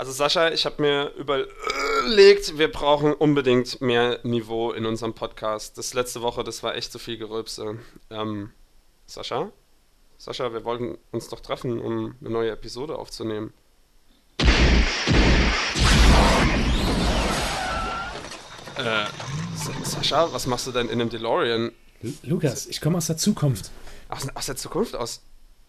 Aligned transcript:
Also 0.00 0.12
Sascha, 0.12 0.48
ich 0.48 0.64
habe 0.64 0.80
mir 0.80 1.12
überlegt, 1.18 2.56
wir 2.56 2.72
brauchen 2.72 3.12
unbedingt 3.12 3.82
mehr 3.82 4.18
Niveau 4.22 4.72
in 4.72 4.86
unserem 4.86 5.12
Podcast. 5.12 5.76
Das 5.76 5.92
letzte 5.92 6.22
Woche, 6.22 6.42
das 6.42 6.62
war 6.62 6.74
echt 6.74 6.90
zu 6.90 6.98
viel 6.98 7.18
Gerülpse. 7.18 7.76
Ähm, 8.08 8.50
Sascha? 9.04 9.52
Sascha, 10.16 10.54
wir 10.54 10.64
wollten 10.64 10.96
uns 11.10 11.28
doch 11.28 11.40
treffen, 11.40 11.78
um 11.78 12.14
eine 12.18 12.30
neue 12.30 12.50
Episode 12.50 12.96
aufzunehmen. 12.98 13.52
Äh, 18.78 19.04
Sascha, 19.84 20.32
was 20.32 20.46
machst 20.46 20.66
du 20.66 20.72
denn 20.72 20.86
in 20.86 20.98
einem 20.98 21.10
DeLorean? 21.10 21.72
Lukas, 22.22 22.68
ich 22.68 22.80
komme 22.80 22.96
aus 22.96 23.08
der 23.08 23.18
Zukunft. 23.18 23.70
Aus, 24.08 24.26
aus 24.34 24.46
der 24.46 24.56
Zukunft? 24.56 24.96
Aus, 24.96 25.20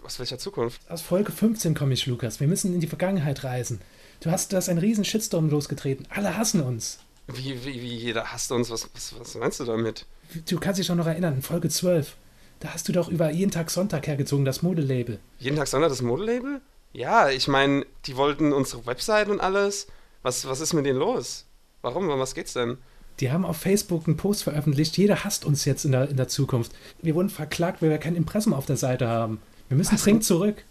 aus 0.01 0.19
welcher 0.19 0.37
Zukunft? 0.37 0.89
Aus 0.89 1.01
Folge 1.01 1.33
15 1.33 1.75
komme 1.75 1.95
ich, 1.95 2.05
Lukas. 2.05 2.39
Wir 2.39 2.47
müssen 2.47 2.73
in 2.73 2.79
die 2.79 2.87
Vergangenheit 2.87 3.43
reisen. 3.43 3.81
Du 4.21 4.29
hast, 4.29 4.53
du 4.53 4.57
hast 4.57 4.69
einen 4.69 4.77
riesen 4.77 5.03
Shitstorm 5.03 5.49
losgetreten. 5.49 6.05
Alle 6.11 6.37
hassen 6.37 6.61
uns. 6.61 6.99
Wie, 7.27 7.65
wie, 7.65 7.81
wie 7.81 7.95
jeder 7.95 8.31
hasst 8.31 8.51
uns? 8.51 8.69
Was, 8.69 8.87
was, 8.93 9.19
was 9.19 9.35
meinst 9.35 9.59
du 9.59 9.65
damit? 9.65 10.05
Du 10.47 10.59
kannst 10.59 10.79
dich 10.79 10.87
doch 10.87 10.95
noch 10.95 11.07
erinnern, 11.07 11.33
in 11.33 11.41
Folge 11.41 11.69
12. 11.69 12.15
Da 12.59 12.69
hast 12.69 12.87
du 12.87 12.91
doch 12.91 13.09
über 13.09 13.31
jeden 13.31 13.49
Tag 13.49 13.71
Sonntag 13.71 14.05
hergezogen, 14.05 14.45
das 14.45 14.61
Modelabel. 14.61 15.19
Jeden 15.39 15.57
Tag 15.57 15.67
Sonntag 15.67 15.89
das 15.89 16.03
Modelabel? 16.03 16.61
Ja, 16.93 17.29
ich 17.29 17.47
meine, 17.47 17.83
die 18.05 18.15
wollten 18.15 18.53
unsere 18.53 18.85
Website 18.85 19.27
und 19.27 19.41
alles. 19.41 19.87
Was, 20.21 20.47
was 20.47 20.61
ist 20.61 20.73
mit 20.73 20.85
denen 20.85 20.99
los? 20.99 21.45
Warum? 21.81 22.07
Um 22.07 22.19
was 22.19 22.35
geht's 22.35 22.53
denn? 22.53 22.77
Die 23.21 23.31
haben 23.31 23.43
auf 23.43 23.57
Facebook 23.57 24.07
einen 24.07 24.17
Post 24.17 24.43
veröffentlicht. 24.43 24.97
Jeder 24.99 25.23
hasst 25.23 25.45
uns 25.45 25.65
jetzt 25.65 25.83
in 25.83 25.93
der, 25.93 26.09
in 26.09 26.17
der 26.17 26.27
Zukunft. 26.27 26.73
Wir 27.01 27.15
wurden 27.15 27.31
verklagt, 27.31 27.81
weil 27.81 27.89
wir 27.89 27.97
kein 27.97 28.15
Impressum 28.15 28.53
auf 28.53 28.67
der 28.67 28.77
Seite 28.77 29.07
haben. 29.07 29.41
Wir 29.67 29.77
müssen 29.77 29.95
was? 29.95 30.03
dringend 30.03 30.25
zurück. 30.25 30.63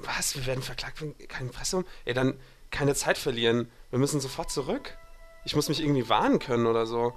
Was? 0.00 0.36
Wir 0.36 0.46
werden 0.46 0.62
verklagt 0.62 1.00
wegen 1.00 1.16
kein 1.28 1.46
Impressum? 1.46 1.84
Ey, 2.04 2.14
dann 2.14 2.38
keine 2.70 2.94
Zeit 2.94 3.18
verlieren. 3.18 3.70
Wir 3.90 3.98
müssen 3.98 4.20
sofort 4.20 4.50
zurück. 4.50 4.96
Ich 5.44 5.54
muss 5.54 5.68
mich 5.68 5.80
irgendwie 5.80 6.08
warnen 6.08 6.38
können 6.38 6.66
oder 6.66 6.86
so. 6.86 7.12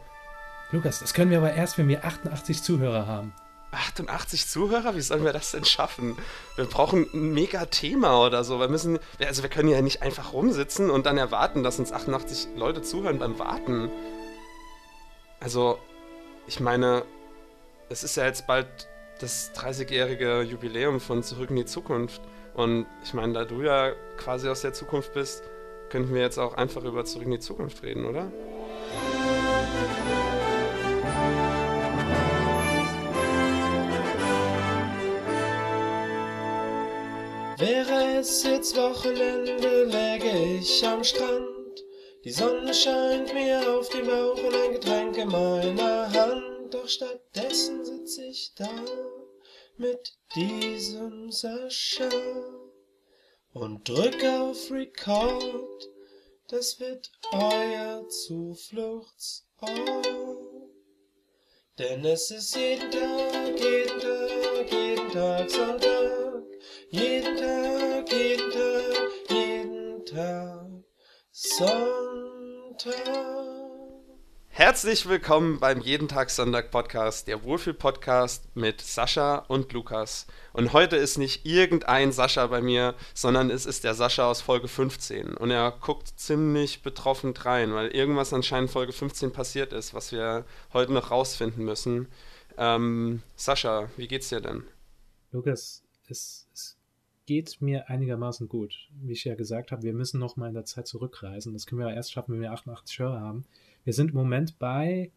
Lukas, 0.71 0.99
das 0.99 1.13
können 1.13 1.31
wir 1.31 1.39
aber 1.39 1.53
erst, 1.53 1.77
wenn 1.77 1.87
wir 1.87 2.05
88 2.05 2.61
Zuhörer 2.61 3.07
haben. 3.07 3.33
88 3.71 4.47
Zuhörer? 4.47 4.95
Wie 4.95 5.01
sollen 5.01 5.25
wir 5.25 5.33
das 5.33 5.51
denn 5.51 5.65
schaffen? 5.65 6.17
Wir 6.55 6.65
brauchen 6.65 7.07
ein 7.13 7.33
mega 7.33 7.65
Thema 7.65 8.23
oder 8.23 8.43
so. 8.43 8.59
Wir 8.59 8.67
müssen, 8.67 8.99
also 9.19 9.43
wir 9.43 9.49
können 9.49 9.69
ja 9.69 9.81
nicht 9.81 10.01
einfach 10.01 10.33
rumsitzen 10.33 10.89
und 10.89 11.05
dann 11.05 11.17
erwarten, 11.17 11.63
dass 11.63 11.79
uns 11.79 11.91
88 11.91 12.49
Leute 12.55 12.81
zuhören 12.81 13.19
beim 13.19 13.39
Warten. 13.39 13.89
Also, 15.39 15.79
ich 16.47 16.59
meine, 16.59 17.03
es 17.89 18.03
ist 18.03 18.17
ja 18.17 18.25
jetzt 18.25 18.45
bald 18.47 18.87
das 19.19 19.53
30-jährige 19.53 20.41
Jubiläum 20.41 20.99
von 20.99 21.23
Zurück 21.23 21.49
in 21.49 21.57
die 21.57 21.65
Zukunft. 21.65 22.21
Und 22.53 22.87
ich 23.03 23.13
meine, 23.13 23.33
da 23.33 23.45
du 23.45 23.61
ja 23.61 23.91
quasi 24.17 24.49
aus 24.49 24.61
der 24.61 24.73
Zukunft 24.73 25.13
bist, 25.13 25.43
könnten 25.89 26.13
wir 26.13 26.21
jetzt 26.21 26.37
auch 26.37 26.55
einfach 26.55 26.83
über 26.83 27.05
Zurück 27.05 27.25
in 27.25 27.31
die 27.31 27.39
Zukunft 27.39 27.83
reden, 27.83 28.05
oder? 28.05 28.31
Wäre 37.57 38.19
es 38.19 38.43
jetzt 38.43 38.77
Wochenende, 38.77 39.83
läge 39.85 40.59
ich 40.59 40.87
am 40.87 41.03
Strand. 41.03 41.49
Die 42.23 42.31
Sonne 42.31 42.73
scheint 42.73 43.33
mir 43.33 43.61
auf 43.69 43.89
den 43.89 44.05
Bauch 44.05 44.37
und 44.37 44.55
ein 44.55 44.73
Getränk 44.73 45.17
in 45.17 45.29
meiner 45.29 46.11
Hand. 46.13 46.58
Doch 46.71 46.87
stattdessen 46.87 47.83
sitz 47.83 48.19
ich 48.19 48.53
da 48.55 48.69
mit 49.77 50.13
diesem 50.35 51.31
Sascha 51.31 52.09
und 53.53 53.89
drück 53.89 54.23
auf 54.23 54.69
Record. 54.69 55.89
Das 56.47 56.79
wird 56.79 57.11
euer 57.31 58.07
Zufluchtsort. 58.09 60.07
Denn 61.79 62.05
es 62.05 62.29
ist 62.29 62.55
jeden 62.55 62.91
Tag, 62.91 63.59
jeden 63.59 63.99
Tag, 63.99 64.71
jeden 64.71 65.11
Tag 65.11 65.49
Sonntag. 65.49 66.43
Jeden 66.91 67.37
Tag, 67.37 68.11
jeden 68.11 68.51
Tag, 68.51 69.31
jeden 69.31 70.05
Tag 70.05 70.83
Sonntag. 71.31 72.29
Herzlich 74.59 75.07
willkommen 75.07 75.61
beim 75.61 75.79
Jeden 75.79 76.09
Tag 76.09 76.29
Sonntag 76.29 76.69
Podcast, 76.69 77.29
der 77.29 77.45
Wohlfühl-Podcast 77.45 78.57
mit 78.57 78.81
Sascha 78.81 79.37
und 79.47 79.71
Lukas. 79.71 80.27
Und 80.51 80.73
heute 80.73 80.97
ist 80.97 81.17
nicht 81.17 81.45
irgendein 81.45 82.11
Sascha 82.11 82.45
bei 82.47 82.59
mir, 82.59 82.93
sondern 83.13 83.51
es 83.51 83.65
ist 83.65 83.85
der 83.85 83.93
Sascha 83.93 84.29
aus 84.29 84.41
Folge 84.41 84.67
15. 84.67 85.37
Und 85.37 85.51
er 85.51 85.71
guckt 85.79 86.09
ziemlich 86.19 86.83
betroffen 86.83 87.33
rein, 87.37 87.73
weil 87.73 87.87
irgendwas 87.91 88.33
anscheinend 88.33 88.69
Folge 88.69 88.91
15 88.91 89.31
passiert 89.31 89.71
ist, 89.71 89.93
was 89.93 90.11
wir 90.11 90.43
heute 90.73 90.91
noch 90.91 91.09
rausfinden 91.09 91.63
müssen. 91.63 92.09
Ähm, 92.57 93.21
Sascha, 93.37 93.89
wie 93.95 94.09
geht's 94.09 94.27
dir 94.27 94.41
denn? 94.41 94.65
Lukas, 95.31 95.85
es, 96.09 96.49
es 96.53 96.77
geht 97.25 97.61
mir 97.61 97.87
einigermaßen 97.89 98.49
gut. 98.49 98.89
Wie 98.91 99.13
ich 99.13 99.23
ja 99.23 99.35
gesagt 99.35 99.71
habe, 99.71 99.83
wir 99.83 99.93
müssen 99.93 100.19
noch 100.19 100.35
mal 100.35 100.49
in 100.49 100.55
der 100.55 100.65
Zeit 100.65 100.85
zurückreisen. 100.85 101.53
Das 101.53 101.65
können 101.65 101.79
wir 101.79 101.93
erst 101.93 102.11
schaffen, 102.11 102.33
wenn 102.33 102.41
wir 102.41 102.51
88 102.51 102.99
Hörer 102.99 103.21
haben. 103.21 103.45
Wir 103.83 103.93
sind 103.93 104.11
im 104.11 104.17
Moment 104.17 104.59
bei 104.59 105.11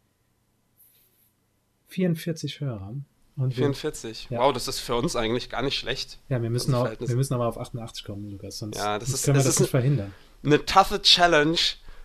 44 1.89 2.61
Hörern. 2.61 3.05
Und 3.37 3.55
44. 3.55 4.31
Wir, 4.31 4.39
ja. 4.39 4.45
Wow, 4.45 4.53
das 4.53 4.69
ist 4.69 4.81
für 4.81 4.95
uns 4.95 5.17
eigentlich 5.17 5.49
gar 5.49 5.63
nicht 5.63 5.79
schlecht. 5.79 6.19
Ja, 6.29 6.43
wir 6.43 6.51
müssen, 6.51 6.75
auch, 6.75 6.91
wir 6.99 7.17
müssen 7.17 7.33
aber 7.35 7.49
auf 7.49 7.59
88 7.59 8.05
kommen, 8.05 8.31
Lukas. 8.31 8.59
Sonst, 8.59 8.77
ja, 8.77 8.99
das 8.99 9.09
ist, 9.09 9.25
können 9.25 9.37
wir 9.37 9.45
das, 9.45 9.55
das 9.55 9.61
nicht 9.61 9.71
verhindern. 9.71 10.13
Eine 10.45 10.65
toughe 10.65 11.01
Challenge, 11.01 11.59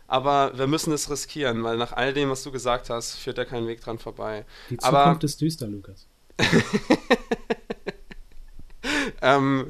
aber 0.08 0.58
wir 0.58 0.68
müssen 0.68 0.94
es 0.94 1.10
riskieren, 1.10 1.64
weil 1.64 1.78
nach 1.78 1.92
all 1.92 2.14
dem, 2.14 2.30
was 2.30 2.44
du 2.44 2.52
gesagt 2.52 2.90
hast, 2.90 3.16
führt 3.16 3.38
da 3.38 3.46
kein 3.46 3.68
Weg 3.68 3.82
dran 3.82 4.00
vorbei. 4.00 4.46
Die 4.70 4.78
Zukunft 4.78 4.96
aber, 4.96 5.24
ist 5.24 5.42
düster, 5.42 5.68
Lukas. 5.68 6.08
ähm, 9.22 9.70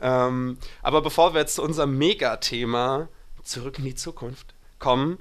ähm, 0.00 0.58
aber 0.82 1.00
bevor 1.00 1.32
wir 1.32 1.40
jetzt 1.40 1.54
zu 1.54 1.62
unserem 1.62 1.96
Megathema 1.96 3.08
zurück 3.42 3.78
in 3.78 3.84
die 3.84 3.94
Zukunft 3.94 4.54
kommen, 4.78 5.18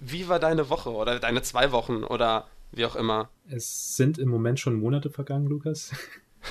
wie 0.00 0.28
war 0.28 0.38
deine 0.38 0.70
Woche 0.70 0.90
oder 0.90 1.18
deine 1.20 1.42
zwei 1.42 1.72
Wochen 1.72 2.04
oder 2.04 2.46
wie 2.72 2.84
auch 2.84 2.96
immer? 2.96 3.30
Es 3.48 3.96
sind 3.96 4.18
im 4.18 4.28
Moment 4.28 4.58
schon 4.58 4.80
Monate 4.80 5.10
vergangen, 5.10 5.46
Lukas. 5.46 5.92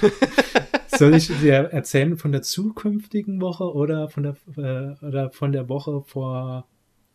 Soll 0.87 1.15
ich 1.15 1.27
dir 1.27 1.71
erzählen 1.71 2.17
von 2.17 2.31
der 2.31 2.41
zukünftigen 2.41 3.41
Woche 3.41 3.73
oder 3.73 4.09
von 4.09 4.23
der, 4.23 4.35
äh, 4.57 5.05
oder 5.05 5.31
von 5.31 5.51
der 5.51 5.67
Woche 5.67 6.01
vor 6.01 6.67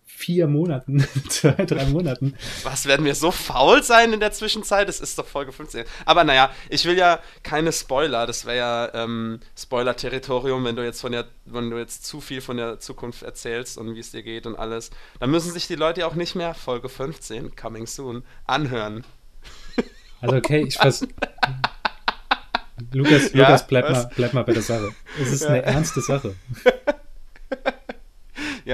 vier 0.07 0.47
Monaten, 0.47 1.07
zwei, 1.29 1.53
drei 1.53 1.87
Monaten. 1.87 2.35
Was, 2.63 2.87
werden 2.87 3.05
wir 3.05 3.15
so 3.15 3.31
faul 3.31 3.83
sein 3.83 4.13
in 4.13 4.21
der 4.21 4.33
Zwischenzeit? 4.33 4.89
Das 4.89 5.01
ist 5.01 5.19
doch 5.19 5.27
Folge 5.27 5.53
15. 5.53 5.85
Aber 6.05 6.25
naja, 6.25 6.51
ich 6.69 6.85
will 6.85 6.97
ja 6.97 7.21
keine 7.43 7.73
Spoiler. 7.73 8.27
Das 8.27 8.47
wäre 8.47 8.57
ja 8.57 8.95
ähm, 8.95 9.41
Spoiler-Territorium, 9.59 10.65
wenn 10.65 10.77
du 10.77 10.85
jetzt 10.85 11.01
von 11.01 11.13
der, 11.13 11.27
wenn 11.45 11.71
du 11.71 11.79
jetzt 11.79 12.07
zu 12.07 12.21
viel 12.21 12.41
von 12.41 12.57
der 12.57 12.81
Zukunft 12.81 13.23
erzählst 13.23 13.77
und 13.79 13.95
wie 13.95 14.01
es 14.01 14.13
dir 14.13 14.23
geht 14.23 14.47
und 14.47 14.57
alles. 14.57 14.91
Dann 15.21 15.31
müssen 15.31 15.53
sich 15.53 15.67
die 15.67 15.77
Leute 15.77 16.07
auch 16.07 16.15
nicht 16.15 16.35
mehr 16.35 16.55
Folge 16.55 16.89
15, 16.89 17.57
coming 17.57 17.87
soon, 17.87 18.23
anhören. 18.47 19.05
Also 20.21 20.37
okay, 20.37 20.65
ich 20.67 20.79
weiß. 20.79 21.07
Lukas, 22.93 23.33
ja, 23.33 23.41
Lukas, 23.41 23.67
bleib 23.67 23.91
mal, 23.91 24.11
bleib 24.17 24.33
mal 24.33 24.43
bei 24.43 24.53
der 24.53 24.63
Sache. 24.63 24.93
Es 25.21 25.33
ist 25.33 25.43
ja. 25.43 25.51
eine 25.51 25.63
ernste 25.63 26.01
Sache. 26.01 26.35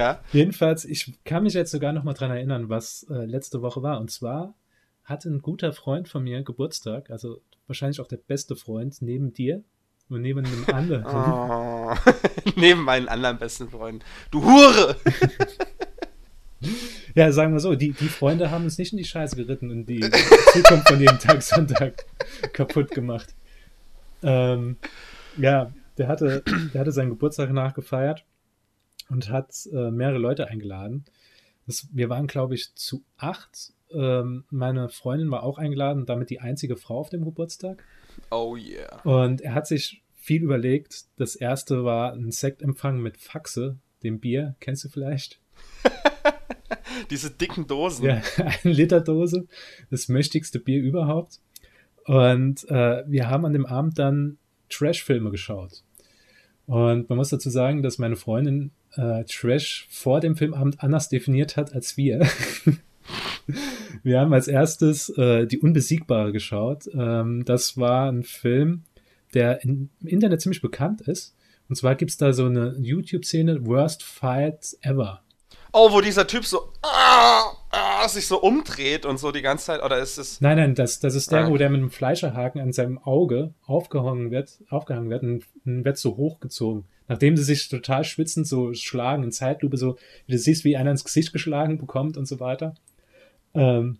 Ja. 0.01 0.19
Jedenfalls, 0.33 0.83
ich 0.83 1.13
kann 1.25 1.43
mich 1.43 1.53
jetzt 1.53 1.69
sogar 1.69 1.93
noch 1.93 2.03
mal 2.03 2.13
dran 2.13 2.31
erinnern, 2.31 2.69
was 2.69 3.05
äh, 3.11 3.25
letzte 3.25 3.61
Woche 3.61 3.83
war. 3.83 3.99
Und 3.99 4.09
zwar 4.09 4.55
hatte 5.03 5.29
ein 5.29 5.43
guter 5.43 5.73
Freund 5.73 6.09
von 6.09 6.23
mir 6.23 6.41
Geburtstag, 6.41 7.11
also 7.11 7.39
wahrscheinlich 7.67 8.01
auch 8.01 8.07
der 8.07 8.17
beste 8.17 8.55
Freund 8.55 8.99
neben 9.01 9.31
dir 9.31 9.63
und 10.09 10.23
neben 10.23 10.43
einem 10.43 10.65
anderen. 10.73 11.05
Oh, 11.05 11.93
neben 12.55 12.81
meinen 12.81 13.09
anderen 13.09 13.37
besten 13.37 13.69
Freunden. 13.69 14.03
Du 14.31 14.43
Hure! 14.43 14.95
ja, 17.15 17.31
sagen 17.31 17.53
wir 17.53 17.59
so, 17.59 17.75
die, 17.75 17.91
die 17.91 18.07
Freunde 18.07 18.49
haben 18.49 18.63
uns 18.63 18.79
nicht 18.79 18.93
in 18.93 18.97
die 18.97 19.05
Scheiße 19.05 19.35
geritten 19.35 19.69
und 19.69 19.85
die 19.85 19.99
Zukunft 19.99 20.87
von 20.87 20.99
jedem 20.99 21.19
Tag 21.19 21.43
Sonntag 21.43 22.05
kaputt 22.53 22.89
gemacht. 22.89 23.35
Ähm, 24.23 24.77
ja, 25.37 25.71
der 25.99 26.07
hatte, 26.07 26.43
der 26.73 26.81
hatte 26.81 26.91
seinen 26.91 27.11
Geburtstag 27.11 27.51
nachgefeiert 27.51 28.25
und 29.11 29.29
hat 29.29 29.67
äh, 29.71 29.91
mehrere 29.91 30.17
Leute 30.17 30.47
eingeladen. 30.47 31.05
Das, 31.67 31.87
wir 31.91 32.09
waren, 32.09 32.27
glaube 32.27 32.55
ich, 32.55 32.73
zu 32.75 33.03
acht. 33.17 33.73
Ähm, 33.91 34.45
meine 34.49 34.89
Freundin 34.89 35.29
war 35.29 35.43
auch 35.43 35.57
eingeladen, 35.57 36.05
damit 36.05 36.29
die 36.29 36.39
einzige 36.39 36.77
Frau 36.77 36.99
auf 36.99 37.09
dem 37.09 37.25
Geburtstag. 37.25 37.83
Oh 38.31 38.55
yeah. 38.55 39.01
Und 39.03 39.41
er 39.41 39.53
hat 39.53 39.67
sich 39.67 40.01
viel 40.15 40.41
überlegt. 40.41 41.05
Das 41.17 41.35
erste 41.35 41.83
war 41.83 42.13
ein 42.13 42.31
Sektempfang 42.31 42.99
mit 42.99 43.17
Faxe, 43.17 43.77
dem 44.01 44.19
Bier. 44.19 44.55
Kennst 44.59 44.85
du 44.85 44.89
vielleicht? 44.89 45.39
Diese 47.09 47.31
dicken 47.31 47.67
Dosen. 47.67 48.05
Ja, 48.05 48.21
eine 48.63 48.73
Liter 48.73 49.01
Dose. 49.01 49.45
Das 49.89 50.07
mächtigste 50.07 50.59
Bier 50.59 50.81
überhaupt. 50.81 51.39
Und 52.05 52.67
äh, 52.69 53.03
wir 53.07 53.29
haben 53.29 53.45
an 53.45 53.53
dem 53.53 53.65
Abend 53.65 53.99
dann 53.99 54.37
Trash-Filme 54.69 55.31
geschaut. 55.31 55.83
Und 56.65 57.09
man 57.09 57.17
muss 57.17 57.29
dazu 57.29 57.49
sagen, 57.49 57.83
dass 57.83 57.97
meine 57.97 58.15
Freundin 58.15 58.71
äh, 58.95 59.23
Trash 59.25 59.87
vor 59.89 60.19
dem 60.19 60.35
Filmabend 60.35 60.83
anders 60.83 61.09
definiert 61.09 61.57
hat 61.57 61.73
als 61.73 61.97
wir. 61.97 62.27
wir 64.03 64.19
haben 64.19 64.33
als 64.33 64.47
erstes 64.47 65.09
äh, 65.17 65.45
Die 65.47 65.59
Unbesiegbare 65.59 66.31
geschaut. 66.31 66.89
Ähm, 66.93 67.45
das 67.45 67.77
war 67.77 68.11
ein 68.11 68.23
Film, 68.23 68.83
der 69.33 69.63
in, 69.63 69.89
im 70.01 70.07
Internet 70.07 70.41
ziemlich 70.41 70.61
bekannt 70.61 71.01
ist. 71.01 71.35
Und 71.69 71.75
zwar 71.75 71.95
gibt 71.95 72.11
es 72.11 72.17
da 72.17 72.33
so 72.33 72.45
eine 72.45 72.75
YouTube-Szene, 72.79 73.65
Worst 73.65 74.03
Fight 74.03 74.75
Ever. 74.81 75.21
Oh, 75.73 75.91
wo 75.91 76.01
dieser 76.01 76.27
Typ 76.27 76.43
so 76.43 76.73
ah, 76.81 77.43
ah, 77.69 78.07
sich 78.09 78.27
so 78.27 78.41
umdreht 78.41 79.05
und 79.05 79.17
so 79.19 79.31
die 79.31 79.41
ganze 79.41 79.67
Zeit, 79.67 79.81
oder 79.81 79.99
ist 79.99 80.17
es. 80.17 80.41
Nein, 80.41 80.57
nein, 80.57 80.75
das, 80.75 80.99
das 80.99 81.15
ist 81.15 81.31
der, 81.31 81.45
ah. 81.45 81.49
wo 81.49 81.55
der 81.55 81.69
mit 81.69 81.79
einem 81.79 81.91
Fleischerhaken 81.91 82.59
an 82.59 82.73
seinem 82.73 82.97
Auge 82.97 83.53
aufgehangen 83.65 84.31
wird, 84.31 84.59
aufgehangen 84.69 85.09
wird 85.09 85.23
und, 85.23 85.45
und 85.65 85.85
wird 85.85 85.97
so 85.97 86.17
hochgezogen. 86.17 86.83
Nachdem 87.11 87.35
sie 87.35 87.43
sich 87.43 87.67
total 87.67 88.05
schwitzend 88.05 88.47
so 88.47 88.73
schlagen 88.73 89.23
in 89.23 89.33
Zeitlupe, 89.33 89.75
so, 89.75 89.97
wie 90.27 90.31
du 90.31 90.37
siehst, 90.37 90.63
wie 90.63 90.77
einer 90.77 90.91
ins 90.91 91.03
Gesicht 91.03 91.33
geschlagen 91.33 91.77
bekommt 91.77 92.15
und 92.15 92.25
so 92.25 92.39
weiter. 92.39 92.73
Ähm, 93.53 93.99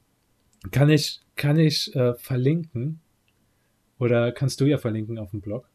kann 0.72 0.90
ich, 0.90 1.20
kann 1.36 1.60
ich 1.60 1.94
äh, 1.94 2.14
verlinken. 2.14 3.02
Oder 4.00 4.32
kannst 4.32 4.62
du 4.62 4.66
ja 4.66 4.78
verlinken 4.78 5.20
auf 5.20 5.32
dem 5.32 5.42
Blog. 5.42 5.68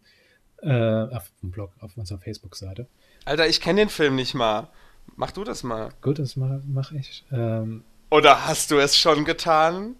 Äh, 0.63 0.73
auf 0.73 1.31
dem 1.43 1.51
Blog, 1.51 1.73
auf 1.81 1.95
unserer 1.99 2.21
Facebook-Seite. 2.21 2.87
Alter, 3.27 3.47
ich 3.47 3.61
kenne 3.61 3.83
den 3.83 3.91
Film 3.91 4.15
nicht 4.15 4.33
mal. 4.33 4.71
Mach 5.15 5.31
du 5.31 5.45
das 5.45 5.63
mal. 5.63 5.91
Gut, 6.01 6.19
das 6.19 6.37
mache 6.37 6.63
mach 6.67 6.93
ich. 6.93 7.23
Ähm, 7.31 7.85
Oder 8.11 8.47
hast 8.47 8.71
du 8.71 8.79
es 8.79 8.97
schon 8.97 9.27
getan? 9.27 9.97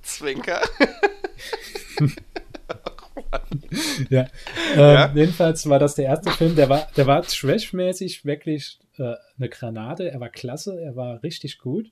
Zwinker. 0.00 0.62
ja. 4.10 4.26
Ähm, 4.74 4.78
ja. 4.78 5.12
Jedenfalls 5.14 5.68
war 5.68 5.78
das 5.78 5.94
der 5.94 6.06
erste 6.06 6.30
Film, 6.30 6.56
der 6.56 6.68
war, 6.68 6.88
der 6.96 7.06
war 7.06 7.22
trashmäßig 7.22 8.24
wirklich 8.24 8.78
äh, 8.98 9.14
eine 9.36 9.48
Granate. 9.48 10.10
Er 10.10 10.20
war 10.20 10.28
klasse, 10.28 10.80
er 10.80 10.96
war 10.96 11.22
richtig 11.22 11.58
gut. 11.58 11.90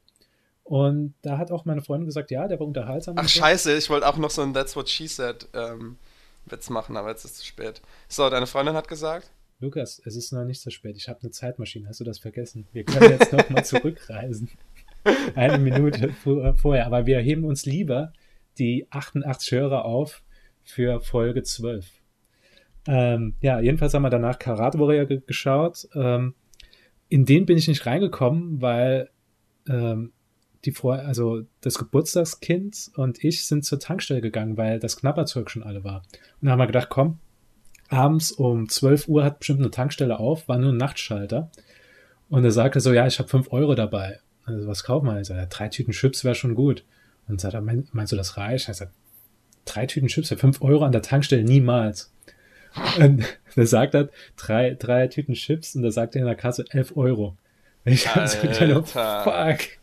Und 0.62 1.14
da 1.22 1.38
hat 1.38 1.50
auch 1.50 1.64
meine 1.64 1.82
Freundin 1.82 2.06
gesagt, 2.06 2.30
ja, 2.30 2.46
der 2.46 2.60
war 2.60 2.66
unterhaltsam. 2.66 3.16
Ach 3.18 3.28
scheiße, 3.28 3.76
ich 3.76 3.90
wollte 3.90 4.06
auch 4.08 4.16
noch 4.16 4.30
so 4.30 4.42
ein 4.42 4.54
That's 4.54 4.76
What 4.76 4.88
She 4.88 5.08
Said 5.08 5.48
ähm, 5.52 5.98
Witz 6.46 6.70
machen, 6.70 6.96
aber 6.96 7.10
jetzt 7.10 7.24
ist 7.24 7.32
es 7.32 7.38
zu 7.38 7.46
spät. 7.46 7.82
So, 8.08 8.30
deine 8.30 8.46
Freundin 8.46 8.74
hat 8.74 8.88
gesagt? 8.88 9.30
Lukas, 9.60 10.00
es 10.04 10.16
ist 10.16 10.32
noch 10.32 10.44
nicht 10.44 10.60
so 10.60 10.70
spät. 10.70 10.96
Ich 10.96 11.08
habe 11.08 11.20
eine 11.20 11.32
Zeitmaschine. 11.32 11.88
Hast 11.88 12.00
du 12.00 12.04
das 12.04 12.18
vergessen? 12.18 12.66
Wir 12.72 12.84
können 12.84 13.10
jetzt 13.10 13.32
noch 13.32 13.50
mal 13.50 13.64
zurückreisen. 13.64 14.48
Eine 15.34 15.58
Minute 15.58 16.14
vorher. 16.14 16.86
Aber 16.86 17.04
wir 17.04 17.18
heben 17.18 17.44
uns 17.44 17.66
lieber 17.66 18.12
die 18.58 18.86
88 18.90 19.52
Hörer 19.52 19.84
auf 19.84 20.22
für 20.64 21.00
Folge 21.00 21.42
12. 21.42 21.86
Ähm, 22.86 23.34
ja, 23.40 23.60
jedenfalls 23.60 23.94
haben 23.94 24.02
wir 24.02 24.10
danach 24.10 24.38
Karate 24.38 24.78
Warrior 24.78 25.04
geschaut. 25.04 25.88
Ähm, 25.94 26.34
in 27.08 27.24
den 27.24 27.46
bin 27.46 27.58
ich 27.58 27.68
nicht 27.68 27.86
reingekommen, 27.86 28.60
weil 28.62 29.10
ähm, 29.68 30.12
die 30.64 30.72
Fre 30.72 31.04
also 31.04 31.42
das 31.60 31.78
Geburtstagskind 31.78 32.90
und 32.96 33.22
ich 33.24 33.46
sind 33.46 33.64
zur 33.64 33.80
Tankstelle 33.80 34.20
gegangen, 34.20 34.56
weil 34.56 34.78
das 34.78 34.96
Knapperzeug 34.96 35.50
schon 35.50 35.62
alle 35.62 35.84
war. 35.84 36.02
Und 36.40 36.42
dann 36.42 36.52
haben 36.52 36.58
wir 36.58 36.66
gedacht, 36.66 36.88
komm, 36.90 37.18
abends 37.88 38.30
um 38.32 38.68
12 38.68 39.08
Uhr 39.08 39.24
hat 39.24 39.38
bestimmt 39.38 39.60
eine 39.60 39.70
Tankstelle 39.70 40.18
auf, 40.18 40.48
war 40.48 40.58
nur 40.58 40.72
ein 40.72 40.76
Nachtschalter. 40.76 41.50
Und 42.28 42.44
er 42.44 42.52
sagte 42.52 42.80
so, 42.80 42.92
ja, 42.92 43.06
ich 43.06 43.18
habe 43.18 43.28
5 43.28 43.52
Euro 43.52 43.74
dabei. 43.74 44.20
Also, 44.44 44.66
was 44.68 44.84
kaufen 44.84 45.06
wir? 45.06 45.20
Ich 45.20 45.26
sage, 45.26 45.46
drei 45.48 45.68
Tüten 45.68 45.92
Chips 45.92 46.24
wäre 46.24 46.34
schon 46.34 46.54
gut. 46.54 46.84
Und 47.26 47.40
sagt 47.40 47.54
er, 47.54 47.60
meinst 47.60 48.12
du 48.12 48.16
das 48.16 48.36
reicht? 48.36 48.68
Er 48.68 48.74
sagt, 48.74 48.92
drei 49.64 49.86
Tüten 49.86 50.08
Chips 50.08 50.28
für 50.28 50.36
5 50.36 50.62
Euro 50.62 50.84
an 50.84 50.92
der 50.92 51.02
Tankstelle 51.02 51.44
niemals. 51.44 52.12
Und 52.98 53.24
er 53.56 53.66
sagt 53.66 53.94
er, 53.94 54.08
drei, 54.36 54.76
drei 54.78 55.06
Tüten 55.08 55.34
Chips 55.34 55.74
und 55.74 55.82
da 55.82 55.90
sagt 55.90 56.14
er 56.14 56.20
in 56.20 56.26
der 56.26 56.36
Kasse 56.36 56.64
11 56.70 56.96
Euro. 56.96 57.36
Ich 57.84 58.14
habe 58.14 58.28
so 58.28 58.38
gedacht, 58.40 58.88
fuck. 58.88 59.80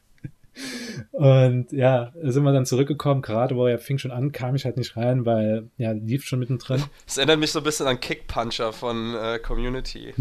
Und 1.12 1.72
ja, 1.72 2.12
sind 2.22 2.44
wir 2.44 2.52
dann 2.52 2.66
zurückgekommen, 2.66 3.22
gerade 3.22 3.56
wo 3.56 3.68
er 3.68 3.80
fing 3.80 3.98
schon 3.98 4.12
an, 4.12 4.32
kam 4.32 4.56
ich 4.56 4.66
halt 4.66 4.78
nicht 4.78 4.98
rein, 4.98 5.26
weil 5.26 5.70
ja, 5.78 5.92
lief 5.92 6.26
schon 6.26 6.40
mittendrin. 6.40 6.84
Das 7.06 7.18
erinnert 7.18 7.40
mich 7.40 7.52
so 7.52 7.60
ein 7.60 7.64
bisschen 7.64 7.88
an 7.88 8.00
Kickpuncher 8.00 8.74
von 8.74 9.16
äh, 9.16 9.40
Community. 9.40 10.14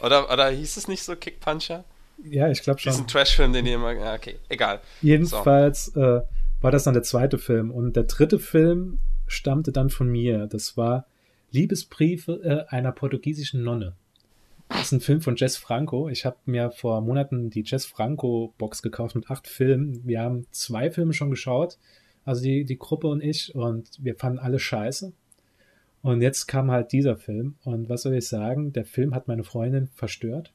oder, 0.00 0.32
oder 0.32 0.48
hieß 0.48 0.76
es 0.76 0.88
nicht 0.88 1.02
so 1.02 1.16
Kickpuncher? 1.16 1.84
Ja, 2.24 2.48
ich 2.48 2.62
glaube 2.62 2.80
schon. 2.80 2.92
Diesen 2.92 3.06
Trashfilm, 3.06 3.52
den 3.52 3.64
die 3.64 3.72
immer. 3.72 3.92
Ja, 3.92 4.14
okay, 4.14 4.36
egal. 4.48 4.80
Jedenfalls 5.02 5.86
so. 5.86 6.00
äh, 6.00 6.22
war 6.64 6.70
das 6.70 6.84
dann 6.84 6.94
der 6.94 7.02
zweite 7.02 7.36
Film. 7.36 7.70
Und 7.70 7.94
der 7.94 8.04
dritte 8.04 8.38
Film 8.38 8.98
stammte 9.26 9.70
dann 9.70 9.90
von 9.90 10.08
mir. 10.08 10.46
Das 10.46 10.78
war 10.78 11.06
Liebesbriefe 11.50 12.40
äh, 12.42 12.74
einer 12.74 12.90
portugiesischen 12.90 13.62
Nonne. 13.62 13.96
Das 14.70 14.84
ist 14.84 14.92
ein 14.92 15.00
Film 15.02 15.20
von 15.20 15.36
Jess 15.36 15.58
Franco. 15.58 16.08
Ich 16.08 16.24
habe 16.24 16.38
mir 16.46 16.70
vor 16.70 17.02
Monaten 17.02 17.50
die 17.50 17.64
Jess 17.66 17.84
Franco-Box 17.84 18.80
gekauft 18.80 19.14
mit 19.14 19.30
acht 19.30 19.46
Filmen. 19.46 20.00
Wir 20.06 20.22
haben 20.22 20.46
zwei 20.52 20.90
Filme 20.90 21.12
schon 21.12 21.28
geschaut, 21.28 21.76
also 22.24 22.42
die, 22.42 22.64
die 22.64 22.78
Gruppe 22.78 23.08
und 23.08 23.22
ich, 23.22 23.54
und 23.54 23.90
wir 24.02 24.14
fanden 24.14 24.38
alle 24.38 24.58
scheiße. 24.58 25.12
Und 26.04 26.20
jetzt 26.20 26.48
kam 26.48 26.70
halt 26.70 26.92
dieser 26.92 27.16
Film. 27.16 27.54
Und 27.64 27.88
was 27.88 28.02
soll 28.02 28.12
ich 28.12 28.28
sagen? 28.28 28.74
Der 28.74 28.84
Film 28.84 29.14
hat 29.14 29.26
meine 29.26 29.42
Freundin 29.42 29.88
verstört. 29.94 30.52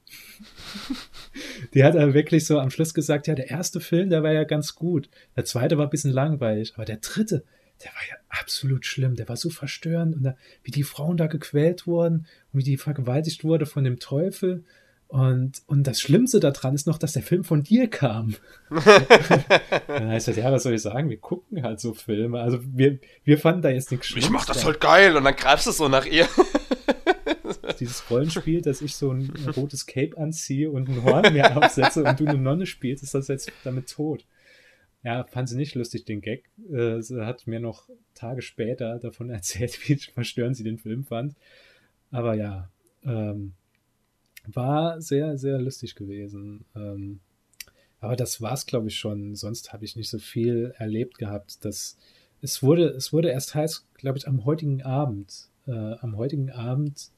die 1.74 1.82
hat 1.82 1.96
aber 1.96 2.14
wirklich 2.14 2.46
so 2.46 2.60
am 2.60 2.70
Schluss 2.70 2.94
gesagt, 2.94 3.26
ja, 3.26 3.34
der 3.34 3.50
erste 3.50 3.80
Film, 3.80 4.10
der 4.10 4.22
war 4.22 4.30
ja 4.30 4.44
ganz 4.44 4.76
gut. 4.76 5.10
Der 5.34 5.44
zweite 5.44 5.76
war 5.76 5.88
ein 5.88 5.90
bisschen 5.90 6.12
langweilig. 6.12 6.74
Aber 6.76 6.84
der 6.84 6.98
dritte, 6.98 7.42
der 7.82 7.90
war 7.90 8.02
ja 8.08 8.14
absolut 8.28 8.86
schlimm. 8.86 9.16
Der 9.16 9.28
war 9.28 9.36
so 9.36 9.50
verstörend 9.50 10.14
und 10.14 10.22
da, 10.22 10.36
wie 10.62 10.70
die 10.70 10.84
Frauen 10.84 11.16
da 11.16 11.26
gequält 11.26 11.84
wurden 11.84 12.26
und 12.52 12.60
wie 12.60 12.62
die 12.62 12.76
vergewaltigt 12.76 13.42
wurde 13.42 13.66
von 13.66 13.82
dem 13.82 13.98
Teufel. 13.98 14.62
Und, 15.10 15.62
und 15.66 15.88
das 15.88 16.00
Schlimmste 16.00 16.38
daran 16.38 16.76
ist 16.76 16.86
noch, 16.86 16.96
dass 16.96 17.14
der 17.14 17.24
Film 17.24 17.42
von 17.42 17.64
dir 17.64 17.90
kam. 17.90 18.36
Dann 18.70 20.08
heißt 20.08 20.28
das, 20.28 20.36
ja, 20.36 20.52
was 20.52 20.62
soll 20.62 20.74
ich 20.74 20.82
sagen? 20.82 21.10
Wir 21.10 21.16
gucken 21.16 21.64
halt 21.64 21.80
so 21.80 21.94
Filme. 21.94 22.40
Also 22.40 22.60
wir, 22.62 23.00
wir 23.24 23.36
fanden 23.36 23.62
da 23.62 23.70
jetzt 23.70 23.90
nichts 23.90 24.06
Schlimmes. 24.06 24.26
Ich 24.26 24.30
mach 24.30 24.44
das 24.46 24.64
halt 24.64 24.80
geil 24.80 25.16
und 25.16 25.24
dann 25.24 25.34
greifst 25.34 25.66
du 25.66 25.72
so 25.72 25.88
nach 25.88 26.06
ihr. 26.06 26.28
Dieses 27.80 28.08
Rollenspiel, 28.08 28.62
dass 28.62 28.82
ich 28.82 28.94
so 28.94 29.10
ein 29.10 29.32
rotes 29.56 29.84
Cape 29.84 30.16
anziehe 30.16 30.70
und 30.70 30.88
ein 30.88 31.02
Horn 31.02 31.32
mir 31.32 31.56
aufsetze 31.60 32.04
und 32.04 32.20
du 32.20 32.26
eine 32.26 32.38
Nonne 32.38 32.66
spielst, 32.66 33.02
ist 33.02 33.14
das 33.14 33.26
jetzt 33.26 33.50
damit 33.64 33.90
tot. 33.90 34.24
Ja, 35.02 35.24
fand 35.24 35.48
sie 35.48 35.56
nicht 35.56 35.74
lustig, 35.74 36.04
den 36.04 36.20
Gag. 36.20 36.44
Äh, 36.72 37.00
sie 37.00 37.26
hat 37.26 37.48
mir 37.48 37.58
noch 37.58 37.88
Tage 38.14 38.42
später 38.42 39.00
davon 39.00 39.28
erzählt, 39.30 39.88
wie 39.88 39.96
verstörend 39.96 40.56
sie 40.56 40.62
den 40.62 40.78
Film 40.78 41.02
fand. 41.02 41.34
Aber 42.12 42.34
ja, 42.34 42.70
ähm, 43.04 43.54
war 44.46 45.00
sehr, 45.00 45.36
sehr 45.38 45.58
lustig 45.58 45.94
gewesen. 45.94 46.64
Ähm, 46.74 47.20
aber 48.00 48.16
das 48.16 48.40
war's, 48.40 48.66
glaube 48.66 48.88
ich, 48.88 48.98
schon. 48.98 49.34
Sonst 49.34 49.72
habe 49.72 49.84
ich 49.84 49.96
nicht 49.96 50.08
so 50.08 50.18
viel 50.18 50.74
erlebt 50.78 51.18
gehabt. 51.18 51.64
Das, 51.64 51.96
es, 52.40 52.62
wurde, 52.62 52.88
es 52.88 53.12
wurde 53.12 53.30
erst 53.30 53.54
heiß, 53.54 53.86
glaube 53.94 54.18
ich, 54.18 54.26
am 54.26 54.44
heutigen 54.44 54.82
Abend. 54.82 55.48
Äh, 55.66 55.72
am 56.00 56.16
heutigen 56.16 56.50
Abend 56.50 57.10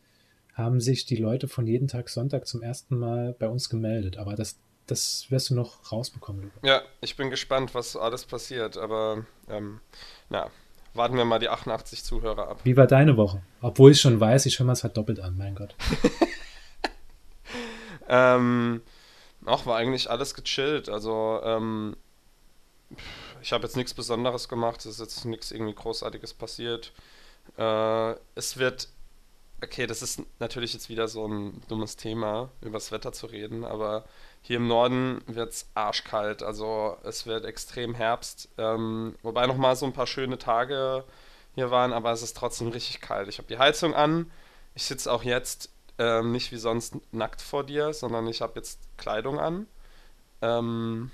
haben 0.54 0.80
sich 0.80 1.06
die 1.06 1.16
Leute 1.16 1.48
von 1.48 1.66
jeden 1.66 1.88
Tag 1.88 2.08
Sonntag 2.08 2.46
zum 2.46 2.62
ersten 2.62 2.98
Mal 2.98 3.34
bei 3.38 3.48
uns 3.48 3.70
gemeldet. 3.70 4.18
Aber 4.18 4.34
das 4.34 4.58
das 4.86 5.30
wirst 5.30 5.50
du 5.50 5.54
noch 5.54 5.92
rausbekommen. 5.92 6.44
Luca. 6.44 6.66
Ja, 6.66 6.82
ich 7.00 7.16
bin 7.16 7.30
gespannt, 7.30 7.74
was 7.74 7.96
alles 7.96 8.24
passiert, 8.24 8.76
aber 8.76 9.24
ähm, 9.48 9.80
na, 10.28 10.50
warten 10.94 11.16
wir 11.16 11.24
mal 11.24 11.38
die 11.38 11.48
88 11.48 12.04
Zuhörer 12.04 12.48
ab. 12.48 12.60
Wie 12.64 12.76
war 12.76 12.86
deine 12.86 13.16
Woche? 13.16 13.42
Obwohl 13.60 13.92
ich 13.92 14.00
schon 14.00 14.18
weiß, 14.18 14.46
ich 14.46 14.58
höre 14.58 14.66
mal 14.66 14.72
es 14.72 14.80
verdoppelt 14.80 15.20
an, 15.20 15.36
mein 15.36 15.54
Gott. 15.54 15.74
ähm, 18.12 18.82
auch 19.44 19.66
war 19.66 19.76
eigentlich 19.76 20.10
alles 20.10 20.34
gechillt, 20.34 20.88
also 20.88 21.40
ähm, 21.42 21.96
ich 23.40 23.52
habe 23.52 23.64
jetzt 23.64 23.76
nichts 23.76 23.94
Besonderes 23.94 24.48
gemacht, 24.48 24.80
es 24.80 24.86
ist 24.86 25.00
jetzt 25.00 25.24
nichts 25.24 25.50
irgendwie 25.50 25.74
Großartiges 25.74 26.34
passiert. 26.34 26.92
Äh, 27.56 28.14
es 28.36 28.56
wird 28.58 28.88
okay, 29.62 29.86
das 29.86 30.02
ist 30.02 30.22
natürlich 30.40 30.72
jetzt 30.72 30.88
wieder 30.88 31.08
so 31.08 31.26
ein 31.26 31.62
dummes 31.68 31.96
Thema, 31.96 32.50
über 32.60 32.74
das 32.74 32.90
Wetter 32.92 33.12
zu 33.12 33.26
reden, 33.26 33.64
aber 33.64 34.04
hier 34.42 34.56
im 34.56 34.66
Norden 34.66 35.22
wird 35.26 35.52
es 35.52 35.68
arschkalt, 35.74 36.42
also 36.42 36.98
es 37.04 37.26
wird 37.26 37.44
extrem 37.44 37.94
Herbst, 37.94 38.48
ähm, 38.58 39.14
wobei 39.22 39.46
nochmal 39.46 39.76
so 39.76 39.86
ein 39.86 39.92
paar 39.92 40.06
schöne 40.06 40.38
Tage 40.38 41.04
hier 41.54 41.70
waren, 41.70 41.92
aber 41.92 42.10
es 42.12 42.22
ist 42.22 42.36
trotzdem 42.36 42.68
richtig 42.68 43.00
kalt. 43.00 43.28
Ich 43.28 43.38
habe 43.38 43.48
die 43.48 43.58
Heizung 43.58 43.94
an, 43.94 44.30
ich 44.74 44.84
sitze 44.84 45.12
auch 45.12 45.22
jetzt 45.22 45.70
ähm, 45.98 46.32
nicht 46.32 46.52
wie 46.52 46.56
sonst 46.56 46.96
nackt 47.12 47.40
vor 47.40 47.64
dir, 47.64 47.92
sondern 47.92 48.26
ich 48.26 48.40
habe 48.40 48.54
jetzt 48.56 48.80
Kleidung 48.96 49.38
an. 49.38 49.66
Ähm, 50.40 51.10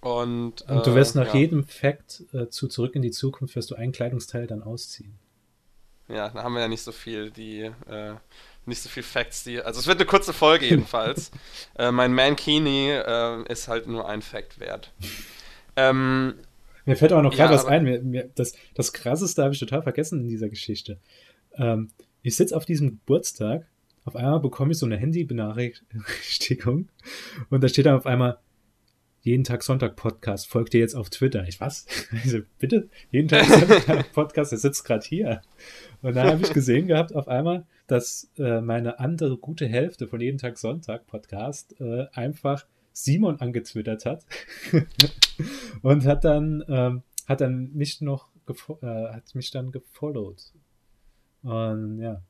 und, 0.00 0.62
und, 0.62 0.86
du 0.86 0.94
wirst 0.94 1.16
äh, 1.16 1.20
nach 1.20 1.34
ja. 1.34 1.40
jedem 1.40 1.64
Fact 1.64 2.22
äh, 2.32 2.48
zu 2.48 2.68
Zurück 2.68 2.94
in 2.94 3.02
die 3.02 3.10
Zukunft, 3.10 3.56
wirst 3.56 3.70
du 3.70 3.74
ein 3.74 3.92
Kleidungsteil 3.92 4.46
dann 4.46 4.62
ausziehen. 4.62 5.14
Ja, 6.08 6.28
da 6.28 6.44
haben 6.44 6.54
wir 6.54 6.60
ja 6.60 6.68
nicht 6.68 6.82
so 6.82 6.92
viel, 6.92 7.30
die, 7.30 7.62
äh, 7.88 8.14
nicht 8.64 8.80
so 8.80 8.88
viel 8.88 9.02
Facts, 9.02 9.44
die. 9.44 9.60
Also 9.60 9.80
es 9.80 9.86
wird 9.86 9.98
eine 9.98 10.06
kurze 10.06 10.32
Folge 10.32 10.66
jedenfalls. 10.66 11.30
äh, 11.78 11.90
mein 11.90 12.14
Mankini 12.14 12.90
äh, 12.90 13.42
ist 13.50 13.68
halt 13.68 13.88
nur 13.88 14.08
ein 14.08 14.22
Fact 14.22 14.60
wert. 14.60 14.92
Ähm, 15.74 16.34
mir 16.84 16.96
fällt 16.96 17.12
auch 17.12 17.22
noch 17.22 17.34
gerade 17.34 17.52
ja, 17.52 17.58
was 17.58 17.66
ein. 17.66 17.82
Mir, 17.82 18.00
mir, 18.02 18.30
das, 18.34 18.54
das 18.74 18.92
krasseste 18.92 19.42
habe 19.42 19.54
ich 19.54 19.60
total 19.60 19.82
vergessen 19.82 20.20
in 20.20 20.28
dieser 20.28 20.48
Geschichte. 20.48 20.98
Ähm, 21.54 21.90
ich 22.26 22.34
sitze 22.34 22.56
auf 22.56 22.64
diesem 22.64 22.88
Geburtstag, 22.88 23.68
auf 24.04 24.16
einmal 24.16 24.40
bekomme 24.40 24.72
ich 24.72 24.78
so 24.78 24.86
eine 24.86 24.96
Handy-Benachrichtigung 24.96 26.88
und 27.50 27.62
da 27.62 27.68
steht 27.68 27.86
dann 27.86 27.94
auf 27.94 28.06
einmal, 28.06 28.38
jeden 29.20 29.44
Tag 29.44 29.62
Sonntag 29.62 29.94
Podcast, 29.94 30.48
folgt 30.48 30.72
dir 30.72 30.80
jetzt 30.80 30.96
auf 30.96 31.08
Twitter. 31.08 31.46
Ich 31.46 31.60
was? 31.60 31.86
Also, 32.24 32.40
bitte? 32.58 32.88
Jeden 33.12 33.28
Tag 33.28 33.44
Sonntag 33.44 34.12
Podcast, 34.12 34.50
der 34.50 34.58
sitzt 34.58 34.84
gerade 34.84 35.06
hier. 35.06 35.40
Und 36.02 36.16
dann 36.16 36.26
habe 36.26 36.42
ich 36.42 36.52
gesehen 36.52 36.88
gehabt 36.88 37.14
auf 37.14 37.28
einmal, 37.28 37.64
dass 37.86 38.28
äh, 38.38 38.60
meine 38.60 38.98
andere 38.98 39.38
gute 39.38 39.68
Hälfte 39.68 40.08
von 40.08 40.20
jeden 40.20 40.38
Tag 40.38 40.58
Sonntag 40.58 41.06
Podcast 41.06 41.80
äh, 41.80 42.06
einfach 42.12 42.66
Simon 42.92 43.40
angetwittert 43.40 44.04
hat 44.04 44.26
und 45.82 46.04
hat 46.04 46.24
dann 46.24 46.64
ähm, 46.66 47.02
hat 47.26 47.40
dann 47.40 47.72
mich 47.72 48.00
noch 48.00 48.30
äh, 48.48 48.86
hat 48.86 49.32
mich 49.34 49.52
dann 49.52 49.70
gefollowt 49.70 50.52
und 51.46 52.00
ja. 52.00 52.22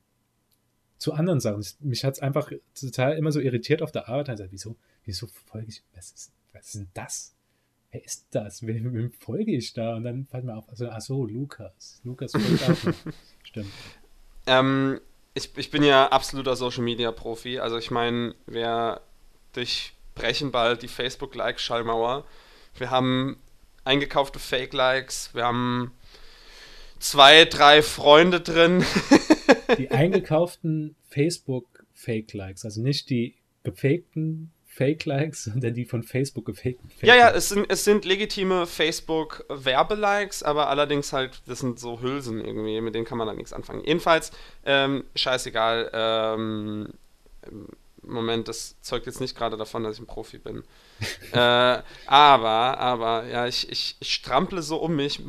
Zu 0.98 1.12
anderen 1.12 1.40
Sachen. 1.40 1.64
Mich 1.80 2.04
hat 2.04 2.14
es 2.14 2.20
einfach 2.20 2.50
total 2.78 3.18
immer 3.18 3.30
so 3.30 3.40
irritiert 3.40 3.82
auf 3.82 3.92
der 3.92 4.08
Arbeit. 4.08 4.30
Also 4.30 4.44
wieso 4.50 4.76
wieso 5.04 5.26
folge 5.26 5.68
ich 5.68 5.82
was 5.94 6.10
ist 6.12 6.32
was 6.52 6.66
ist 6.66 6.74
denn 6.74 6.88
das? 6.94 7.34
Wer 7.90 8.04
ist 8.04 8.26
das? 8.30 8.66
Wem, 8.66 8.94
wem 8.94 9.12
folge 9.12 9.52
ich 9.52 9.72
da? 9.74 9.96
Und 9.96 10.04
dann 10.04 10.24
fällt 10.24 10.44
mir 10.44 10.56
auf 10.56 10.68
also 10.68 10.88
ach 10.88 11.00
so 11.00 11.26
Lukas. 11.26 12.00
Lukas 12.04 12.32
folgt 12.32 12.62
auch 12.62 12.94
stimmt. 13.44 13.70
Ähm, 14.46 15.00
ich, 15.34 15.56
ich 15.56 15.70
bin 15.70 15.82
ja 15.82 16.08
absoluter 16.08 16.56
Social 16.56 16.82
Media 16.82 17.12
Profi. 17.12 17.58
Also 17.58 17.76
ich 17.76 17.90
meine 17.90 18.34
wer 18.46 19.02
durch 19.52 19.94
brechen 20.14 20.50
bald 20.50 20.82
die 20.82 20.88
Facebook-Like-Schallmauer. 20.88 22.24
Wir 22.78 22.90
haben 22.90 23.38
eingekaufte 23.84 24.38
Fake-Likes, 24.38 25.34
wir 25.34 25.44
haben 25.44 25.92
zwei, 26.98 27.44
drei 27.44 27.82
Freunde 27.82 28.40
drin. 28.40 28.84
die 29.78 29.90
eingekauften 29.90 30.96
Facebook-Fake-Likes, 31.08 32.64
also 32.64 32.82
nicht 32.82 33.10
die 33.10 33.34
gefakten 33.62 34.52
Fake-Likes, 34.76 35.44
sondern 35.44 35.72
die 35.72 35.86
von 35.86 36.02
Facebook 36.02 36.44
gefakten 36.44 36.90
Fake 36.90 37.08
Ja, 37.08 37.16
ja, 37.16 37.30
es 37.30 37.48
sind, 37.48 37.66
es 37.70 37.84
sind 37.84 38.04
legitime 38.04 38.66
Facebook-Werbelikes, 38.66 40.42
aber 40.42 40.68
allerdings 40.68 41.12
halt, 41.12 41.42
das 41.46 41.60
sind 41.60 41.78
so 41.78 42.00
Hülsen 42.00 42.44
irgendwie, 42.44 42.80
mit 42.82 42.94
denen 42.94 43.06
kann 43.06 43.16
man 43.16 43.26
dann 43.26 43.36
nichts 43.36 43.54
anfangen. 43.54 43.82
Jedenfalls, 43.84 44.32
ähm, 44.64 45.04
scheißegal, 45.14 45.90
ähm, 45.94 46.88
Moment, 48.02 48.48
das 48.48 48.80
zeugt 48.82 49.06
jetzt 49.06 49.20
nicht 49.20 49.36
gerade 49.36 49.56
davon, 49.56 49.82
dass 49.82 49.96
ich 49.96 50.02
ein 50.02 50.06
Profi 50.06 50.38
bin. 50.38 50.62
äh, 51.32 51.78
aber, 52.06 52.78
aber, 52.78 53.26
ja, 53.26 53.46
ich, 53.46 53.70
ich, 53.70 53.96
ich 53.98 54.12
strample 54.12 54.62
so 54.62 54.76
um 54.76 54.94
mich, 54.94 55.20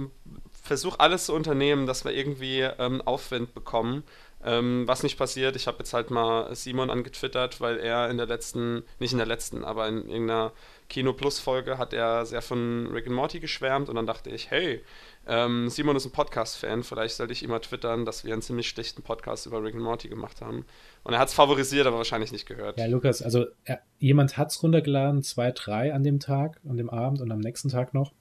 versuche 0.68 1.00
alles 1.00 1.26
zu 1.26 1.34
unternehmen, 1.34 1.88
dass 1.88 2.06
wir 2.06 2.14
irgendwie 2.14 2.62
ähm, 2.62 3.02
Aufwind 3.02 3.54
bekommen. 3.54 4.04
Ähm, 4.44 4.84
was 4.88 5.02
nicht 5.02 5.18
passiert, 5.18 5.56
ich 5.56 5.66
habe 5.66 5.80
jetzt 5.80 5.94
halt 5.94 6.12
mal 6.12 6.54
Simon 6.56 6.92
angetwittert, 6.92 7.60
weil 7.60 7.78
er 7.80 8.10
in 8.10 8.18
der 8.18 8.28
letzten, 8.28 8.84
nicht 9.00 9.12
in 9.12 9.18
der 9.18 9.26
letzten, 9.26 9.66
aber 9.66 9.88
in 9.88 10.08
irgendeiner 10.08 10.54
Kino 10.90 11.14
Plus 11.14 11.40
Folge 11.40 11.80
hat 11.80 11.92
er 11.92 12.26
sehr 12.26 12.44
von 12.44 12.88
Rick 12.94 13.08
and 13.08 13.16
Morty 13.16 13.40
geschwärmt 13.40 13.90
und 13.90 13.96
dann 13.96 14.06
dachte 14.06 14.30
ich, 14.30 14.52
hey, 14.52 14.84
ähm, 15.26 15.70
Simon 15.70 15.96
ist 15.96 16.06
ein 16.06 16.12
Podcast-Fan, 16.12 16.84
vielleicht 16.84 17.16
sollte 17.16 17.34
ich 17.34 17.44
ihm 17.44 17.50
mal 17.50 17.60
twittern, 17.60 18.06
dass 18.06 18.24
wir 18.24 18.32
einen 18.32 18.44
ziemlich 18.44 18.70
schlechten 18.70 19.02
Podcast 19.02 19.48
über 19.48 19.62
Rick 19.64 19.74
and 19.74 19.84
Morty 19.84 20.08
gemacht 20.08 20.40
haben. 20.40 20.66
Und 21.04 21.14
er 21.14 21.20
hat 21.20 21.30
es 21.30 21.34
favorisiert, 21.34 21.88
aber 21.88 21.98
wahrscheinlich 21.98 22.32
nicht 22.32 22.46
gehört. 22.46 22.80
Ja, 22.80 22.86
Lukas, 22.86 23.24
also 23.24 23.48
er, 23.66 23.82
jemand 23.98 24.38
hat 24.38 24.52
es 24.52 24.62
runtergeladen, 24.62 25.24
zwei, 25.24 25.52
drei 25.52 25.94
an 25.94 26.04
dem 26.04 26.20
Tag, 26.20 26.62
an 26.70 26.78
dem 26.78 26.90
Abend 26.90 27.22
und 27.22 27.32
am 27.32 27.40
nächsten 27.40 27.70
Tag 27.70 27.94
noch. 27.94 28.14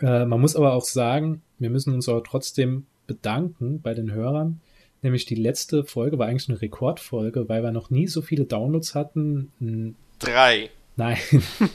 Äh, 0.00 0.24
man 0.24 0.40
muss 0.40 0.56
aber 0.56 0.72
auch 0.72 0.84
sagen, 0.84 1.42
wir 1.58 1.70
müssen 1.70 1.94
uns 1.94 2.08
aber 2.08 2.22
trotzdem 2.22 2.86
bedanken 3.06 3.80
bei 3.80 3.94
den 3.94 4.12
Hörern. 4.12 4.60
Nämlich 5.02 5.24
die 5.24 5.34
letzte 5.34 5.84
Folge 5.84 6.18
war 6.18 6.26
eigentlich 6.26 6.48
eine 6.48 6.60
Rekordfolge, 6.60 7.48
weil 7.48 7.62
wir 7.62 7.70
noch 7.70 7.90
nie 7.90 8.06
so 8.06 8.22
viele 8.22 8.44
Downloads 8.44 8.94
hatten. 8.94 9.94
Drei. 10.18 10.70
Nein, 10.96 11.18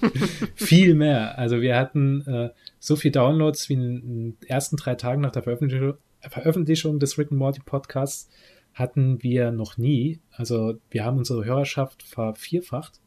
viel 0.56 0.96
mehr. 0.96 1.38
Also 1.38 1.62
wir 1.62 1.78
hatten 1.78 2.22
äh, 2.28 2.50
so 2.80 2.96
viele 2.96 3.12
Downloads 3.12 3.70
wie 3.70 3.74
in 3.74 3.82
den 3.82 4.38
ersten 4.48 4.78
drei 4.78 4.96
Tagen 4.96 5.22
nach 5.22 5.32
der 5.32 5.44
Veröffentlichung, 5.44 5.94
Veröffentlichung 6.22 7.00
des 7.00 7.18
Rick 7.18 7.32
and 7.32 7.40
Morty 7.40 7.62
Podcasts 7.64 8.30
hatten 8.74 9.22
wir 9.22 9.52
noch 9.52 9.78
nie. 9.78 10.20
Also 10.32 10.76
wir 10.90 11.06
haben 11.06 11.18
unsere 11.18 11.46
Hörerschaft 11.46 12.04
vervierfacht 12.04 13.00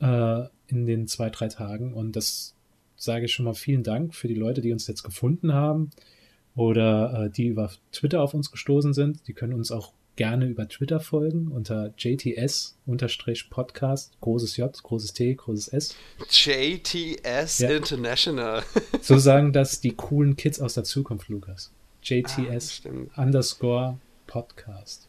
äh, 0.00 0.44
in 0.68 0.86
den 0.86 1.06
zwei, 1.08 1.30
drei 1.30 1.48
Tagen 1.48 1.92
und 1.92 2.14
das 2.14 2.55
sage 2.96 3.26
ich 3.26 3.32
schon 3.32 3.44
mal 3.44 3.54
vielen 3.54 3.82
Dank 3.82 4.14
für 4.14 4.28
die 4.28 4.34
Leute, 4.34 4.60
die 4.60 4.72
uns 4.72 4.86
jetzt 4.86 5.02
gefunden 5.02 5.52
haben 5.52 5.90
oder 6.54 7.26
äh, 7.26 7.30
die 7.30 7.46
über 7.46 7.70
Twitter 7.92 8.22
auf 8.22 8.34
uns 8.34 8.50
gestoßen 8.50 8.94
sind. 8.94 9.26
Die 9.28 9.34
können 9.34 9.54
uns 9.54 9.70
auch 9.70 9.92
gerne 10.16 10.46
über 10.46 10.66
Twitter 10.68 10.98
folgen 10.98 11.48
unter 11.52 11.92
JTS-Podcast, 11.96 12.74
großes 14.20 14.56
J, 14.56 14.82
großes 14.82 15.12
T, 15.12 15.34
großes 15.34 15.68
S. 15.68 15.94
JTS 16.30 17.58
ja. 17.58 17.70
International. 17.70 18.62
so 19.02 19.18
sagen 19.18 19.52
das 19.52 19.80
die 19.80 19.92
coolen 19.92 20.36
Kids 20.36 20.58
aus 20.60 20.74
der 20.74 20.84
Zukunft, 20.84 21.28
Lukas. 21.28 21.70
JTS 22.02 22.82
ah, 23.14 23.22
underscore 23.22 23.98
Podcast. 24.26 25.08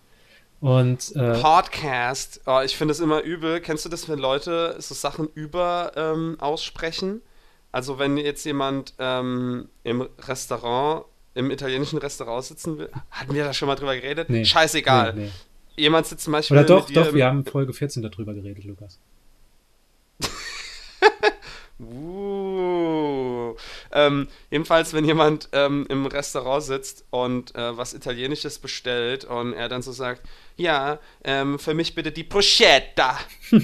Und 0.60 1.16
äh, 1.16 1.40
Podcast, 1.40 2.42
oh, 2.48 2.62
ich 2.66 2.76
finde 2.76 2.92
es 2.92 3.00
immer 3.00 3.22
übel. 3.22 3.62
Kennst 3.62 3.86
du 3.86 3.90
das, 3.90 4.10
wenn 4.10 4.18
Leute 4.18 4.76
so 4.80 4.96
Sachen 4.96 5.30
über 5.36 5.92
ähm, 5.96 6.36
aussprechen? 6.40 7.22
Also 7.78 8.00
wenn 8.00 8.18
jetzt 8.18 8.44
jemand 8.44 8.96
ähm, 8.98 9.70
im 9.84 10.02
Restaurant 10.02 11.06
im 11.36 11.52
italienischen 11.52 12.00
Restaurant 12.00 12.44
sitzen 12.44 12.80
will. 12.80 12.90
Hatten 13.12 13.36
wir 13.36 13.44
da 13.44 13.54
schon 13.54 13.68
mal 13.68 13.76
drüber 13.76 13.96
geredet? 13.96 14.32
Nee, 14.32 14.46
Scheißegal. 14.46 15.14
Nee, 15.14 15.26
nee. 15.26 15.32
Jemand 15.84 16.08
sitzt 16.08 16.24
zum 16.24 16.34
Beispiel. 16.34 16.58
Oder 16.58 16.66
doch, 16.66 16.90
doch, 16.90 17.14
wir 17.14 17.28
haben 17.28 17.46
Folge 17.46 17.74
14 17.74 18.02
darüber 18.02 18.34
geredet, 18.34 18.64
Lukas. 18.64 19.00
uh. 21.80 23.54
ähm, 23.92 24.28
jedenfalls, 24.50 24.96
wenn 24.96 25.06
jemand 25.06 25.50
ähm, 25.52 25.86
im 25.88 26.08
Restaurant 26.08 26.64
sitzt 26.64 27.06
und 27.12 27.54
äh, 27.54 27.78
was 27.78 27.94
Italienisches 27.94 28.58
bestellt 28.58 29.24
und 29.24 29.54
er 29.54 29.70
dann 29.70 29.84
so 29.84 29.92
sagt, 29.92 30.24
ja, 30.56 30.98
ähm, 31.24 31.60
für 31.60 31.76
mich 31.76 31.94
bitte 31.94 32.12
die 32.12 32.24
Bruschetta. 32.24 33.20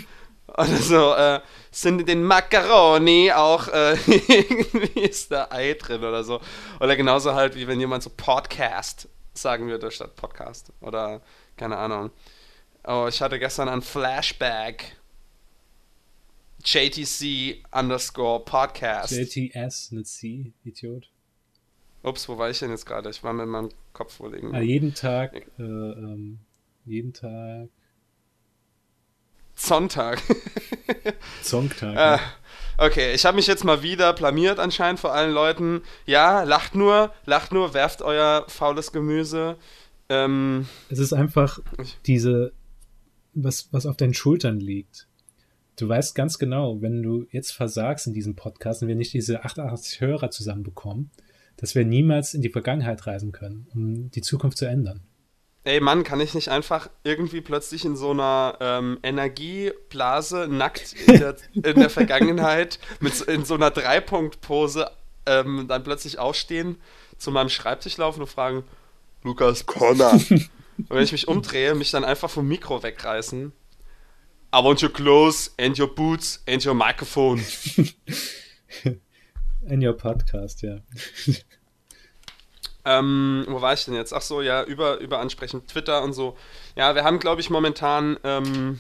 Oder 0.55 0.77
so, 0.77 1.13
äh, 1.15 1.39
sind 1.73 2.01
in 2.01 2.05
den 2.05 2.23
Macaroni 2.23 3.31
auch 3.31 3.67
äh, 3.67 3.93
irgendwie 4.07 5.01
ist 5.01 5.31
da 5.31 5.47
Ei 5.49 5.73
drin 5.73 6.03
oder 6.03 6.23
so. 6.23 6.39
Oder 6.79 6.95
genauso 6.95 7.33
halt, 7.33 7.55
wie 7.55 7.67
wenn 7.67 7.79
jemand 7.79 8.03
so 8.03 8.11
Podcast 8.15 9.09
sagen 9.33 9.67
würde 9.67 9.89
statt 9.89 10.15
Podcast. 10.15 10.71
Oder 10.81 11.21
keine 11.57 11.77
Ahnung. 11.77 12.11
Oh, 12.85 13.07
ich 13.09 13.21
hatte 13.21 13.39
gestern 13.39 13.69
ein 13.69 13.81
Flashback. 13.81 14.97
JTC 16.63 17.63
underscore 17.71 18.43
Podcast. 18.45 19.11
JTS, 19.11 19.91
nicht 19.91 20.07
C, 20.07 20.53
Idiot. 20.63 21.09
Ups, 22.03 22.29
wo 22.29 22.37
war 22.37 22.49
ich 22.49 22.59
denn 22.59 22.69
jetzt 22.69 22.85
gerade? 22.85 23.09
Ich 23.09 23.23
war 23.23 23.33
mit 23.33 23.47
meinem 23.47 23.69
Kopf 23.93 24.19
irgendwie. 24.19 24.55
Ah, 24.55 24.61
jeden 24.61 24.93
Tag, 24.93 25.35
äh, 25.57 25.61
ähm, 25.63 26.39
jeden 26.85 27.13
Tag 27.13 27.69
Sonntag. 29.55 30.21
Sonntag. 31.41 32.19
Äh, 32.19 32.85
okay, 32.85 33.13
ich 33.13 33.25
habe 33.25 33.35
mich 33.35 33.47
jetzt 33.47 33.63
mal 33.63 33.83
wieder 33.83 34.13
blamiert 34.13 34.59
anscheinend 34.59 34.99
vor 34.99 35.13
allen 35.13 35.33
Leuten. 35.33 35.81
Ja, 36.05 36.43
lacht 36.43 36.75
nur, 36.75 37.13
lacht 37.25 37.51
nur, 37.51 37.73
werft 37.73 38.01
euer 38.01 38.45
faules 38.47 38.91
Gemüse. 38.91 39.57
Ähm, 40.09 40.67
es 40.89 40.99
ist 40.99 41.13
einfach 41.13 41.59
diese, 42.05 42.53
was, 43.33 43.69
was 43.71 43.85
auf 43.85 43.97
deinen 43.97 44.13
Schultern 44.13 44.59
liegt. 44.59 45.07
Du 45.77 45.89
weißt 45.89 46.13
ganz 46.13 46.37
genau, 46.37 46.81
wenn 46.81 47.01
du 47.01 47.25
jetzt 47.31 47.51
versagst 47.51 48.05
in 48.05 48.13
diesem 48.13 48.35
Podcast 48.35 48.81
und 48.81 48.87
wir 48.87 48.95
nicht 48.95 49.13
diese 49.13 49.43
88 49.43 50.01
Hörer 50.01 50.29
zusammenbekommen, 50.29 51.09
dass 51.57 51.73
wir 51.73 51.85
niemals 51.85 52.33
in 52.33 52.41
die 52.41 52.49
Vergangenheit 52.49 53.07
reisen 53.07 53.31
können, 53.31 53.67
um 53.73 54.11
die 54.11 54.21
Zukunft 54.21 54.57
zu 54.57 54.65
ändern 54.65 55.01
ey 55.63 55.79
Mann, 55.79 56.03
kann 56.03 56.19
ich 56.19 56.33
nicht 56.33 56.49
einfach 56.49 56.89
irgendwie 57.03 57.41
plötzlich 57.41 57.85
in 57.85 57.95
so 57.95 58.11
einer 58.11 58.57
ähm, 58.59 58.99
Energieblase 59.03 60.47
nackt 60.49 60.93
in 61.07 61.19
der, 61.19 61.35
in 61.53 61.79
der 61.79 61.89
Vergangenheit 61.89 62.79
mit 62.99 63.21
in 63.21 63.45
so 63.45 63.53
einer 63.53 63.71
Dreipunktpose 63.71 64.91
ähm, 65.25 65.65
dann 65.67 65.83
plötzlich 65.83 66.19
aufstehen, 66.19 66.77
zu 67.17 67.31
meinem 67.31 67.49
Schreibtisch 67.49 67.97
laufen 67.97 68.21
und 68.21 68.27
fragen, 68.27 68.63
Lukas 69.23 69.65
Connor. 69.65 70.13
und 70.29 70.49
wenn 70.89 71.03
ich 71.03 71.11
mich 71.11 71.27
umdrehe, 71.27 71.75
mich 71.75 71.91
dann 71.91 72.03
einfach 72.03 72.29
vom 72.29 72.47
Mikro 72.47 72.83
wegreißen. 72.83 73.53
I 74.55 74.63
want 74.63 74.83
your 74.83 74.91
clothes 74.91 75.53
and 75.57 75.79
your 75.79 75.93
boots 75.93 76.43
and 76.47 76.63
your 76.65 76.75
microphone. 76.75 77.43
In 79.65 79.83
your 79.83 79.93
podcast, 79.93 80.61
ja. 80.61 80.79
Ähm, 82.85 83.45
wo 83.47 83.61
war 83.61 83.73
ich 83.73 83.85
denn 83.85 83.93
jetzt? 83.93 84.13
Ach 84.13 84.21
so, 84.21 84.41
ja, 84.41 84.63
über, 84.63 84.97
über 84.99 85.19
ansprechen, 85.19 85.65
Twitter 85.67 86.03
und 86.03 86.13
so. 86.13 86.37
Ja, 86.75 86.95
wir 86.95 87.03
haben, 87.03 87.19
glaube 87.19 87.41
ich, 87.41 87.49
momentan 87.49 88.17
ähm, 88.23 88.79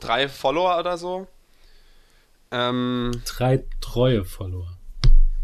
drei 0.00 0.28
Follower 0.28 0.78
oder 0.78 0.98
so. 0.98 1.26
Ähm, 2.50 3.12
drei 3.24 3.64
treue 3.80 4.24
Follower. 4.24 4.76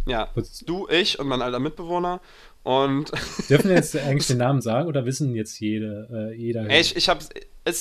Ja, 0.07 0.31
du, 0.67 0.88
ich 0.88 1.19
und 1.19 1.29
mein 1.29 1.43
alter 1.43 1.61
Mitbewohner. 1.61 2.21
Und 2.62 3.11
Dürfen 3.49 3.71
wir 3.71 3.76
jetzt 3.76 3.97
eigentlich 3.97 4.26
den 4.28 4.38
Namen 4.38 4.61
sagen 4.61 4.87
oder 4.88 5.04
wissen 5.04 5.35
jetzt 5.35 5.59
jede, 5.61 6.09
äh, 6.12 6.37
jeder? 6.37 6.69
Ey, 6.69 6.81
ich, 6.81 6.97
ich, 6.97 7.09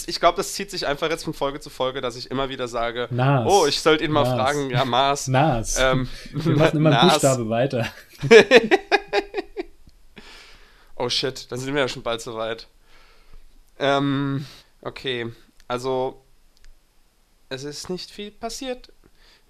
ich 0.07 0.19
glaube, 0.19 0.37
das 0.37 0.53
zieht 0.53 0.71
sich 0.71 0.87
einfach 0.87 1.09
jetzt 1.09 1.23
von 1.23 1.33
Folge 1.33 1.59
zu 1.59 1.69
Folge, 1.69 2.01
dass 2.01 2.15
ich 2.15 2.31
immer 2.31 2.49
wieder 2.49 2.67
sage, 2.67 3.07
Nas. 3.11 3.47
oh, 3.47 3.67
ich 3.67 3.79
sollte 3.79 4.03
ihn 4.03 4.11
mal 4.11 4.23
Nas. 4.23 4.33
fragen, 4.33 4.69
ja, 4.71 4.85
Mars. 4.85 5.27
Nas. 5.27 5.77
Ähm, 5.79 6.09
wir 6.33 6.55
machen 6.55 6.77
immer 6.77 6.89
einen 6.89 7.07
Nas. 7.07 7.13
Buchstabe 7.13 7.49
weiter. 7.49 7.87
Oh 10.95 11.09
shit, 11.09 11.51
dann 11.51 11.57
sind 11.59 11.73
wir 11.73 11.81
ja 11.81 11.87
schon 11.87 12.03
bald 12.03 12.21
soweit. 12.21 12.67
Ähm, 13.79 14.45
okay, 14.81 15.31
also 15.67 16.21
es 17.49 17.63
ist 17.63 17.89
nicht 17.89 18.11
viel 18.11 18.29
passiert. 18.29 18.91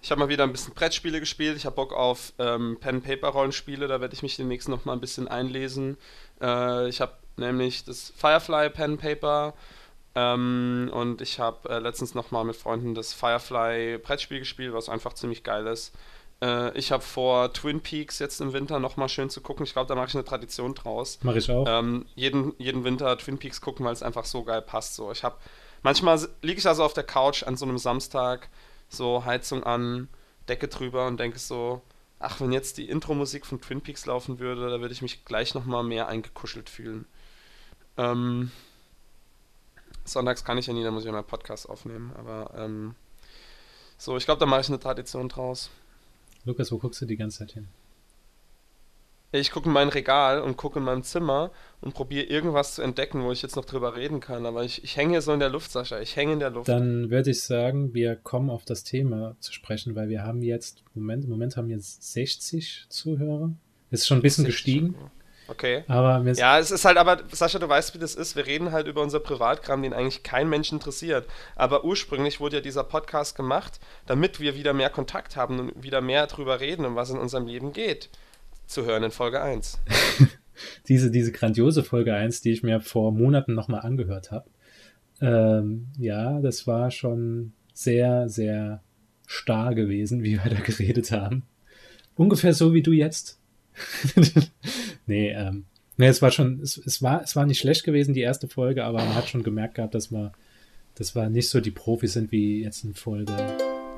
Ich 0.02 0.10
habe 0.10 0.18
mal 0.18 0.28
wieder 0.28 0.42
ein 0.42 0.52
bisschen 0.52 0.74
Brettspiele 0.74 1.20
gespielt. 1.20 1.56
Ich 1.56 1.64
habe 1.64 1.76
Bock 1.76 1.92
auf 1.92 2.32
ähm, 2.38 2.76
Pen-Paper-Rollenspiele. 2.80 3.86
Da 3.86 4.00
werde 4.00 4.14
ich 4.14 4.22
mich 4.22 4.36
demnächst 4.36 4.68
noch 4.68 4.84
mal 4.84 4.94
ein 4.94 5.00
bisschen 5.00 5.28
einlesen. 5.28 5.96
Äh, 6.40 6.88
ich 6.88 7.00
habe 7.00 7.12
nämlich 7.36 7.84
das 7.84 8.12
Firefly 8.16 8.70
Pen-Paper 8.70 9.54
ähm, 10.16 10.90
und 10.92 11.20
ich 11.20 11.38
habe 11.38 11.68
äh, 11.68 11.78
letztens 11.78 12.14
noch 12.14 12.32
mal 12.32 12.42
mit 12.44 12.56
Freunden 12.56 12.94
das 12.94 13.14
Firefly 13.14 13.98
Brettspiel 13.98 14.40
gespielt, 14.40 14.74
was 14.74 14.88
einfach 14.88 15.14
ziemlich 15.14 15.44
geil 15.44 15.68
ist. 15.68 15.94
Äh, 16.42 16.76
ich 16.76 16.90
habe 16.90 17.02
vor, 17.04 17.52
Twin 17.52 17.80
Peaks 17.80 18.18
jetzt 18.18 18.40
im 18.40 18.52
Winter 18.52 18.80
noch 18.80 18.96
mal 18.96 19.08
schön 19.08 19.30
zu 19.30 19.40
gucken. 19.40 19.64
Ich 19.64 19.72
glaube, 19.72 19.86
da 19.86 19.94
mache 19.94 20.08
ich 20.08 20.14
eine 20.14 20.24
Tradition 20.24 20.74
draus. 20.74 21.20
Mache 21.22 21.38
ich 21.38 21.48
auch. 21.48 21.64
Ähm, 21.68 22.06
jeden, 22.16 22.54
jeden 22.58 22.82
Winter 22.82 23.16
Twin 23.16 23.38
Peaks 23.38 23.60
gucken, 23.60 23.86
weil 23.86 23.92
es 23.92 24.02
einfach 24.02 24.24
so 24.24 24.42
geil 24.42 24.62
passt. 24.62 24.96
So, 24.96 25.12
ich 25.12 25.22
habe 25.22 25.36
manchmal 25.82 26.20
liege 26.42 26.58
ich 26.58 26.66
also 26.66 26.82
auf 26.82 26.92
der 26.92 27.04
Couch 27.04 27.44
an 27.44 27.56
so 27.56 27.64
einem 27.64 27.78
Samstag, 27.78 28.48
so 28.92 29.24
Heizung 29.24 29.64
an, 29.64 30.08
Decke 30.48 30.68
drüber 30.68 31.06
und 31.06 31.18
denke 31.18 31.38
so, 31.38 31.82
ach, 32.18 32.40
wenn 32.40 32.52
jetzt 32.52 32.78
die 32.78 32.88
Intro-Musik 32.88 33.46
von 33.46 33.60
Twin 33.60 33.80
Peaks 33.80 34.06
laufen 34.06 34.38
würde, 34.38 34.70
da 34.70 34.80
würde 34.80 34.92
ich 34.92 35.02
mich 35.02 35.24
gleich 35.24 35.54
noch 35.54 35.64
mal 35.64 35.82
mehr 35.82 36.08
eingekuschelt 36.08 36.70
fühlen. 36.70 37.06
Ähm, 37.96 38.50
sonntags 40.04 40.44
kann 40.44 40.58
ich 40.58 40.66
ja 40.66 40.72
nie, 40.72 40.84
da 40.84 40.90
muss 40.90 41.02
ich 41.02 41.06
ja 41.06 41.12
meinen 41.12 41.24
Podcast 41.24 41.68
aufnehmen, 41.68 42.12
aber 42.16 42.52
ähm, 42.56 42.94
so, 43.98 44.16
ich 44.16 44.24
glaube, 44.24 44.40
da 44.40 44.46
mache 44.46 44.62
ich 44.62 44.68
eine 44.68 44.80
Tradition 44.80 45.28
draus. 45.28 45.70
Lukas, 46.44 46.72
wo 46.72 46.78
guckst 46.78 47.00
du 47.00 47.06
die 47.06 47.16
ganze 47.16 47.38
Zeit 47.38 47.52
hin? 47.52 47.68
Ich 49.40 49.50
gucke 49.50 49.66
in 49.66 49.72
mein 49.72 49.88
Regal 49.88 50.40
und 50.40 50.56
gucke 50.58 50.78
in 50.78 50.84
meinem 50.84 51.02
Zimmer 51.02 51.50
und 51.80 51.94
probiere 51.94 52.26
irgendwas 52.26 52.74
zu 52.74 52.82
entdecken, 52.82 53.24
wo 53.24 53.32
ich 53.32 53.40
jetzt 53.42 53.56
noch 53.56 53.64
drüber 53.64 53.96
reden 53.96 54.20
kann. 54.20 54.44
Aber 54.44 54.62
ich, 54.62 54.84
ich 54.84 54.96
hänge 54.96 55.12
hier 55.12 55.22
so 55.22 55.32
in 55.32 55.40
der 55.40 55.48
Luft, 55.48 55.72
Sascha. 55.72 56.00
Ich 56.00 56.16
hänge 56.16 56.34
in 56.34 56.38
der 56.38 56.50
Luft. 56.50 56.68
Dann 56.68 57.10
würde 57.10 57.30
ich 57.30 57.42
sagen, 57.42 57.94
wir 57.94 58.14
kommen 58.14 58.50
auf 58.50 58.64
das 58.66 58.84
Thema 58.84 59.34
zu 59.40 59.52
sprechen, 59.52 59.96
weil 59.96 60.10
wir 60.10 60.22
haben 60.22 60.42
jetzt, 60.42 60.84
Moment, 60.94 61.24
im 61.24 61.30
Moment 61.30 61.56
haben 61.56 61.68
wir 61.68 61.76
jetzt 61.76 62.12
60 62.12 62.86
Zuhörer. 62.88 63.50
Ist 63.90 64.06
schon 64.06 64.18
ein 64.18 64.22
bisschen 64.22 64.44
gestiegen, 64.44 64.94
Okay. 65.48 65.84
aber 65.86 66.22
Ja, 66.32 66.58
es 66.58 66.70
ist 66.70 66.84
halt 66.84 66.96
aber, 66.96 67.22
Sascha, 67.30 67.58
du 67.58 67.68
weißt, 67.68 67.94
wie 67.94 67.98
das 67.98 68.14
ist. 68.14 68.36
Wir 68.36 68.46
reden 68.46 68.72
halt 68.72 68.86
über 68.86 69.02
unser 69.02 69.20
Privatkram, 69.20 69.82
den 69.82 69.92
eigentlich 69.92 70.22
kein 70.22 70.48
Mensch 70.48 70.72
interessiert. 70.72 71.26
Aber 71.56 71.84
ursprünglich 71.84 72.40
wurde 72.40 72.56
ja 72.56 72.62
dieser 72.62 72.84
Podcast 72.84 73.36
gemacht, 73.36 73.80
damit 74.06 74.40
wir 74.40 74.54
wieder 74.54 74.72
mehr 74.72 74.90
Kontakt 74.90 75.36
haben 75.36 75.58
und 75.58 75.82
wieder 75.82 76.00
mehr 76.00 76.26
drüber 76.26 76.60
reden, 76.60 76.86
um 76.86 76.96
was 76.96 77.10
in 77.10 77.18
unserem 77.18 77.46
Leben 77.46 77.72
geht. 77.72 78.08
Zu 78.66 78.84
hören 78.84 79.02
in 79.02 79.10
Folge 79.10 79.40
1. 79.42 79.80
diese, 80.88 81.10
diese 81.10 81.32
grandiose 81.32 81.82
Folge 81.82 82.14
1, 82.14 82.40
die 82.40 82.52
ich 82.52 82.62
mir 82.62 82.80
vor 82.80 83.12
Monaten 83.12 83.54
nochmal 83.54 83.80
angehört 83.80 84.30
habe. 84.30 84.48
Ähm, 85.20 85.88
ja, 85.98 86.40
das 86.40 86.66
war 86.66 86.90
schon 86.90 87.52
sehr, 87.72 88.28
sehr 88.28 88.82
starr 89.26 89.74
gewesen, 89.74 90.22
wie 90.22 90.42
wir 90.42 90.50
da 90.50 90.60
geredet 90.60 91.12
haben. 91.12 91.44
Ungefähr 92.16 92.52
so 92.52 92.74
wie 92.74 92.82
du 92.82 92.92
jetzt. 92.92 93.38
nee, 95.06 95.30
ähm, 95.30 95.64
nee, 95.96 96.08
es 96.08 96.20
war 96.20 96.30
schon, 96.30 96.60
es, 96.60 96.76
es 96.76 97.02
war, 97.02 97.22
es 97.22 97.36
war 97.36 97.46
nicht 97.46 97.58
schlecht 97.58 97.84
gewesen, 97.84 98.12
die 98.12 98.20
erste 98.20 98.48
Folge, 98.48 98.84
aber 98.84 98.98
man 98.98 99.14
hat 99.14 99.28
schon 99.28 99.42
gemerkt 99.42 99.76
gehabt, 99.76 99.94
dass 99.94 100.10
wir, 100.10 100.32
dass 100.94 101.14
wir 101.14 101.30
nicht 101.30 101.48
so 101.48 101.60
die 101.60 101.70
Profis 101.70 102.12
sind 102.12 102.32
wie 102.32 102.62
jetzt 102.62 102.84
in 102.84 102.94
Folge. 102.94 103.34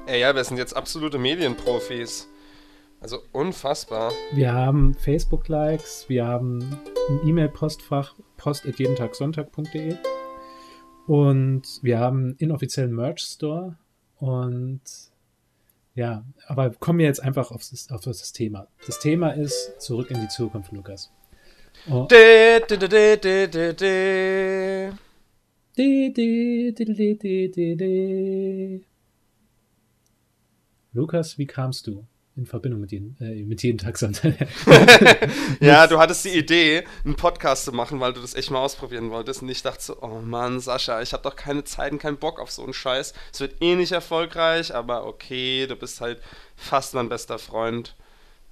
Ey, 0.07 0.21
ja, 0.21 0.35
wir 0.35 0.45
sind 0.45 0.59
jetzt 0.59 0.77
absolute 0.77 1.19
Medienprofis. 1.19 2.29
Also 3.05 3.19
unfassbar. 3.33 4.13
Wir 4.33 4.55
haben 4.55 4.95
Facebook-Likes, 4.95 6.09
wir 6.09 6.25
haben 6.25 6.61
ein 7.11 7.29
E-Mail-Postfach, 7.29 8.15
post.jedentagsonntag.de 8.39 9.97
und 11.07 11.81
wir 11.83 11.99
haben 11.99 12.19
einen 12.19 12.37
inoffiziellen 12.37 12.95
Merch-Store 12.95 13.77
und 14.17 14.81
ja, 15.95 16.25
aber 16.47 16.71
kommen 16.71 16.99
wir 16.99 17.05
jetzt 17.05 17.23
einfach 17.23 17.51
auf 17.51 17.69
das, 17.69 17.91
auf 17.91 18.01
das 18.01 18.33
Thema. 18.33 18.69
Das 18.87 19.01
Thema 19.01 19.33
ist 19.33 19.83
zurück 19.83 20.11
in 20.11 20.23
die 20.23 20.29
Zukunft, 20.29 20.73
Lukas. 20.73 21.13
Oh. 21.91 22.07
Lukas, 30.95 31.37
wie 31.37 31.47
kamst 31.47 31.87
du 31.87 32.07
in 32.37 32.47
Verbindung 32.47 32.81
mit, 32.81 32.91
jeden, 32.91 33.17
äh, 33.21 33.45
mit 33.45 33.63
jeden 33.63 33.79
Tag 33.79 33.97
Sonntag? 33.97 34.35
Ja, 35.61 35.87
du 35.87 35.99
hattest 35.99 36.25
die 36.25 36.37
Idee, 36.37 36.85
einen 37.05 37.15
Podcast 37.15 37.65
zu 37.65 37.73
machen, 37.73 38.01
weil 38.01 38.13
du 38.13 38.21
das 38.21 38.35
echt 38.35 38.51
mal 38.51 38.59
ausprobieren 38.59 39.11
wolltest. 39.11 39.43
Und 39.43 39.49
ich 39.49 39.63
dachte 39.63 39.83
so, 39.83 40.03
oh 40.03 40.21
Mann, 40.21 40.59
Sascha, 40.59 41.01
ich 41.01 41.13
habe 41.13 41.23
doch 41.23 41.37
keine 41.37 41.63
Zeit 41.65 41.93
und 41.93 41.99
keinen 41.99 42.19
Bock 42.19 42.41
auf 42.41 42.51
so 42.51 42.65
einen 42.65 42.75
Scheiß. 42.75 43.15
Es 43.33 43.41
wird 43.41 43.63
eh 43.63 43.77
nicht 43.77 43.93
erfolgreich, 43.93 44.75
aber 44.75 45.07
okay, 45.07 45.67
du 45.69 45.77
bist 45.77 46.01
halt 46.01 46.21
fast 46.57 46.95
mein 46.95 47.09
bester 47.09 47.39
Freund. 47.39 47.95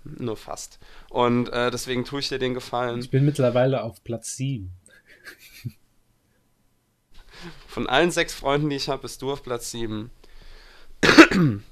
Nur 0.04 0.36
fast. 0.36 0.78
Und 1.10 1.48
äh, 1.48 1.70
deswegen 1.70 2.04
tue 2.04 2.20
ich 2.20 2.28
dir 2.28 2.38
den 2.38 2.54
Gefallen. 2.54 3.00
Ich 3.00 3.10
bin 3.10 3.24
mittlerweile 3.24 3.82
auf 3.82 4.02
Platz 4.04 4.36
7. 4.36 4.70
Von 7.66 7.88
allen 7.88 8.10
sechs 8.10 8.34
Freunden, 8.34 8.70
die 8.70 8.76
ich 8.76 8.88
habe, 8.88 9.02
bist 9.02 9.22
du 9.22 9.32
auf 9.32 9.42
Platz 9.42 9.70
7. 9.70 10.10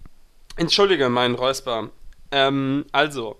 Entschuldige 0.56 1.08
meinen 1.08 1.34
Räusper. 1.34 1.90
Ähm, 2.30 2.84
also, 2.92 3.36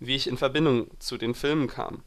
wie 0.00 0.16
ich 0.16 0.26
in 0.26 0.36
Verbindung 0.36 0.90
zu 0.98 1.16
den 1.16 1.34
Filmen 1.34 1.68
kam. 1.68 2.02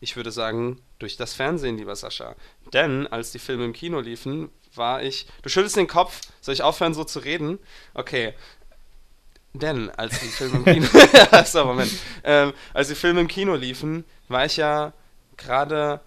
Ich 0.00 0.16
würde 0.16 0.30
sagen, 0.30 0.80
durch 0.98 1.16
das 1.16 1.34
Fernsehen, 1.34 1.76
lieber 1.76 1.96
Sascha. 1.96 2.36
Denn 2.72 3.06
als 3.08 3.32
die 3.32 3.38
Filme 3.38 3.64
im 3.64 3.72
Kino 3.72 4.00
liefen, 4.00 4.50
war 4.74 5.02
ich. 5.02 5.26
Du 5.42 5.48
schüttelst 5.48 5.76
den 5.76 5.88
Kopf. 5.88 6.20
Soll 6.40 6.54
ich 6.54 6.62
aufhören, 6.62 6.94
so 6.94 7.04
zu 7.04 7.18
reden? 7.18 7.58
Okay. 7.94 8.34
Denn 9.54 9.90
als 9.90 10.20
die 10.20 10.28
Filme 10.28 10.58
im 10.58 10.64
Kino. 10.64 10.86
so, 11.44 11.64
Moment. 11.64 11.92
Ähm, 12.22 12.52
als 12.74 12.88
die 12.88 12.94
Filme 12.94 13.20
im 13.20 13.28
Kino 13.28 13.54
liefen, 13.54 14.04
war 14.28 14.44
ich 14.44 14.56
ja 14.56 14.92
gerade 15.36 16.00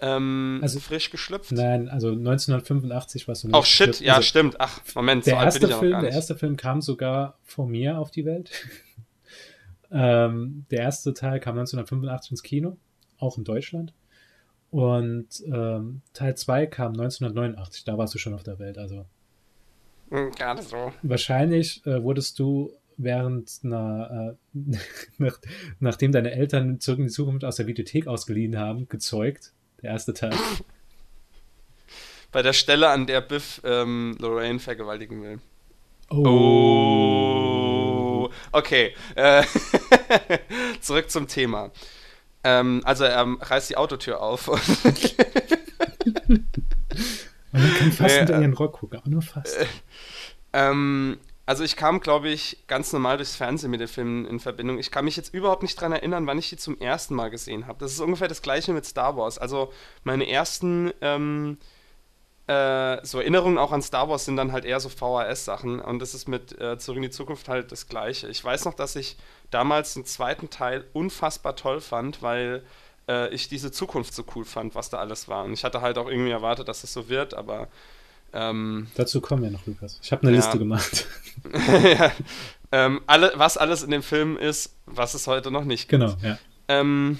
ähm, 0.00 0.58
Also- 0.62 0.80
frisch 0.80 1.10
geschlüpft. 1.10 1.52
Nein, 1.52 1.88
also 1.88 2.08
1985 2.10 3.26
warst 3.28 3.44
du 3.44 3.48
Oh 3.52 3.62
shit, 3.62 4.00
ja, 4.00 4.14
also 4.16 4.26
stimmt. 4.26 4.56
Ach, 4.58 4.80
Moment, 4.94 5.26
der 5.26 5.38
so 5.38 5.44
erste 5.44 5.68
Film, 5.68 5.90
Der 5.92 6.02
nicht. 6.02 6.14
erste 6.14 6.34
Film 6.36 6.56
kam 6.56 6.80
sogar 6.82 7.38
vor 7.42 7.66
mir 7.66 7.98
auf 7.98 8.10
die 8.10 8.24
Welt. 8.24 8.50
ähm, 9.90 10.64
der 10.70 10.80
erste 10.80 11.14
Teil 11.14 11.40
kam 11.40 11.54
1985 11.58 12.30
ins 12.32 12.42
Kino, 12.42 12.76
auch 13.18 13.38
in 13.38 13.44
Deutschland. 13.44 13.92
Und 14.70 15.42
ähm, 15.46 16.02
Teil 16.12 16.36
2 16.36 16.66
kam 16.66 16.92
1989, 16.92 17.84
da 17.84 17.96
warst 17.96 18.14
du 18.14 18.18
schon 18.18 18.34
auf 18.34 18.42
der 18.42 18.58
Welt. 18.58 18.78
Also 18.78 19.06
Hm, 20.10 20.30
Gerade 20.32 20.62
so. 20.62 20.92
wahrscheinlich 21.02 21.84
äh, 21.86 22.02
wurdest 22.02 22.38
du 22.38 22.72
während 22.96 23.60
einer, 23.64 24.36
äh, 24.54 24.76
nach, 25.18 25.38
nachdem 25.80 26.12
deine 26.12 26.32
Eltern 26.32 26.80
zurück 26.80 26.98
in 27.00 27.06
die 27.06 27.12
Zukunft 27.12 27.44
aus 27.44 27.56
der 27.56 27.66
Videothek 27.66 28.06
ausgeliehen 28.06 28.56
haben, 28.58 28.88
gezeugt. 28.88 29.52
Der 29.82 29.90
erste 29.90 30.14
Teil. 30.14 30.32
Bei 32.32 32.42
der 32.42 32.52
Stelle, 32.52 32.88
an 32.90 33.06
der 33.06 33.20
Biff 33.20 33.60
ähm, 33.64 34.16
Lorraine 34.20 34.58
vergewaltigen 34.58 35.22
will. 35.22 35.38
Oh. 36.10 36.26
Oh. 38.28 38.30
Okay. 38.52 38.94
Äh, 39.14 39.42
zurück 40.80 41.10
zum 41.10 41.28
Thema. 41.28 41.70
Ähm, 42.44 42.80
also 42.84 43.04
er 43.04 43.26
reißt 43.40 43.70
die 43.70 43.76
Autotür 43.76 44.20
auf. 44.20 44.48
und- 44.48 44.60
man 47.52 47.74
kann 47.78 47.92
fast 47.92 48.14
Nee, 48.14 48.20
unter 48.20 48.38
äh, 48.38 48.40
ihren 48.42 48.52
Rock 48.54 48.72
gucken, 48.74 48.98
aber 48.98 49.08
nur 49.10 49.22
fast. 49.22 49.56
ähm, 50.52 51.18
also 51.46 51.62
ich 51.62 51.76
kam, 51.76 52.00
glaube 52.00 52.28
ich, 52.28 52.64
ganz 52.66 52.92
normal 52.92 53.16
durchs 53.16 53.36
Fernsehen 53.36 53.70
mit 53.70 53.80
den 53.80 53.88
Filmen 53.88 54.26
in 54.26 54.40
Verbindung. 54.40 54.78
Ich 54.78 54.90
kann 54.90 55.04
mich 55.04 55.16
jetzt 55.16 55.32
überhaupt 55.32 55.62
nicht 55.62 55.80
dran 55.80 55.92
erinnern, 55.92 56.26
wann 56.26 56.38
ich 56.38 56.50
die 56.50 56.56
zum 56.56 56.78
ersten 56.80 57.14
Mal 57.14 57.30
gesehen 57.30 57.68
habe. 57.68 57.78
Das 57.78 57.92
ist 57.92 58.00
ungefähr 58.00 58.28
das 58.28 58.42
gleiche 58.42 58.72
mit 58.72 58.84
Star 58.84 59.16
Wars. 59.16 59.38
Also 59.38 59.72
meine 60.02 60.28
ersten 60.28 60.92
ähm, 61.00 61.58
äh, 62.48 63.04
so 63.04 63.18
Erinnerungen 63.18 63.58
auch 63.58 63.72
an 63.72 63.82
Star 63.82 64.08
Wars 64.08 64.24
sind 64.24 64.36
dann 64.36 64.52
halt 64.52 64.64
eher 64.64 64.80
so 64.80 64.88
VHS-Sachen 64.88 65.80
und 65.80 65.98
das 66.00 66.14
ist 66.14 66.28
mit 66.28 66.60
äh, 66.60 66.78
Zurück 66.78 66.96
in 66.96 67.02
die 67.02 67.10
Zukunft 67.10 67.48
halt 67.48 67.72
das 67.72 67.88
gleiche. 67.88 68.28
Ich 68.28 68.44
weiß 68.44 68.64
noch, 68.64 68.74
dass 68.74 68.96
ich 68.96 69.16
damals 69.50 69.94
den 69.94 70.04
zweiten 70.04 70.50
Teil 70.50 70.84
unfassbar 70.92 71.56
toll 71.56 71.80
fand, 71.80 72.22
weil 72.22 72.64
äh, 73.08 73.32
ich 73.34 73.48
diese 73.48 73.72
Zukunft 73.72 74.14
so 74.14 74.24
cool 74.34 74.44
fand, 74.44 74.74
was 74.74 74.90
da 74.90 74.98
alles 74.98 75.28
war. 75.28 75.44
Und 75.44 75.52
ich 75.52 75.64
hatte 75.64 75.80
halt 75.80 75.98
auch 75.98 76.08
irgendwie 76.08 76.30
erwartet, 76.30 76.68
dass 76.68 76.82
das 76.82 76.92
so 76.92 77.08
wird, 77.08 77.34
aber 77.34 77.68
ähm, 78.36 78.86
Dazu 78.94 79.20
kommen 79.20 79.42
wir 79.42 79.50
noch, 79.50 79.66
Lukas. 79.66 79.98
Ich 80.02 80.12
habe 80.12 80.22
eine 80.22 80.30
Ja. 80.32 80.36
Liste 80.36 80.58
gemacht. 80.58 81.06
ja, 81.82 82.12
Ähm, 82.72 83.00
alle, 83.06 83.32
was 83.36 83.56
alles 83.56 83.82
in 83.82 83.90
dem 83.90 84.02
Film 84.02 84.36
ist, 84.36 84.76
was 84.86 85.14
es 85.14 85.26
heute 85.26 85.50
noch 85.50 85.64
nicht 85.64 85.88
gibt. 85.88 86.02
Genau, 86.02 86.16
ja. 86.22 86.38
Ähm, 86.68 87.18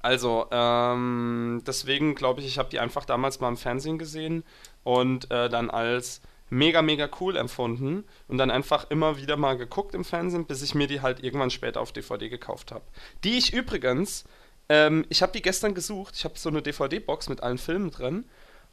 also, 0.00 0.46
ähm, 0.52 1.62
deswegen 1.66 2.14
glaube 2.14 2.40
ich, 2.40 2.46
ich 2.46 2.58
habe 2.58 2.68
die 2.70 2.78
einfach 2.78 3.04
damals 3.04 3.40
mal 3.40 3.48
im 3.48 3.56
Fernsehen 3.56 3.98
gesehen 3.98 4.44
und 4.84 5.30
äh, 5.32 5.48
dann 5.48 5.68
als 5.68 6.20
mega, 6.48 6.80
mega 6.80 7.08
cool 7.20 7.36
empfunden 7.36 8.04
und 8.28 8.38
dann 8.38 8.52
einfach 8.52 8.88
immer 8.88 9.18
wieder 9.18 9.36
mal 9.36 9.56
geguckt 9.56 9.96
im 9.96 10.04
Fernsehen, 10.04 10.46
bis 10.46 10.62
ich 10.62 10.76
mir 10.76 10.86
die 10.86 11.00
halt 11.00 11.24
irgendwann 11.24 11.50
später 11.50 11.80
auf 11.80 11.90
DVD 11.90 12.28
gekauft 12.28 12.70
habe. 12.70 12.84
Die 13.24 13.36
ich 13.36 13.52
übrigens, 13.52 14.24
ähm, 14.68 15.04
ich 15.08 15.22
habe 15.22 15.32
die 15.32 15.42
gestern 15.42 15.74
gesucht, 15.74 16.14
ich 16.16 16.24
habe 16.24 16.38
so 16.38 16.48
eine 16.48 16.62
DVD-Box 16.62 17.28
mit 17.28 17.42
allen 17.42 17.58
Filmen 17.58 17.90
drin 17.90 18.26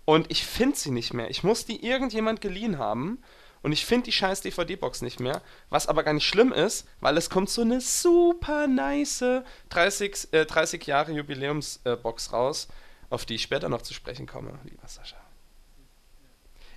und 0.06 0.30
ich 0.30 0.46
finde 0.46 0.76
sie 0.76 0.92
nicht 0.92 1.14
mehr. 1.14 1.30
Ich 1.30 1.44
muss 1.44 1.66
die 1.66 1.86
irgendjemand 1.86 2.42
geliehen 2.42 2.78
haben 2.78 3.20
und 3.62 3.72
ich 3.72 3.86
finde 3.86 4.06
die 4.06 4.12
scheiß 4.12 4.42
DVD-Box 4.42 5.02
nicht 5.02 5.20
mehr, 5.20 5.42
was 5.70 5.88
aber 5.88 6.04
gar 6.04 6.14
nicht 6.14 6.28
schlimm 6.28 6.52
ist, 6.52 6.86
weil 7.00 7.18
es 7.18 7.30
kommt 7.30 7.50
so 7.50 7.62
eine 7.62 7.80
super 7.80 8.68
nice 8.68 9.24
30, 9.70 10.34
äh, 10.34 10.46
30 10.46 10.86
Jahre 10.86 11.14
Jubiläumsbox 11.14 12.28
äh, 12.28 12.32
raus, 12.32 12.68
auf 13.10 13.26
die 13.26 13.36
ich 13.36 13.44
später 13.44 13.70
noch 13.70 13.82
zu 13.82 13.94
sprechen 13.94 14.28
komme, 14.28 14.60
lieber 14.66 14.88
Sascha. 14.88 15.18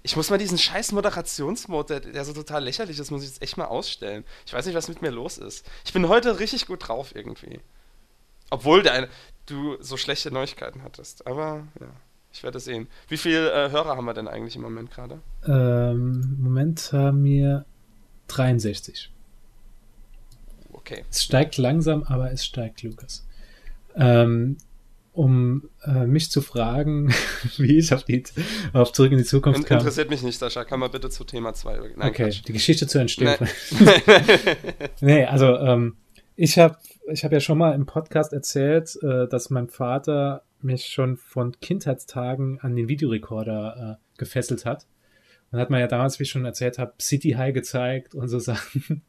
Ich 0.05 0.15
muss 0.15 0.31
mal 0.31 0.39
diesen 0.39 0.59
scheiß 0.59 0.93
Moderationsmode, 0.93 2.01
der, 2.01 2.13
der, 2.13 2.25
so 2.25 2.33
total 2.33 2.63
lächerlich 2.63 2.97
ist, 2.97 3.11
muss 3.11 3.23
ich 3.23 3.29
jetzt 3.31 3.43
echt 3.43 3.57
mal 3.57 3.65
ausstellen. 3.65 4.25
Ich 4.47 4.53
weiß 4.53 4.65
nicht, 4.67 4.77
was 4.77 4.87
mit 4.87 5.03
mir 5.03 5.11
los 5.11 5.37
ist. 5.37 5.67
Ich 5.85 5.93
bin 5.93 6.07
heute 6.07 6.39
richtig 6.39 6.67
gut 6.67 6.87
drauf 6.87 7.13
irgendwie. 7.17 7.61
Obwohl 8.51 8.85
der, 8.85 9.09
du 9.47 9.77
so 9.83 9.97
schlechte 9.97 10.31
Neuigkeiten 10.31 10.85
hattest. 10.85 11.27
Aber 11.27 11.67
ja, 11.81 11.89
ich 12.37 12.43
werde 12.43 12.61
sehen. 12.61 12.89
Wie 13.09 13.17
viele 13.17 13.51
äh, 13.51 13.71
Hörer 13.71 13.97
haben 13.97 14.05
wir 14.05 14.13
denn 14.13 14.29
eigentlich 14.29 14.57
im 14.57 14.63
Moment 14.63 14.91
gerade? 14.91 15.21
Ähm, 15.47 16.37
Im 16.39 16.45
Moment 16.45 16.93
haben 16.93 17.25
wir 17.25 17.65
63. 18.29 19.11
Okay. 20.73 21.05
Es 21.11 21.23
steigt 21.23 21.57
langsam, 21.57 22.03
aber 22.03 22.31
es 22.33 22.45
steigt, 22.45 22.83
Lukas. 22.83 23.27
Ähm, 23.95 24.59
um 25.15 25.71
äh, 25.85 26.05
mich 26.05 26.31
zu 26.31 26.43
fragen, 26.43 27.11
wie 27.57 27.79
ich 27.79 27.95
auf, 27.95 28.05
die, 28.05 28.23
auf 28.75 28.93
Zurück 28.93 29.13
in 29.13 29.19
die 29.19 29.25
Zukunft 29.25 29.65
kam. 29.65 29.79
Interessiert 29.79 30.11
mich 30.11 30.23
nicht, 30.23 30.39
Sascha. 30.39 30.65
Kann 30.65 30.79
man 30.79 30.91
bitte 30.91 31.09
zu 31.09 31.25
Thema 31.25 31.55
2 31.55 31.79
Nein, 31.97 32.11
Okay, 32.11 32.25
Quatsch. 32.25 32.43
die 32.47 32.53
Geschichte 32.53 32.87
zu 32.87 32.99
entstehen. 32.99 33.35
nee, 35.01 35.25
also 35.27 35.57
ähm, 35.57 35.97
ich 36.37 36.59
habe 36.59 36.77
ich 37.11 37.25
hab 37.25 37.33
ja 37.33 37.41
schon 37.41 37.57
mal 37.57 37.75
im 37.75 37.87
Podcast 37.87 38.35
erzählt, 38.35 38.99
äh, 39.03 39.27
dass 39.27 39.49
mein 39.49 39.69
Vater 39.69 40.43
mich 40.63 40.87
schon 40.87 41.17
von 41.17 41.59
Kindheitstagen 41.61 42.61
an 42.61 42.77
den 42.77 42.89
Videorekorder 42.89 43.99
äh, 43.99 44.19
gefesselt 44.19 44.65
hat. 44.65 44.87
Und 45.51 45.61
hat 45.61 45.71
man 45.71 45.81
ja 45.81 45.87
damals, 45.87 46.19
wie 46.19 46.25
ich 46.25 46.31
schon 46.31 46.45
erzählt 46.45 46.79
habe, 46.79 46.95
City 47.01 47.31
High 47.33 47.55
gezeigt 47.55 48.15
und 48.15 48.29
so 48.29 48.39
Sachen. 48.39 49.03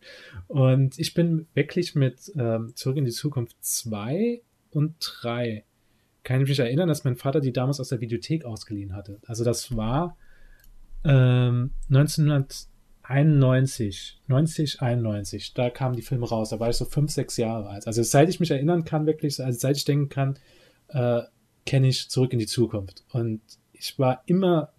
Und 0.47 0.97
ich 0.99 1.13
bin 1.13 1.47
wirklich 1.53 1.95
mit 1.95 2.31
ähm, 2.37 2.73
Zurück 2.75 2.97
in 2.97 3.05
die 3.05 3.11
Zukunft 3.11 3.55
2 3.61 4.41
und 4.71 4.95
3 4.99 5.63
kann 6.23 6.41
ich 6.41 6.49
mich 6.49 6.59
erinnern, 6.59 6.89
dass 6.89 7.05
mein 7.05 7.15
Vater 7.15 7.39
die 7.39 7.53
damals 7.53 7.79
aus 7.79 7.87
der 7.89 8.01
Videothek 8.01 8.43
ausgeliehen 8.43 8.93
hatte. 8.93 9.19
Also 9.25 9.45
das 9.45 9.77
war 9.77 10.17
ähm, 11.05 11.71
1991, 11.89 14.19
90, 14.27 14.81
91, 14.81 15.53
da 15.53 15.69
kamen 15.69 15.95
die 15.95 16.01
Filme 16.01 16.27
raus. 16.27 16.49
Da 16.49 16.59
war 16.59 16.69
ich 16.69 16.75
so 16.75 16.83
fünf, 16.83 17.11
sechs 17.11 17.37
Jahre 17.37 17.69
alt. 17.69 17.87
Also 17.87 18.03
seit 18.03 18.27
ich 18.27 18.41
mich 18.41 18.51
erinnern 18.51 18.83
kann, 18.83 19.05
wirklich, 19.05 19.41
also 19.41 19.57
seit 19.57 19.77
ich 19.77 19.85
denken 19.85 20.09
kann, 20.09 20.37
äh, 20.89 21.21
kenne 21.67 21.87
ich 21.89 22.09
Zurück 22.09 22.33
in 22.33 22.39
die 22.39 22.47
Zukunft. 22.47 23.03
Und 23.11 23.41
ich 23.73 23.99
war 23.99 24.23
immer, 24.25 24.73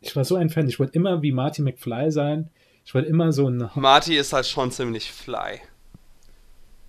ich 0.00 0.14
war 0.14 0.24
so 0.24 0.36
ein 0.36 0.50
Fan, 0.50 0.68
ich 0.68 0.78
wollte 0.78 0.92
immer 0.92 1.22
wie 1.22 1.32
Marty 1.32 1.62
McFly 1.62 2.10
sein. 2.10 2.50
Ich 2.84 2.94
wollte 2.94 3.08
immer 3.08 3.32
so 3.32 3.48
ein. 3.48 3.70
Marty 3.74 4.18
ist 4.18 4.34
halt 4.34 4.46
schon 4.46 4.70
ziemlich 4.70 5.10
fly. 5.10 5.60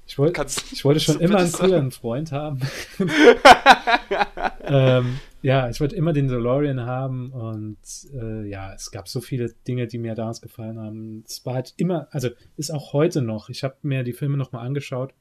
Ich, 0.06 0.18
wollt, 0.18 0.38
ich 0.72 0.84
wollte 0.84 1.00
schon 1.00 1.20
immer 1.22 1.40
einen 1.40 1.52
coolen 1.52 1.92
Freund 1.92 2.32
haben. 2.32 2.60
ähm, 4.64 5.20
ja, 5.42 5.70
ich 5.70 5.80
wollte 5.80 5.96
immer 5.96 6.14
den 6.14 6.28
DeLorean 6.28 6.82
haben 6.82 7.32
und 7.32 7.78
äh, 8.14 8.48
ja, 8.48 8.74
es 8.74 8.92
gab 8.92 9.08
so 9.08 9.22
viele 9.22 9.54
Dinge, 9.68 9.88
die 9.88 9.98
mir 9.98 10.16
damals 10.16 10.42
gefallen 10.42 10.80
haben. 10.80 11.24
Es 11.28 11.46
war 11.46 11.56
halt 11.56 11.74
immer, 11.78 12.08
also 12.12 12.30
ist 12.56 12.72
auch 12.72 12.94
heute 12.94 13.22
noch, 13.22 13.50
ich 13.50 13.64
habe 13.64 13.76
mir 13.82 14.04
die 14.04 14.14
Filme 14.14 14.38
nochmal 14.38 14.66
angeschaut, 14.66 15.14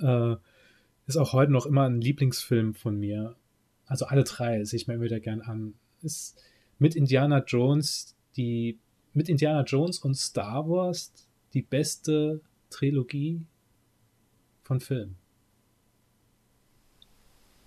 äh, 0.00 0.36
ist 1.06 1.16
auch 1.16 1.32
heute 1.32 1.52
noch 1.52 1.66
immer 1.66 1.84
ein 1.84 2.00
Lieblingsfilm 2.00 2.74
von 2.74 2.98
mir. 2.98 3.36
Also 3.86 4.06
alle 4.06 4.24
drei 4.24 4.64
sehe 4.64 4.78
ich 4.78 4.86
mir 4.86 4.94
immer 4.94 5.04
wieder 5.04 5.20
gern 5.20 5.40
an. 5.40 5.74
Ist 6.02 6.42
mit 6.78 6.96
Indiana 6.96 7.44
Jones 7.46 8.16
die, 8.36 8.78
mit 9.12 9.28
Indiana 9.28 9.62
Jones 9.62 9.98
und 9.98 10.14
Star 10.16 10.68
Wars 10.68 11.12
die 11.52 11.62
beste 11.62 12.40
Trilogie 12.70 13.44
von 14.62 14.80
Filmen. 14.80 15.16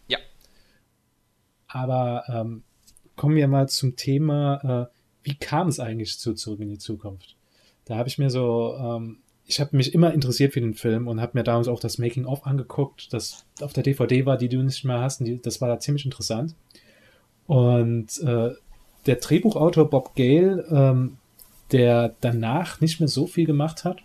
Ja. 0.08 0.18
Aber 1.68 2.24
ähm, 2.28 2.64
kommen 3.16 3.36
wir 3.36 3.48
mal 3.48 3.70
zum 3.70 3.96
Thema, 3.96 4.90
äh, 4.92 4.98
wie 5.24 5.36
kam 5.36 5.68
es 5.68 5.80
eigentlich 5.80 6.18
zu 6.18 6.34
Zurück 6.34 6.60
in 6.60 6.70
die 6.70 6.78
Zukunft? 6.78 7.36
Da 7.86 7.98
habe 7.98 8.10
ich 8.10 8.18
mir 8.18 8.30
so, 8.30 8.76
ähm, 8.78 9.20
ich 9.48 9.62
habe 9.62 9.76
mich 9.78 9.94
immer 9.94 10.14
interessiert 10.14 10.54
für 10.54 10.62
den 10.62 10.74
Film 10.74 11.08
und 11.08 11.22
habe 11.22 11.32
mir 11.38 11.44
damals 11.44 11.70
auch 11.70 11.80
das 11.80 11.98
Making-of 11.98 12.46
angeguckt, 12.46 13.14
das 13.14 13.46
auf 13.62 13.72
der 13.72 13.84
DVD 13.84 14.26
war, 14.26 14.38
die 14.38 14.50
du 14.50 14.62
nicht 14.62 14.84
mehr 14.84 15.00
hast. 15.00 15.22
Die, 15.22 15.42
das 15.42 15.62
war 15.62 15.70
da 15.70 15.80
ziemlich 15.80 16.04
interessant. 16.04 16.54
Und 17.48 18.20
äh, 18.20 18.52
der 19.06 19.16
Drehbuchautor 19.16 19.90
Bob 19.90 20.16
Gale, 20.16 20.66
ähm, 20.70 21.18
der 21.72 22.14
danach 22.20 22.82
nicht 22.82 23.00
mehr 23.00 23.08
so 23.08 23.26
viel 23.26 23.46
gemacht 23.46 23.86
hat, 23.86 24.00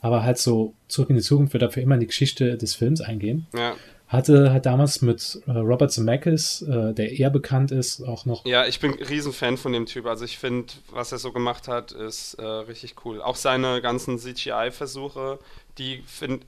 aber 0.00 0.22
halt 0.22 0.38
so 0.38 0.72
zurück 0.88 1.10
in 1.10 1.16
die 1.16 1.22
Zukunft 1.22 1.52
wird 1.52 1.62
dafür 1.62 1.82
immer 1.82 1.94
in 1.94 2.00
die 2.00 2.06
Geschichte 2.06 2.56
des 2.56 2.74
Films 2.74 3.02
eingehen. 3.02 3.46
Ja. 3.54 3.76
Hatte 4.08 4.52
halt 4.52 4.66
damals 4.66 5.02
mit 5.02 5.42
äh, 5.46 5.50
Robert 5.50 5.90
Zemeckis, 5.90 6.62
äh, 6.62 6.94
der 6.94 7.12
eher 7.18 7.30
bekannt 7.30 7.72
ist, 7.72 8.02
auch 8.02 8.24
noch. 8.24 8.46
Ja, 8.46 8.64
ich 8.66 8.78
bin 8.78 8.92
Riesenfan 8.92 9.56
von 9.56 9.72
dem 9.72 9.86
Typ. 9.86 10.06
Also 10.06 10.24
ich 10.24 10.38
finde, 10.38 10.72
was 10.92 11.10
er 11.10 11.18
so 11.18 11.32
gemacht 11.32 11.66
hat, 11.66 11.90
ist 11.90 12.34
äh, 12.34 12.44
richtig 12.44 13.04
cool. 13.04 13.20
Auch 13.20 13.34
seine 13.34 13.82
ganzen 13.82 14.18
CGI-Versuche, 14.18 15.40
die 15.78 16.02
finde 16.06 16.46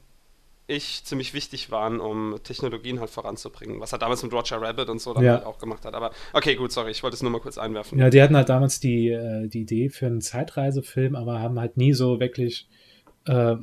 ich 0.69 1.03
ziemlich 1.05 1.35
wichtig 1.35 1.71
waren, 1.71 1.99
um 1.99 2.37
Technologien 2.45 3.01
halt 3.01 3.11
voranzubringen. 3.11 3.81
Was 3.81 3.93
er 3.93 3.99
damals 3.99 4.23
mit 4.23 4.33
Roger 4.33 4.61
Rabbit 4.61 4.91
und 4.91 5.01
so 5.01 5.15
dann 5.15 5.25
ja. 5.25 5.33
halt 5.33 5.47
auch 5.47 5.59
gemacht 5.59 5.85
hat. 5.85 5.95
Aber 5.95 6.13
okay, 6.35 6.55
gut, 6.55 6.71
sorry, 6.71 6.91
ich 6.93 7.03
wollte 7.03 7.17
es 7.17 7.23
nur 7.23 7.33
mal 7.33 7.41
kurz 7.41 7.59
einwerfen. 7.59 7.99
Ja, 7.99 8.11
die 8.11 8.23
hatten 8.23 8.37
halt 8.37 8.51
damals 8.51 8.79
die, 8.79 9.09
äh, 9.09 9.49
die 9.49 9.63
Idee 9.63 9.89
für 9.89 10.07
einen 10.07 10.21
Zeitreisefilm, 10.21 11.17
aber 11.17 11.41
haben 11.41 11.59
halt 11.59 11.77
nie 11.77 11.95
so 11.95 12.21
wirklich 12.21 12.69
äh, 13.25 13.57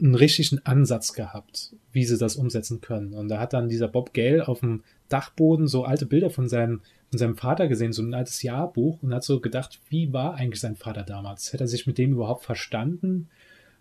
einen 0.00 0.14
richtigen 0.14 0.64
Ansatz 0.64 1.12
gehabt, 1.12 1.74
wie 1.92 2.04
sie 2.04 2.18
das 2.18 2.36
umsetzen 2.36 2.80
können. 2.80 3.12
Und 3.14 3.28
da 3.28 3.38
hat 3.38 3.52
dann 3.52 3.68
dieser 3.68 3.88
Bob 3.88 4.14
Gale 4.14 4.46
auf 4.46 4.60
dem 4.60 4.82
Dachboden 5.08 5.66
so 5.66 5.84
alte 5.84 6.06
Bilder 6.06 6.30
von 6.30 6.48
seinem, 6.48 6.80
von 7.10 7.18
seinem 7.18 7.36
Vater 7.36 7.68
gesehen, 7.68 7.92
so 7.92 8.02
ein 8.02 8.14
altes 8.14 8.42
Jahrbuch 8.42 9.02
und 9.02 9.14
hat 9.14 9.24
so 9.24 9.40
gedacht, 9.40 9.80
wie 9.88 10.12
war 10.12 10.34
eigentlich 10.34 10.60
sein 10.60 10.76
Vater 10.76 11.02
damals? 11.02 11.52
Hätte 11.52 11.64
er 11.64 11.68
sich 11.68 11.86
mit 11.86 11.98
dem 11.98 12.12
überhaupt 12.12 12.44
verstanden? 12.44 13.28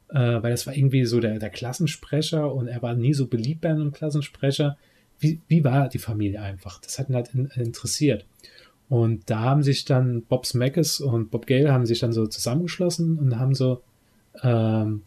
Äh, 0.10 0.42
weil 0.42 0.52
das 0.52 0.66
war 0.66 0.76
irgendwie 0.76 1.06
so 1.06 1.20
der, 1.20 1.40
der 1.40 1.50
Klassensprecher 1.50 2.54
und 2.54 2.68
er 2.68 2.82
war 2.82 2.96
nie 2.96 3.14
so 3.14 3.28
beliebt 3.28 3.62
bei 3.62 3.70
einem 3.70 3.92
Klassensprecher. 3.92 4.78
Wie, 5.20 5.40
wie 5.48 5.64
war 5.64 5.90
die 5.90 6.00
Familie 6.00 6.42
einfach? 6.42 6.82
Das 6.82 6.98
hat 6.98 7.10
ihn 7.10 7.16
halt 7.16 7.34
in, 7.34 7.46
interessiert. 7.56 8.26
Und 8.90 9.30
da 9.30 9.42
haben 9.42 9.62
sich 9.62 9.86
dann 9.86 10.24
Bob 10.24 10.48
Smackes 10.48 11.00
und 11.00 11.30
Bob 11.30 11.46
Gale 11.46 11.72
haben 11.72 11.86
sich 11.86 12.00
dann 12.00 12.12
so 12.12 12.26
zusammengeschlossen 12.26 13.20
und 13.20 13.38
haben 13.38 13.54
so 13.54 13.84
ähm, 14.42 15.04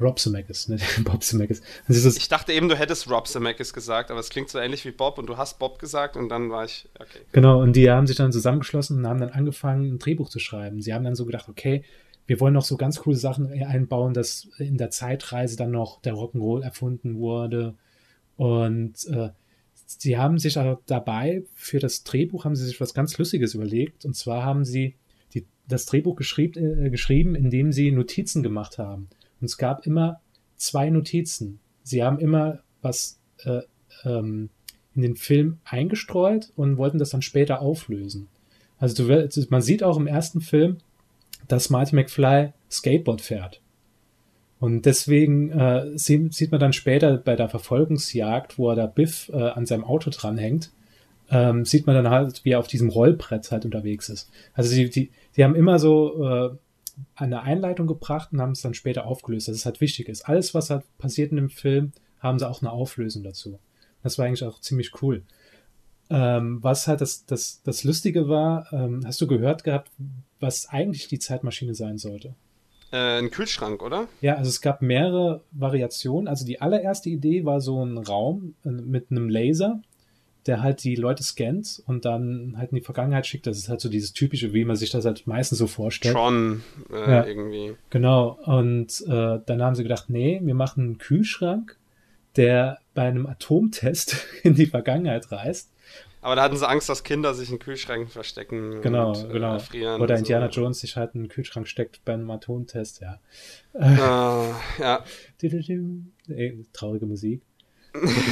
Rob 0.00 0.18
Zemeckis, 0.18 0.68
ne? 0.68 0.78
Bob 1.04 1.22
Zemeckis. 1.22 1.62
Ich 1.88 2.28
dachte 2.28 2.52
eben, 2.52 2.68
du 2.68 2.76
hättest 2.76 3.08
Rob 3.08 3.28
Zemeckis 3.28 3.72
gesagt, 3.72 4.10
aber 4.10 4.20
es 4.20 4.28
klingt 4.28 4.48
so 4.48 4.58
ähnlich 4.58 4.84
wie 4.84 4.90
Bob 4.90 5.18
und 5.18 5.26
du 5.26 5.36
hast 5.36 5.58
Bob 5.58 5.78
gesagt 5.78 6.16
und 6.16 6.28
dann 6.28 6.50
war 6.50 6.64
ich, 6.64 6.88
okay. 6.98 7.20
Genau, 7.32 7.60
und 7.60 7.74
die 7.76 7.90
haben 7.90 8.06
sich 8.06 8.16
dann 8.16 8.32
zusammengeschlossen 8.32 8.98
und 8.98 9.06
haben 9.06 9.20
dann 9.20 9.30
angefangen, 9.30 9.94
ein 9.94 9.98
Drehbuch 9.98 10.28
zu 10.28 10.40
schreiben. 10.40 10.80
Sie 10.80 10.92
haben 10.92 11.04
dann 11.04 11.14
so 11.14 11.26
gedacht, 11.26 11.48
okay, 11.48 11.84
wir 12.26 12.40
wollen 12.40 12.54
noch 12.54 12.64
so 12.64 12.76
ganz 12.76 13.00
coole 13.00 13.16
Sachen 13.16 13.52
einbauen, 13.64 14.14
dass 14.14 14.48
in 14.58 14.78
der 14.78 14.90
Zeitreise 14.90 15.56
dann 15.56 15.70
noch 15.70 16.00
der 16.00 16.14
Rock'n'Roll 16.14 16.62
erfunden 16.62 17.18
wurde. 17.18 17.74
Und 18.36 18.94
äh, 19.08 19.30
sie 19.86 20.16
haben 20.16 20.38
sich 20.38 20.58
dabei, 20.86 21.44
für 21.54 21.78
das 21.78 22.02
Drehbuch 22.02 22.44
haben 22.44 22.56
sie 22.56 22.64
sich 22.64 22.80
was 22.80 22.94
ganz 22.94 23.16
Lustiges 23.18 23.54
überlegt. 23.54 24.04
Und 24.04 24.16
zwar 24.16 24.42
haben 24.42 24.64
sie 24.64 24.96
die, 25.34 25.46
das 25.68 25.86
Drehbuch 25.86 26.16
geschrieb, 26.16 26.56
äh, 26.56 26.88
geschrieben, 26.90 27.34
indem 27.34 27.72
sie 27.72 27.92
Notizen 27.92 28.42
gemacht 28.42 28.78
haben. 28.78 29.08
Und 29.44 29.50
es 29.50 29.58
gab 29.58 29.86
immer 29.86 30.22
zwei 30.56 30.88
Notizen. 30.88 31.60
Sie 31.82 32.02
haben 32.02 32.18
immer 32.18 32.60
was 32.80 33.18
äh, 33.44 33.60
ähm, 34.06 34.48
in 34.94 35.02
den 35.02 35.16
Film 35.16 35.58
eingestreut 35.64 36.50
und 36.56 36.78
wollten 36.78 36.96
das 36.96 37.10
dann 37.10 37.20
später 37.20 37.60
auflösen. 37.60 38.28
Also 38.78 39.06
du, 39.06 39.46
man 39.50 39.60
sieht 39.60 39.82
auch 39.82 39.98
im 39.98 40.06
ersten 40.06 40.40
Film, 40.40 40.78
dass 41.46 41.68
Marty 41.68 41.94
McFly 41.94 42.54
Skateboard 42.70 43.20
fährt. 43.20 43.60
Und 44.60 44.86
deswegen 44.86 45.50
äh, 45.50 45.90
sieht, 45.98 46.50
man 46.50 46.58
dann 46.58 46.72
später 46.72 47.18
bei 47.18 47.36
der 47.36 47.50
Verfolgungsjagd, 47.50 48.56
wo 48.56 48.70
er 48.70 48.76
da 48.76 48.86
Biff 48.86 49.30
äh, 49.30 49.36
an 49.36 49.66
seinem 49.66 49.84
Auto 49.84 50.08
dranhängt, 50.08 50.70
ähm, 51.28 51.66
sieht 51.66 51.86
man 51.86 51.96
dann 51.96 52.08
halt, 52.08 52.46
wie 52.46 52.52
er 52.52 52.60
auf 52.60 52.66
diesem 52.66 52.88
Rollbrett 52.88 53.50
halt 53.50 53.66
unterwegs 53.66 54.08
ist. 54.08 54.30
Also 54.54 54.74
die, 54.74 54.88
die, 54.88 55.10
die 55.36 55.44
haben 55.44 55.54
immer 55.54 55.78
so 55.78 56.56
eine 57.14 57.42
Einleitung 57.42 57.86
gebracht 57.86 58.32
und 58.32 58.40
haben 58.40 58.52
es 58.52 58.62
dann 58.62 58.74
später 58.74 59.06
aufgelöst, 59.06 59.48
dass 59.48 59.56
es 59.56 59.66
halt 59.66 59.80
wichtig 59.80 60.08
ist. 60.08 60.28
Alles, 60.28 60.54
was 60.54 60.70
halt 60.70 60.84
passiert 60.98 61.30
in 61.30 61.36
dem 61.36 61.50
Film, 61.50 61.92
haben 62.20 62.38
sie 62.38 62.48
auch 62.48 62.62
eine 62.62 62.72
Auflösung 62.72 63.22
dazu. 63.22 63.58
Das 64.02 64.18
war 64.18 64.26
eigentlich 64.26 64.44
auch 64.44 64.60
ziemlich 64.60 65.02
cool. 65.02 65.22
Ähm, 66.10 66.62
was 66.62 66.86
halt 66.86 67.00
das, 67.00 67.24
das, 67.26 67.62
das 67.62 67.84
Lustige 67.84 68.28
war, 68.28 68.72
ähm, 68.72 69.02
hast 69.04 69.20
du 69.20 69.26
gehört 69.26 69.64
gehabt, 69.64 69.90
was 70.40 70.68
eigentlich 70.68 71.08
die 71.08 71.18
Zeitmaschine 71.18 71.74
sein 71.74 71.98
sollte? 71.98 72.34
Äh, 72.92 73.18
ein 73.18 73.30
Kühlschrank, 73.30 73.82
oder? 73.82 74.06
Ja, 74.20 74.36
also 74.36 74.48
es 74.48 74.60
gab 74.60 74.82
mehrere 74.82 75.42
Variationen. 75.50 76.28
Also 76.28 76.44
die 76.44 76.60
allererste 76.60 77.08
Idee 77.08 77.44
war 77.44 77.60
so 77.60 77.82
ein 77.84 77.98
Raum 77.98 78.54
äh, 78.64 78.68
mit 78.68 79.10
einem 79.10 79.28
Laser, 79.28 79.80
der 80.46 80.62
halt 80.62 80.84
die 80.84 80.94
Leute 80.94 81.22
scannt 81.22 81.82
und 81.86 82.04
dann 82.04 82.54
halt 82.58 82.70
in 82.70 82.76
die 82.76 82.82
Vergangenheit 82.84 83.26
schickt. 83.26 83.46
Das 83.46 83.56
ist 83.58 83.68
halt 83.68 83.80
so 83.80 83.88
dieses 83.88 84.12
typische, 84.12 84.52
wie 84.52 84.64
man 84.64 84.76
sich 84.76 84.90
das 84.90 85.04
halt 85.04 85.26
meistens 85.26 85.58
so 85.58 85.66
vorstellt. 85.66 86.14
Tron 86.14 86.62
äh, 86.92 87.10
Ja. 87.10 87.24
irgendwie. 87.26 87.74
Genau. 87.90 88.38
Und 88.44 89.02
äh, 89.06 89.38
dann 89.46 89.62
haben 89.62 89.74
sie 89.74 89.82
gedacht, 89.82 90.10
nee, 90.10 90.40
wir 90.42 90.54
machen 90.54 90.84
einen 90.84 90.98
Kühlschrank, 90.98 91.78
der 92.36 92.78
bei 92.94 93.02
einem 93.02 93.26
Atomtest 93.26 94.26
in 94.42 94.54
die 94.54 94.66
Vergangenheit 94.66 95.30
reist. 95.32 95.70
Aber 96.20 96.36
da 96.36 96.42
hatten 96.42 96.56
sie 96.56 96.66
Angst, 96.66 96.88
dass 96.88 97.04
Kinder 97.04 97.34
sich 97.34 97.50
in 97.50 97.58
Kühlschränken 97.58 98.08
verstecken 98.08 98.80
Genau, 98.80 99.10
und 99.10 99.28
äh, 99.28 99.32
genau. 99.32 99.52
erfrieren. 99.54 100.00
Oder 100.00 100.16
Indiana 100.16 100.50
so. 100.50 100.62
Jones 100.62 100.80
sich 100.80 100.96
halt 100.96 101.14
in 101.14 101.20
einen 101.20 101.28
Kühlschrank 101.28 101.68
steckt 101.68 102.02
bei 102.06 102.14
einem 102.14 102.30
Atomtest, 102.30 103.00
ja. 103.02 103.18
Äh, 103.74 103.96
ja. 104.80 105.04
Ey, 106.28 106.64
traurige 106.72 107.06
Musik. 107.06 107.42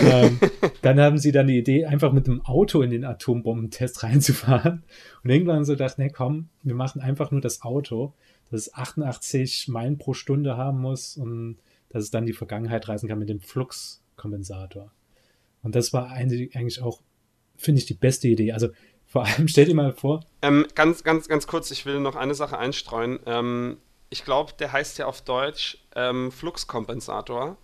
Ähm, 0.03 0.38
dann 0.83 1.01
haben 1.01 1.18
sie 1.18 1.33
dann 1.33 1.46
die 1.46 1.59
Idee, 1.59 1.87
einfach 1.87 2.12
mit 2.12 2.29
einem 2.29 2.44
Auto 2.44 2.83
in 2.83 2.90
den 2.90 3.05
Atombombentest 3.05 4.03
reinzufahren. 4.03 4.83
Und 5.22 5.31
irgendwann 5.31 5.57
haben 5.57 5.64
sie 5.64 5.72
gedacht, 5.72 5.98
nee, 5.98 6.11
komm, 6.11 6.48
wir 6.62 6.75
machen 6.75 7.01
einfach 7.01 7.31
nur 7.31 7.40
das 7.40 7.62
Auto, 7.62 8.12
das 8.51 8.75
88 8.75 9.68
Meilen 9.68 9.98
pro 9.98 10.14
Stunde 10.14 10.57
haben 10.57 10.81
muss 10.81 11.16
und 11.16 11.59
dass 11.88 12.05
es 12.05 12.11
dann 12.11 12.27
die 12.27 12.33
Vergangenheit 12.33 12.88
reisen 12.88 13.09
kann 13.09 13.18
mit 13.18 13.29
dem 13.29 13.40
Fluxkompensator. 13.40 14.90
Und 15.62 15.75
das 15.75 15.92
war 15.92 16.11
eigentlich 16.11 16.83
auch, 16.83 17.01
finde 17.57 17.81
ich, 17.81 17.87
die 17.87 17.94
beste 17.94 18.29
Idee. 18.29 18.53
Also 18.53 18.68
vor 19.07 19.27
allem, 19.27 19.46
stell 19.48 19.66
dir 19.66 19.75
mal 19.75 19.92
vor, 19.92 20.25
Ähm, 20.42 20.66
ganz, 20.75 21.05
ganz, 21.05 21.29
ganz 21.29 21.46
kurz, 21.46 21.70
ich 21.70 21.87
will 21.87 22.01
noch 22.01 22.16
eine 22.16 22.35
Sache 22.35 22.59
einstreuen. 22.59 23.20
Ähm, 23.27 23.77
ich 24.11 24.25
glaube, 24.25 24.53
der 24.59 24.72
heißt 24.72 24.98
ja 24.98 25.07
auf 25.07 25.22
Deutsch 25.22 25.79
ähm, 25.94 26.33
Fluxkompensator, 26.33 27.57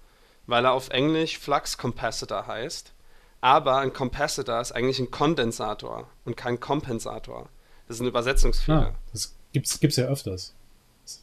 weil 0.48 0.64
er 0.64 0.72
auf 0.72 0.88
Englisch 0.88 1.38
Flux 1.38 1.78
Capacitor 1.78 2.48
heißt. 2.48 2.92
Aber 3.40 3.78
ein 3.78 3.92
Capacitor 3.92 4.60
ist 4.60 4.72
eigentlich 4.72 4.98
ein 4.98 5.12
Kondensator 5.12 6.08
und 6.24 6.36
kein 6.36 6.58
Kompensator. 6.58 7.48
Das 7.86 7.98
ist 7.98 8.00
ein 8.00 8.08
Übersetzungsfehler. 8.08 8.94
ah, 8.94 8.98
das 9.12 9.36
gibt's, 9.52 9.78
gibt's 9.78 9.96
ja 9.96 10.06
öfters. 10.06 10.54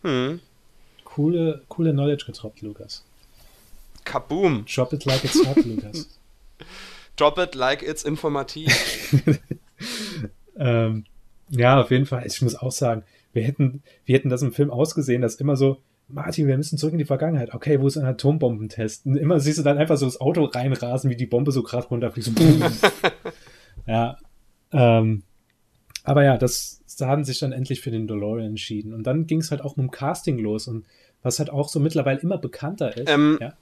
Hm. 0.03 0.39
Coole, 1.03 1.63
coole 1.67 1.91
Knowledge 1.91 2.25
getroppt, 2.25 2.61
Lukas. 2.61 3.03
Kaboom. 4.05 4.65
Drop 4.65 4.93
it 4.93 5.03
like 5.05 5.25
it's 5.25 5.45
hot, 5.45 5.57
Lukas. 5.65 6.07
Drop 7.17 7.37
it 7.37 7.55
like 7.55 7.81
it's 7.81 8.03
informativ. 8.03 8.71
ähm, 10.57 11.05
ja, 11.49 11.81
auf 11.81 11.91
jeden 11.91 12.05
Fall. 12.05 12.25
Ich 12.25 12.41
muss 12.41 12.55
auch 12.55 12.71
sagen, 12.71 13.03
wir 13.33 13.43
hätten, 13.43 13.83
wir 14.05 14.15
hätten 14.15 14.29
das 14.29 14.41
im 14.41 14.53
Film 14.53 14.69
ausgesehen, 14.69 15.21
dass 15.21 15.35
immer 15.35 15.57
so, 15.57 15.81
Martin, 16.07 16.47
wir 16.47 16.57
müssen 16.57 16.77
zurück 16.77 16.93
in 16.93 16.99
die 16.99 17.05
Vergangenheit. 17.05 17.53
Okay, 17.53 17.81
wo 17.81 17.87
ist 17.87 17.97
ein 17.97 18.05
Atombombentest? 18.05 19.05
Und 19.05 19.15
immer 19.15 19.39
siehst 19.39 19.57
du 19.57 19.63
dann 19.63 19.77
einfach 19.77 19.97
so 19.97 20.05
das 20.05 20.21
Auto 20.21 20.45
reinrasen, 20.45 21.09
wie 21.09 21.15
die 21.15 21.25
Bombe 21.25 21.51
so 21.51 21.63
gerade 21.63 21.87
runterfliegt. 21.87 22.27
So, 22.27 22.33
ja. 23.87 24.17
Ähm, 24.71 25.23
aber 26.03 26.23
ja, 26.23 26.37
das, 26.37 26.83
da 26.99 27.07
haben 27.07 27.23
sich 27.23 27.39
dann 27.39 27.51
endlich 27.51 27.81
für 27.81 27.91
den 27.91 28.07
DeLorean 28.07 28.47
entschieden. 28.47 28.93
Und 28.93 29.03
dann 29.03 29.25
ging 29.25 29.39
es 29.39 29.51
halt 29.51 29.61
auch 29.61 29.75
mit 29.75 29.85
dem 29.85 29.91
Casting 29.91 30.37
los 30.37 30.67
und 30.67 30.85
was 31.23 31.39
halt 31.39 31.49
auch 31.49 31.67
so 31.69 31.79
mittlerweile 31.79 32.19
immer 32.19 32.37
bekannter 32.37 32.95
ist. 32.95 33.09
Ähm, 33.09 33.39
ja, 33.41 33.53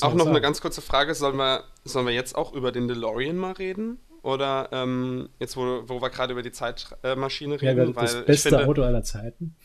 Auch 0.00 0.14
noch 0.14 0.26
eine 0.26 0.34
sagen? 0.34 0.42
ganz 0.42 0.60
kurze 0.60 0.80
Frage: 0.80 1.14
Sollen 1.14 1.36
wir, 1.36 1.64
sollen 1.84 2.06
wir 2.06 2.14
jetzt 2.14 2.36
auch 2.36 2.54
über 2.54 2.70
den 2.70 2.86
DeLorean 2.86 3.36
mal 3.36 3.52
reden? 3.52 3.98
Oder 4.22 4.68
ähm, 4.72 5.28
jetzt, 5.40 5.56
wo, 5.56 5.82
wo 5.86 6.00
wir 6.00 6.10
gerade 6.10 6.32
über 6.32 6.42
die 6.42 6.52
Zeitmaschine 6.52 7.56
ja, 7.60 7.70
reden? 7.72 7.94
das 7.94 8.14
weil 8.14 8.20
ich 8.20 8.26
beste 8.26 8.48
finde, 8.50 8.66
Auto 8.66 8.82
aller 8.82 9.02
Zeiten. 9.02 9.56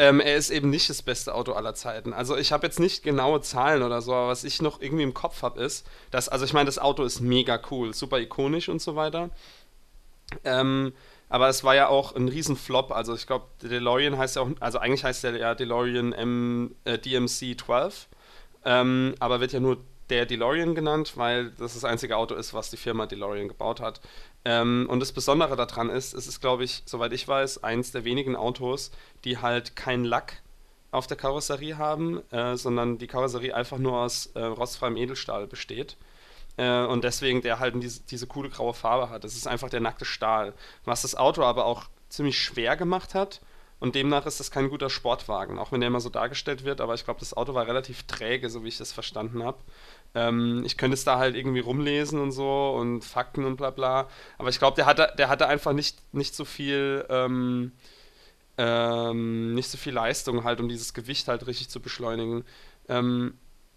Ähm, 0.00 0.20
er 0.20 0.36
ist 0.36 0.50
eben 0.50 0.70
nicht 0.70 0.88
das 0.88 1.02
beste 1.02 1.34
Auto 1.34 1.52
aller 1.52 1.74
Zeiten. 1.74 2.12
Also 2.12 2.36
ich 2.36 2.52
habe 2.52 2.66
jetzt 2.66 2.78
nicht 2.78 3.02
genaue 3.02 3.40
Zahlen 3.40 3.82
oder 3.82 4.00
so, 4.00 4.14
aber 4.14 4.28
was 4.28 4.44
ich 4.44 4.62
noch 4.62 4.80
irgendwie 4.80 5.02
im 5.02 5.12
Kopf 5.14 5.42
habe, 5.42 5.60
ist, 5.60 5.86
dass, 6.12 6.28
also 6.28 6.44
ich 6.44 6.52
meine, 6.52 6.66
das 6.66 6.78
Auto 6.78 7.02
ist 7.02 7.20
mega 7.20 7.60
cool, 7.70 7.92
super 7.92 8.20
ikonisch 8.20 8.68
und 8.68 8.80
so 8.80 8.94
weiter. 8.94 9.30
Ähm, 10.44 10.92
aber 11.28 11.48
es 11.48 11.64
war 11.64 11.74
ja 11.74 11.88
auch 11.88 12.14
ein 12.14 12.28
Riesenflop. 12.28 12.92
Also 12.92 13.14
ich 13.14 13.26
glaube, 13.26 13.46
der 13.62 13.70
DeLorean 13.70 14.16
heißt 14.16 14.36
ja 14.36 14.42
auch, 14.42 14.48
also 14.60 14.78
eigentlich 14.78 15.04
heißt 15.04 15.24
der 15.24 15.36
ja 15.36 15.54
DeLorean 15.54 16.12
M, 16.12 16.74
äh, 16.84 16.98
DMC 16.98 17.58
12. 17.58 18.08
Ähm, 18.64 19.14
aber 19.18 19.40
wird 19.40 19.52
ja 19.52 19.60
nur 19.60 19.78
der 20.10 20.26
DeLorean 20.26 20.74
genannt, 20.74 21.12
weil 21.16 21.50
das 21.52 21.74
das 21.74 21.84
einzige 21.84 22.16
Auto 22.16 22.34
ist, 22.34 22.54
was 22.54 22.70
die 22.70 22.76
Firma 22.76 23.06
DeLorean 23.06 23.48
gebaut 23.48 23.80
hat. 23.80 24.00
Ähm, 24.44 24.86
und 24.88 25.00
das 25.00 25.12
Besondere 25.12 25.56
daran 25.56 25.90
ist, 25.90 26.14
es 26.14 26.26
ist, 26.26 26.40
glaube 26.40 26.64
ich, 26.64 26.82
soweit 26.86 27.12
ich 27.12 27.26
weiß, 27.26 27.62
eins 27.64 27.92
der 27.92 28.04
wenigen 28.04 28.36
Autos, 28.36 28.90
die 29.24 29.38
halt 29.38 29.76
keinen 29.76 30.04
Lack 30.04 30.42
auf 30.90 31.06
der 31.06 31.16
Karosserie 31.16 31.76
haben, 31.76 32.22
äh, 32.30 32.56
sondern 32.56 32.98
die 32.98 33.06
Karosserie 33.06 33.54
einfach 33.54 33.78
nur 33.78 33.98
aus 33.98 34.26
äh, 34.34 34.40
rostfreiem 34.40 34.96
Edelstahl 34.96 35.46
besteht. 35.46 35.96
Äh, 36.56 36.84
und 36.84 37.04
deswegen 37.04 37.42
der 37.42 37.58
halt 37.58 37.74
diese, 37.82 38.00
diese 38.02 38.26
coole 38.26 38.48
graue 38.50 38.74
Farbe 38.74 39.10
hat. 39.10 39.24
Das 39.24 39.36
ist 39.36 39.46
einfach 39.46 39.70
der 39.70 39.80
nackte 39.80 40.04
Stahl. 40.04 40.54
Was 40.84 41.02
das 41.02 41.14
Auto 41.14 41.42
aber 41.42 41.64
auch 41.66 41.84
ziemlich 42.08 42.38
schwer 42.38 42.76
gemacht 42.76 43.14
hat. 43.14 43.40
Und 43.80 43.94
demnach 43.94 44.26
ist 44.26 44.40
das 44.40 44.50
kein 44.50 44.70
guter 44.70 44.90
Sportwagen, 44.90 45.56
auch 45.58 45.70
wenn 45.70 45.80
der 45.80 45.86
immer 45.86 46.00
so 46.00 46.08
dargestellt 46.08 46.64
wird. 46.64 46.80
Aber 46.80 46.94
ich 46.94 47.04
glaube, 47.04 47.20
das 47.20 47.36
Auto 47.36 47.54
war 47.54 47.66
relativ 47.68 48.04
träge, 48.04 48.50
so 48.50 48.64
wie 48.64 48.68
ich 48.68 48.78
das 48.78 48.92
verstanden 48.92 49.44
habe. 49.44 49.58
Ähm, 50.14 50.62
ich 50.64 50.76
könnte 50.76 50.94
es 50.94 51.04
da 51.04 51.18
halt 51.18 51.36
irgendwie 51.36 51.60
rumlesen 51.60 52.20
und 52.20 52.32
so 52.32 52.74
und 52.76 53.04
Fakten 53.04 53.44
und 53.44 53.56
bla 53.56 53.70
bla. 53.70 54.08
Aber 54.38 54.48
ich 54.48 54.58
glaube, 54.58 54.76
der 54.76 54.86
hatte, 54.86 55.12
der 55.18 55.28
hatte 55.28 55.46
einfach 55.46 55.72
nicht, 55.72 55.98
nicht 56.14 56.34
so 56.34 56.44
viel. 56.44 57.04
Ähm, 57.08 57.72
ähm, 58.58 59.54
nicht 59.54 59.70
so 59.70 59.78
viel 59.78 59.94
Leistung 59.94 60.42
halt, 60.42 60.60
um 60.60 60.68
dieses 60.68 60.92
Gewicht 60.92 61.28
halt 61.28 61.46
richtig 61.46 61.68
zu 61.70 61.80
beschleunigen. 61.80 62.44
Ähm, 62.88 63.34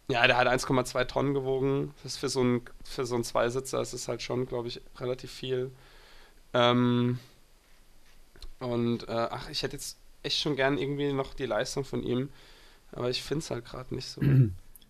ja, 0.09 0.25
der 0.25 0.37
hat 0.37 0.47
1,2 0.47 1.05
Tonnen 1.05 1.33
gewogen. 1.33 1.93
Das 2.03 2.13
ist 2.13 2.17
für 2.17 2.29
so 2.29 2.43
ein, 2.43 2.61
für 2.83 3.05
so 3.05 3.15
ein 3.15 3.23
Zweisitzer 3.23 3.79
ist 3.81 4.07
halt 4.07 4.23
schon, 4.23 4.47
glaube 4.47 4.67
ich, 4.67 4.81
relativ 4.97 5.31
viel. 5.31 5.71
Ähm, 6.53 7.19
und 8.59 9.07
äh, 9.07 9.27
ach, 9.29 9.49
ich 9.49 9.63
hätte 9.63 9.75
jetzt 9.75 9.97
echt 10.23 10.39
schon 10.39 10.55
gern 10.55 10.77
irgendwie 10.77 11.13
noch 11.13 11.33
die 11.33 11.45
Leistung 11.45 11.83
von 11.85 12.03
ihm, 12.03 12.29
aber 12.91 13.09
ich 13.09 13.23
finde 13.23 13.39
es 13.39 13.51
halt 13.51 13.65
gerade 13.65 13.93
nicht 13.95 14.07
so. 14.07 14.21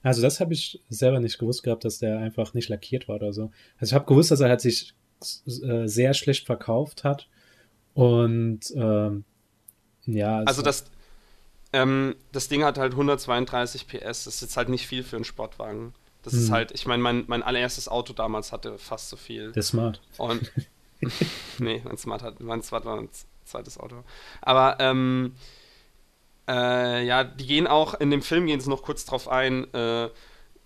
Also 0.04 0.22
das 0.22 0.40
habe 0.40 0.54
ich 0.54 0.80
selber 0.90 1.20
nicht 1.20 1.38
gewusst 1.38 1.64
gehabt, 1.64 1.86
dass 1.86 2.00
der 2.00 2.20
einfach 2.20 2.54
nicht 2.54 2.70
lackiert 2.70 3.08
war 3.08 3.18
oder 3.18 3.34
so. 3.34 3.52
Also 3.80 3.92
ich 3.92 3.94
habe 3.94 4.06
gewusst, 4.06 4.32
dass 4.32 4.40
er 4.40 4.50
halt 4.50 4.62
sich 4.62 4.94
äh, 5.46 5.88
sehr 5.88 6.14
schlecht 6.14 6.46
verkauft 6.46 7.04
hat 7.04 7.28
und 7.94 8.60
ähm, 8.76 9.24
ja. 10.06 10.40
Also 10.40 10.62
war- 10.62 10.66
das, 10.66 10.86
ähm, 11.74 12.16
das 12.32 12.48
Ding 12.48 12.64
hat 12.64 12.78
halt 12.78 12.94
132 12.94 13.88
PS. 13.88 14.24
Das 14.24 14.28
ist 14.28 14.42
jetzt 14.42 14.58
halt 14.58 14.70
nicht 14.70 14.88
viel 14.88 15.04
für 15.04 15.16
einen 15.18 15.26
Sportwagen. 15.26 15.94
Das 16.24 16.34
ist 16.34 16.48
Hm. 16.48 16.54
halt, 16.56 16.72
ich 16.72 16.86
meine, 16.86 17.02
mein, 17.02 17.24
mein 17.28 17.44
allererstes 17.44 17.88
Auto 17.88 18.14
damals 18.14 18.52
hatte 18.52 18.78
fast 18.78 19.10
so 19.10 19.18
viel. 19.18 19.52
der 19.54 19.64
Smart. 19.64 20.02
Und 20.18 20.52
nee, 21.60 21.82
mein 21.84 21.98
Smart 21.98 22.22
hat, 22.24 22.40
mein 22.40 22.62
Smart 22.62 22.86
war 22.86 22.98
ein 23.00 23.12
z- 23.12 23.26
zweites 23.46 23.78
Auto. 23.80 24.04
Aber 24.42 24.78
ähm, 24.80 25.34
äh, 26.48 27.06
ja, 27.06 27.24
die 27.24 27.48
gehen 27.48 27.68
auch, 27.68 27.94
in 27.96 28.12
dem 28.12 28.22
Film 28.22 28.46
gehen 28.48 28.60
sie 28.60 28.70
noch 28.70 28.84
kurz 28.84 29.06
drauf 29.06 29.28
ein, 29.28 29.72
äh, 29.74 30.10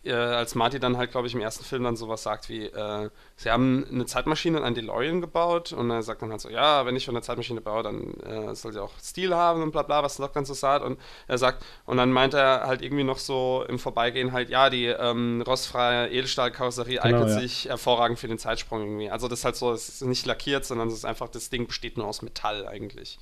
äh, 0.05 0.13
als 0.13 0.55
Marty 0.55 0.79
dann 0.79 0.97
halt, 0.97 1.11
glaube 1.11 1.27
ich, 1.27 1.33
im 1.33 1.41
ersten 1.41 1.63
Film 1.65 1.83
dann 1.83 1.95
sowas 1.95 2.23
sagt 2.23 2.47
wie, 2.49 2.65
äh, 2.65 3.09
sie 3.35 3.49
haben 3.49 3.85
eine 3.91 4.05
Zeitmaschine 4.05 4.59
in 4.59 4.63
einen 4.63 4.75
DeLorean 4.75 5.19
gebaut 5.19 5.73
und 5.73 5.89
er 5.89 6.03
sagt 6.03 6.21
dann 6.21 6.31
halt 6.31 6.41
so, 6.41 6.49
ja, 6.49 6.85
wenn 6.85 6.95
ich 6.95 7.03
schon 7.03 7.15
eine 7.15 7.23
Zeitmaschine 7.23 7.61
baue, 7.61 7.83
dann 7.83 8.13
äh, 8.21 8.55
soll 8.55 8.71
sie 8.71 8.81
auch 8.81 8.91
Stil 8.99 9.33
haben 9.33 9.63
und 9.63 9.71
bla 9.71 9.81
bla, 9.81 10.03
was 10.03 10.17
Doc 10.17 10.33
dann 10.33 10.45
so 10.45 10.53
sagt 10.53 10.85
und 10.85 10.99
er 11.27 11.37
sagt, 11.37 11.65
und 11.85 11.97
dann 11.97 12.11
meint 12.11 12.33
er 12.33 12.67
halt 12.67 12.81
irgendwie 12.81 13.03
noch 13.03 13.17
so 13.17 13.65
im 13.67 13.79
Vorbeigehen 13.79 14.31
halt, 14.31 14.49
ja, 14.49 14.69
die 14.69 14.85
ähm, 14.85 15.43
rostfreie 15.45 16.09
Edelstahlkarosserie 16.09 16.99
Genau, 17.01 17.05
eignet 17.05 17.29
ja. 17.29 17.39
sich 17.39 17.65
hervorragend 17.65 18.19
für 18.19 18.27
den 18.27 18.37
Zeitsprung 18.37 18.81
irgendwie. 18.81 19.09
Also 19.09 19.27
das 19.27 19.39
ist 19.39 19.45
halt 19.45 19.55
so, 19.55 19.71
es 19.71 19.89
ist 19.89 20.01
nicht 20.01 20.25
lackiert, 20.25 20.65
sondern 20.65 20.87
es 20.87 20.93
ist 20.93 21.05
einfach, 21.05 21.29
das 21.29 21.49
Ding 21.49 21.67
besteht 21.67 21.97
nur 21.97 22.05
aus 22.05 22.21
Metall 22.21 22.67
eigentlich. 22.67 23.17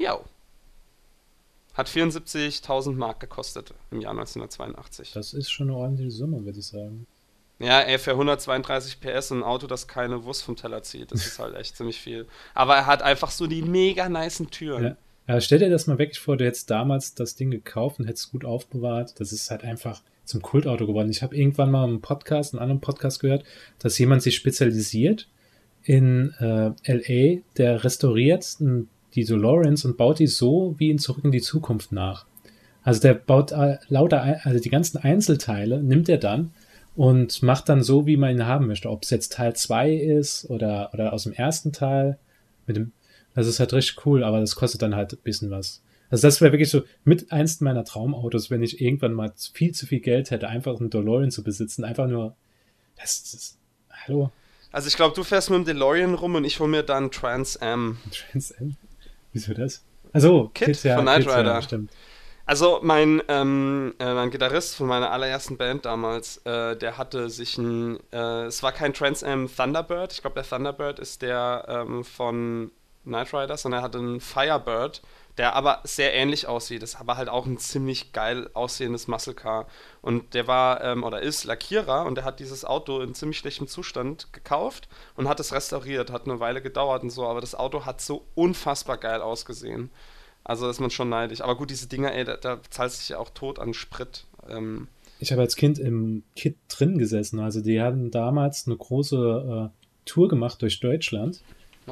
Jo. 0.00 0.24
Hat 1.74 1.88
74.000 1.88 2.92
Mark 2.94 3.20
gekostet 3.20 3.74
im 3.90 4.00
Jahr 4.00 4.12
1982. 4.12 5.12
Das 5.12 5.34
ist 5.34 5.50
schon 5.50 5.68
eine 5.68 5.76
ordentliche 5.76 6.10
Summe, 6.10 6.44
würde 6.44 6.58
ich 6.58 6.66
sagen. 6.66 7.06
Ja, 7.58 7.80
ey, 7.80 7.98
für 7.98 8.12
132 8.12 9.00
PS 9.00 9.32
ein 9.32 9.42
Auto, 9.42 9.66
das 9.66 9.86
keine 9.86 10.24
Wurst 10.24 10.42
vom 10.42 10.56
Teller 10.56 10.82
zieht, 10.82 11.12
das 11.12 11.26
ist 11.26 11.38
halt 11.38 11.54
echt 11.54 11.76
ziemlich 11.76 12.00
viel. 12.00 12.26
Aber 12.54 12.76
er 12.76 12.86
hat 12.86 13.02
einfach 13.02 13.30
so 13.30 13.46
die 13.46 13.60
mega 13.60 14.08
nicen 14.08 14.50
Türen. 14.50 14.84
Ja. 14.84 14.96
Ja, 15.28 15.40
stell 15.40 15.60
dir 15.60 15.70
das 15.70 15.86
mal 15.86 15.98
wirklich 15.98 16.18
vor, 16.18 16.36
du 16.36 16.44
hättest 16.44 16.70
damals 16.70 17.14
das 17.14 17.36
Ding 17.36 17.52
gekauft 17.52 18.00
und 18.00 18.06
hättest 18.06 18.24
es 18.24 18.32
gut 18.32 18.44
aufbewahrt. 18.44 19.20
Das 19.20 19.32
ist 19.32 19.50
halt 19.50 19.62
einfach 19.62 20.02
zum 20.24 20.42
Kultauto 20.42 20.86
geworden. 20.86 21.10
Ich 21.10 21.22
habe 21.22 21.36
irgendwann 21.36 21.70
mal 21.70 21.84
einen 21.84 22.00
Podcast, 22.00 22.52
einen 22.52 22.62
anderen 22.62 22.80
Podcast 22.80 23.20
gehört, 23.20 23.44
dass 23.78 23.98
jemand 23.98 24.22
sich 24.22 24.34
spezialisiert 24.34 25.28
in 25.84 26.34
äh, 26.40 26.72
LA, 26.92 27.42
der 27.58 27.84
restauriert 27.84 28.58
ein 28.60 28.88
die 29.14 29.24
DeLoreans 29.24 29.84
und 29.84 29.96
baut 29.96 30.18
die 30.18 30.26
so 30.26 30.74
wie 30.78 30.90
in 30.90 30.98
Zurück 30.98 31.24
in 31.24 31.32
die 31.32 31.40
Zukunft 31.40 31.92
nach. 31.92 32.26
Also 32.82 33.00
der 33.00 33.14
baut 33.14 33.52
äh, 33.52 33.78
lauter, 33.88 34.40
also 34.44 34.60
die 34.60 34.70
ganzen 34.70 34.98
Einzelteile 34.98 35.82
nimmt 35.82 36.08
er 36.08 36.18
dann 36.18 36.52
und 36.96 37.42
macht 37.42 37.68
dann 37.68 37.82
so, 37.82 38.06
wie 38.06 38.16
man 38.16 38.30
ihn 38.30 38.46
haben 38.46 38.66
möchte. 38.66 38.90
Ob 38.90 39.02
es 39.02 39.10
jetzt 39.10 39.32
Teil 39.32 39.54
2 39.54 39.92
ist 39.92 40.48
oder, 40.50 40.90
oder 40.92 41.12
aus 41.12 41.24
dem 41.24 41.32
ersten 41.32 41.72
Teil. 41.72 42.18
Mit 42.66 42.76
dem, 42.76 42.92
das 43.34 43.46
ist 43.46 43.60
halt 43.60 43.72
richtig 43.72 44.04
cool, 44.06 44.24
aber 44.24 44.40
das 44.40 44.56
kostet 44.56 44.82
dann 44.82 44.96
halt 44.96 45.12
ein 45.12 45.18
bisschen 45.22 45.50
was. 45.50 45.82
Also 46.10 46.26
das 46.26 46.40
wäre 46.40 46.52
wirklich 46.52 46.70
so 46.70 46.82
mit 47.04 47.30
eins 47.30 47.60
meiner 47.60 47.84
Traumautos, 47.84 48.50
wenn 48.50 48.62
ich 48.62 48.80
irgendwann 48.80 49.12
mal 49.12 49.32
viel 49.52 49.72
zu 49.72 49.86
viel 49.86 50.00
Geld 50.00 50.30
hätte, 50.30 50.48
einfach 50.48 50.80
einen 50.80 50.90
DeLorean 50.90 51.30
zu 51.30 51.44
besitzen. 51.44 51.84
Einfach 51.84 52.08
nur, 52.08 52.34
das, 52.96 53.30
das 53.30 53.58
hallo? 53.90 54.32
Also 54.72 54.88
ich 54.88 54.96
glaube, 54.96 55.14
du 55.14 55.22
fährst 55.22 55.50
mit 55.50 55.58
dem 55.58 55.64
DeLorean 55.64 56.14
rum 56.14 56.34
und 56.34 56.44
ich 56.44 56.58
hole 56.58 56.70
mir 56.70 56.82
dann 56.82 57.10
Trans 57.10 57.56
Am. 57.56 57.98
Trans 58.10 58.52
Am? 58.58 58.76
Wieso 59.32 59.54
das? 59.54 59.84
Also 60.12 60.50
Kit, 60.54 60.68
Kit 60.68 60.84
ja, 60.84 60.96
von 60.96 61.04
Knight 61.04 61.26
Rider. 61.26 61.54
Ja, 61.54 61.62
stimmt. 61.62 61.90
Also 62.46 62.80
mein, 62.82 63.22
ähm, 63.28 63.94
äh, 64.00 64.12
mein 64.12 64.30
Gitarrist 64.30 64.74
von 64.74 64.88
meiner 64.88 65.12
allerersten 65.12 65.56
Band 65.56 65.84
damals, 65.84 66.38
äh, 66.38 66.76
der 66.76 66.98
hatte 66.98 67.30
sich 67.30 67.56
ein, 67.58 68.00
äh, 68.12 68.46
es 68.46 68.62
war 68.64 68.72
kein 68.72 68.92
Trans 68.92 69.22
Am 69.22 69.48
Thunderbird, 69.48 70.12
ich 70.12 70.20
glaube 70.20 70.34
der 70.34 70.42
Thunderbird 70.42 70.98
ist 70.98 71.22
der 71.22 71.64
ähm, 71.68 72.02
von 72.02 72.72
Knight 73.04 73.32
Rider, 73.32 73.56
sondern 73.56 73.80
er 73.80 73.84
hatte 73.84 73.98
einen 73.98 74.20
Firebird 74.20 75.02
der 75.40 75.54
aber 75.54 75.80
sehr 75.84 76.12
ähnlich 76.12 76.46
aussieht. 76.46 76.82
Das 76.82 76.90
ist 76.90 77.00
aber 77.00 77.16
halt 77.16 77.30
auch 77.30 77.46
ein 77.46 77.56
ziemlich 77.56 78.12
geil 78.12 78.50
aussehendes 78.52 79.08
Muscle 79.08 79.32
Car. 79.32 79.66
Und 80.02 80.34
der 80.34 80.46
war 80.46 80.84
ähm, 80.84 81.02
oder 81.02 81.22
ist 81.22 81.44
Lackierer 81.44 82.04
und 82.04 82.16
der 82.16 82.24
hat 82.24 82.40
dieses 82.40 82.64
Auto 82.66 83.00
in 83.00 83.14
ziemlich 83.14 83.38
schlechtem 83.38 83.66
Zustand 83.66 84.34
gekauft 84.34 84.86
und 85.16 85.28
hat 85.28 85.40
es 85.40 85.54
restauriert. 85.54 86.12
Hat 86.12 86.26
eine 86.26 86.40
Weile 86.40 86.60
gedauert 86.60 87.02
und 87.02 87.08
so, 87.08 87.26
aber 87.26 87.40
das 87.40 87.54
Auto 87.54 87.86
hat 87.86 88.02
so 88.02 88.26
unfassbar 88.34 88.98
geil 88.98 89.22
ausgesehen. 89.22 89.88
Also 90.44 90.68
ist 90.68 90.80
man 90.80 90.90
schon 90.90 91.08
neidisch. 91.08 91.40
Aber 91.40 91.56
gut, 91.56 91.70
diese 91.70 91.86
Dinger, 91.86 92.12
ey, 92.12 92.24
da, 92.24 92.36
da 92.36 92.60
zahlt 92.68 92.92
sich 92.92 93.08
ja 93.08 93.18
auch 93.18 93.30
tot 93.30 93.58
an 93.58 93.72
Sprit. 93.72 94.26
Ähm, 94.46 94.88
ich 95.20 95.32
habe 95.32 95.40
als 95.40 95.56
Kind 95.56 95.78
im 95.78 96.22
Kit 96.36 96.56
drin 96.68 96.98
gesessen. 96.98 97.40
Also 97.40 97.62
die 97.62 97.80
hatten 97.80 98.10
damals 98.10 98.66
eine 98.66 98.76
große 98.76 99.70
äh, 99.70 99.80
Tour 100.04 100.28
gemacht 100.28 100.60
durch 100.60 100.80
Deutschland 100.80 101.42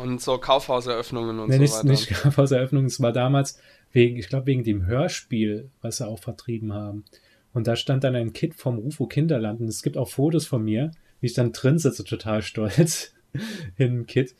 und 0.03 0.21
so 0.21 0.39
Kaufhauseröffnungen 0.39 1.39
und 1.39 1.49
nee, 1.49 1.57
so 1.57 1.61
nicht, 1.61 1.73
weiter. 1.75 1.89
Nicht 1.89 2.11
Kaufhauseröffnungen, 2.23 2.87
es 2.87 3.01
war 3.01 3.13
damals 3.13 3.59
wegen, 3.93 4.17
ich 4.17 4.29
glaube, 4.29 4.47
wegen 4.47 4.65
dem 4.65 4.87
Hörspiel, 4.87 5.71
was 5.81 5.99
sie 5.99 6.07
auch 6.07 6.19
vertrieben 6.19 6.73
haben. 6.73 7.05
Und 7.53 7.67
da 7.67 7.77
stand 7.77 8.05
dann 8.05 8.15
ein 8.15 8.33
Kit 8.33 8.55
vom 8.55 8.79
Rufo 8.79 9.07
Kinderland 9.07 9.61
und 9.61 9.69
es 9.69 9.83
gibt 9.83 9.97
auch 9.97 10.09
Fotos 10.09 10.47
von 10.47 10.63
mir, 10.63 10.91
wie 11.21 11.27
ich 11.27 11.35
dann 11.35 11.53
drin 11.53 11.79
sitze, 11.79 12.05
total 12.05 12.43
stolz 12.43 13.13
in 13.77 13.97
dem 13.97 14.07
Kit. 14.07 14.35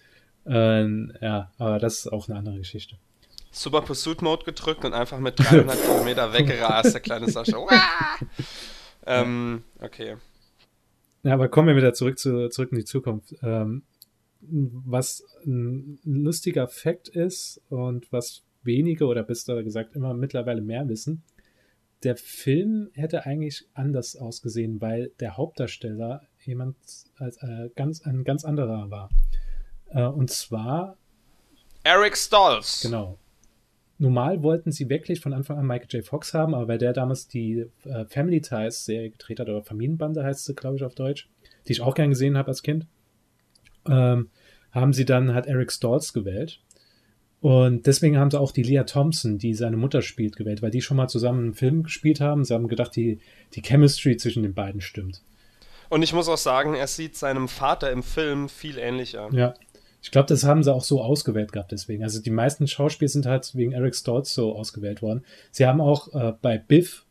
Ähm, 0.47 1.13
ja, 1.21 1.53
aber 1.59 1.79
das 1.79 2.01
ist 2.01 2.13
auch 2.13 2.29
eine 2.29 2.39
andere 2.39 2.59
Geschichte. 2.59 2.97
Super 3.51 3.83
Pursuit 3.83 4.23
Mode 4.23 4.45
gedrückt 4.45 4.85
und 4.85 4.93
einfach 4.93 5.19
mit 5.19 5.39
300 5.39 5.83
Kilometer 5.83 6.33
weggerast, 6.33 6.95
der 6.95 7.01
kleine 7.01 7.31
Sascha. 7.31 7.59
ähm, 9.07 9.65
okay. 9.81 10.17
Ja, 11.23 11.35
aber 11.35 11.49
kommen 11.49 11.69
wir 11.69 11.77
wieder 11.77 11.95
zurück, 11.95 12.19
zu, 12.19 12.49
zurück 12.51 12.73
in 12.73 12.79
die 12.79 12.85
Zukunft. 12.85 13.35
Ähm, 13.43 13.83
was 14.51 15.25
ein 15.45 15.99
lustiger 16.05 16.69
Fakt 16.69 17.09
ist 17.09 17.61
und 17.69 18.11
was 18.13 18.43
wenige 18.63 19.07
oder 19.07 19.23
besser 19.23 19.63
gesagt 19.63 19.95
immer 19.95 20.15
mittlerweile 20.15 20.61
mehr 20.61 20.89
wissen, 20.89 21.23
der 22.03 22.17
Film 22.17 22.91
hätte 22.93 23.27
eigentlich 23.27 23.67
anders 23.75 24.17
ausgesehen, 24.17 24.81
weil 24.81 25.11
der 25.21 25.37
Hauptdarsteller 25.37 26.23
jemand 26.45 26.77
als 27.17 27.43
äh, 27.43 27.71
ganz 27.75 28.03
ein 28.03 28.25
ganz 28.25 28.45
anderer 28.45 28.91
war. 28.91 29.11
Äh, 29.89 30.05
und 30.05 30.31
zwar 30.31 30.97
Eric 31.83 32.17
Stolz. 32.17 32.83
Genau. 32.83 33.19
Normal 34.01 34.43
wollten 34.45 34.71
sie 34.71 34.89
wirklich 34.89 35.21
von 35.21 35.33
Anfang 35.33 35.59
an 35.59 35.67
Michael 35.67 35.89
J. 35.91 36.05
Fox 36.05 36.35
haben, 36.35 36.55
aber 36.55 36.69
weil 36.69 36.79
der 36.79 36.93
damals 36.93 37.27
die 37.27 37.67
äh, 37.85 38.05
Family 38.07 38.41
Ties 38.41 38.85
Serie 38.85 39.11
gedreht 39.11 39.41
hat, 39.41 39.49
oder 39.49 39.65
Familienbande 39.65 40.23
heißt 40.23 40.45
sie, 40.45 40.55
glaube 40.55 40.77
ich, 40.77 40.85
auf 40.85 40.95
Deutsch, 40.95 41.29
die 41.67 41.73
ich 41.73 41.81
auch 41.81 41.95
gern 41.95 42.11
gesehen 42.11 42.39
habe 42.39 42.49
als 42.49 42.63
Kind, 42.63 42.87
ähm, 43.89 44.31
haben 44.73 44.93
sie 44.93 45.05
dann 45.05 45.35
halt 45.35 45.47
Eric 45.47 45.73
Stoltz 45.73 46.13
gewählt. 46.13 46.61
Und 47.41 47.87
deswegen 47.87 48.19
haben 48.19 48.31
sie 48.31 48.41
auch 48.41 48.51
die 48.51 48.65
Leah 48.65 48.85
Thompson, 48.85 49.39
die 49.39 49.55
seine 49.55 49.77
Mutter 49.77 50.03
spielt, 50.03 50.37
gewählt, 50.37 50.61
weil 50.61 50.73
die 50.73 50.83
schon 50.83 50.97
mal 50.97 51.09
zusammen 51.09 51.45
einen 51.45 51.55
Film 51.55 51.85
gespielt 51.85 52.21
haben. 52.21 52.45
Sie 52.45 52.53
haben 52.53 52.67
gedacht, 52.67 52.97
die, 52.97 53.21
die 53.55 53.63
Chemistry 53.63 54.17
zwischen 54.17 54.43
den 54.43 54.55
beiden 54.55 54.81
stimmt. 54.81 55.23
Und 55.89 56.03
ich 56.03 56.13
muss 56.13 56.29
auch 56.29 56.39
sagen, 56.39 56.75
er 56.75 56.89
sieht 56.89 57.17
seinem 57.17 57.49
Vater 57.49 57.91
im 57.93 58.03
Film 58.03 58.49
viel 58.49 58.77
ähnlicher. 58.79 59.29
Ja. 59.33 59.55
Ich 60.03 60.11
glaube, 60.11 60.29
das 60.29 60.45
haben 60.45 60.63
sie 60.63 60.73
auch 60.73 60.85
so 60.85 61.03
ausgewählt 61.03 61.53
gehabt, 61.53 61.73
deswegen. 61.73 62.03
Also 62.03 62.21
die 62.21 62.31
meisten 62.31 62.67
Schauspieler 62.67 63.09
sind 63.09 63.27
halt 63.27 63.55
wegen 63.55 63.73
Eric 63.73 63.97
Stoltz 63.97 64.35
so 64.35 64.55
ausgewählt 64.55 65.03
worden. 65.03 65.25
Sie 65.51 65.67
haben 65.67 65.81
auch 65.81 66.15
äh, 66.15 66.35
bei 66.41 66.59
Biff 66.59 67.05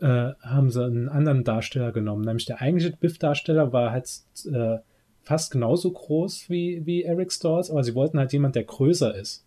äh, 0.00 0.32
haben 0.42 0.70
sie 0.70 0.84
einen 0.84 1.08
anderen 1.08 1.44
Darsteller 1.44 1.92
genommen, 1.92 2.24
nämlich 2.24 2.46
der 2.46 2.60
eigentliche 2.60 2.96
Biff-Darsteller 2.96 3.72
war 3.72 3.90
halt 3.90 4.08
äh, 4.52 4.78
fast 5.24 5.50
genauso 5.50 5.90
groß 5.90 6.48
wie, 6.48 6.84
wie 6.86 7.02
Eric 7.02 7.32
Stoltz, 7.32 7.70
aber 7.70 7.82
sie 7.82 7.94
wollten 7.94 8.18
halt 8.18 8.32
jemand, 8.32 8.54
der 8.54 8.64
größer 8.64 9.14
ist. 9.14 9.44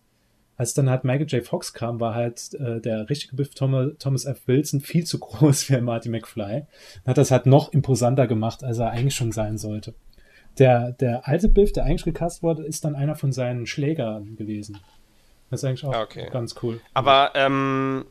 Als 0.58 0.74
dann 0.74 0.90
halt 0.90 1.04
Michael 1.04 1.28
J. 1.28 1.46
Fox 1.46 1.72
kam, 1.72 2.00
war 2.00 2.16
halt 2.16 2.56
äh, 2.56 2.82
der 2.82 3.10
richtige 3.10 3.36
Biff 3.36 3.54
Thomas 3.54 4.26
F. 4.26 4.48
Wilson 4.48 4.82
viel 4.82 5.06
zu 5.06 5.20
groß 5.20 5.64
für 5.66 5.82
Marty 5.82 6.10
McFly. 6.10 6.66
Und 7.04 7.08
hat 7.08 7.18
das 7.18 7.30
halt 7.30 7.46
noch 7.46 7.72
imposanter 7.72 8.26
gemacht, 8.26 8.64
als 8.64 8.80
er 8.80 8.90
eigentlich 8.90 9.16
schon 9.16 9.32
sein 9.32 9.60
sollte. 9.60 9.94
Der, 10.58 10.94
der 10.94 11.28
alte 11.28 11.50
Biff, 11.50 11.72
der 11.74 11.86
eigentlich 11.86 12.06
gecast 12.06 12.42
wurde, 12.42 12.64
ist 12.64 12.84
dann 12.84 12.96
einer 12.96 13.16
von 13.16 13.32
seinen 13.32 13.68
Schlägern 13.68 14.36
gewesen. 14.36 14.80
Das 15.52 15.62
ist 15.62 15.64
eigentlich 15.66 15.86
auch 15.86 15.96
okay. 15.96 16.30
ganz 16.32 16.56
cool. 16.64 16.82
Aber 16.96 17.32
ähm, 17.36 18.06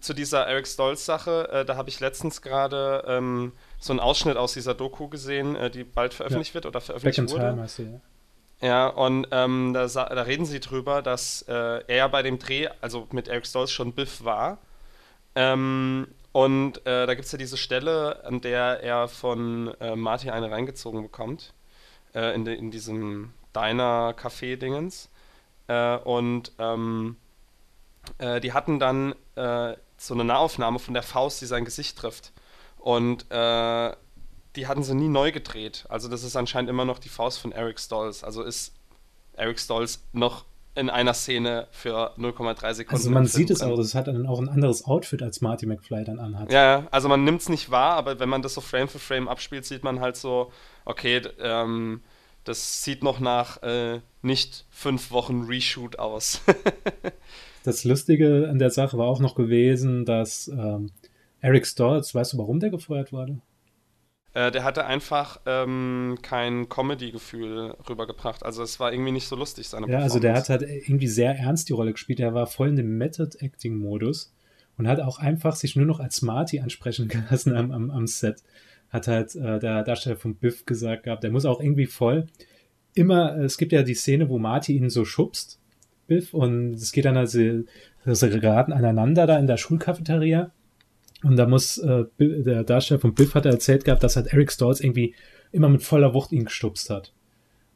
zu 0.00 0.14
dieser 0.14 0.46
Eric 0.46 0.66
Stolz-Sache, 0.66 1.48
äh, 1.52 1.64
da 1.66 1.76
habe 1.76 1.90
ich 1.90 2.00
letztens 2.00 2.40
gerade 2.40 3.04
ähm, 3.06 3.52
so 3.84 3.92
einen 3.92 4.00
Ausschnitt 4.00 4.36
aus 4.36 4.54
dieser 4.54 4.74
Doku 4.74 5.08
gesehen, 5.08 5.56
äh, 5.56 5.70
die 5.70 5.84
bald 5.84 6.14
veröffentlicht 6.14 6.50
ja. 6.50 6.54
wird 6.54 6.66
oder 6.66 6.80
veröffentlicht 6.80 7.18
Back 7.18 7.30
wurde. 7.30 7.54
Time, 7.54 7.66
du, 7.76 7.82
ja. 7.82 8.00
Ja, 8.60 8.86
und 8.86 9.26
ähm, 9.30 9.72
da, 9.74 9.86
da, 9.86 10.22
reden 10.22 10.46
sie 10.46 10.60
drüber, 10.60 11.02
dass 11.02 11.42
äh, 11.48 11.82
er 11.86 12.08
bei 12.08 12.22
dem 12.22 12.38
Dreh, 12.38 12.68
also 12.80 13.06
mit 13.10 13.28
Eric 13.28 13.46
Stolz 13.46 13.70
schon 13.70 13.92
Biff 13.92 14.24
war. 14.24 14.58
Ähm, 15.34 16.08
und 16.32 16.78
äh, 16.86 17.06
da 17.06 17.14
gibt 17.14 17.26
es 17.26 17.32
ja 17.32 17.38
diese 17.38 17.56
Stelle, 17.56 18.24
an 18.24 18.40
der 18.40 18.82
er 18.82 19.08
von 19.08 19.74
äh, 19.80 19.96
Marty 19.96 20.30
eine 20.30 20.50
reingezogen 20.50 21.02
bekommt. 21.02 21.52
Äh, 22.14 22.34
in, 22.34 22.44
de, 22.44 22.54
in 22.54 22.70
diesem 22.70 23.32
Diner-Café-Dingens. 23.56 25.10
Äh, 25.66 25.96
und 25.96 26.52
ähm, 26.58 27.16
äh, 28.18 28.40
die 28.40 28.52
hatten 28.52 28.78
dann 28.78 29.14
so 29.96 30.14
eine 30.14 30.22
Nahaufnahme 30.22 30.78
von 30.78 30.94
der 30.94 31.02
Faust, 31.02 31.40
die 31.40 31.46
sein 31.46 31.64
Gesicht 31.64 31.98
trifft. 31.98 32.32
Und 32.84 33.30
äh, 33.30 33.96
die 34.56 34.66
hatten 34.66 34.82
sie 34.82 34.94
nie 34.94 35.08
neu 35.08 35.32
gedreht. 35.32 35.86
Also 35.88 36.10
das 36.10 36.22
ist 36.22 36.36
anscheinend 36.36 36.68
immer 36.68 36.84
noch 36.84 36.98
die 36.98 37.08
Faust 37.08 37.38
von 37.38 37.50
Eric 37.50 37.80
Stolz. 37.80 38.22
Also 38.22 38.42
ist 38.42 38.74
Eric 39.32 39.58
Stolz 39.58 40.04
noch 40.12 40.44
in 40.74 40.90
einer 40.90 41.14
Szene 41.14 41.66
für 41.70 42.14
0,3 42.18 42.74
Sekunden. 42.74 42.94
Also 42.94 43.10
man 43.10 43.24
sieht 43.24 43.48
es 43.48 43.62
auch, 43.62 43.74
das 43.74 43.94
hat 43.94 44.08
dann 44.08 44.26
auch 44.26 44.38
ein 44.38 44.50
anderes 44.50 44.84
Outfit, 44.84 45.22
als 45.22 45.40
Marty 45.40 45.64
McFly 45.64 46.04
dann 46.04 46.18
anhat. 46.18 46.52
Ja, 46.52 46.86
also 46.90 47.08
man 47.08 47.24
nimmt 47.24 47.40
es 47.40 47.48
nicht 47.48 47.70
wahr, 47.70 47.94
aber 47.94 48.20
wenn 48.20 48.28
man 48.28 48.42
das 48.42 48.52
so 48.52 48.60
Frame 48.60 48.88
für 48.88 48.98
Frame 48.98 49.28
abspielt, 49.28 49.64
sieht 49.64 49.82
man 49.82 50.00
halt 50.00 50.16
so, 50.16 50.52
okay, 50.84 51.22
ähm, 51.40 52.02
das 52.44 52.84
sieht 52.84 53.02
noch 53.02 53.18
nach 53.18 53.62
äh, 53.62 54.00
nicht 54.20 54.66
fünf 54.68 55.10
Wochen 55.10 55.46
Reshoot 55.48 55.98
aus. 55.98 56.42
das 57.64 57.84
Lustige 57.84 58.48
an 58.50 58.58
der 58.58 58.68
Sache 58.68 58.98
war 58.98 59.06
auch 59.06 59.20
noch 59.20 59.36
gewesen, 59.36 60.04
dass 60.04 60.48
ähm, 60.48 60.90
Eric 61.44 61.66
Stoltz, 61.66 62.14
weißt 62.14 62.32
du, 62.32 62.38
warum 62.38 62.60
der 62.60 62.70
gefeuert 62.70 63.12
wurde? 63.12 63.40
Äh, 64.32 64.50
der 64.50 64.64
hatte 64.64 64.86
einfach 64.86 65.40
ähm, 65.46 66.18
kein 66.22 66.68
Comedy-Gefühl 66.68 67.76
rübergebracht. 67.88 68.44
Also 68.44 68.62
es 68.62 68.80
war 68.80 68.92
irgendwie 68.92 69.12
nicht 69.12 69.28
so 69.28 69.36
lustig, 69.36 69.68
seine 69.68 69.88
Ja, 69.88 70.00
also 70.00 70.18
der 70.18 70.34
hat 70.34 70.48
halt 70.48 70.62
irgendwie 70.62 71.06
sehr 71.06 71.36
ernst 71.36 71.68
die 71.68 71.72
Rolle 71.72 71.92
gespielt. 71.92 72.20
Er 72.20 72.34
war 72.34 72.46
voll 72.46 72.68
in 72.68 72.76
dem 72.76 72.98
Method-Acting-Modus 72.98 74.34
und 74.76 74.88
hat 74.88 75.00
auch 75.00 75.18
einfach 75.18 75.54
sich 75.54 75.76
nur 75.76 75.86
noch 75.86 76.00
als 76.00 76.22
Marty 76.22 76.60
ansprechen 76.60 77.08
gelassen 77.08 77.54
am, 77.54 77.70
am, 77.70 77.90
am 77.90 78.06
Set. 78.06 78.42
Hat 78.90 79.06
halt 79.06 79.34
äh, 79.36 79.58
der 79.58 79.82
Darsteller 79.84 80.16
von 80.16 80.34
Biff 80.34 80.66
gesagt 80.66 81.04
gehabt, 81.04 81.22
der 81.22 81.30
muss 81.30 81.44
auch 81.44 81.60
irgendwie 81.60 81.86
voll 81.86 82.26
immer, 82.94 83.36
es 83.36 83.58
gibt 83.58 83.72
ja 83.72 83.82
die 83.82 83.94
Szene, 83.94 84.28
wo 84.28 84.38
Marty 84.38 84.76
ihn 84.76 84.88
so 84.88 85.04
schubst, 85.04 85.58
Biff, 86.06 86.32
und 86.32 86.74
es 86.74 86.92
geht 86.92 87.04
dann 87.04 87.16
also, 87.16 87.38
sie 87.38 88.40
geraten 88.40 88.72
aneinander 88.72 89.26
da 89.26 89.38
in 89.38 89.46
der 89.46 89.56
Schulcafeteria 89.56 90.52
und 91.22 91.36
da 91.36 91.46
muss 91.46 91.78
äh, 91.78 92.04
der 92.18 92.64
Darsteller 92.64 93.00
von 93.00 93.14
Biff 93.14 93.34
hat 93.34 93.46
erzählt 93.46 93.84
gehabt, 93.84 94.02
dass 94.02 94.16
halt 94.16 94.26
Eric 94.28 94.52
Stolz 94.52 94.80
irgendwie 94.80 95.14
immer 95.52 95.68
mit 95.68 95.82
voller 95.82 96.12
Wucht 96.14 96.32
ihn 96.32 96.44
gestupst 96.44 96.90
hat. 96.90 97.12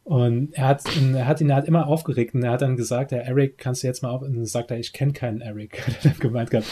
Und 0.05 0.55
er 0.55 0.69
hat, 0.69 0.85
er 1.15 1.27
hat 1.27 1.43
ihn 1.43 1.53
halt 1.53 1.67
immer 1.67 1.87
aufgeregt 1.87 2.35
und 2.35 2.43
er 2.43 2.53
hat 2.53 2.63
dann 2.63 2.77
gesagt, 2.77 3.13
ja, 3.13 3.19
Eric, 3.19 3.59
kannst 3.59 3.83
du 3.83 3.87
jetzt 3.87 4.03
mal 4.03 4.09
auf? 4.09 4.23
Und 4.23 4.37
dann 4.37 4.47
sagt 4.47 4.71
er, 4.71 4.79
ich 4.79 4.95
kenne 4.95 5.13
keinen 5.13 5.43
Eric, 5.43 5.81
hat 5.87 5.97
er 6.03 6.11
dann 6.11 6.19
gemeint 6.19 6.51
gehabt. 6.51 6.67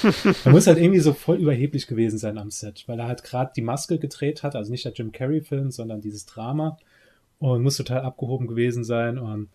er 0.45 0.53
muss 0.53 0.67
halt 0.67 0.79
irgendwie 0.79 1.01
so 1.01 1.12
voll 1.12 1.37
überheblich 1.37 1.87
gewesen 1.87 2.19
sein 2.19 2.39
am 2.39 2.51
Set, 2.51 2.85
weil 2.87 2.99
er 2.99 3.09
halt 3.09 3.25
gerade 3.25 3.53
die 3.55 3.61
Maske 3.61 3.99
gedreht 3.99 4.43
hat, 4.43 4.57
also 4.57 4.71
nicht 4.71 4.87
der 4.87 4.93
Jim 4.93 5.12
Carrey-Film, 5.12 5.71
sondern 5.71 6.01
dieses 6.01 6.25
Drama 6.25 6.79
und 7.39 7.62
muss 7.62 7.77
total 7.77 8.01
abgehoben 8.01 8.47
gewesen 8.47 8.85
sein 8.85 9.19
und 9.19 9.51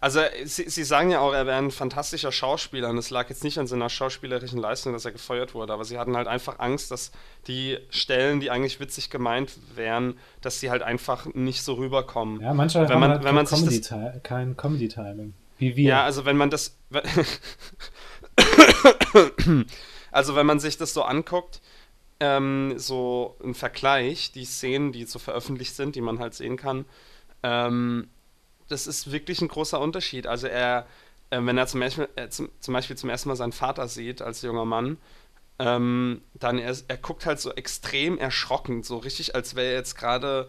Also 0.00 0.20
sie, 0.44 0.68
sie, 0.68 0.84
sagen 0.84 1.10
ja 1.10 1.20
auch, 1.20 1.32
er 1.32 1.46
wäre 1.46 1.58
ein 1.58 1.70
fantastischer 1.70 2.32
Schauspieler 2.32 2.88
und 2.90 2.98
es 2.98 3.10
lag 3.10 3.28
jetzt 3.28 3.44
nicht 3.44 3.58
an 3.58 3.66
seiner 3.66 3.88
schauspielerischen 3.88 4.58
Leistung, 4.58 4.92
dass 4.92 5.04
er 5.04 5.12
gefeuert 5.12 5.54
wurde, 5.54 5.72
aber 5.72 5.84
sie 5.84 5.98
hatten 5.98 6.16
halt 6.16 6.26
einfach 6.26 6.58
Angst, 6.58 6.90
dass 6.90 7.12
die 7.46 7.78
Stellen, 7.90 8.40
die 8.40 8.50
eigentlich 8.50 8.80
witzig 8.80 9.10
gemeint 9.10 9.52
wären, 9.74 10.18
dass 10.40 10.60
sie 10.60 10.70
halt 10.70 10.82
einfach 10.82 11.26
nicht 11.34 11.62
so 11.62 11.74
rüberkommen. 11.74 12.40
Ja, 12.40 12.52
manche 12.54 12.88
wenn 12.88 12.98
man, 12.98 13.10
halt 13.10 13.24
wenn 13.24 13.34
man 13.34 13.46
Comedy 13.46 13.80
das, 13.80 14.22
kein 14.22 14.56
Comedy-Timing. 14.56 15.34
Wie 15.58 15.76
wir. 15.76 15.88
Ja, 15.88 16.04
also 16.04 16.24
wenn 16.24 16.36
man 16.36 16.50
das... 16.50 16.76
also 20.10 20.34
wenn 20.34 20.46
man 20.46 20.58
sich 20.58 20.78
das 20.78 20.94
so 20.94 21.02
anguckt, 21.02 21.60
ähm, 22.20 22.74
so 22.76 23.36
ein 23.42 23.54
Vergleich, 23.54 24.32
die 24.32 24.44
Szenen, 24.44 24.92
die 24.92 25.04
so 25.04 25.18
veröffentlicht 25.18 25.74
sind, 25.74 25.96
die 25.96 26.00
man 26.00 26.18
halt 26.18 26.34
sehen 26.34 26.56
kann, 26.56 26.84
ähm, 27.42 28.08
das 28.70 28.86
ist 28.86 29.12
wirklich 29.12 29.40
ein 29.40 29.48
großer 29.48 29.80
Unterschied. 29.80 30.26
Also 30.26 30.46
er, 30.46 30.86
äh, 31.30 31.40
wenn 31.42 31.58
er 31.58 31.66
zum 31.66 31.80
Beispiel, 31.80 32.08
äh, 32.16 32.28
zum, 32.28 32.50
zum, 32.60 32.74
Beispiel 32.74 32.96
zum 32.96 33.10
ersten 33.10 33.28
Mal 33.28 33.36
seinen 33.36 33.52
Vater 33.52 33.88
sieht 33.88 34.22
als 34.22 34.42
junger 34.42 34.64
Mann, 34.64 34.98
ähm, 35.58 36.22
dann 36.34 36.58
er, 36.58 36.74
er 36.88 36.96
guckt 36.96 37.26
halt 37.26 37.40
so 37.40 37.52
extrem 37.52 38.18
erschrocken, 38.18 38.82
so 38.82 38.98
richtig, 38.98 39.34
als 39.34 39.56
wäre 39.56 39.68
er 39.68 39.74
jetzt 39.74 39.96
gerade 39.96 40.48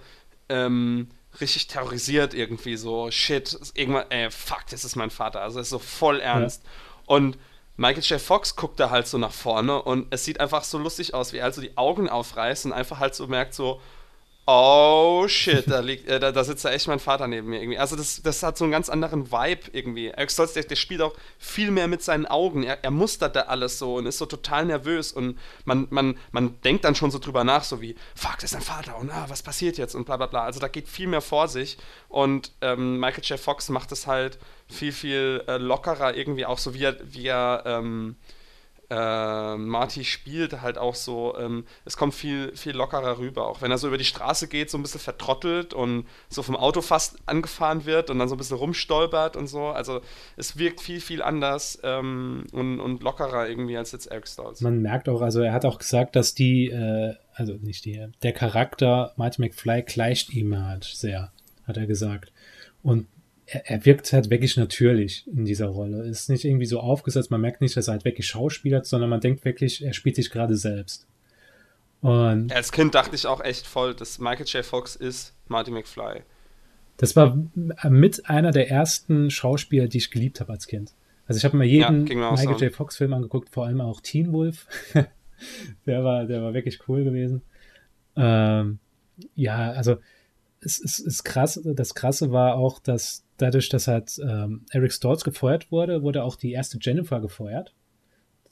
ähm, 0.49 1.09
richtig 1.39 1.67
terrorisiert 1.67 2.33
irgendwie, 2.33 2.77
so 2.77 3.09
shit, 3.11 3.57
irgendwann, 3.73 4.05
ey, 4.09 4.29
fuck, 4.31 4.65
das 4.69 4.85
ist 4.85 4.95
mein 4.95 5.09
Vater. 5.09 5.41
Also 5.41 5.59
er 5.59 5.63
ist 5.63 5.69
so 5.69 5.79
voll 5.79 6.19
ernst. 6.19 6.63
Ja. 6.63 6.69
Und 7.15 7.37
Michael 7.77 8.03
J. 8.03 8.21
Fox 8.21 8.55
guckt 8.55 8.79
da 8.79 8.89
halt 8.89 9.07
so 9.07 9.17
nach 9.17 9.31
vorne 9.31 9.81
und 9.81 10.07
es 10.11 10.23
sieht 10.23 10.39
einfach 10.39 10.63
so 10.63 10.77
lustig 10.77 11.13
aus, 11.13 11.33
wie 11.33 11.37
er 11.37 11.45
halt 11.45 11.55
so 11.55 11.61
die 11.61 11.77
Augen 11.77 12.09
aufreißt 12.09 12.67
und 12.67 12.73
einfach 12.73 12.99
halt 12.99 13.15
so 13.15 13.27
merkt 13.27 13.53
so, 13.53 13.81
oh 14.45 15.27
shit, 15.27 15.69
da, 15.69 15.79
liegt, 15.79 16.07
äh, 16.07 16.19
da, 16.19 16.31
da, 16.31 16.43
sitzt 16.43 16.65
da 16.65 16.71
echt 16.71 16.87
mein 16.87 16.99
Vater 16.99 17.27
neben 17.27 17.49
mir 17.49 17.61
irgendwie. 17.61 17.77
Also 17.77 17.95
das, 17.95 18.21
das 18.21 18.41
hat 18.43 18.57
so 18.57 18.65
einen 18.65 18.71
ganz 18.71 18.89
anderen 18.89 19.31
Vibe 19.31 19.69
irgendwie. 19.71 20.07
Eric 20.07 20.31
Stolz, 20.31 20.53
der, 20.53 20.63
der 20.63 20.75
spielt 20.75 21.01
auch 21.01 21.15
viel 21.37 21.71
mehr 21.71 21.87
mit 21.87 22.01
seinen 22.01 22.25
Augen. 22.25 22.63
Er, 22.63 22.83
er 22.83 22.91
mustert 22.91 23.35
da 23.35 23.41
alles 23.41 23.77
so 23.77 23.95
und 23.95 24.05
ist 24.05 24.17
so 24.17 24.25
total 24.25 24.65
nervös 24.65 25.11
und 25.11 25.37
man, 25.65 25.87
man, 25.89 26.17
man 26.31 26.59
denkt 26.61 26.85
dann 26.85 26.95
schon 26.95 27.11
so 27.11 27.19
drüber 27.19 27.43
nach, 27.43 27.63
so 27.63 27.81
wie, 27.81 27.95
fuck, 28.15 28.35
das 28.35 28.45
ist 28.45 28.55
dein 28.55 28.61
Vater 28.61 28.97
und 28.97 29.11
ah, 29.11 29.25
was 29.27 29.43
passiert 29.43 29.77
jetzt 29.77 29.95
und 29.95 30.05
bla 30.05 30.17
bla 30.17 30.27
bla. 30.27 30.43
Also 30.43 30.59
da 30.59 30.67
geht 30.67 30.87
viel 30.89 31.07
mehr 31.07 31.21
vor 31.21 31.47
sich 31.47 31.77
und 32.09 32.51
ähm, 32.61 32.99
Michael 32.99 33.23
J. 33.23 33.39
Fox 33.39 33.69
macht 33.69 33.91
es 33.91 34.07
halt 34.07 34.39
viel, 34.67 34.91
viel 34.91 35.43
äh, 35.47 35.57
lockerer 35.57 36.15
irgendwie 36.15 36.45
auch 36.45 36.57
so, 36.57 36.73
wie 36.73 36.83
er, 36.83 36.97
wie 37.03 37.27
er 37.27 37.63
ähm, 37.65 38.15
äh, 38.91 39.55
Marty 39.55 40.03
spielt 40.03 40.61
halt 40.61 40.77
auch 40.77 40.95
so, 40.95 41.37
ähm, 41.39 41.63
es 41.85 41.95
kommt 41.95 42.13
viel, 42.13 42.53
viel 42.57 42.75
lockerer 42.75 43.19
rüber. 43.19 43.47
Auch 43.47 43.61
wenn 43.61 43.71
er 43.71 43.77
so 43.77 43.87
über 43.87 43.97
die 43.97 44.03
Straße 44.03 44.49
geht, 44.49 44.69
so 44.69 44.77
ein 44.77 44.81
bisschen 44.81 44.99
vertrottelt 44.99 45.73
und 45.73 46.05
so 46.27 46.43
vom 46.43 46.57
Auto 46.57 46.81
fast 46.81 47.17
angefahren 47.25 47.85
wird 47.85 48.09
und 48.09 48.19
dann 48.19 48.27
so 48.27 48.35
ein 48.35 48.37
bisschen 48.37 48.57
rumstolpert 48.57 49.37
und 49.37 49.47
so. 49.47 49.67
Also 49.67 50.01
es 50.35 50.57
wirkt 50.57 50.81
viel, 50.81 50.99
viel 50.99 51.21
anders 51.21 51.79
ähm, 51.83 52.45
und, 52.51 52.81
und 52.81 53.01
lockerer 53.01 53.47
irgendwie 53.47 53.77
als 53.77 53.93
jetzt 53.93 54.07
Eric 54.07 54.27
Stolz. 54.27 54.59
Man 54.59 54.81
merkt 54.81 55.07
auch, 55.07 55.21
also 55.21 55.39
er 55.39 55.53
hat 55.53 55.63
auch 55.63 55.77
gesagt, 55.77 56.17
dass 56.17 56.35
die, 56.35 56.67
äh, 56.67 57.15
also 57.33 57.53
nicht 57.61 57.85
die, 57.85 58.07
der 58.23 58.33
Charakter 58.33 59.13
Marty 59.15 59.41
McFly 59.41 59.83
gleicht 59.83 60.33
ihm 60.33 60.61
halt 60.61 60.83
sehr, 60.83 61.31
hat 61.65 61.77
er 61.77 61.85
gesagt. 61.85 62.33
Und 62.83 63.07
er, 63.51 63.69
er 63.69 63.85
wirkt 63.85 64.11
halt 64.13 64.29
wirklich 64.29 64.55
natürlich 64.57 65.27
in 65.27 65.45
dieser 65.45 65.67
Rolle. 65.67 66.03
Ist 66.03 66.29
nicht 66.29 66.45
irgendwie 66.45 66.65
so 66.65 66.79
aufgesetzt, 66.79 67.31
man 67.31 67.41
merkt 67.41 67.61
nicht, 67.61 67.75
dass 67.75 67.87
er 67.87 67.93
halt 67.93 68.05
wirklich 68.05 68.27
schauspielert, 68.27 68.85
sondern 68.85 69.09
man 69.09 69.19
denkt 69.19 69.43
wirklich, 69.43 69.83
er 69.83 69.93
spielt 69.93 70.15
sich 70.15 70.31
gerade 70.31 70.55
selbst. 70.55 71.05
Und 72.01 72.51
Als 72.53 72.71
Kind 72.71 72.95
dachte 72.95 73.15
ich 73.15 73.27
auch 73.27 73.41
echt 73.41 73.67
voll, 73.67 73.93
dass 73.93 74.19
Michael 74.19 74.47
J. 74.47 74.65
Fox 74.65 74.95
ist 74.95 75.35
Marty 75.47 75.69
McFly. 75.69 76.21
Das 76.97 77.15
war 77.15 77.37
mit 77.55 78.29
einer 78.29 78.51
der 78.51 78.69
ersten 78.69 79.29
Schauspieler, 79.29 79.87
die 79.87 79.97
ich 79.97 80.11
geliebt 80.11 80.39
habe 80.39 80.51
als 80.51 80.67
Kind. 80.67 80.93
Also 81.27 81.37
ich 81.37 81.45
habe 81.45 81.57
mir 81.57 81.65
jeden 81.65 82.07
ja, 82.07 82.31
Michael. 82.31 82.57
J. 82.57 82.73
Fox 82.73 82.97
Film 82.97 83.13
angeguckt, 83.13 83.49
vor 83.49 83.65
allem 83.65 83.81
auch 83.81 84.01
Teen 84.01 84.31
Wolf. 84.31 84.67
der 85.85 86.03
war, 86.03 86.25
der 86.25 86.41
war 86.41 86.53
wirklich 86.53 86.79
cool 86.87 87.03
gewesen. 87.03 87.41
Ähm, 88.15 88.79
ja, 89.35 89.71
also 89.71 89.97
es 90.61 90.79
ist 90.79 91.23
krass. 91.23 91.59
Das 91.63 91.95
Krasse 91.95 92.31
war 92.31 92.55
auch, 92.55 92.79
dass 92.79 93.23
dadurch, 93.41 93.69
dass 93.69 93.87
halt 93.87 94.19
ähm, 94.23 94.65
Eric 94.71 94.93
Stoltz 94.93 95.23
gefeuert 95.23 95.71
wurde, 95.71 96.03
wurde 96.03 96.23
auch 96.23 96.35
die 96.35 96.51
erste 96.51 96.77
Jennifer 96.81 97.19
gefeuert. 97.19 97.73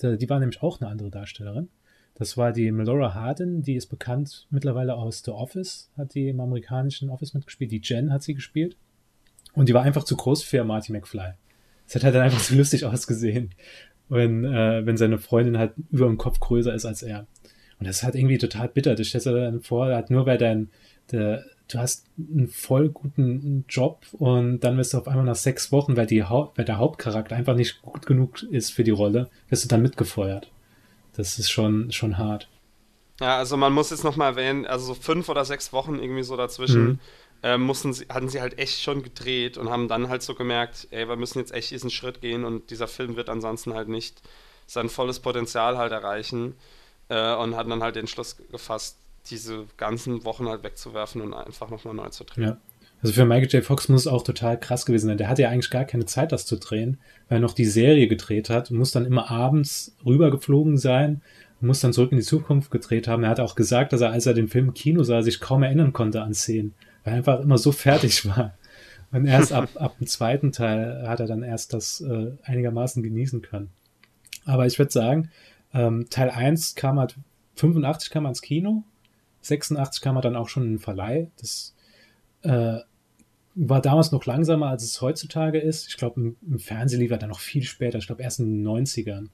Die 0.02 0.30
war 0.30 0.40
nämlich 0.40 0.62
auch 0.62 0.80
eine 0.80 0.90
andere 0.90 1.10
Darstellerin. 1.10 1.68
Das 2.16 2.38
war 2.38 2.52
die 2.52 2.72
Melora 2.72 3.14
Hardin, 3.14 3.62
die 3.62 3.76
ist 3.76 3.88
bekannt 3.88 4.48
mittlerweile 4.50 4.96
aus 4.96 5.24
The 5.24 5.32
Office, 5.32 5.90
hat 5.98 6.14
die 6.16 6.30
im 6.30 6.40
amerikanischen 6.40 7.10
Office 7.10 7.34
mitgespielt. 7.34 7.72
Die 7.72 7.82
Jen 7.84 8.12
hat 8.12 8.24
sie 8.24 8.34
gespielt. 8.34 8.76
Und 9.54 9.70
die 9.70 9.74
war 9.74 9.84
einfach 9.84 10.04
zu 10.04 10.16
groß 10.16 10.44
für 10.44 10.64
Marty 10.64 10.92
McFly. 10.92 11.34
Es 11.88 11.96
hat 11.96 12.04
halt 12.04 12.16
dann 12.16 12.24
einfach 12.24 12.40
so 12.40 12.56
lustig 12.56 12.86
ausgesehen, 12.86 13.52
wenn, 14.10 14.44
äh, 14.44 14.86
wenn 14.86 14.98
seine 14.98 15.18
Freundin 15.18 15.58
halt 15.58 15.74
über 15.92 16.08
dem 16.08 16.18
Kopf 16.18 16.40
größer 16.40 16.74
ist 16.74 16.86
als 16.86 17.04
er. 17.04 17.26
Und 17.80 17.88
das 17.88 17.98
ist 17.98 18.04
halt 18.04 18.16
irgendwie 18.16 18.38
total 18.38 18.68
bitter. 18.68 18.96
Du 18.96 19.04
stellst 19.04 19.26
dir 19.26 19.34
dann 19.34 19.62
vor, 19.62 19.86
halt 19.88 20.10
nur 20.10 20.26
weil 20.26 20.38
dein, 20.38 20.70
der, 21.12 21.46
du 21.70 21.80
hast 21.80 22.06
einen 22.18 22.50
voll 22.50 22.90
guten 22.90 23.64
Job 23.70 24.06
und 24.14 24.60
dann 24.62 24.78
wirst 24.78 24.94
du 24.94 24.98
auf 24.98 25.08
einmal 25.08 25.26
nach 25.26 25.36
sechs 25.36 25.72
Wochen, 25.72 25.96
weil, 25.96 26.08
die 26.08 26.24
Haupt, 26.24 26.58
weil 26.58 26.66
der 26.66 26.78
Hauptcharakter 26.78 27.36
einfach 27.36 27.56
nicht 27.56 27.82
gut 27.82 28.06
genug 28.06 28.44
ist 28.44 28.72
für 28.72 28.84
die 28.84 28.92
Rolle, 28.92 29.30
wirst 29.50 29.64
du 29.64 29.68
dann 29.68 29.82
mitgefeuert. 29.82 30.52
Das 31.16 31.40
ist 31.40 31.50
schon, 31.50 31.92
schon 31.92 32.18
hart. 32.18 32.50
Ja, 33.20 33.38
also 33.38 33.58
man 33.58 33.74
muss 33.74 33.92
jetzt 33.92 34.04
nochmal 34.04 34.32
erwähnen, 34.32 34.66
also 34.66 34.88
so 34.88 34.94
fünf 34.94 35.30
oder 35.30 35.46
sechs 35.46 35.72
Wochen 35.72 36.00
irgendwie 36.00 36.24
so 36.24 36.38
dazwischen 36.38 36.88
mhm. 36.88 37.00
äh, 37.44 37.58
mussten 37.58 37.94
sie, 37.94 38.06
hatten 38.10 38.30
sie 38.30 38.42
halt 38.42 38.58
echt 38.58 38.82
schon 38.82 39.04
gedreht 39.04 39.58
und 39.58 39.70
haben 39.70 39.88
dann 39.88 40.10
halt 40.10 40.24
so 40.24 40.36
gemerkt, 40.36 40.88
ey, 40.92 41.08
wir 41.08 41.18
müssen 41.18 41.40
jetzt 41.40 41.54
echt 41.54 41.72
diesen 41.72 41.90
Schritt 41.90 42.22
gehen 42.22 42.46
und 42.46 42.72
dieser 42.72 42.88
Film 42.88 43.16
wird 43.16 43.30
ansonsten 43.30 43.74
halt 43.74 43.90
nicht 43.90 44.22
sein 44.66 44.90
volles 44.90 45.20
Potenzial 45.20 45.78
halt 45.78 45.92
erreichen 45.92 46.56
äh, 47.10 47.36
und 47.36 47.56
hatten 47.56 47.70
dann 47.70 47.84
halt 47.84 47.96
den 47.96 48.08
Schluss 48.08 48.38
gefasst, 48.52 48.98
diese 49.32 49.66
ganzen 49.78 50.24
Wochen 50.26 50.48
halt 50.48 50.64
wegzuwerfen 50.64 51.22
und 51.22 51.34
einfach 51.34 51.70
nochmal 51.70 51.94
neu 51.94 52.10
zu 52.10 52.24
drehen. 52.24 52.44
Ja. 52.44 52.58
Also 53.02 53.14
für 53.14 53.26
Michael 53.26 53.48
J. 53.48 53.64
Fox 53.64 53.88
muss 53.88 54.02
es 54.02 54.08
auch 54.08 54.24
total 54.24 54.60
krass 54.60 54.86
gewesen 54.86 55.08
sein. 55.08 55.18
Der 55.18 55.30
hatte 55.30 55.44
ja 55.44 55.50
eigentlich 55.50 55.70
gar 55.70 55.86
keine 55.86 56.06
Zeit, 56.06 56.32
das 56.32 56.46
zu 56.46 56.58
drehen, 56.58 57.00
weil 57.30 57.38
er 57.38 57.42
noch 57.42 57.54
die 57.54 57.66
Serie 57.66 58.08
gedreht 58.08 58.50
hat, 58.50 58.72
muss 58.72 58.92
dann 58.92 59.06
immer 59.06 59.32
abends 59.32 59.96
rübergeflogen 60.06 60.78
sein, 60.78 61.22
muss 61.62 61.80
dann 61.80 61.94
zurück 61.94 62.12
in 62.12 62.18
die 62.18 62.24
Zukunft 62.24 62.72
gedreht 62.72 63.08
haben. 63.08 63.24
Er 63.24 63.30
hat 63.30 63.40
auch 63.40 63.56
gesagt, 63.56 63.94
dass 63.94 64.02
er, 64.02 64.12
als 64.12 64.26
er 64.26 64.34
den 64.34 64.48
Film 64.50 64.70
im 64.70 64.74
Kino 64.74 65.04
sah, 65.04 65.22
sich 65.22 65.40
kaum 65.40 65.64
erinnern 65.64 65.94
konnte 65.94 66.22
an 66.22 66.34
Szenen, 66.34 66.74
weil 67.04 67.14
er 67.14 67.18
einfach 67.18 67.40
immer 67.40 67.58
so 67.58 67.72
fertig 67.72 68.26
war. 68.38 68.56
Und 69.12 69.26
erst 69.26 69.54
ab, 69.54 69.70
ab 69.76 69.98
dem 69.98 70.08
zweiten 70.08 70.52
Teil 70.52 71.08
hat 71.08 71.20
er 71.20 71.26
dann 71.26 71.42
erst 71.42 71.74
das 71.74 72.02
äh, 72.02 72.32
einigermaßen 72.44 73.02
genießen 73.02 73.42
können. 73.42 73.70
Aber 74.46 74.68
ich 74.68 74.78
würde 74.78 74.92
sagen, 74.92 75.32
ähm, 75.74 76.08
Teil 76.10 76.30
1 76.30 76.76
kam 76.76 77.00
halt, 77.00 77.16
85 77.56 78.10
kam 78.10 78.26
ans 78.26 78.42
Kino, 78.42 78.84
86 79.42 80.02
kam 80.02 80.16
er 80.16 80.22
dann 80.22 80.36
auch 80.36 80.50
schon 80.50 80.64
in 80.64 80.74
den 80.74 80.80
Verleih. 80.80 81.30
Das 81.38 81.76
äh, 82.42 82.80
war 83.56 83.82
damals 83.82 84.12
noch 84.12 84.26
langsamer, 84.26 84.68
als 84.68 84.84
es 84.84 85.02
heutzutage 85.02 85.60
ist. 85.60 85.88
Ich 85.88 85.98
glaube, 85.98 86.20
im, 86.22 86.36
im, 86.50 86.60
Fernsehen 86.60 87.00
lief 87.00 87.12
er 87.12 87.18
dann 87.18 87.30
noch 87.30 87.40
viel 87.40 87.64
später. 87.64 87.98
Ich 87.98 88.08
glaube, 88.08 88.24
erst 88.24 88.40
in 88.40 88.64
den 88.64 88.68
90ern 88.68 89.28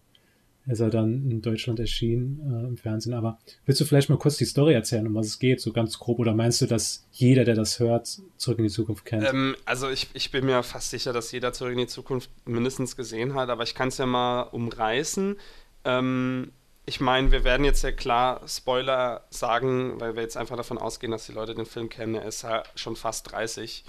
ist 0.68 0.80
er 0.80 0.90
dann 0.90 1.30
in 1.30 1.42
Deutschland 1.42 1.80
erschienen 1.80 2.40
äh, 2.40 2.68
im 2.68 2.78
Fernsehen. 2.78 3.14
Aber 3.14 3.38
willst 3.66 3.80
du 3.82 3.86
vielleicht 3.86 4.10
mal 4.10 4.18
kurz 4.18 4.38
die 4.38 4.46
Story 4.46 4.74
erzählen, 4.74 5.06
um 5.06 5.14
was 5.14 5.28
es 5.28 5.40
geht, 5.40 5.62
so 5.62 5.72
ganz 5.72 6.00
grob? 6.00 6.18
Oder 6.18 6.34
meinst 6.34 6.62
du, 6.62 6.66
dass 6.66 7.06
jeder, 7.12 7.44
der 7.44 7.56
das 7.56 7.80
hört, 7.80 8.20
zurück 8.38 8.58
in 8.58 8.64
die 8.64 8.72
Zukunft 8.72 9.06
kennt? 9.06 9.28
Ähm, 9.28 9.56
also 9.66 9.90
ich, 9.90 10.10
ich 10.14 10.32
bin 10.32 10.46
mir 10.46 10.64
fast 10.64 10.90
sicher, 10.90 11.14
dass 11.14 11.32
jeder 11.32 11.54
zurück 11.54 11.74
in 11.74 11.80
die 11.80 11.88
Zukunft 11.88 12.32
mindestens 12.46 12.96
gesehen 12.96 13.36
hat, 13.36 13.50
aber 13.50 13.64
ich 13.64 13.76
kann 13.76 13.90
es 13.90 13.98
ja 14.00 14.08
mal 14.08 14.42
umreißen. 14.42 15.36
Ähm, 15.84 16.52
ich 16.86 17.00
meine, 17.00 17.32
wir 17.32 17.44
werden 17.44 17.66
jetzt 17.66 17.84
ja 17.84 17.92
klar 17.92 18.42
Spoiler 18.48 19.26
sagen, 19.30 20.00
weil 20.00 20.16
wir 20.16 20.22
jetzt 20.22 20.38
einfach 20.38 20.56
davon 20.56 20.78
ausgehen, 20.78 21.12
dass 21.12 21.26
die 21.26 21.32
Leute 21.32 21.56
den 21.56 21.66
Film 21.66 21.90
kennen. 21.90 22.16
Er 22.16 22.26
ist 22.26 22.44
ja 22.44 22.64
schon 22.76 22.96
fast 22.96 23.32
30. 23.32 23.84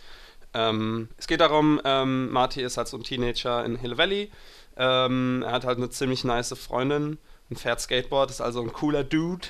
Ähm, 0.55 1.09
es 1.19 1.27
geht 1.27 1.41
darum, 1.41 1.81
ähm, 1.85 2.31
Marty 2.31 2.63
ist 2.63 2.79
halt 2.79 2.89
so 2.89 2.97
ein 2.97 3.03
Teenager 3.03 3.65
in 3.65 3.77
Hill 3.77 3.99
Valley. 3.99 4.31
Ähm, 4.77 5.43
er 5.45 5.53
hat 5.53 5.65
halt 5.65 5.77
eine 5.79 5.91
ziemlich 5.91 6.25
nice 6.25 6.55
Freundin 6.59 7.19
und 7.51 7.59
fährt 7.59 7.81
Skateboard, 7.81 8.31
ist 8.31 8.41
also 8.41 8.63
ein 8.63 8.73
cooler 8.73 9.05
Dude. 9.05 9.47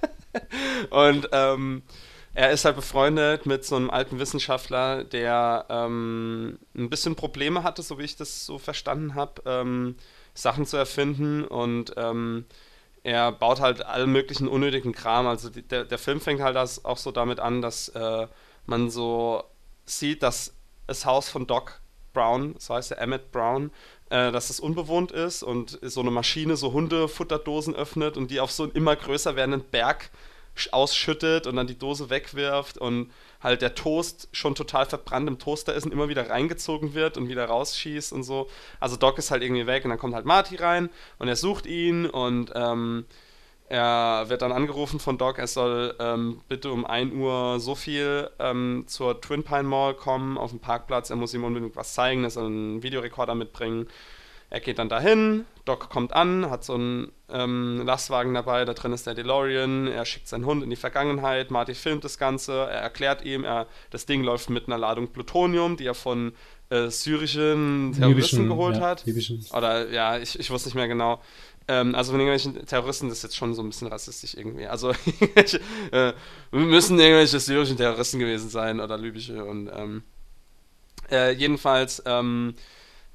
und 0.90 1.28
ähm, 1.32 1.82
er 2.34 2.50
ist 2.52 2.64
halt 2.64 2.76
befreundet 2.76 3.44
mit 3.44 3.64
so 3.64 3.76
einem 3.76 3.90
alten 3.90 4.18
Wissenschaftler, 4.20 5.04
der 5.04 5.66
ähm, 5.68 6.58
ein 6.76 6.88
bisschen 6.88 7.16
Probleme 7.16 7.64
hatte, 7.64 7.82
so 7.82 7.98
wie 7.98 8.04
ich 8.04 8.16
das 8.16 8.46
so 8.46 8.58
verstanden 8.58 9.14
habe 9.14 9.42
ähm, 9.46 9.96
Sachen 10.34 10.66
zu 10.66 10.76
erfinden 10.76 11.44
und 11.44 11.94
ähm, 11.96 12.46
er 13.02 13.32
baut 13.32 13.60
halt 13.60 13.84
allen 13.84 14.12
möglichen 14.12 14.48
unnötigen 14.48 14.92
Kram. 14.92 15.26
Also 15.26 15.50
die, 15.50 15.62
der, 15.62 15.84
der 15.84 15.98
Film 15.98 16.20
fängt 16.20 16.40
halt 16.40 16.56
das 16.56 16.84
auch 16.84 16.98
so 16.98 17.10
damit 17.10 17.40
an, 17.40 17.62
dass 17.62 17.88
äh, 17.90 18.26
man 18.66 18.90
so 18.90 19.42
sieht, 19.84 20.22
dass 20.22 20.54
das 20.86 21.04
Haus 21.04 21.28
von 21.28 21.46
Doc 21.46 21.80
Brown, 22.12 22.54
so 22.58 22.74
heißt 22.74 22.92
er 22.92 23.00
Emmett 23.00 23.32
Brown, 23.32 23.70
äh, 24.10 24.30
dass 24.30 24.50
es 24.50 24.60
unbewohnt 24.60 25.10
ist 25.10 25.42
und 25.42 25.78
so 25.82 26.00
eine 26.00 26.10
Maschine 26.10 26.56
so 26.56 26.72
Hundefutterdosen 26.72 27.74
öffnet 27.74 28.16
und 28.16 28.30
die 28.30 28.40
auf 28.40 28.52
so 28.52 28.64
einen 28.64 28.72
immer 28.72 28.94
größer 28.94 29.36
werdenden 29.36 29.64
Berg 29.70 30.10
ausschüttet 30.70 31.46
und 31.46 31.56
dann 31.56 31.66
die 31.66 31.78
Dose 31.78 32.10
wegwirft 32.10 32.78
und 32.78 33.10
halt 33.42 33.62
der 33.62 33.74
Toast 33.74 34.28
schon 34.32 34.54
total 34.54 34.86
verbrannt 34.86 35.28
im 35.28 35.38
Toaster 35.38 35.74
ist 35.74 35.84
und 35.84 35.92
immer 35.92 36.08
wieder 36.08 36.28
reingezogen 36.30 36.94
wird 36.94 37.16
und 37.16 37.28
wieder 37.28 37.46
rausschießt 37.46 38.12
und 38.12 38.22
so. 38.22 38.48
Also 38.78 38.96
Doc 38.96 39.18
ist 39.18 39.30
halt 39.30 39.42
irgendwie 39.42 39.66
weg 39.66 39.84
und 39.84 39.90
dann 39.90 39.98
kommt 39.98 40.14
halt 40.14 40.26
Marty 40.26 40.56
rein 40.56 40.90
und 41.18 41.28
er 41.28 41.36
sucht 41.36 41.66
ihn 41.66 42.06
und 42.06 42.52
ähm, 42.54 43.06
er 43.72 44.28
wird 44.28 44.42
dann 44.42 44.52
angerufen 44.52 45.00
von 45.00 45.16
Doc, 45.16 45.38
er 45.38 45.46
soll 45.46 45.94
ähm, 45.98 46.42
bitte 46.46 46.70
um 46.70 46.84
1 46.84 47.14
Uhr 47.14 47.58
so 47.58 47.74
viel 47.74 48.28
ähm, 48.38 48.84
zur 48.86 49.18
Twin 49.22 49.44
Pine 49.44 49.62
Mall 49.62 49.94
kommen, 49.94 50.36
auf 50.36 50.50
dem 50.50 50.60
Parkplatz. 50.60 51.08
Er 51.08 51.16
muss 51.16 51.32
ihm 51.32 51.42
unbedingt 51.42 51.74
was 51.74 51.94
zeigen, 51.94 52.22
er 52.22 52.28
soll 52.28 52.46
einen 52.46 52.82
Videorekorder 52.82 53.34
mitbringen. 53.34 53.88
Er 54.52 54.60
geht 54.60 54.78
dann 54.78 54.90
dahin, 54.90 55.46
Doc 55.64 55.88
kommt 55.88 56.12
an, 56.12 56.50
hat 56.50 56.62
so 56.62 56.74
einen 56.74 57.10
ähm, 57.30 57.80
Lastwagen 57.86 58.34
dabei, 58.34 58.66
da 58.66 58.74
drin 58.74 58.92
ist 58.92 59.06
der 59.06 59.14
DeLorean, 59.14 59.86
er 59.86 60.04
schickt 60.04 60.28
seinen 60.28 60.44
Hund 60.44 60.62
in 60.62 60.68
die 60.68 60.76
Vergangenheit, 60.76 61.50
Marty 61.50 61.74
filmt 61.74 62.04
das 62.04 62.18
Ganze, 62.18 62.52
er 62.52 62.82
erklärt 62.82 63.24
ihm, 63.24 63.44
er, 63.44 63.66
das 63.88 64.04
Ding 64.04 64.22
läuft 64.22 64.50
mit 64.50 64.66
einer 64.66 64.76
Ladung 64.76 65.08
Plutonium, 65.08 65.78
die 65.78 65.86
er 65.86 65.94
von 65.94 66.34
äh, 66.68 66.90
syrischen 66.90 67.94
Terroristen 67.96 68.08
Libischen, 68.08 68.48
geholt 68.48 68.76
ja, 68.76 68.82
hat. 68.82 69.06
Libischen. 69.06 69.42
Oder 69.56 69.88
ja, 69.88 70.18
ich, 70.18 70.38
ich 70.38 70.50
wusste 70.50 70.68
nicht 70.68 70.74
mehr 70.74 70.86
genau. 70.86 71.22
Ähm, 71.66 71.94
also 71.94 72.12
von 72.12 72.20
irgendwelchen 72.20 72.66
Terroristen, 72.66 73.08
das 73.08 73.18
ist 73.18 73.24
jetzt 73.24 73.36
schon 73.36 73.54
so 73.54 73.62
ein 73.62 73.70
bisschen 73.70 73.88
rassistisch 73.88 74.34
irgendwie. 74.34 74.66
Also 74.66 74.90
äh, 75.92 76.12
müssen 76.50 77.00
irgendwelche 77.00 77.40
syrischen 77.40 77.78
Terroristen 77.78 78.18
gewesen 78.18 78.50
sein 78.50 78.80
oder 78.80 78.98
libysche 78.98 79.42
und 79.46 79.70
ähm, 79.74 80.02
äh, 81.10 81.32
jedenfalls 81.32 82.02
ähm, 82.04 82.54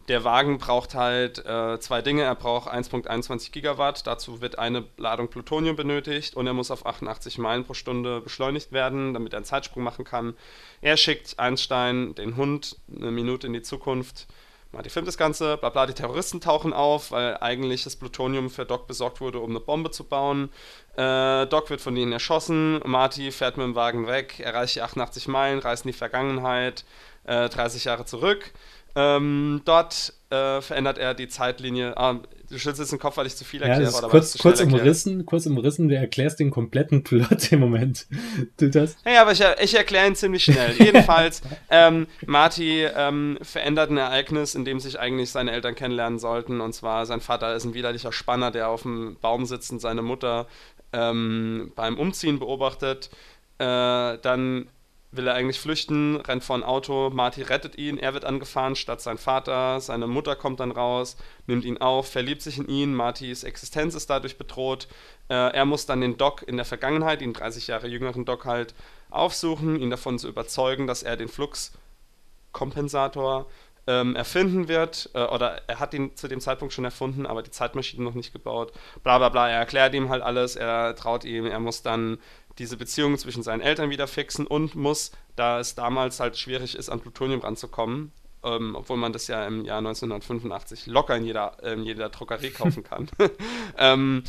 der 0.08 0.24
Wagen 0.24 0.58
braucht 0.58 0.96
halt 0.96 1.46
äh, 1.46 1.80
zwei 1.80 2.02
Dinge. 2.02 2.24
Er 2.24 2.36
braucht 2.36 2.70
1.21 2.70 3.52
Gigawatt. 3.52 4.08
Dazu 4.08 4.42
wird 4.42 4.58
eine 4.58 4.86
Ladung 4.98 5.28
Plutonium 5.28 5.76
benötigt 5.76 6.36
und 6.36 6.48
er 6.48 6.54
muss 6.54 6.72
auf 6.72 6.86
88 6.86 7.38
Meilen 7.38 7.66
pro 7.66 7.74
Stunde 7.74 8.22
beschleunigt 8.22 8.72
werden, 8.72 9.14
damit 9.14 9.34
er 9.34 9.38
einen 9.38 9.46
Zeitsprung 9.46 9.84
machen 9.84 10.06
kann. 10.06 10.36
Er 10.82 10.96
schickt 10.96 11.40
Einstein, 11.40 12.16
den 12.16 12.38
Hund, 12.38 12.78
eine 12.96 13.12
Minute 13.12 13.48
in 13.48 13.54
die 13.54 13.62
Zukunft. 13.62 14.28
Marty 14.72 14.90
filmt 14.90 15.08
das 15.08 15.18
Ganze, 15.18 15.58
bla 15.58 15.70
bla, 15.70 15.86
die 15.86 15.94
Terroristen 15.94 16.42
tauchen 16.42 16.74
auf, 16.74 17.12
weil 17.12 17.38
eigentlich 17.38 17.84
das 17.84 17.96
Plutonium 17.96 18.50
für 18.50 18.66
Doc 18.66 18.86
besorgt 18.86 19.22
wurde, 19.22 19.40
um 19.40 19.50
eine 19.50 19.62
Bombe 19.62 19.92
zu 19.92 20.04
bauen. 20.04 20.50
Äh, 20.98 21.48
Doc 21.48 21.70
wird 21.70 21.80
von 21.80 21.96
ihnen 21.96 22.12
erschossen, 22.12 22.82
Marty 22.86 23.32
fährt 23.32 23.58
mit 23.58 23.66
dem 23.66 23.76
Wagen 23.76 24.08
weg, 24.08 24.40
erreicht 24.40 24.76
die 24.76 24.82
88 24.82 25.30
Meilen, 25.30 25.60
reist 25.60 25.86
in 25.86 25.92
die 25.92 25.98
Vergangenheit, 25.98 26.84
äh, 27.24 27.48
30 27.50 27.86
Jahre 27.86 28.06
zurück. 28.06 28.52
Ähm, 29.00 29.62
dort 29.64 30.12
äh, 30.32 30.60
verändert 30.60 30.98
er 30.98 31.14
die 31.14 31.28
Zeitlinie. 31.28 31.96
Ah, 31.96 32.16
du 32.50 32.58
schüttelst 32.58 32.80
jetzt 32.80 32.92
den 32.92 32.98
Kopf, 32.98 33.18
weil 33.18 33.28
ich 33.28 33.36
zu 33.36 33.46
viel 33.46 33.62
erkläre. 33.62 33.92
Ja, 33.92 33.96
oder 33.96 34.10
kurz, 34.10 34.36
kurz 34.40 34.60
umrissen, 34.60 35.24
kurz 35.28 35.46
umrissen, 35.46 35.88
du 35.88 35.96
erklärst 35.96 36.40
den 36.40 36.50
kompletten 36.50 37.04
Plot 37.04 37.52
im 37.52 37.60
Moment. 37.60 38.08
Du 38.58 38.72
das? 38.72 38.98
Ja, 39.06 39.22
aber 39.22 39.34
ich, 39.34 39.44
ich 39.62 39.78
erkläre 39.78 40.08
ihn 40.08 40.16
ziemlich 40.16 40.46
schnell. 40.46 40.74
Jedenfalls, 40.80 41.44
ähm, 41.70 42.08
Marty 42.26 42.86
ähm, 42.86 43.38
verändert 43.44 43.92
ein 43.92 43.98
Ereignis, 43.98 44.56
in 44.56 44.66
dem 44.66 44.80
sich 44.80 45.00
eigentlich 45.00 45.30
seine 45.30 45.52
Eltern 45.52 45.76
kennenlernen 45.76 46.18
sollten. 46.18 46.60
Und 46.60 46.74
zwar, 46.74 47.06
sein 47.06 47.22
Vater 47.22 47.56
ist 47.56 47.66
ein 47.66 47.76
widerlicher 47.76 48.12
Spanner, 48.12 48.50
der 48.50 48.70
auf 48.70 48.82
dem 48.82 49.18
Baum 49.22 49.46
sitzt 49.46 49.72
und 49.72 49.80
seine 49.80 50.02
Mutter 50.02 50.48
ähm, 50.92 51.72
beim 51.76 52.00
Umziehen 52.00 52.40
beobachtet. 52.40 53.12
Äh, 53.60 54.18
dann 54.18 54.70
will 55.12 55.28
er 55.28 55.36
eigentlich 55.36 55.60
flüchten, 55.60 56.18
rennt 56.18 56.44
vor 56.44 56.58
ein 56.58 56.64
Auto, 56.64 57.10
Marty 57.10 57.42
rettet 57.42 57.78
ihn, 57.78 57.98
er 57.98 58.14
wird 58.14 58.26
angefahren 58.26 58.76
statt 58.76 59.02
sein 59.02 59.18
Vater, 59.18 59.80
seine 59.80 60.08
Mutter 60.08 60.36
kommt 60.36 60.60
dann 60.60 60.72
raus, 60.72 61.16
nimmt 61.46 61.64
ihn 61.64 61.78
auf, 61.78 62.12
verliebt 62.12 62.42
sich 62.42 62.58
in 62.58 62.68
ihn, 62.68 62.94
Martys 62.94 63.44
Existenz 63.44 63.96
ist 63.96 64.10
dadurch 64.10 64.38
bedroht, 64.38 64.90
äh, 65.30 65.34
er 65.34 65.66
muss 65.66 65.86
dann 65.86 66.02
den 66.02 66.18
Doc 66.18 66.44
in 66.46 66.58
der 66.58 66.66
Vergangenheit, 66.66 67.22
den 67.22 67.32
30 67.34 67.68
Jahre 67.68 67.88
jüngeren 67.88 68.26
Doc 68.26 68.46
halt, 68.46 68.76
aufsuchen, 69.10 69.80
ihn 69.80 69.90
davon 69.90 70.20
zu 70.20 70.28
überzeugen, 70.28 70.88
dass 70.88 71.04
er 71.04 71.16
den 71.16 71.30
Fluxkompensator 71.30 73.48
ähm, 73.88 74.16
erfinden 74.16 74.68
wird, 74.68 75.10
äh, 75.14 75.24
oder 75.24 75.62
er 75.68 75.80
hat 75.80 75.94
ihn 75.94 76.16
zu 76.16 76.28
dem 76.28 76.42
Zeitpunkt 76.42 76.74
schon 76.74 76.86
erfunden, 76.86 77.26
aber 77.26 77.42
die 77.42 77.52
Zeitmaschine 77.52 78.04
noch 78.04 78.14
nicht 78.14 78.34
gebaut, 78.34 78.74
bla 79.04 79.18
bla 79.18 79.30
bla, 79.30 79.50
er 79.50 79.60
erklärt 79.60 79.94
ihm 79.94 80.10
halt 80.10 80.22
alles, 80.22 80.56
er 80.56 80.96
traut 80.96 81.24
ihm, 81.24 81.46
er 81.46 81.60
muss 81.60 81.82
dann 81.82 82.20
diese 82.60 82.78
Beziehung 82.78 83.18
zwischen 83.18 83.44
seinen 83.44 83.62
Eltern 83.62 83.90
wieder 83.90 84.08
fixen 84.08 84.46
und 84.46 84.76
muss, 84.76 85.12
da 85.36 85.60
es 85.60 85.76
damals 85.76 86.20
halt 86.20 86.38
schwierig 86.38 86.76
ist, 86.76 86.90
an 86.90 87.00
Plutonium 87.00 87.42
ranzukommen, 87.42 88.12
ähm, 88.44 88.76
obwohl 88.76 88.98
man 88.98 89.14
das 89.14 89.28
ja 89.28 89.46
im 89.46 89.64
Jahr 89.64 89.80
1985 89.80 90.88
locker 90.88 91.16
in 91.16 91.24
jeder, 91.24 91.64
in 91.64 91.84
jeder 91.84 92.10
Drogerie 92.10 92.50
kaufen 92.50 92.84
kann. 92.84 93.10
ähm, 93.78 94.24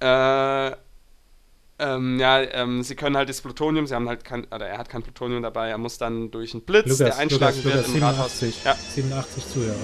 äh, 0.00 0.72
ähm, 1.78 2.20
ja, 2.20 2.40
ähm, 2.40 2.82
sie 2.82 2.94
können 2.94 3.16
halt 3.16 3.28
das 3.28 3.40
Plutonium, 3.40 3.86
sie 3.86 3.94
haben 3.94 4.08
halt 4.08 4.24
kein, 4.24 4.44
oder 4.44 4.66
er 4.66 4.78
hat 4.78 4.88
kein 4.88 5.02
Plutonium 5.02 5.42
dabei, 5.42 5.70
er 5.70 5.78
muss 5.78 5.98
dann 5.98 6.30
durch 6.30 6.54
einen 6.54 6.62
Blitz, 6.62 6.84
Lukas, 6.84 6.98
der 6.98 7.18
einschlagen 7.18 7.56
Lukas, 7.56 7.64
wird 7.64 7.74
Lukas, 7.74 7.88
im 7.88 7.94
87, 7.94 8.66
Rathaus. 8.66 8.84
Ja. 8.84 8.92
87 8.94 9.48
Zuhörer. 9.48 9.74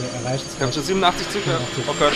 Er 0.00 0.20
erreicht 0.20 0.46
es. 0.46 0.54
Ich 0.54 0.60
habe 0.62 0.72
schon 0.72 0.82
87 0.82 1.30
Zuhörer. 1.30 1.60
Oh 1.88 1.94
Gott. 1.98 2.12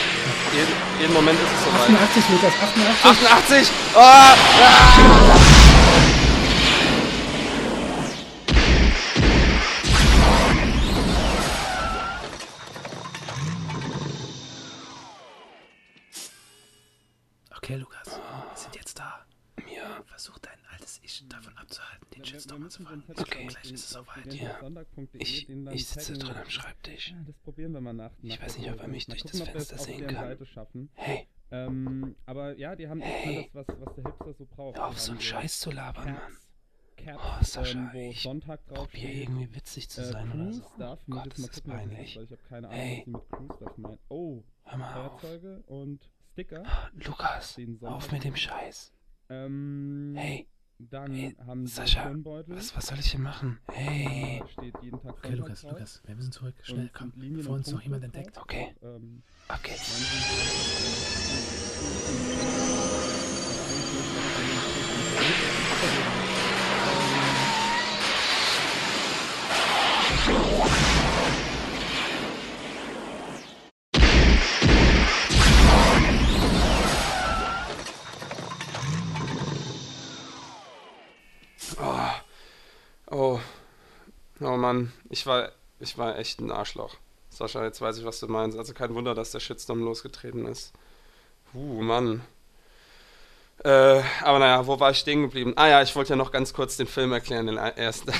Jeden, 0.54 0.72
jeden, 1.00 1.12
Moment 1.12 1.38
ist 1.38 1.52
es 1.52 1.64
soweit. 1.64 1.90
88, 1.90 2.24
Lukas, 2.30 2.54
88. 2.62 3.30
88! 3.30 3.70
Oh! 3.94 3.98
Ah! 3.98 5.74
Okay, 17.64 17.76
Lukas, 17.76 18.08
wir 18.08 18.56
sind 18.56 18.76
jetzt 18.76 18.98
da. 18.98 19.24
Ja. 19.74 20.02
Versuch 20.04 20.38
dein 20.38 20.58
altes 20.70 21.00
Ich 21.02 21.24
davon 21.28 21.56
den 22.24 22.30
Shitstorm 22.30 22.62
anzufangen. 22.64 23.04
Okay, 23.08 23.46
gleich 23.46 23.72
ist 23.72 23.84
es 23.84 23.90
soweit. 23.90 24.34
Ja. 24.34 24.58
Ich, 25.12 25.48
ich 25.48 25.86
sitze 25.86 26.14
drin 26.14 26.36
am 26.36 26.50
Schreibtisch. 26.50 27.14
Das 27.26 27.36
probieren 27.38 27.72
wir 27.72 27.80
mal 27.80 27.92
nach. 27.92 28.10
Ich 28.22 28.40
weiß 28.40 28.58
nicht, 28.58 28.70
ob 28.70 28.80
er 28.80 28.88
mich 28.88 29.06
durch 29.06 29.22
das 29.22 29.40
Fenster 29.40 29.78
sehen 29.78 30.06
kann. 30.06 30.88
Hey. 30.94 31.28
Ähm, 31.50 32.16
aber 32.26 32.56
ja, 32.56 32.74
die 32.74 32.88
haben 32.88 33.00
hey. 33.00 33.38
echt 33.38 33.54
alles, 33.54 33.68
was, 33.68 33.80
was 33.80 33.94
der 33.94 34.04
Hipster 34.04 34.34
so 34.34 34.46
braucht. 34.46 34.76
Hör 34.76 34.86
auf, 34.88 34.98
so 34.98 35.12
einen 35.12 35.20
Scheiß 35.20 35.60
zu 35.60 35.70
labern, 35.70 36.14
Mann. 36.14 36.36
Caps, 36.96 37.22
oh, 37.22 37.44
Sascha, 37.44 37.92
ähm, 37.92 38.10
ich 38.10 38.22
Sonntag 38.22 38.64
drauf 38.66 38.90
probier 38.90 39.10
irgendwie 39.10 39.54
witzig 39.54 39.88
zu 39.88 40.00
äh, 40.00 40.04
sein 40.04 40.30
äh, 40.30 40.34
oder 40.34 40.52
so. 40.52 40.62
Stuff, 40.74 41.00
oh 41.06 41.10
Gott, 41.10 41.26
das 41.26 41.38
ist 41.38 41.52
gucken, 41.54 41.72
peinlich. 41.72 42.16
Weil 42.16 42.24
ich 42.24 42.30
habe 42.30 42.42
keine 42.48 42.68
Ahnung, 42.68 42.80
hey. 42.80 42.96
was 42.96 43.04
die 43.04 43.10
mit 43.10 43.30
Crew 43.30 43.56
Stuff 43.56 43.78
meinen. 43.78 43.98
Oh, 44.08 44.42
Hör 44.64 44.78
mal 44.78 44.92
Feuerzeuge 44.92 45.64
auf. 45.66 45.70
und 45.70 46.10
Sticker. 46.32 46.64
Lukas, 46.94 47.60
auf 47.82 48.10
mit 48.10 48.24
dem 48.24 48.36
Scheiß. 48.36 48.92
Ähm, 49.28 50.14
hey. 50.16 50.48
Dann 50.78 51.14
hey, 51.14 51.36
haben 51.46 51.66
sie 51.66 51.74
Sascha, 51.74 52.10
was, 52.46 52.76
was 52.76 52.86
soll 52.86 52.98
ich 52.98 53.12
denn 53.12 53.22
machen? 53.22 53.60
Hey. 53.70 54.42
Steht 54.52 54.74
jeden 54.82 55.00
Tag 55.00 55.12
okay, 55.12 55.34
Lukas, 55.34 55.60
drauf. 55.62 55.72
Lukas, 55.72 56.02
wir 56.04 56.14
müssen 56.16 56.32
zurück. 56.32 56.54
Schnell, 56.62 56.90
komm, 56.92 57.12
bevor 57.14 57.54
uns 57.54 57.70
noch 57.70 57.80
jemand 57.80 58.02
entdeckt. 58.04 58.36
Okay. 58.38 58.74
Ähm, 58.82 59.22
okay. 59.48 59.76
Oh. 70.26 70.73
Oh 84.44 84.58
Mann, 84.58 84.92
ich 85.08 85.24
war, 85.26 85.52
ich 85.80 85.96
war 85.96 86.18
echt 86.18 86.40
ein 86.40 86.50
Arschloch. 86.50 86.96
Sascha, 87.30 87.64
jetzt 87.64 87.80
weiß 87.80 87.96
ich, 87.96 88.04
was 88.04 88.20
du 88.20 88.28
meinst. 88.28 88.58
Also 88.58 88.74
kein 88.74 88.94
Wunder, 88.94 89.14
dass 89.14 89.30
der 89.30 89.40
Shitstorm 89.40 89.80
losgetreten 89.80 90.44
ist. 90.46 90.74
Uh, 91.54 91.80
Mann. 91.80 92.20
Äh, 93.64 94.02
aber 94.22 94.38
naja, 94.38 94.66
wo 94.66 94.78
war 94.78 94.90
ich 94.90 94.98
stehen 94.98 95.22
geblieben? 95.22 95.54
Ah 95.56 95.68
ja, 95.68 95.82
ich 95.82 95.96
wollte 95.96 96.10
ja 96.10 96.16
noch 96.16 96.30
ganz 96.30 96.52
kurz 96.52 96.76
den 96.76 96.86
Film 96.86 97.12
erklären, 97.12 97.46
den 97.46 97.56
ersten. 97.56 98.12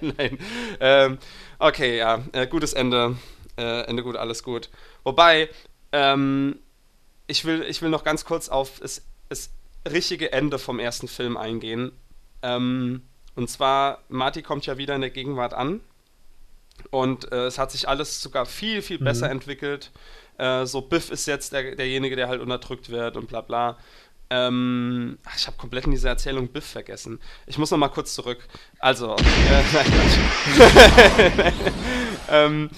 Nein. 0.00 0.38
Ähm, 0.78 1.18
okay, 1.58 1.98
ja, 1.98 2.22
äh, 2.30 2.46
gutes 2.46 2.72
Ende. 2.72 3.16
Äh, 3.58 3.82
Ende 3.86 4.04
gut, 4.04 4.14
alles 4.14 4.44
gut. 4.44 4.70
Wobei, 5.02 5.48
ähm, 5.90 6.60
ich, 7.26 7.44
will, 7.44 7.62
ich 7.62 7.82
will 7.82 7.90
noch 7.90 8.04
ganz 8.04 8.24
kurz 8.24 8.48
auf 8.48 8.78
das, 8.78 9.02
das 9.28 9.50
richtige 9.90 10.30
Ende 10.32 10.60
vom 10.60 10.78
ersten 10.78 11.08
Film 11.08 11.36
eingehen. 11.36 11.90
Ähm, 12.42 13.02
und 13.40 13.48
zwar, 13.48 14.02
Marty 14.10 14.42
kommt 14.42 14.66
ja 14.66 14.76
wieder 14.76 14.94
in 14.94 15.00
der 15.00 15.08
Gegenwart 15.08 15.54
an. 15.54 15.80
Und 16.90 17.32
äh, 17.32 17.46
es 17.46 17.58
hat 17.58 17.70
sich 17.70 17.88
alles 17.88 18.20
sogar 18.20 18.44
viel, 18.44 18.82
viel 18.82 18.98
besser 18.98 19.26
mhm. 19.26 19.32
entwickelt. 19.32 19.92
Äh, 20.36 20.66
so, 20.66 20.82
Biff 20.82 21.10
ist 21.10 21.24
jetzt 21.26 21.54
der, 21.54 21.74
derjenige, 21.74 22.16
der 22.16 22.28
halt 22.28 22.42
unterdrückt 22.42 22.90
wird 22.90 23.16
und 23.16 23.28
bla 23.28 23.40
bla. 23.40 23.78
Ähm, 24.28 25.16
ach, 25.24 25.36
ich 25.38 25.46
habe 25.46 25.56
komplett 25.56 25.86
in 25.86 25.92
dieser 25.92 26.10
Erzählung 26.10 26.48
Biff 26.48 26.66
vergessen. 26.66 27.18
Ich 27.46 27.56
muss 27.56 27.70
noch 27.70 27.78
mal 27.78 27.88
kurz 27.88 28.14
zurück. 28.14 28.46
Also, 28.78 29.16
äh, 29.16 29.62
nein, 31.36 31.52
ähm, 32.30 32.70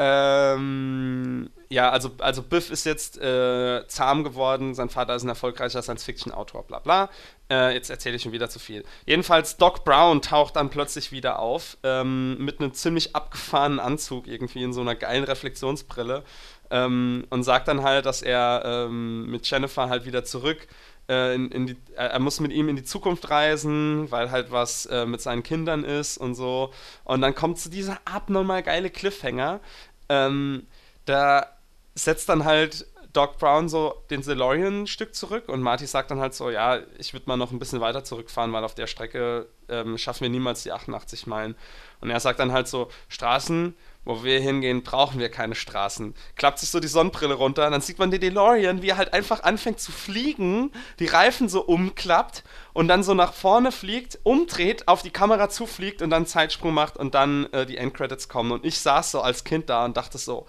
Ähm, 0.00 1.50
ja, 1.70 1.90
also, 1.90 2.12
also 2.18 2.42
Biff 2.42 2.70
ist 2.70 2.86
jetzt 2.86 3.18
äh, 3.18 3.84
zahm 3.88 4.22
geworden, 4.22 4.74
sein 4.76 4.90
Vater 4.90 5.16
ist 5.16 5.24
ein 5.24 5.28
erfolgreicher 5.28 5.82
Science-Fiction-Autor, 5.82 6.62
bla 6.62 6.78
bla. 6.78 7.10
Äh, 7.50 7.72
jetzt 7.74 7.88
erzähle 7.88 8.16
ich 8.16 8.22
schon 8.22 8.32
wieder 8.32 8.50
zu 8.50 8.58
viel. 8.58 8.84
Jedenfalls, 9.06 9.56
Doc 9.56 9.84
Brown 9.84 10.20
taucht 10.20 10.56
dann 10.56 10.68
plötzlich 10.68 11.12
wieder 11.12 11.38
auf, 11.38 11.78
ähm, 11.82 12.36
mit 12.44 12.60
einem 12.60 12.74
ziemlich 12.74 13.16
abgefahrenen 13.16 13.80
Anzug, 13.80 14.26
irgendwie 14.26 14.62
in 14.62 14.72
so 14.72 14.82
einer 14.82 14.94
geilen 14.94 15.24
Reflexionsbrille. 15.24 16.24
Ähm, 16.70 17.26
und 17.30 17.44
sagt 17.44 17.68
dann 17.68 17.82
halt, 17.82 18.04
dass 18.04 18.20
er 18.20 18.62
ähm, 18.64 19.30
mit 19.30 19.48
Jennifer 19.48 19.88
halt 19.88 20.04
wieder 20.04 20.24
zurück 20.24 20.68
äh, 21.08 21.34
in, 21.34 21.50
in 21.50 21.66
die, 21.66 21.76
er 21.94 22.18
muss 22.18 22.40
mit 22.40 22.52
ihm 22.52 22.68
in 22.68 22.76
die 22.76 22.84
Zukunft 22.84 23.30
reisen, 23.30 24.10
weil 24.10 24.30
halt 24.30 24.50
was 24.50 24.86
äh, 24.86 25.06
mit 25.06 25.20
seinen 25.20 25.42
Kindern 25.42 25.84
ist 25.84 26.18
und 26.18 26.34
so. 26.34 26.72
Und 27.04 27.22
dann 27.22 27.34
kommt 27.34 27.58
zu 27.58 27.70
dieser 27.70 27.98
abnormal 28.04 28.62
geile 28.62 28.90
Cliffhanger. 28.90 29.60
Ähm, 30.08 30.66
da 31.06 31.46
setzt 31.94 32.28
dann 32.28 32.44
halt 32.44 32.86
Doc 33.12 33.38
Brown 33.38 33.68
so 33.68 33.94
den 34.10 34.22
DeLorean 34.22 34.82
ein 34.82 34.86
Stück 34.86 35.14
zurück 35.14 35.48
und 35.48 35.62
Marty 35.62 35.86
sagt 35.86 36.10
dann 36.10 36.20
halt 36.20 36.34
so, 36.34 36.50
ja, 36.50 36.80
ich 36.98 37.14
würde 37.14 37.26
mal 37.26 37.36
noch 37.36 37.52
ein 37.52 37.58
bisschen 37.58 37.80
weiter 37.80 38.04
zurückfahren, 38.04 38.52
weil 38.52 38.64
auf 38.64 38.74
der 38.74 38.86
Strecke 38.86 39.48
ähm, 39.68 39.96
schaffen 39.96 40.22
wir 40.22 40.30
niemals 40.30 40.62
die 40.62 40.72
88 40.72 41.26
Meilen. 41.26 41.54
Und 42.00 42.10
er 42.10 42.20
sagt 42.20 42.38
dann 42.38 42.52
halt 42.52 42.68
so, 42.68 42.90
Straßen, 43.08 43.74
wo 44.04 44.24
wir 44.24 44.40
hingehen, 44.40 44.82
brauchen 44.82 45.20
wir 45.20 45.30
keine 45.30 45.54
Straßen. 45.54 46.14
Klappt 46.36 46.58
sich 46.58 46.70
so 46.70 46.80
die 46.80 46.88
Sonnenbrille 46.88 47.34
runter, 47.34 47.68
dann 47.70 47.80
sieht 47.80 47.98
man 47.98 48.10
den 48.10 48.20
DeLorean, 48.20 48.82
wie 48.82 48.90
er 48.90 48.96
halt 48.98 49.12
einfach 49.14 49.42
anfängt 49.42 49.80
zu 49.80 49.90
fliegen, 49.90 50.70
die 50.98 51.06
Reifen 51.06 51.48
so 51.48 51.62
umklappt 51.62 52.44
und 52.72 52.88
dann 52.88 53.02
so 53.02 53.14
nach 53.14 53.32
vorne 53.32 53.72
fliegt, 53.72 54.18
umdreht, 54.22 54.86
auf 54.86 55.02
die 55.02 55.10
Kamera 55.10 55.48
zufliegt 55.48 56.02
und 56.02 56.10
dann 56.10 56.26
Zeitsprung 56.26 56.74
macht 56.74 56.96
und 56.96 57.14
dann 57.14 57.52
äh, 57.52 57.66
die 57.66 57.78
Endcredits 57.78 58.28
kommen. 58.28 58.52
Und 58.52 58.64
ich 58.64 58.78
saß 58.80 59.10
so 59.10 59.22
als 59.22 59.44
Kind 59.44 59.70
da 59.70 59.84
und 59.84 59.96
dachte 59.96 60.18
so, 60.18 60.46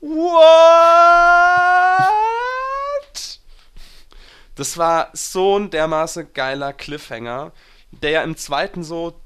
What? 0.00 0.40
Das 4.54 4.76
war 4.76 5.10
so 5.12 5.58
ein 5.58 5.70
dermaßen 5.70 6.32
geiler 6.32 6.72
Cliffhanger, 6.72 7.52
der 7.90 8.10
ja 8.10 8.22
im 8.22 8.36
zweiten 8.36 8.82
so 8.82 9.20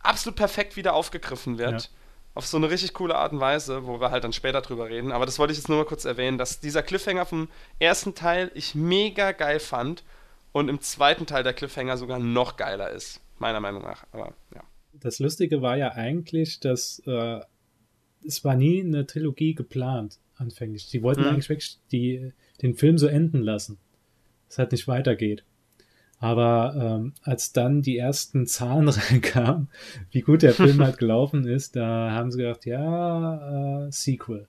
absolut 0.00 0.36
perfekt 0.36 0.76
wieder 0.76 0.94
aufgegriffen 0.94 1.58
wird. 1.58 1.82
Ja. 1.82 1.88
Auf 2.34 2.46
so 2.46 2.56
eine 2.56 2.70
richtig 2.70 2.94
coole 2.94 3.16
Art 3.16 3.32
und 3.32 3.40
Weise, 3.40 3.86
wo 3.86 4.00
wir 4.00 4.10
halt 4.10 4.22
dann 4.22 4.32
später 4.32 4.60
drüber 4.60 4.88
reden. 4.88 5.12
Aber 5.12 5.26
das 5.26 5.38
wollte 5.38 5.52
ich 5.52 5.58
jetzt 5.58 5.68
nur 5.68 5.78
mal 5.78 5.84
kurz 5.84 6.04
erwähnen, 6.04 6.38
dass 6.38 6.60
dieser 6.60 6.82
Cliffhanger 6.82 7.26
vom 7.26 7.48
ersten 7.80 8.14
Teil 8.14 8.52
ich 8.54 8.74
mega 8.74 9.32
geil 9.32 9.58
fand 9.58 10.04
und 10.52 10.68
im 10.68 10.80
zweiten 10.80 11.26
Teil 11.26 11.42
der 11.42 11.52
Cliffhanger 11.52 11.96
sogar 11.96 12.18
noch 12.18 12.56
geiler 12.56 12.90
ist. 12.90 13.20
Meiner 13.38 13.60
Meinung 13.60 13.82
nach. 13.82 14.04
Aber 14.12 14.34
ja. 14.54 14.62
Das 14.92 15.18
Lustige 15.18 15.62
war 15.62 15.76
ja 15.76 15.92
eigentlich, 15.92 16.60
dass 16.60 17.00
äh, 17.06 17.40
es 18.28 18.44
war 18.44 18.54
nie 18.54 18.80
eine 18.80 19.06
Trilogie 19.06 19.54
geplant, 19.54 20.18
anfänglich. 20.36 20.88
Die 20.90 21.02
wollten 21.02 21.22
mhm. 21.22 21.28
eigentlich 21.28 21.48
wirklich 21.48 21.78
die, 21.90 22.32
den 22.62 22.74
Film 22.74 22.98
so 22.98 23.06
enden 23.06 23.42
lassen. 23.42 23.78
Es 24.48 24.58
halt 24.58 24.72
nicht 24.72 24.86
weitergeht. 24.86 25.44
Aber 26.20 26.74
ähm, 26.76 27.14
als 27.22 27.52
dann 27.52 27.80
die 27.82 27.96
ersten 27.96 28.46
Zahlen 28.46 28.88
reinkamen, 28.88 29.68
wie 30.10 30.20
gut 30.20 30.42
der 30.42 30.52
Film 30.52 30.80
halt 30.82 30.98
gelaufen 30.98 31.46
ist, 31.46 31.74
da 31.76 32.10
haben 32.12 32.30
sie 32.30 32.38
gedacht, 32.38 32.66
ja, 32.66 33.86
äh, 33.86 33.92
Sequel. 33.92 34.46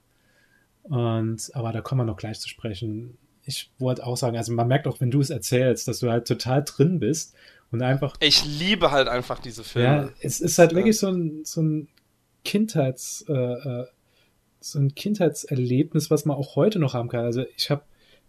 Und 0.82 1.50
aber 1.54 1.72
da 1.72 1.80
kommen 1.80 2.00
wir 2.00 2.04
noch 2.04 2.16
gleich 2.16 2.40
zu 2.40 2.48
sprechen. 2.48 3.16
Ich 3.44 3.70
wollte 3.78 4.04
auch 4.04 4.16
sagen, 4.16 4.36
also 4.36 4.52
man 4.52 4.68
merkt 4.68 4.86
auch, 4.86 5.00
wenn 5.00 5.10
du 5.10 5.20
es 5.20 5.30
erzählst, 5.30 5.88
dass 5.88 6.00
du 6.00 6.10
halt 6.10 6.26
total 6.26 6.64
drin 6.64 6.98
bist 6.98 7.34
und 7.70 7.82
einfach. 7.82 8.16
Ich 8.20 8.44
liebe 8.44 8.90
halt 8.90 9.08
einfach 9.08 9.38
diese 9.38 9.64
Filme. 9.64 9.88
Ja, 9.88 10.10
es 10.20 10.40
ist 10.40 10.58
halt 10.58 10.72
ja. 10.72 10.76
wirklich 10.76 10.98
so 10.98 11.08
ein, 11.08 11.44
so 11.44 11.62
ein 11.62 11.88
Kindheits, 12.44 13.24
äh, 13.28 13.32
äh, 13.32 13.86
so 14.60 14.78
ein 14.78 14.94
Kindheitserlebnis, 14.94 16.10
was 16.10 16.24
man 16.24 16.36
auch 16.36 16.56
heute 16.56 16.78
noch 16.78 16.94
haben 16.94 17.08
kann. 17.08 17.24
Also 17.24 17.44
ich 17.56 17.70
habe 17.70 17.82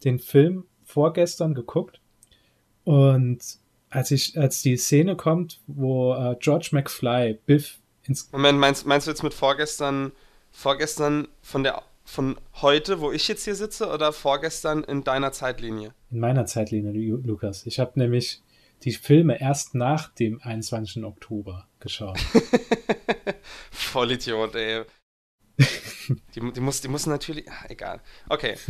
den 0.03 0.20
Film 0.20 0.66
vorgestern 0.84 1.53
geguckt 1.53 1.99
und 2.84 3.39
als 3.89 4.12
ich, 4.12 4.38
als 4.38 4.62
die 4.62 4.78
Szene 4.78 5.16
kommt, 5.16 5.59
wo 5.68 6.14
äh, 6.14 6.36
George 6.39 6.70
McFly 6.72 7.39
Biff 7.45 7.80
ins 8.03 8.32
Moment, 8.32 8.57
meinst, 8.57 8.86
meinst 8.86 9.07
du 9.07 9.12
jetzt 9.12 9.24
mit 9.24 9.34
vorgestern, 9.34 10.14
vorgestern 10.51 11.28
von 11.41 11.64
der 11.64 11.84
von 12.03 12.36
heute, 12.62 12.99
wo 12.99 13.12
ich 13.12 13.28
jetzt 13.28 13.45
hier 13.45 13.55
sitze, 13.55 13.88
oder 13.88 14.12
vorgestern 14.12 14.84
in 14.84 15.03
deiner 15.03 15.32
Zeitlinie? 15.32 15.93
In 16.09 16.20
meiner 16.20 16.45
Zeitlinie, 16.45 16.91
Lukas. 17.24 17.66
Ich 17.66 17.80
habe 17.80 17.97
nämlich 17.97 18.41
die 18.84 18.91
Filme 18.91 19.39
erst 19.39 19.76
nach 19.76 20.09
dem 20.09 20.41
21. 20.41 21.03
Oktober 21.03 21.68
geschaut. 21.82 22.18
Vollidiot, 23.72 24.56
ey. 24.56 24.84
die, 26.36 26.52
die, 26.54 26.60
muss, 26.62 26.82
die 26.82 26.88
muss 26.88 27.06
natürlich. 27.06 27.46
Ach, 27.50 27.66
egal. 27.70 28.02
Okay. 28.30 28.56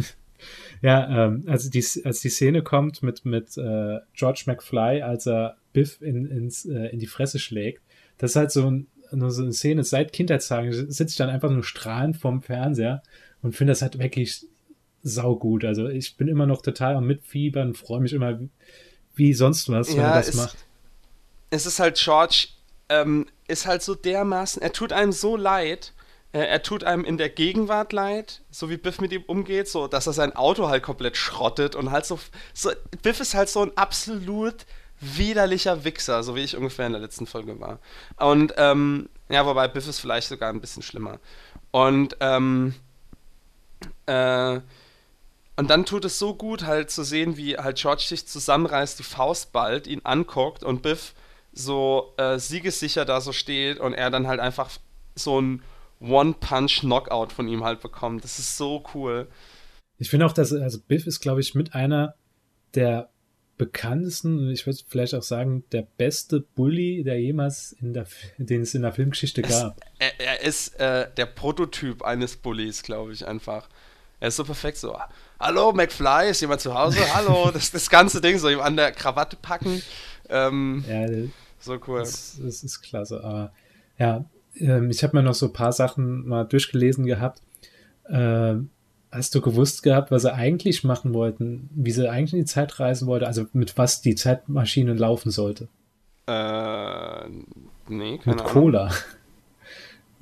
Ja, 0.81 1.27
ähm, 1.27 1.43
also 1.45 1.69
die, 1.69 1.85
als 2.03 2.21
die 2.21 2.29
Szene 2.29 2.63
kommt 2.63 3.03
mit, 3.03 3.25
mit 3.25 3.57
äh, 3.57 3.99
George 4.15 4.43
McFly, 4.47 5.03
als 5.03 5.27
er 5.27 5.57
Biff 5.71 6.01
in, 6.01 6.25
ins, 6.25 6.65
äh, 6.65 6.87
in 6.87 6.99
die 6.99 7.05
Fresse 7.05 7.37
schlägt, 7.37 7.83
das 8.17 8.31
ist 8.31 8.35
halt 8.35 8.51
so, 8.51 8.69
ein, 8.69 8.87
so 9.11 9.43
eine 9.43 9.53
Szene, 9.53 9.83
seit 9.83 10.13
Kindheitstagen 10.13 10.73
sitze 10.73 11.03
ich 11.11 11.15
dann 11.15 11.29
einfach 11.29 11.51
nur 11.51 11.63
strahlend 11.63 12.17
vorm 12.17 12.41
Fernseher 12.41 13.03
und 13.41 13.55
finde 13.55 13.71
das 13.71 13.81
halt 13.81 13.99
wirklich 13.99 14.45
saugut. 15.03 15.65
Also 15.65 15.87
ich 15.87 16.17
bin 16.17 16.27
immer 16.27 16.45
noch 16.45 16.61
total 16.61 16.95
am 16.95 17.07
Mitfiebern, 17.07 17.73
freue 17.73 18.01
mich 18.01 18.13
immer 18.13 18.39
wie 19.15 19.33
sonst 19.33 19.69
was, 19.69 19.89
wenn 19.89 19.97
ja, 19.97 20.09
er 20.09 20.15
das 20.15 20.29
es, 20.29 20.35
macht. 20.35 20.57
Es 21.49 21.65
ist 21.65 21.79
halt, 21.79 21.97
George 21.97 22.47
ähm, 22.91 23.27
ist 23.47 23.65
halt 23.65 23.81
so 23.81 23.95
dermaßen, 23.95 24.61
er 24.61 24.73
tut 24.73 24.91
einem 24.91 25.13
so 25.13 25.37
leid, 25.37 25.93
äh, 26.33 26.39
er 26.39 26.61
tut 26.61 26.83
einem 26.83 27.05
in 27.05 27.17
der 27.17 27.29
Gegenwart 27.29 27.93
leid, 27.93 28.41
so 28.51 28.69
wie 28.69 28.77
Biff 28.77 28.99
mit 28.99 29.11
ihm 29.13 29.23
umgeht, 29.23 29.69
so 29.69 29.87
dass 29.87 30.07
er 30.07 30.13
sein 30.13 30.35
Auto 30.35 30.67
halt 30.67 30.83
komplett 30.83 31.17
schrottet 31.17 31.75
und 31.75 31.91
halt 31.91 32.05
so, 32.05 32.19
so 32.53 32.71
Biff 33.01 33.19
ist 33.19 33.33
halt 33.33 33.49
so 33.49 33.61
ein 33.61 33.75
absolut 33.77 34.65
widerlicher 34.99 35.83
Wichser, 35.83 36.21
so 36.21 36.35
wie 36.35 36.41
ich 36.41 36.55
ungefähr 36.55 36.85
in 36.85 36.93
der 36.93 37.01
letzten 37.01 37.25
Folge 37.25 37.59
war. 37.59 37.79
Und 38.17 38.53
ähm, 38.57 39.09
ja, 39.29 39.45
wobei 39.45 39.67
Biff 39.67 39.87
ist 39.87 39.99
vielleicht 39.99 40.27
sogar 40.27 40.49
ein 40.49 40.61
bisschen 40.61 40.83
schlimmer. 40.83 41.19
Und 41.71 42.17
ähm, 42.19 42.75
äh, 44.05 44.59
und 45.55 45.69
dann 45.69 45.85
tut 45.85 46.05
es 46.05 46.17
so 46.17 46.33
gut, 46.33 46.63
halt 46.63 46.91
zu 46.91 47.03
sehen, 47.03 47.37
wie 47.37 47.57
halt 47.57 47.77
George 47.77 48.03
sich 48.07 48.27
zusammenreißt, 48.27 48.97
die 48.99 49.03
Faust 49.03 49.51
ballt, 49.51 49.85
ihn 49.85 50.01
anguckt 50.03 50.63
und 50.63 50.81
Biff 50.81 51.13
so 51.51 52.13
äh, 52.17 52.39
siegessicher 52.39 53.05
da 53.05 53.21
so 53.21 53.31
steht 53.31 53.79
und 53.79 53.93
er 53.93 54.09
dann 54.09 54.27
halt 54.27 54.39
einfach 54.39 54.69
so 55.15 55.41
ein 55.41 55.61
One-Punch-Knockout 55.99 57.31
von 57.31 57.47
ihm 57.47 57.63
halt 57.63 57.81
bekommt. 57.81 58.23
Das 58.23 58.39
ist 58.39 58.57
so 58.57 58.83
cool. 58.93 59.27
Ich 59.97 60.09
finde 60.09 60.25
auch, 60.25 60.33
dass 60.33 60.51
also 60.51 60.79
Biff 60.87 61.05
ist, 61.05 61.19
glaube 61.19 61.41
ich, 61.41 61.53
mit 61.53 61.75
einer 61.75 62.15
der 62.73 63.09
bekanntesten 63.57 64.39
und 64.39 64.49
ich 64.49 64.65
würde 64.65 64.79
vielleicht 64.87 65.13
auch 65.13 65.21
sagen, 65.21 65.63
der 65.71 65.83
beste 65.83 66.39
Bully, 66.39 67.03
der 67.03 67.21
jemals 67.21 67.73
in 67.73 67.93
der, 67.93 68.07
den 68.39 68.63
es 68.63 68.73
in 68.73 68.81
der 68.81 68.91
Filmgeschichte 68.91 69.43
gab. 69.43 69.79
Es, 69.99 70.13
er, 70.17 70.19
er, 70.19 70.41
ist 70.41 70.79
äh, 70.79 71.07
der 71.15 71.27
Prototyp 71.27 72.01
eines 72.01 72.37
Bullies, 72.37 72.81
glaube 72.81 73.13
ich, 73.13 73.27
einfach. 73.27 73.69
Er 74.19 74.29
ist 74.29 74.37
so 74.37 74.43
perfekt 74.43 74.77
so. 74.77 74.97
Hallo, 75.39 75.73
McFly, 75.73 76.31
ist 76.31 76.41
jemand 76.41 76.61
zu 76.61 76.73
Hause? 76.73 76.97
Hallo, 77.13 77.51
das, 77.53 77.69
das 77.69 77.87
ganze 77.89 78.19
Ding 78.19 78.39
so 78.39 78.49
ihm 78.49 78.61
an 78.61 78.75
der 78.75 78.91
Krawatte 78.91 79.35
packen. 79.35 79.83
Ähm, 80.31 80.83
ja, 80.89 81.07
so 81.59 81.77
cool. 81.87 81.99
Das, 81.99 82.39
das, 82.41 82.63
ist 82.63 82.81
klasse. 82.81 83.23
Aber 83.23 83.51
ja, 83.99 84.25
ähm, 84.55 84.89
ich 84.89 85.03
habe 85.03 85.17
mir 85.17 85.23
noch 85.23 85.33
so 85.33 85.47
ein 85.47 85.53
paar 85.53 85.73
Sachen 85.73 86.27
mal 86.27 86.45
durchgelesen 86.45 87.05
gehabt. 87.05 87.41
Äh, 88.05 88.55
hast 89.11 89.35
du 89.35 89.41
gewusst 89.41 89.83
gehabt, 89.83 90.09
was 90.09 90.23
sie 90.23 90.33
eigentlich 90.33 90.83
machen 90.83 91.13
wollten, 91.13 91.69
wie 91.75 91.91
sie 91.91 92.09
eigentlich 92.09 92.33
in 92.33 92.39
die 92.39 92.45
Zeit 92.45 92.79
reisen 92.79 93.07
wollten, 93.07 93.25
also 93.25 93.45
mit 93.53 93.77
was 93.77 94.01
die 94.01 94.15
Zeitmaschine 94.15 94.93
laufen 94.93 95.31
sollte? 95.31 95.67
Äh, 96.27 97.27
nee, 97.89 98.17
keine 98.17 98.35
Mit 98.35 98.41
Ahnung. 98.41 98.45
Cola. 98.45 98.91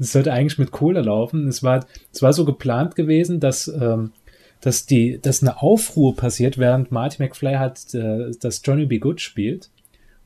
Es 0.01 0.14
sollte 0.14 0.32
eigentlich 0.32 0.57
mit 0.57 0.72
Cola 0.72 1.01
laufen. 1.01 1.49
Es 1.49 1.62
war, 1.62 1.86
es 2.14 2.22
war 2.22 2.32
so 2.32 2.45
geplant 2.45 2.95
gewesen, 2.95 3.41
dass, 3.41 3.68
ähm, 3.68 4.14
dass, 4.62 4.86
die, 4.86 5.20
dass 5.22 5.41
eine 5.41 5.62
Aufruhr 5.62 6.16
passiert, 6.16 6.57
während 6.57 6.89
Marty 6.89 7.22
McFly 7.22 7.55
hat 7.55 7.93
äh, 7.93 8.32
das 8.39 8.62
Johnny 8.64 8.86
B. 8.86 8.99
Good 8.99 9.20
spielt. 9.20 9.70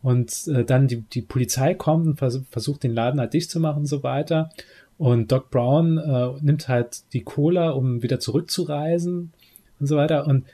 Und 0.03 0.47
äh, 0.49 0.63
dann 0.65 0.87
die, 0.87 1.01
die 1.01 1.21
Polizei 1.21 1.73
kommt 1.73 2.05
und 2.05 2.17
vers 2.19 2.41
versucht, 2.51 2.83
den 2.83 2.93
Laden 2.93 3.19
halt 3.19 3.33
dicht 3.33 3.49
zu 3.49 3.59
machen 3.59 3.79
und 3.79 3.85
so 3.87 4.03
weiter. 4.03 4.49
Und 4.97 5.31
Doc 5.31 5.49
Brown 5.49 5.97
äh, 5.97 6.31
nimmt 6.41 6.67
halt 6.67 7.01
die 7.13 7.23
Cola, 7.23 7.71
um 7.71 8.03
wieder 8.03 8.19
zurückzureisen 8.19 9.31
und 9.79 9.87
so 9.87 9.95
weiter. 9.95 10.27
Und 10.27 10.45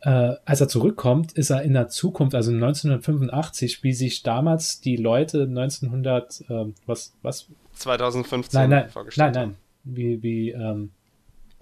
äh, 0.00 0.34
als 0.44 0.60
er 0.60 0.68
zurückkommt, 0.68 1.32
ist 1.32 1.50
er 1.50 1.62
in 1.62 1.74
der 1.74 1.88
Zukunft, 1.88 2.34
also 2.34 2.50
1985, 2.50 3.82
wie 3.82 3.92
sich 3.92 4.22
damals 4.22 4.80
die 4.80 4.96
Leute 4.96 5.42
1900, 5.42 6.44
äh, 6.48 6.64
was, 6.86 7.12
was? 7.22 7.46
2015 7.74 8.58
nein, 8.58 8.70
nein, 8.70 8.88
vorgestellt 8.88 9.34
Nein, 9.34 9.48
nein, 9.48 9.56
wie, 9.84 10.22
wie 10.22 10.50
ähm, 10.50 10.90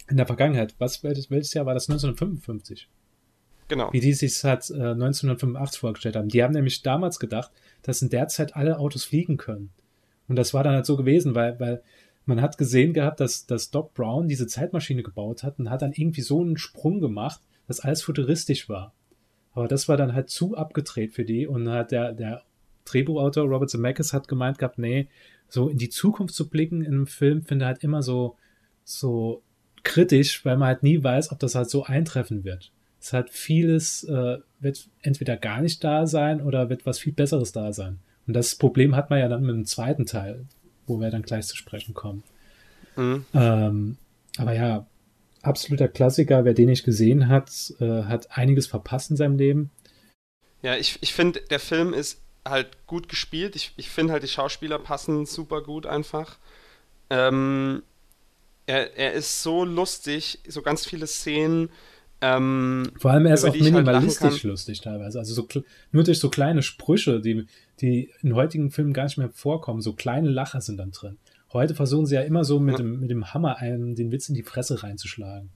in 0.09 0.17
der 0.17 0.27
Vergangenheit. 0.27 0.75
Was, 0.79 1.03
welches, 1.03 1.31
welches 1.31 1.55
Jahr 1.55 1.67
war 1.67 1.75
das? 1.75 1.89
1955. 1.89 2.89
Genau. 3.73 3.91
Wie 3.91 4.01
die 4.01 4.13
sich 4.13 4.45
halt 4.45 4.69
äh, 4.69 4.75
1985 4.75 5.81
vorgestellt 5.81 6.17
haben. 6.17 6.29
Die 6.29 6.43
haben 6.43 6.53
nämlich 6.53 6.83
damals 6.83 7.19
gedacht, 7.19 7.51
dass 7.81 8.03
in 8.03 8.11
der 8.11 8.29
Zeit 8.29 8.55
alle 8.55 8.79
Autos 8.79 9.05
fliegen 9.05 9.39
können. 9.39 9.71
Und 10.29 10.37
das 10.37 10.53
war 10.53 10.63
dann 10.63 10.75
halt 10.75 10.85
so 10.85 10.95
gewesen, 10.95 11.35
weil, 11.35 11.59
weil 11.59 11.83
man 12.27 12.43
hat 12.43 12.59
gesehen 12.59 12.93
gehabt, 12.93 13.19
dass, 13.19 13.47
dass 13.47 13.71
Doc 13.71 13.95
Brown 13.95 14.29
diese 14.29 14.47
Zeitmaschine 14.47 15.03
gebaut 15.03 15.43
hat 15.43 15.59
und 15.59 15.71
hat 15.71 15.81
dann 15.81 15.95
irgendwie 15.95 16.21
so 16.21 16.43
einen 16.43 16.59
Sprung 16.59 17.01
gemacht, 17.01 17.41
dass 17.67 17.81
alles 17.81 18.03
futuristisch 18.03 18.69
war. 18.69 18.93
Aber 19.53 19.69
das 19.69 19.89
war 19.89 19.97
dann 19.97 20.13
halt 20.13 20.29
zu 20.29 20.55
abgedreht 20.55 21.15
für 21.15 21.25
die 21.25 21.47
und 21.47 21.67
hat 21.71 21.93
der, 21.93 22.13
der 22.13 22.43
Drehbuchautor 22.85 23.47
Robert 23.47 23.71
Zemeckis 23.71 24.13
hat 24.13 24.29
gemeint 24.29 24.59
gehabt, 24.59 24.77
nee, 24.77 25.09
so 25.49 25.71
in 25.71 25.79
die 25.79 25.89
Zukunft 25.89 26.35
zu 26.35 26.51
blicken 26.51 26.83
in 26.83 26.93
einem 26.93 27.07
Film 27.07 27.41
finde 27.41 27.65
halt 27.65 27.83
immer 27.83 28.03
so, 28.03 28.37
so 28.85 29.43
kritisch, 29.83 30.45
weil 30.45 30.59
man 30.59 30.69
halt 30.69 30.83
nie 30.83 31.03
weiß, 31.03 31.33
ob 31.33 31.39
das 31.39 31.55
halt 31.55 31.71
so 31.71 31.85
eintreffen 31.85 32.45
wird. 32.45 32.71
Es 33.03 33.13
hat 33.13 33.31
vieles, 33.31 34.05
äh, 34.05 34.39
wird 34.61 34.89
entweder 35.03 35.37
gar 35.37 35.61
nicht 35.61 35.83
da 35.83 36.07
sein 36.07 36.41
oder 36.41 36.71
wird 36.71 36.87
was 36.87 37.01
viel 37.01 37.13
Besseres 37.13 37.51
da 37.51 37.73
sein. 37.73 37.99
Und 38.29 38.35
das 38.35 38.55
Problem 38.55 38.95
hat 38.95 39.11
man 39.11 39.19
ja 39.19 39.29
dann 39.29 39.43
mit 39.43 39.57
dem 39.57 39.67
zweiten 39.67 40.07
Teil, 40.07 40.47
wo 40.87 41.01
wir 41.01 41.11
dann 41.11 41.23
gleich 41.23 41.49
zu 41.49 41.57
sprechen 41.57 41.95
kommen. 41.95 42.23
Mhm. 42.95 43.27
Ähm, 43.35 43.97
aber 44.39 44.53
ja, 44.53 44.87
absoluter 45.43 45.89
Klassiker. 45.89 46.45
Wer 46.45 46.55
den 46.55 46.69
nicht 46.69 46.85
gesehen 46.85 47.27
hat, 47.29 47.75
äh, 47.81 48.05
hat 48.05 48.39
einiges 48.39 48.69
verpasst 48.69 49.11
in 49.11 49.17
seinem 49.17 49.37
Leben. 49.37 49.73
Ja, 50.63 50.77
ich, 50.77 50.99
ich 51.01 51.13
finde, 51.13 51.41
der 51.41 51.59
Film 51.59 51.95
ist 51.95 52.21
halt 52.47 52.87
gut 52.87 53.09
gespielt. 53.09 53.57
Ich, 53.57 53.73
ich 53.77 53.91
finde 53.91 54.13
halt, 54.13 54.23
die 54.23 54.29
Schauspieler 54.29 54.79
passen 54.79 55.27
super 55.27 55.61
gut 55.61 55.87
einfach. 55.87 56.39
Ähm, 57.11 57.83
er, 58.67 58.97
er 58.97 59.13
ist 59.15 59.43
so 59.43 59.65
lustig, 59.65 60.39
so 60.47 60.63
ganz 60.63 60.87
viele 60.87 61.09
Szenen. 61.09 61.69
Ähm, 62.25 62.93
Vor 62.99 63.11
allem 63.11 63.27
er 63.27 63.35
ist 63.35 63.45
auch 63.45 63.51
halt 63.51 63.61
minimalistisch 63.61 64.31
halt 64.31 64.43
lustig 64.45 64.81
teilweise. 64.81 65.19
Also 65.19 65.35
so, 65.35 65.49
nur 65.91 66.05
durch 66.05 66.21
so 66.21 66.31
kleine 66.31 66.63
Sprüche, 66.63 67.21
die, 67.21 67.47
die 67.81 68.11
in 68.23 68.37
heutigen 68.37 68.71
Filmen 68.71 68.93
gar 68.93 69.05
nicht 69.05 69.19
mehr 69.19 69.31
vorkommen. 69.31 69.81
So 69.81 69.93
kleine 69.93 70.31
Lacher 70.31 70.61
sind 70.61 70.77
dann 70.77 70.93
drin. 70.93 71.19
Heute 71.53 71.75
versuchen 71.75 72.07
sie 72.07 72.15
ja 72.15 72.23
immer 72.23 72.45
so 72.45 72.61
mit, 72.61 72.75
ja. 72.75 72.79
dem, 72.79 73.01
mit 73.01 73.11
dem 73.11 73.35
Hammer 73.35 73.57
einen 73.57 73.97
den 73.97 74.13
Witz 74.13 74.29
in 74.29 74.37
die 74.37 74.45
Fresse 74.45 74.85
reinzuschlagen. 74.85 75.51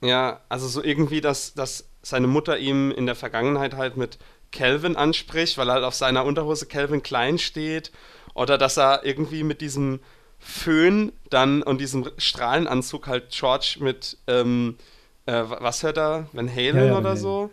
Ja, 0.00 0.40
also 0.48 0.68
so 0.68 0.82
irgendwie, 0.82 1.20
dass, 1.20 1.54
dass 1.54 1.90
seine 2.02 2.28
Mutter 2.28 2.56
ihm 2.56 2.92
in 2.92 3.06
der 3.06 3.16
Vergangenheit 3.16 3.76
halt 3.76 3.96
mit 3.96 4.18
Calvin 4.52 4.94
anspricht, 4.94 5.58
weil 5.58 5.70
halt 5.70 5.82
auf 5.82 5.94
seiner 5.94 6.24
Unterhose 6.24 6.66
Calvin 6.66 7.02
Klein 7.02 7.38
steht. 7.38 7.90
Oder 8.34 8.58
dass 8.58 8.78
er 8.78 9.04
irgendwie 9.04 9.42
mit 9.42 9.60
diesem 9.60 9.98
Föhn 10.38 11.12
dann 11.30 11.62
und 11.62 11.80
diesem 11.80 12.08
Strahlenanzug 12.16 13.08
halt 13.08 13.30
George 13.30 13.78
mit, 13.80 14.18
ähm, 14.28 14.76
äh, 15.30 15.44
was 15.48 15.82
hört 15.82 15.96
er? 15.96 16.26
Van 16.32 16.50
Halen 16.50 16.76
ja, 16.76 16.84
ja, 16.86 16.98
oder 16.98 17.16
so? 17.16 17.50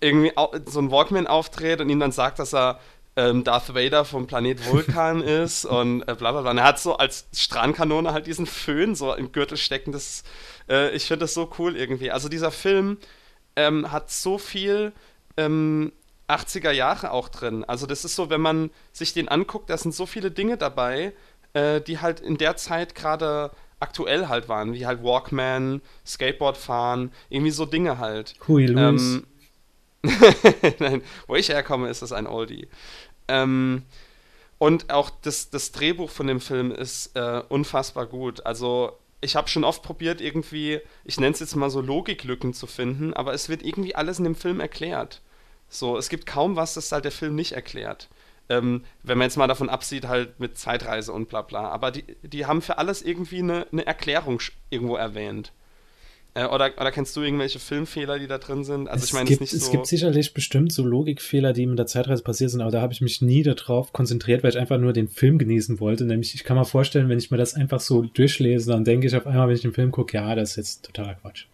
Irgendwie 0.00 0.32
so 0.66 0.80
ein 0.80 0.90
Walkman 0.90 1.26
aufdreht 1.26 1.80
und 1.80 1.88
ihm 1.88 1.98
dann 1.98 2.12
sagt, 2.12 2.38
dass 2.38 2.54
er 2.54 2.78
ähm, 3.16 3.44
Darth 3.44 3.74
Vader 3.74 4.04
vom 4.04 4.26
Planet 4.26 4.70
Vulkan 4.70 5.22
ist 5.22 5.64
und 5.64 6.02
äh, 6.02 6.14
bla 6.14 6.32
bla 6.32 6.42
bla. 6.42 6.50
Und 6.50 6.58
er 6.58 6.64
hat 6.64 6.78
so 6.78 6.96
als 6.96 7.26
Strahlenkanone 7.34 8.12
halt 8.12 8.26
diesen 8.26 8.46
Föhn 8.46 8.94
so 8.94 9.14
im 9.14 9.32
Gürtel 9.32 9.56
stecken. 9.56 9.92
Das, 9.92 10.22
äh, 10.68 10.94
ich 10.94 11.06
finde 11.06 11.24
das 11.24 11.34
so 11.34 11.50
cool 11.58 11.76
irgendwie. 11.76 12.10
Also 12.10 12.28
dieser 12.28 12.50
Film 12.50 12.98
ähm, 13.56 13.90
hat 13.90 14.10
so 14.10 14.38
viel 14.38 14.92
ähm, 15.36 15.92
80er 16.28 16.72
Jahre 16.72 17.10
auch 17.10 17.28
drin. 17.28 17.64
Also 17.64 17.86
das 17.86 18.04
ist 18.04 18.16
so, 18.16 18.30
wenn 18.30 18.40
man 18.40 18.70
sich 18.92 19.14
den 19.14 19.28
anguckt, 19.28 19.70
da 19.70 19.78
sind 19.78 19.94
so 19.94 20.06
viele 20.06 20.30
Dinge 20.30 20.58
dabei, 20.58 21.12
äh, 21.54 21.80
die 21.80 22.00
halt 22.00 22.20
in 22.20 22.36
der 22.36 22.56
Zeit 22.56 22.94
gerade 22.94 23.50
aktuell 23.80 24.28
halt 24.28 24.48
waren, 24.48 24.72
wie 24.72 24.86
halt 24.86 25.02
Walkman, 25.02 25.82
Skateboard 26.04 26.56
fahren, 26.56 27.12
irgendwie 27.28 27.50
so 27.50 27.66
Dinge 27.66 27.98
halt. 27.98 28.34
Lewis. 28.66 29.02
Ähm, 29.02 29.26
Nein, 30.78 31.02
wo 31.26 31.34
ich 31.34 31.48
herkomme, 31.48 31.88
ist 31.88 32.02
das 32.02 32.12
ein 32.12 32.26
Oldie. 32.26 32.68
Ähm, 33.28 33.82
und 34.58 34.90
auch 34.90 35.10
das, 35.22 35.50
das 35.50 35.72
Drehbuch 35.72 36.10
von 36.10 36.26
dem 36.26 36.40
Film 36.40 36.70
ist 36.70 37.14
äh, 37.16 37.42
unfassbar 37.48 38.06
gut. 38.06 38.46
Also 38.46 38.96
ich 39.20 39.36
habe 39.36 39.48
schon 39.48 39.64
oft 39.64 39.82
probiert, 39.82 40.20
irgendwie, 40.20 40.80
ich 41.04 41.18
nenne 41.18 41.32
es 41.32 41.40
jetzt 41.40 41.56
mal 41.56 41.70
so 41.70 41.80
Logiklücken 41.80 42.54
zu 42.54 42.66
finden, 42.66 43.12
aber 43.14 43.34
es 43.34 43.48
wird 43.48 43.62
irgendwie 43.62 43.94
alles 43.94 44.18
in 44.18 44.24
dem 44.24 44.36
Film 44.36 44.60
erklärt. 44.60 45.20
So, 45.68 45.98
es 45.98 46.08
gibt 46.08 46.26
kaum 46.26 46.56
was, 46.56 46.74
das 46.74 46.92
halt 46.92 47.04
der 47.04 47.12
Film 47.12 47.34
nicht 47.34 47.52
erklärt. 47.52 48.08
Ähm, 48.48 48.84
wenn 49.02 49.18
man 49.18 49.26
jetzt 49.26 49.36
mal 49.36 49.48
davon 49.48 49.68
absieht, 49.68 50.06
halt 50.06 50.38
mit 50.38 50.56
Zeitreise 50.56 51.12
und 51.12 51.28
bla 51.28 51.42
bla. 51.42 51.68
Aber 51.68 51.90
die, 51.90 52.04
die 52.22 52.46
haben 52.46 52.62
für 52.62 52.78
alles 52.78 53.02
irgendwie 53.02 53.40
eine, 53.40 53.66
eine 53.72 53.86
Erklärung 53.86 54.40
irgendwo 54.70 54.96
erwähnt. 54.96 55.52
Äh, 56.36 56.46
oder, 56.48 56.70
oder 56.78 56.92
kennst 56.92 57.16
du 57.16 57.22
irgendwelche 57.22 57.58
Filmfehler, 57.58 58.18
die 58.18 58.26
da 58.26 58.36
drin 58.36 58.62
sind? 58.62 58.88
Also 58.88 59.04
es 59.04 59.08
ich 59.08 59.14
meine, 59.14 59.30
es, 59.30 59.40
nicht 59.40 59.54
es 59.54 59.66
so 59.66 59.72
gibt 59.72 59.86
sicherlich 59.86 60.34
bestimmt 60.34 60.70
so 60.70 60.84
Logikfehler, 60.84 61.54
die 61.54 61.66
mit 61.66 61.78
der 61.78 61.86
Zeitreise 61.86 62.22
passiert 62.22 62.50
sind, 62.50 62.60
aber 62.60 62.70
da 62.70 62.82
habe 62.82 62.92
ich 62.92 63.00
mich 63.00 63.22
nie 63.22 63.42
darauf 63.42 63.94
konzentriert, 63.94 64.42
weil 64.42 64.50
ich 64.50 64.58
einfach 64.58 64.78
nur 64.78 64.92
den 64.92 65.08
Film 65.08 65.38
genießen 65.38 65.80
wollte. 65.80 66.04
Nämlich, 66.04 66.34
ich 66.34 66.44
kann 66.44 66.58
mir 66.58 66.66
vorstellen, 66.66 67.08
wenn 67.08 67.18
ich 67.18 67.30
mir 67.30 67.38
das 67.38 67.54
einfach 67.54 67.80
so 67.80 68.02
durchlese, 68.02 68.70
dann 68.70 68.84
denke 68.84 69.06
ich 69.06 69.16
auf 69.16 69.26
einmal, 69.26 69.48
wenn 69.48 69.56
ich 69.56 69.62
den 69.62 69.72
Film 69.72 69.90
gucke, 69.90 70.18
ja, 70.18 70.34
das 70.34 70.50
ist 70.50 70.56
jetzt 70.56 70.84
totaler 70.84 71.14
Quatsch. 71.14 71.46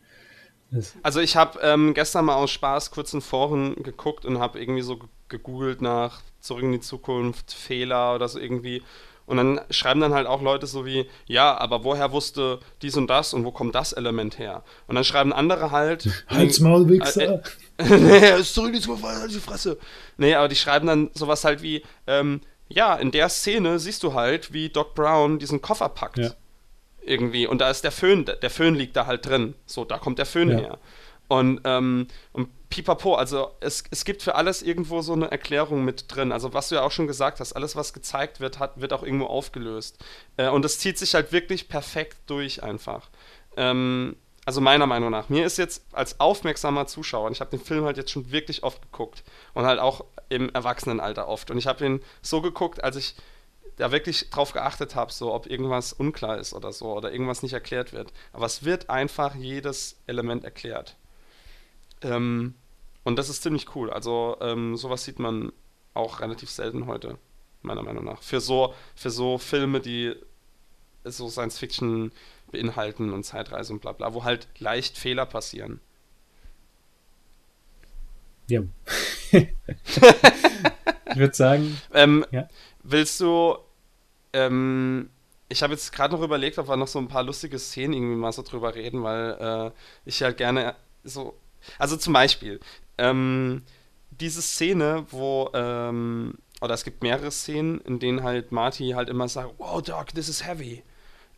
Also 1.03 1.20
ich 1.20 1.37
habe 1.37 1.59
ähm, 1.62 1.95
gestern 1.95 2.25
mal 2.25 2.35
aus 2.35 2.51
Spaß 2.51 2.91
kurz 2.91 3.12
in 3.12 3.20
Foren 3.20 3.77
geguckt 3.83 4.25
und 4.25 4.39
habe 4.39 4.61
irgendwie 4.61 4.83
so 4.83 4.99
gegoogelt 5.29 5.83
nach 5.83 6.20
Zurück 6.41 6.62
in 6.62 6.73
die 6.73 6.81
Zukunft, 6.81 7.53
Fehler 7.53 8.14
oder 8.14 8.29
so 8.29 8.39
irgendwie. 8.39 8.83
Und 9.27 9.37
dann 9.37 9.61
schreiben 9.70 10.01
dann 10.01 10.12
halt 10.12 10.27
auch 10.27 10.43
Leute 10.43 10.66
so 10.66 10.85
wie, 10.85 11.09
ja, 11.27 11.57
aber 11.57 11.85
woher 11.85 12.12
wusste 12.12 12.59
dies 12.83 12.97
und 12.97 13.09
das 13.09 13.33
und 13.33 13.45
wo 13.45 13.53
kommt 13.53 13.75
das 13.75 13.93
Element 13.93 14.39
her? 14.39 14.64
Und 14.89 14.97
dann 14.97 15.05
schreiben 15.05 15.33
andere 15.33 15.70
halt. 15.70 16.25
Halt's 16.29 16.61
Maul, 16.61 16.89
Wichser! 16.89 17.20
Äh, 17.23 17.43
äh, 17.79 17.99
nee, 17.99 18.41
ist 18.41 18.55
zurück 18.55 18.68
in 18.68 18.75
die 18.75 18.81
Zukunft, 18.81 19.05
halt 19.05 19.31
die 19.31 19.39
Fresse. 19.39 19.79
Nee, 20.16 20.35
aber 20.35 20.49
die 20.49 20.57
schreiben 20.57 20.87
dann 20.87 21.11
sowas 21.14 21.45
halt 21.45 21.62
wie, 21.62 21.83
ähm, 22.07 22.41
ja, 22.68 22.97
in 22.97 23.11
der 23.11 23.29
Szene 23.29 23.79
siehst 23.79 24.03
du 24.03 24.14
halt, 24.14 24.53
wie 24.53 24.68
Doc 24.68 24.95
Brown 24.95 25.39
diesen 25.39 25.62
Koffer 25.62 25.89
packt. 25.89 26.18
Ja. 26.18 26.33
Irgendwie. 27.05 27.47
Und 27.47 27.59
da 27.59 27.71
ist 27.71 27.85
der 27.85 27.93
Föhn, 27.93 28.25
der 28.25 28.51
Föhn 28.51 28.75
liegt 28.75 28.97
da 28.97 29.07
halt 29.07 29.27
drin. 29.27 29.55
So, 29.67 29.85
da 29.85 29.99
kommt 29.99 30.19
der 30.19 30.27
Föhn 30.27 30.51
ja. 30.51 30.59
her. 30.59 30.79
Und, 31.29 31.63
ähm, 31.65 32.09
und 32.33 32.49
pipapo, 32.69 33.15
also 33.15 33.53
es, 33.61 33.85
es 33.91 34.05
gibt 34.05 34.23
für 34.23 34.35
alles 34.35 34.63
irgendwo 34.63 35.01
so 35.01 35.15
eine 35.15 35.31
Erklärung 35.31 35.85
mit 35.85 36.15
drin. 36.15 36.31
Also 36.31 36.53
was 36.53 36.69
du 36.69 36.75
ja 36.75 36.83
auch 36.83 36.91
schon 36.91 37.07
gesagt 37.07 37.41
hast, 37.41 37.55
alles 37.55 37.75
was 37.75 37.93
gezeigt 37.93 38.41
wird, 38.41 38.59
hat, 38.59 38.81
wird 38.81 38.93
auch 38.93 39.03
irgendwo 39.03 39.27
aufgelöst. 39.27 39.99
Äh, 40.37 40.49
und 40.49 40.65
es 40.65 40.79
zieht 40.79 40.99
sich 40.99 41.15
halt 41.15 41.33
wirklich 41.33 41.69
perfekt 41.69 42.19
durch 42.27 42.63
einfach. 42.63 43.09
Ähm, 43.57 44.17
also 44.45 44.61
meiner 44.61 44.87
Meinung 44.87 45.11
nach. 45.11 45.29
Mir 45.29 45.47
ist 45.47 45.57
jetzt 45.57 45.85
als 45.93 46.19
aufmerksamer 46.21 46.87
Zuschauer, 46.87 47.27
und 47.27 47.33
ich 47.33 47.41
habe 47.41 47.51
den 47.51 47.61
Film 47.61 47.85
halt 47.85 47.97
jetzt 47.97 48.11
schon 48.11 48.33
wirklich 48.33 48.63
oft 48.63 48.83
geguckt 48.83 49.23
und 49.55 49.65
halt 49.65 49.79
auch 49.79 50.05
im 50.29 50.51
Erwachsenenalter 50.51 51.29
oft. 51.29 51.51
Und 51.51 51.59
ich 51.59 51.67
habe 51.67 51.85
ihn 51.87 52.03
so 52.23 52.43
geguckt, 52.43 52.83
als 52.83 52.97
ich 52.97 53.15
da 53.83 53.91
wirklich 53.91 54.30
drauf 54.30 54.53
geachtet 54.53 54.95
habe, 54.95 55.12
so 55.12 55.35
ob 55.35 55.47
irgendwas 55.47 55.93
unklar 55.93 56.39
ist 56.39 56.55
oder 56.55 56.72
so 56.72 56.97
oder 56.97 57.12
irgendwas 57.12 57.43
nicht 57.43 57.53
erklärt 57.53 57.93
wird. 57.93 58.12
Aber 58.33 58.47
es 58.47 58.64
wird 58.64 58.89
einfach 58.89 59.35
jedes 59.35 59.97
Element 60.07 60.45
erklärt. 60.45 60.97
Ähm, 62.01 62.55
und 63.03 63.16
das 63.16 63.28
ist 63.28 63.43
ziemlich 63.43 63.74
cool. 63.74 63.91
Also 63.91 64.37
ähm, 64.41 64.76
sowas 64.76 65.05
sieht 65.05 65.18
man 65.18 65.53
auch 65.95 66.20
relativ 66.20 66.49
selten 66.49 66.87
heute, 66.87 67.18
meiner 67.62 67.83
Meinung 67.83 68.05
nach. 68.05 68.22
Für 68.22 68.41
so, 68.41 68.72
für 68.95 69.11
so 69.11 69.37
Filme, 69.37 69.80
die 69.80 70.14
so 71.05 71.28
Science 71.28 71.59
Fiction 71.59 72.12
beinhalten 72.53 73.12
und 73.12 73.24
Zeitreise 73.24 73.72
und 73.72 73.80
bla 73.80 73.91
bla, 73.91 74.14
wo 74.14 74.22
halt 74.22 74.47
leicht 74.59 74.97
Fehler 74.97 75.26
passieren. 75.26 75.80
Ja. 78.49 78.62
ich 79.33 81.16
würde 81.16 81.35
sagen. 81.35 81.80
Ähm, 81.93 82.24
ja. 82.30 82.47
Willst 82.85 83.20
du. 83.20 83.57
Ähm, 84.33 85.11
ich 85.49 85.62
habe 85.62 85.74
jetzt 85.74 85.93
gerade 85.93 86.14
noch 86.14 86.22
überlegt, 86.22 86.59
ob 86.59 86.68
wir 86.68 86.76
noch 86.76 86.89
so 86.89 86.99
ein 86.99 87.09
paar 87.09 87.22
lustige 87.22 87.59
Szenen 87.59 87.93
irgendwie 87.93 88.16
mal 88.16 88.33
so 88.33 88.43
drüber 88.43 88.74
reden, 88.74 89.03
weil 89.03 89.37
äh, 89.41 89.70
ich 90.05 90.22
halt 90.22 90.39
gerne 90.39 90.74
so. 91.05 91.39
Also 91.78 91.97
zum 91.97 92.12
Beispiel, 92.12 92.61
ähm, 92.99 93.62
diese 94.11 94.43
Szene, 94.43 95.07
wo, 95.11 95.51
ähm, 95.55 96.35
oder 96.61 96.74
es 96.74 96.85
gibt 96.85 97.03
mehrere 97.03 97.30
Szenen, 97.30 97.80
in 97.83 97.99
denen 97.99 98.22
halt 98.22 98.53
Marty 98.53 98.91
halt 98.91 99.09
immer 99.09 99.28
sagt, 99.28 99.55
wow, 99.59 99.83
Doc, 99.83 100.09
this 100.14 100.28
is 100.28 100.45
heavy. 100.47 100.83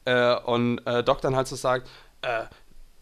Äh, 0.04 0.36
und 0.40 0.78
äh, 0.86 1.02
Doc 1.02 1.20
dann 1.20 1.36
halt 1.36 1.48
so 1.48 1.56
sagt, 1.56 1.88
uh, 2.24 2.46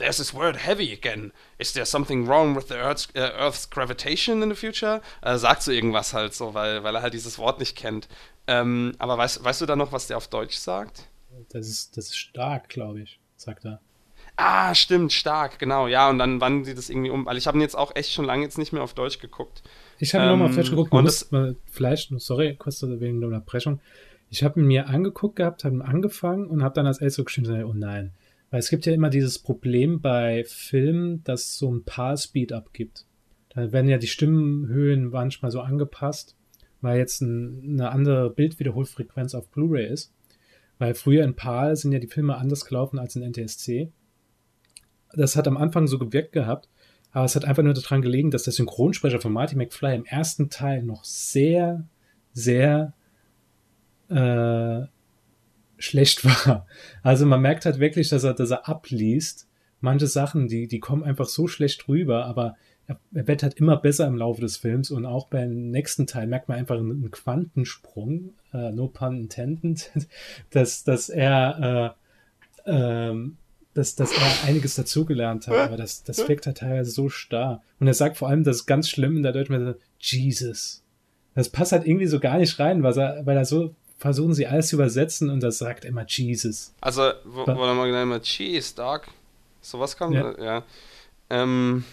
there's 0.03 0.18
this 0.18 0.34
word 0.34 0.57
heavy 0.57 0.92
again. 0.92 1.32
Is 1.59 1.72
there 1.72 1.86
something 1.86 2.26
wrong 2.26 2.55
with 2.55 2.68
the 2.68 2.74
Earth's, 2.74 3.09
uh, 3.16 3.30
Earth's 3.38 3.68
gravitation 3.68 4.42
in 4.42 4.48
the 4.50 4.55
future? 4.55 5.00
Äh, 5.22 5.38
sagt 5.38 5.62
so 5.62 5.70
irgendwas 5.72 6.12
halt 6.12 6.34
so, 6.34 6.55
weil, 6.55 6.82
weil 6.82 6.94
er 6.94 7.03
halt 7.03 7.14
dieses 7.14 7.38
Wort 7.38 7.59
nicht 7.61 7.76
kennt. 7.76 8.09
Ähm, 8.46 8.92
aber 8.98 9.16
weißt, 9.16 9.44
weißt 9.44 9.61
du 9.61 9.66
da 9.66 9.76
noch, 9.76 9.92
was 9.92 10.09
der 10.09 10.16
auf 10.16 10.28
Deutsch 10.28 10.57
sagt? 10.57 11.09
Das 11.50 11.68
ist, 11.68 11.96
das 11.96 12.07
ist 12.07 12.16
stark, 12.16 12.68
glaube 12.68 13.00
ich, 13.00 13.20
sagt 13.36 13.64
er. 13.64 13.80
Ah, 14.36 14.74
stimmt, 14.74 15.12
stark, 15.12 15.59
genau, 15.59 15.86
ja, 15.86 16.09
und 16.09 16.18
dann 16.18 16.40
wandeln 16.40 16.64
sie 16.64 16.74
das 16.74 16.88
irgendwie 16.88 17.11
um, 17.11 17.26
weil 17.26 17.36
ich 17.36 17.46
habe 17.46 17.59
ihn 17.59 17.61
jetzt 17.61 17.76
auch 17.76 17.94
echt 17.94 18.12
schon 18.12 18.24
lange 18.24 18.42
jetzt 18.42 18.59
nicht 18.59 18.72
mehr 18.72 18.82
auf 18.82 18.94
Deutsch 18.94 19.18
geguckt. 19.18 19.62
Ich 19.98 20.14
habe 20.14 20.24
ähm, 20.24 20.30
nochmal 20.30 20.48
auf 20.48 20.57
Deutsch 20.57 20.70
geguckt, 20.70 20.92
und 20.92 21.05
das, 21.05 21.30
mal, 21.30 21.55
vielleicht, 21.70 22.11
sorry, 22.16 22.57
kurz 22.57 22.82
wegen 22.82 23.20
der 23.20 23.28
Unterbrechung. 23.28 23.80
Ich 24.30 24.42
habe 24.42 24.59
ihn 24.61 24.66
mir 24.66 24.88
angeguckt 24.88 25.36
gehabt, 25.36 25.64
habe 25.64 25.76
ihn 25.76 25.82
angefangen 25.82 26.46
und 26.46 26.62
habe 26.62 26.74
dann 26.74 26.86
als 26.86 27.00
Elster 27.00 27.24
geschrieben, 27.24 27.64
oh 27.64 27.74
nein. 27.74 28.12
Weil 28.53 28.61
es 28.61 28.68
gibt 28.68 28.84
ja 28.84 28.92
immer 28.92 29.09
dieses 29.09 29.38
Problem 29.38 30.03
bei 30.03 30.44
Filmen, 30.46 31.24
dass 31.24 31.57
so 31.57 31.72
ein 31.72 31.84
paar 31.84 32.18
Speed-Up 32.18 32.74
gibt. 32.74 33.07
Da 33.48 33.72
werden 33.72 33.88
ja 33.88 33.96
die 33.96 34.07
Stimmenhöhen 34.07 35.09
manchmal 35.09 35.50
so 35.50 35.62
angepasst, 35.62 36.36
weil 36.82 36.98
jetzt 36.98 37.22
ein, 37.22 37.62
eine 37.80 37.90
andere 37.90 38.28
Bildwiederholfrequenz 38.28 39.34
auf 39.34 39.48
Blu-ray 39.48 39.86
ist. 39.86 40.12
Weil 40.78 40.94
früher 40.94 41.24
in 41.24 41.34
PAL 41.34 41.76
sind 41.76 41.92
ja 41.92 41.98
die 41.98 42.09
Filme 42.09 42.36
anders 42.36 42.66
gelaufen 42.66 42.98
als 42.98 43.16
in 43.16 43.22
NTSC. 43.22 43.90
Das 45.14 45.34
hat 45.34 45.48
am 45.48 45.57
Anfang 45.57 45.86
so 45.86 45.98
gewirkt 45.98 46.32
gehabt, 46.32 46.68
aber 47.11 47.24
es 47.24 47.34
hat 47.34 47.46
einfach 47.46 47.62
nur 47.62 47.72
daran 47.72 48.03
gelegen, 48.03 48.30
dass 48.30 48.42
der 48.42 48.53
Synchronsprecher 48.53 49.20
von 49.20 49.32
Marty 49.32 49.57
McFly 49.57 49.94
im 49.94 50.05
ersten 50.05 50.50
Teil 50.50 50.82
noch 50.82 51.05
sehr, 51.05 51.88
sehr 52.34 52.92
äh, 54.11 54.82
schlecht 55.83 56.24
war. 56.47 56.66
Also 57.03 57.26
man 57.26 57.41
merkt 57.41 57.64
halt 57.64 57.78
wirklich, 57.78 58.09
dass 58.09 58.24
er, 58.24 58.35
dass 58.35 58.51
er 58.51 58.68
abliest. 58.68 59.49
Manche 59.80 60.07
Sachen, 60.07 60.49
die, 60.49 60.68
die 60.68 60.78
kommen 60.78 61.03
einfach 61.03 61.26
so 61.26 61.49
schlecht 61.49 61.89
rüber, 61.89 62.26
aber 62.26 62.57
er, 62.87 63.01
er 63.12 63.26
wird 63.26 63.43
halt 63.43 63.55
immer 63.55 63.76
besser 63.76 64.07
im 64.07 64.16
Laufe 64.16 64.41
des 64.41 64.57
Films 64.57 64.91
und 64.91 65.07
auch 65.07 65.26
beim 65.26 65.70
nächsten 65.70 66.07
Teil 66.07 66.26
merkt 66.26 66.49
man 66.49 66.59
einfach 66.59 66.78
einen, 66.78 67.11
Quantensprung, 67.11 68.33
äh, 68.53 68.70
no 68.70 68.89
pun 68.89 69.16
intended, 69.18 69.91
dass, 70.51 70.85
dass 70.85 71.09
er 71.09 71.97
äh, 72.66 72.70
ähm, 72.70 73.39
dass, 73.74 73.95
dass 73.95 74.12
er 74.12 74.49
einiges 74.49 74.74
dazugelernt 74.74 75.49
hat, 75.49 75.57
aber 75.57 75.76
das, 75.76 76.05
das 76.05 76.28
wirkt 76.28 76.47
halt 76.47 76.59
teilweise 76.59 76.91
so 76.91 77.09
starr. 77.09 77.62
Und 77.80 77.87
er 77.87 77.95
sagt 77.95 78.18
vor 78.18 78.28
allem, 78.28 78.45
das 78.45 78.57
ist 78.59 78.66
ganz 78.66 78.89
schlimm 78.89 79.16
in 79.16 79.22
der 79.22 79.33
Deutschen, 79.33 79.74
Jesus. 79.99 80.83
Das 81.35 81.49
passt 81.49 81.72
halt 81.72 81.87
irgendwie 81.87 82.07
so 82.07 82.20
gar 82.20 82.37
nicht 82.37 82.59
rein, 82.59 82.83
weil 82.83 82.99
er, 82.99 83.24
weil 83.24 83.37
er 83.37 83.47
so 83.47 83.74
versuchen 84.03 84.34
sie 84.34 84.48
alles 84.48 84.66
zu 84.66 84.76
übersetzen 84.76 85.30
und 85.30 85.40
das 85.44 85.59
sagt 85.59 85.84
immer 85.84 86.05
Jesus. 86.05 86.74
Also, 86.80 87.12
wo, 87.24 87.46
wo 87.46 87.55
mal 87.55 87.86
genannt 87.86 88.03
immer 88.03 88.20
Cheese, 88.20 88.74
Dog. 88.74 89.03
Sowas 89.61 89.96
kommt, 89.96 90.16
ja. 90.16 90.36
ja. 90.42 90.62
Ähm, 91.30 91.84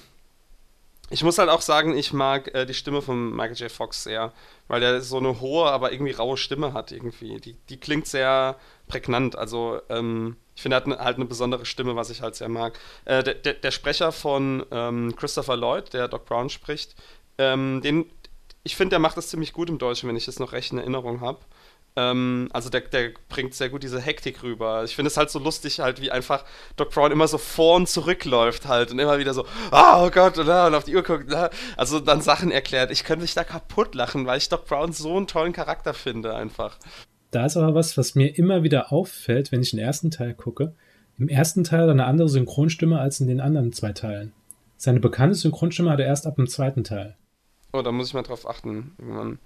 ich 1.11 1.23
muss 1.23 1.37
halt 1.37 1.49
auch 1.49 1.61
sagen, 1.61 1.95
ich 1.95 2.11
mag 2.11 2.51
äh, 2.55 2.65
die 2.65 2.73
Stimme 2.73 3.03
von 3.03 3.29
Michael 3.35 3.57
J. 3.57 3.71
Fox 3.71 4.03
sehr, 4.03 4.33
weil 4.67 4.81
er 4.81 5.01
so 5.01 5.17
eine 5.17 5.39
hohe, 5.39 5.69
aber 5.69 5.91
irgendwie 5.91 6.13
raue 6.13 6.35
Stimme 6.35 6.73
hat 6.73 6.91
irgendwie. 6.91 7.39
Die, 7.39 7.53
die 7.69 7.77
klingt 7.77 8.07
sehr 8.07 8.55
prägnant. 8.87 9.35
Also, 9.35 9.79
ähm, 9.89 10.35
ich 10.55 10.63
finde, 10.63 10.77
er 10.77 10.81
hat 10.81 10.87
ne, 10.87 10.97
halt 10.97 11.17
eine 11.17 11.25
besondere 11.25 11.67
Stimme, 11.67 11.95
was 11.95 12.09
ich 12.09 12.23
halt 12.23 12.33
sehr 12.33 12.49
mag. 12.49 12.79
Äh, 13.05 13.21
der, 13.21 13.35
der, 13.35 13.53
der, 13.53 13.71
Sprecher 13.71 14.11
von 14.11 14.65
ähm, 14.71 15.15
Christopher 15.15 15.57
Lloyd, 15.57 15.93
der 15.93 16.07
Doc 16.07 16.25
Brown 16.25 16.49
spricht, 16.49 16.95
ähm, 17.37 17.81
den, 17.83 18.09
ich 18.63 18.75
finde, 18.75 18.93
der 18.93 18.99
macht 18.99 19.15
das 19.15 19.29
ziemlich 19.29 19.53
gut 19.53 19.69
im 19.69 19.77
Deutschen, 19.77 20.09
wenn 20.09 20.15
ich 20.15 20.25
das 20.25 20.39
noch 20.39 20.53
recht 20.53 20.71
in 20.71 20.79
Erinnerung 20.79 21.21
habe. 21.21 21.37
Ähm, 21.95 22.49
also 22.53 22.69
der, 22.69 22.81
der 22.81 23.11
bringt 23.29 23.53
sehr 23.53 23.69
gut 23.69 23.83
diese 23.83 23.99
Hektik 23.99 24.43
rüber. 24.43 24.83
Ich 24.83 24.95
finde 24.95 25.07
es 25.07 25.17
halt 25.17 25.29
so 25.29 25.39
lustig, 25.39 25.79
halt, 25.79 26.01
wie 26.01 26.11
einfach 26.11 26.45
Doc 26.75 26.91
Brown 26.91 27.11
immer 27.11 27.27
so 27.27 27.37
vor 27.37 27.75
und 27.75 27.89
zurückläuft 27.89 28.67
halt 28.67 28.91
und 28.91 28.99
immer 28.99 29.19
wieder 29.19 29.33
so, 29.33 29.45
oh 29.71 30.09
Gott, 30.09 30.37
und, 30.37 30.47
und 30.47 30.75
auf 30.75 30.83
die 30.83 30.95
Uhr 30.95 31.03
guckt. 31.03 31.33
Also 31.77 31.99
dann 31.99 32.21
Sachen 32.21 32.51
erklärt. 32.51 32.91
Ich 32.91 33.03
könnte 33.03 33.23
mich 33.23 33.33
da 33.33 33.43
kaputt 33.43 33.95
lachen, 33.95 34.25
weil 34.25 34.37
ich 34.37 34.49
Doc 34.49 34.65
Brown 34.65 34.93
so 34.93 35.17
einen 35.17 35.27
tollen 35.27 35.53
Charakter 35.53 35.93
finde, 35.93 36.35
einfach. 36.35 36.77
Da 37.31 37.45
ist 37.45 37.57
aber 37.57 37.75
was, 37.75 37.97
was 37.97 38.15
mir 38.15 38.37
immer 38.37 38.63
wieder 38.63 38.91
auffällt, 38.91 39.51
wenn 39.51 39.61
ich 39.61 39.71
den 39.71 39.79
ersten 39.79 40.11
Teil 40.11 40.33
gucke. 40.33 40.73
Im 41.17 41.27
ersten 41.27 41.63
Teil 41.63 41.81
hat 41.81 41.87
er 41.87 41.91
eine 41.91 42.05
andere 42.05 42.29
Synchronstimme 42.29 42.99
als 42.99 43.19
in 43.19 43.27
den 43.27 43.41
anderen 43.41 43.73
zwei 43.73 43.91
Teilen. 43.91 44.33
Seine 44.77 45.01
bekannte 45.01 45.35
Synchronstimme 45.35 45.91
hat 45.91 45.99
er 45.99 46.05
erst 46.05 46.25
ab 46.25 46.37
dem 46.37 46.47
zweiten 46.47 46.85
Teil. 46.85 47.17
Oh, 47.73 47.81
da 47.81 47.91
muss 47.91 48.07
ich 48.07 48.13
mal 48.13 48.23
drauf 48.23 48.47
achten. 48.47 48.93
Irgendwann. 48.97 49.39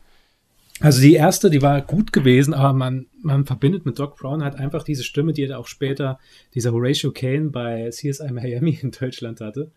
Also 0.79 1.01
die 1.01 1.13
erste, 1.13 1.49
die 1.49 1.61
war 1.61 1.81
gut 1.81 2.11
gewesen, 2.11 2.53
aber 2.53 2.73
man, 2.73 3.07
man 3.21 3.45
verbindet 3.45 3.85
mit 3.85 3.99
Doc 3.99 4.17
Brown 4.17 4.43
halt 4.43 4.55
einfach 4.55 4.83
diese 4.83 5.03
Stimme, 5.03 5.33
die 5.33 5.43
er 5.43 5.59
auch 5.59 5.67
später, 5.67 6.19
dieser 6.55 6.73
Horatio 6.73 7.11
Kane 7.11 7.49
bei 7.49 7.89
CSI 7.89 8.31
Miami 8.31 8.79
in 8.81 8.91
Deutschland 8.91 9.39
hatte, 9.39 9.71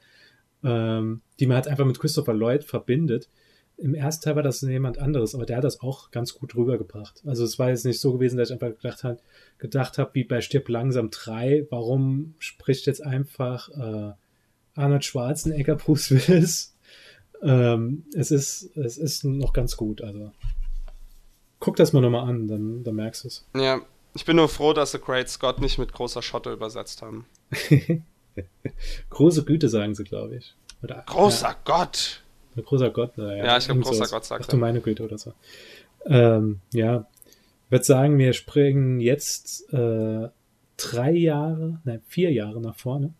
ähm, 0.65 1.21
die 1.39 1.47
man 1.47 1.57
halt 1.57 1.69
einfach 1.69 1.85
mit 1.85 1.99
Christopher 1.99 2.35
Lloyd 2.35 2.65
verbindet. 2.65 3.29
Im 3.79 3.95
ersten 3.95 4.25
Teil 4.25 4.37
war 4.37 4.43
das 4.43 4.63
jemand 4.63 4.99
anderes, 4.99 5.35
aber 5.35 5.45
der 5.45 5.59
hat 5.59 5.65
das 5.65 5.81
auch 5.81 6.11
ganz 6.11 6.33
gut 6.33 6.57
rübergebracht. 6.57 7.23
Also 7.27 7.45
es 7.45 7.59
war 7.59 7.69
jetzt 7.69 7.85
nicht 7.85 8.01
so 8.01 8.15
gewesen, 8.15 8.39
dass 8.39 8.49
ich 8.49 8.55
einfach 8.55 8.75
gedacht 8.75 9.05
habe, 9.05 9.19
gedacht 9.59 9.99
habe, 9.99 10.11
wie 10.15 10.25
bei 10.25 10.41
Stirb 10.41 10.71
langsam 10.71 11.11
3, 11.11 11.67
warum 11.69 12.35
spricht 12.39 12.87
jetzt 12.87 13.05
einfach 13.05 13.69
äh, 13.69 14.13
Arnold 14.75 15.05
Schwarzenegger 15.05 15.77
Bruce 15.77 16.11
Willis? 16.11 16.75
Ähm, 17.43 18.05
es 18.15 18.31
ist, 18.31 18.75
es 18.77 18.97
ist 18.97 19.25
noch 19.25 19.53
ganz 19.53 19.77
gut, 19.77 20.01
also. 20.01 20.33
Guck 21.61 21.77
das 21.77 21.93
mal 21.93 22.01
nochmal 22.01 22.29
an, 22.29 22.49
dann, 22.49 22.85
dann 22.85 22.95
merkst 22.95 23.25
du 23.25 23.29
es. 23.29 23.47
Ja, 23.57 23.81
ich 24.15 24.25
bin 24.25 24.37
nur 24.37 24.49
froh, 24.49 24.73
dass 24.73 24.93
The 24.93 24.99
Great 24.99 25.29
Scott 25.29 25.61
nicht 25.61 25.79
mit 25.79 25.93
großer 25.93 26.23
Schotte 26.23 26.53
übersetzt 26.53 27.03
haben. 27.03 27.27
Große 29.11 29.45
Güte 29.45 29.69
sagen 29.69 29.95
sie, 29.95 30.05
glaube 30.05 30.37
ich. 30.37 30.55
Oder, 30.83 31.05
großer 31.07 31.49
ja. 31.49 31.57
Gott! 31.65 32.23
Großer 32.57 32.91
Gott, 32.91 33.19
naja. 33.19 33.45
Ja, 33.45 33.59
ich 33.59 33.67
glaube, 33.67 33.81
großer 33.81 34.07
Gott 34.07 34.25
sagt 34.25 34.45
Ach 34.45 34.49
du 34.49 34.57
meine 34.57 34.81
Güte 34.81 35.05
oder 35.05 35.19
so. 35.19 35.35
Ähm, 36.07 36.61
ja, 36.73 37.07
ich 37.67 37.71
würde 37.71 37.85
sagen, 37.85 38.19
wir 38.19 38.33
springen 38.33 39.01
jetzt 39.01 39.73
äh, 39.73 40.29
drei 40.77 41.11
Jahre, 41.11 41.81
nein, 41.85 42.01
vier 42.07 42.33
Jahre 42.33 42.61
nach 42.61 42.77
vorne. 42.77 43.13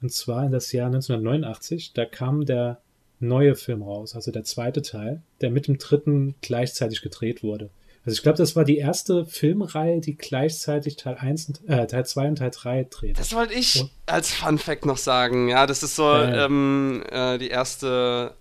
Und 0.00 0.12
zwar 0.12 0.44
in 0.44 0.52
das 0.52 0.72
Jahr 0.72 0.86
1989. 0.86 1.92
Da 1.92 2.04
kam 2.04 2.44
der 2.44 2.80
neue 3.20 3.54
Film 3.54 3.82
raus, 3.82 4.14
also 4.14 4.30
der 4.30 4.44
zweite 4.44 4.82
Teil, 4.82 5.22
der 5.40 5.50
mit 5.50 5.66
dem 5.66 5.78
dritten 5.78 6.34
gleichzeitig 6.40 7.02
gedreht 7.02 7.42
wurde. 7.42 7.70
Also 8.04 8.16
ich 8.16 8.22
glaube, 8.22 8.36
das 8.36 8.54
war 8.54 8.64
die 8.64 8.76
erste 8.76 9.24
Filmreihe, 9.24 10.00
die 10.00 10.14
gleichzeitig 10.16 10.96
Teil 10.96 11.16
1 11.16 11.48
und, 11.48 11.68
äh, 11.68 11.86
Teil 11.86 12.04
2 12.04 12.28
und 12.28 12.36
Teil 12.36 12.50
3 12.50 12.86
dreht. 12.90 13.18
Das 13.18 13.34
wollte 13.34 13.54
ich 13.54 13.80
und, 13.80 13.90
als 14.04 14.32
Fun 14.34 14.58
Fact 14.58 14.84
noch 14.84 14.98
sagen. 14.98 15.48
Ja, 15.48 15.66
das 15.66 15.82
ist 15.82 15.96
so 15.96 16.10
äh, 16.12 16.44
ähm, 16.44 17.02
äh, 17.10 17.38
die 17.38 17.48
erste 17.48 18.34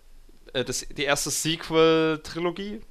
äh, 0.53 0.63
das, 0.63 0.85
die 0.87 1.03
erste 1.03 1.29
Sequel-Trilogie, 1.29 2.81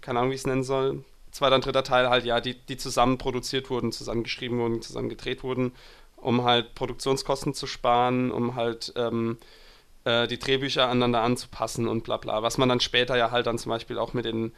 keine 0.00 0.18
Ahnung, 0.18 0.30
wie 0.30 0.34
ich 0.34 0.40
es 0.40 0.46
nennen 0.46 0.64
soll. 0.64 1.04
Zweiter 1.30 1.54
und 1.56 1.64
dritter 1.64 1.84
Teil 1.84 2.08
halt, 2.08 2.24
ja, 2.24 2.40
die, 2.40 2.54
die 2.54 2.76
zusammen 2.76 3.18
produziert 3.18 3.70
wurden, 3.70 3.92
zusammen 3.92 4.22
geschrieben 4.22 4.58
wurden, 4.58 4.82
zusammen 4.82 5.08
gedreht 5.08 5.42
wurden, 5.42 5.72
um 6.16 6.44
halt 6.44 6.74
Produktionskosten 6.74 7.54
zu 7.54 7.66
sparen, 7.66 8.30
um 8.30 8.54
halt 8.54 8.92
ähm, 8.96 9.38
äh, 10.06 10.28
die 10.28 10.38
Drehbücher 10.38 10.88
aneinander 10.88 11.22
anzupassen 11.22 11.88
und 11.88 12.04
bla 12.04 12.16
bla. 12.16 12.42
Was 12.42 12.58
man 12.58 12.68
dann 12.68 12.80
später 12.80 13.16
ja 13.16 13.32
halt 13.32 13.46
dann 13.46 13.58
zum 13.58 13.70
Beispiel 13.70 13.98
auch 13.98 14.14
mit 14.14 14.24
den 14.24 14.52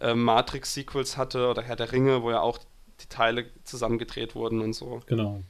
äh, 0.00 0.14
Matrix-Sequels 0.14 1.16
hatte 1.16 1.48
oder 1.48 1.62
Herr 1.62 1.76
der 1.76 1.92
Ringe, 1.92 2.22
wo 2.22 2.30
ja 2.30 2.40
auch 2.40 2.58
die 3.00 3.08
Teile 3.08 3.46
zusammengedreht 3.64 4.34
wurden 4.34 4.60
und 4.60 4.72
so. 4.72 5.02
Genau. 5.06 5.42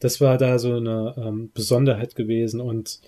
Das 0.00 0.20
war 0.20 0.36
da 0.36 0.58
so 0.58 0.74
eine 0.74 1.14
ähm, 1.16 1.52
Besonderheit 1.54 2.16
gewesen 2.16 2.60
und 2.60 3.00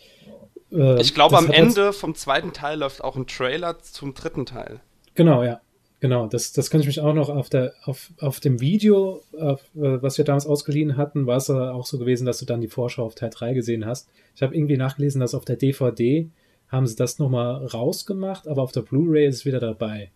äh, 0.70 1.01
ich 1.01 1.12
glaube, 1.12 1.36
am 1.36 1.51
Ende 1.51 1.92
vom 1.92 2.14
zweiten 2.14 2.53
Teil 2.53 2.78
läuft 2.78 3.03
auch 3.03 3.16
ein 3.16 3.26
Trailer 3.26 3.80
zum 3.80 4.14
dritten 4.14 4.47
Teil. 4.47 4.80
Genau, 5.14 5.42
ja. 5.42 5.61
Genau, 6.05 6.27
das, 6.27 6.53
das 6.53 6.69
kann 6.69 6.83
ich 6.83 6.87
mich 6.87 7.01
auch 7.01 7.15
noch 7.15 7.31
auf, 7.31 7.49
der, 7.49 7.73
auf, 7.85 8.13
auf 8.21 8.39
dem 8.39 8.61
Video, 8.61 9.23
auf, 9.41 9.63
äh, 9.75 10.03
was 10.03 10.19
wir 10.19 10.27
damals 10.27 10.45
ausgeliehen 10.45 10.99
hatten, 10.99 11.27
war 11.27 11.39
es 11.39 11.49
auch 11.49 11.87
so 11.87 11.99
gewesen, 11.99 12.27
dass 12.27 12.37
du 12.37 12.45
dann 12.45 12.61
die 12.61 12.69
Vorschau 12.69 13.07
auf 13.07 13.15
Teil 13.15 13.31
3 13.31 13.55
gesehen 13.55 13.87
hast. 13.87 14.11
Ich 14.37 14.43
habe 14.43 14.55
irgendwie 14.55 14.77
nachgelesen, 14.77 15.23
dass 15.23 15.35
auf 15.35 15.47
der 15.47 15.57
DVD 15.57 16.29
haben 16.69 16.87
sie 16.87 16.97
das 16.97 17.19
nochmal 17.19 17.65
rausgemacht, 17.65 18.47
aber 18.49 18.61
auf 18.61 18.71
der 18.71 18.83
Blu-ray 18.83 19.27
ist 19.27 19.37
es 19.37 19.45
wieder 19.47 19.61
dabei. 19.61 20.11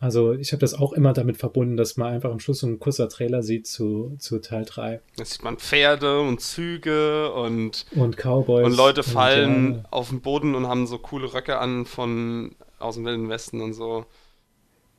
Also 0.00 0.32
ich 0.32 0.50
habe 0.50 0.58
das 0.58 0.74
auch 0.74 0.92
immer 0.92 1.12
damit 1.12 1.36
verbunden, 1.36 1.76
dass 1.76 1.96
man 1.96 2.12
einfach 2.12 2.32
am 2.32 2.40
Schluss 2.40 2.58
so 2.58 2.66
ein 2.66 2.80
kurzer 2.80 3.08
Trailer 3.08 3.44
sieht 3.44 3.68
zu, 3.68 4.16
zu 4.18 4.40
Teil 4.40 4.64
3. 4.64 5.00
Da 5.18 5.24
sieht 5.24 5.44
man 5.44 5.58
Pferde 5.58 6.18
und 6.18 6.40
Züge 6.40 7.32
und, 7.32 7.86
und 7.94 8.16
Cowboys. 8.16 8.66
Und 8.66 8.76
Leute 8.76 9.04
fallen 9.04 9.66
und, 9.66 9.74
ja. 9.76 9.84
auf 9.92 10.08
den 10.08 10.20
Boden 10.20 10.56
und 10.56 10.66
haben 10.66 10.88
so 10.88 10.98
coole 10.98 11.32
Röcke 11.32 11.58
an 11.58 11.86
von 11.86 12.56
aus 12.80 12.96
dem 12.96 13.04
Wilden 13.04 13.28
Westen 13.28 13.60
und 13.60 13.72
so. 13.72 14.04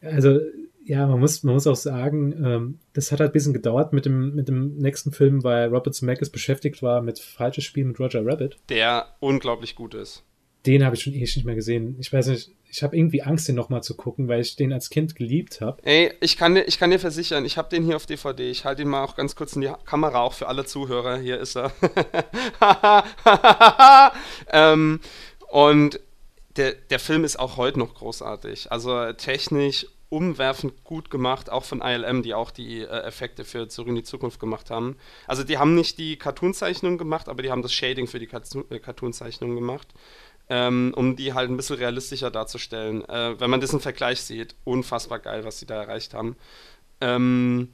Also 0.07 0.39
ja, 0.87 1.05
man 1.05 1.19
muss, 1.19 1.43
man 1.43 1.53
muss 1.53 1.67
auch 1.67 1.75
sagen, 1.75 2.31
ähm, 2.43 2.79
das 2.93 3.11
hat 3.11 3.19
halt 3.19 3.31
ein 3.31 3.33
bisschen 3.33 3.53
gedauert 3.53 3.91
mit 3.91 4.05
dem, 4.05 4.33
mit 4.35 4.47
dem 4.47 4.77
nächsten 4.77 5.11
Film, 5.11 5.43
weil 5.43 5.67
Robert 5.67 5.93
Zemeckis 5.93 6.29
beschäftigt 6.29 6.81
war 6.81 7.01
mit 7.01 7.19
Falsches 7.19 7.65
Spiel 7.65 7.83
mit 7.83 7.99
Roger 7.99 8.25
Rabbit. 8.25 8.57
Der 8.69 9.07
unglaublich 9.19 9.75
gut 9.75 9.93
ist. 9.93 10.23
Den 10.65 10.85
habe 10.85 10.95
ich 10.95 11.03
schon 11.03 11.13
ewig 11.13 11.35
nicht 11.35 11.45
mehr 11.45 11.55
gesehen. 11.55 11.97
Ich 11.99 12.11
weiß 12.11 12.27
nicht, 12.27 12.51
ich 12.69 12.83
habe 12.83 12.97
irgendwie 12.97 13.21
Angst, 13.21 13.47
den 13.49 13.55
nochmal 13.55 13.83
zu 13.83 13.95
gucken, 13.95 14.29
weil 14.29 14.39
ich 14.39 14.55
den 14.55 14.71
als 14.71 14.89
Kind 14.89 15.15
geliebt 15.15 15.59
habe. 15.59 15.81
Ey, 15.83 16.13
ich 16.21 16.37
kann, 16.37 16.55
ich 16.55 16.79
kann 16.79 16.91
dir 16.91 16.99
versichern, 16.99 17.43
ich 17.45 17.57
habe 17.57 17.69
den 17.69 17.83
hier 17.83 17.97
auf 17.97 18.05
DVD. 18.05 18.49
Ich 18.49 18.63
halte 18.63 18.81
ihn 18.81 18.87
mal 18.87 19.03
auch 19.03 19.15
ganz 19.15 19.35
kurz 19.35 19.55
in 19.55 19.61
die 19.61 19.71
Kamera, 19.85 20.21
auch 20.21 20.33
für 20.33 20.47
alle 20.47 20.65
Zuhörer. 20.65 21.17
Hier 21.17 21.37
ist 21.37 21.57
er. 21.57 21.73
ähm, 24.51 25.01
und 25.49 25.99
der, 26.55 26.73
der 26.73 26.99
Film 26.99 27.23
ist 27.23 27.39
auch 27.39 27.57
heute 27.57 27.79
noch 27.79 27.93
großartig. 27.93 28.71
Also 28.71 29.13
technisch 29.13 29.85
umwerfend 30.09 30.83
gut 30.83 31.09
gemacht, 31.09 31.49
auch 31.49 31.65
von 31.65 31.81
ILM, 31.81 32.23
die 32.23 32.33
auch 32.33 32.51
die 32.51 32.81
äh, 32.81 32.85
Effekte 32.85 33.43
für 33.43 33.67
Zurück 33.67 33.89
in 33.89 33.95
die 33.95 34.03
Zukunft 34.03 34.39
gemacht 34.39 34.69
haben. 34.69 34.95
Also 35.27 35.43
die 35.43 35.57
haben 35.57 35.75
nicht 35.75 35.97
die 35.97 36.17
Cartoon-Zeichnungen 36.17 36.97
gemacht, 36.97 37.27
aber 37.27 37.43
die 37.43 37.51
haben 37.51 37.61
das 37.61 37.73
Shading 37.73 38.07
für 38.07 38.19
die 38.19 38.29
äh, 38.29 38.79
Cartoon-Zeichnungen 38.79 39.55
gemacht 39.55 39.93
ähm, 40.49 40.93
um 40.95 41.15
die 41.15 41.33
halt 41.33 41.49
ein 41.49 41.57
bisschen 41.57 41.77
realistischer 41.77 42.31
darzustellen. 42.31 43.07
Äh, 43.09 43.39
wenn 43.39 43.49
man 43.49 43.61
diesen 43.61 43.79
Vergleich 43.79 44.21
sieht, 44.21 44.55
unfassbar 44.63 45.19
geil, 45.19 45.43
was 45.43 45.59
sie 45.59 45.65
da 45.65 45.81
erreicht 45.81 46.13
haben. 46.13 46.35
Ähm, 47.01 47.69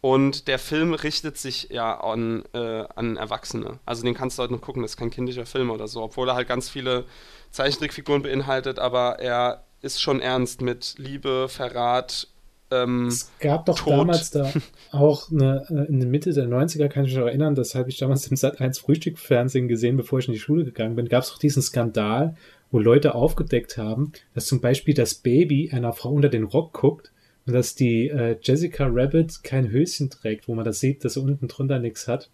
und 0.00 0.46
der 0.46 0.58
Film 0.58 0.94
richtet 0.94 1.38
sich 1.38 1.68
ja 1.70 1.98
an, 2.00 2.44
äh, 2.52 2.84
an 2.94 3.16
Erwachsene. 3.16 3.78
Also 3.86 4.02
den 4.02 4.14
kannst 4.14 4.38
du 4.38 4.42
heute 4.42 4.52
noch 4.52 4.60
gucken, 4.60 4.82
das 4.82 4.92
ist 4.92 4.96
kein 4.96 5.10
kindischer 5.10 5.46
Film 5.46 5.70
oder 5.70 5.88
so, 5.88 6.02
obwohl 6.02 6.28
er 6.28 6.34
halt 6.34 6.48
ganz 6.48 6.68
viele 6.68 7.06
Zeichentrickfiguren 7.50 8.22
beinhaltet, 8.22 8.78
aber 8.78 9.18
er 9.18 9.64
ist 9.82 10.00
schon 10.00 10.20
ernst 10.20 10.60
mit 10.60 10.94
Liebe, 10.98 11.48
Verrat, 11.48 12.28
äh, 12.70 12.82
ähm, 12.82 13.06
Es 13.08 13.30
gab 13.40 13.66
doch 13.66 13.78
tot. 13.78 13.92
damals 13.92 14.30
da 14.30 14.52
auch 14.92 15.30
eine, 15.30 15.64
äh, 15.70 15.88
in 15.88 16.00
der 16.00 16.08
Mitte 16.08 16.32
der 16.32 16.48
90er, 16.48 16.88
kann 16.88 17.04
ich 17.04 17.10
mich 17.10 17.18
noch 17.18 17.26
erinnern, 17.26 17.54
das 17.54 17.74
habe 17.74 17.88
ich 17.88 17.98
damals 17.98 18.26
im 18.26 18.36
Sat 18.36 18.60
1 18.60 18.78
Frühstückfernsehen 18.78 19.68
gesehen, 19.68 19.96
bevor 19.96 20.18
ich 20.18 20.28
in 20.28 20.34
die 20.34 20.40
Schule 20.40 20.64
gegangen 20.64 20.96
bin, 20.96 21.08
gab 21.08 21.22
es 21.22 21.30
doch 21.30 21.38
diesen 21.38 21.62
Skandal, 21.62 22.36
wo 22.70 22.78
Leute 22.78 23.14
aufgedeckt 23.14 23.78
haben, 23.78 24.12
dass 24.34 24.46
zum 24.46 24.60
Beispiel 24.60 24.94
das 24.94 25.14
Baby 25.14 25.70
einer 25.72 25.92
Frau 25.92 26.10
unter 26.10 26.28
den 26.28 26.44
Rock 26.44 26.72
guckt 26.72 27.12
und 27.46 27.52
dass 27.52 27.76
die 27.76 28.08
äh, 28.08 28.36
Jessica 28.42 28.88
Rabbit 28.90 29.44
kein 29.44 29.70
Höschen 29.70 30.10
trägt, 30.10 30.48
wo 30.48 30.54
man 30.54 30.64
das 30.64 30.80
sieht, 30.80 31.04
dass 31.04 31.14
sie 31.14 31.20
unten 31.20 31.46
drunter 31.46 31.78
nichts 31.78 32.08
hat. 32.08 32.30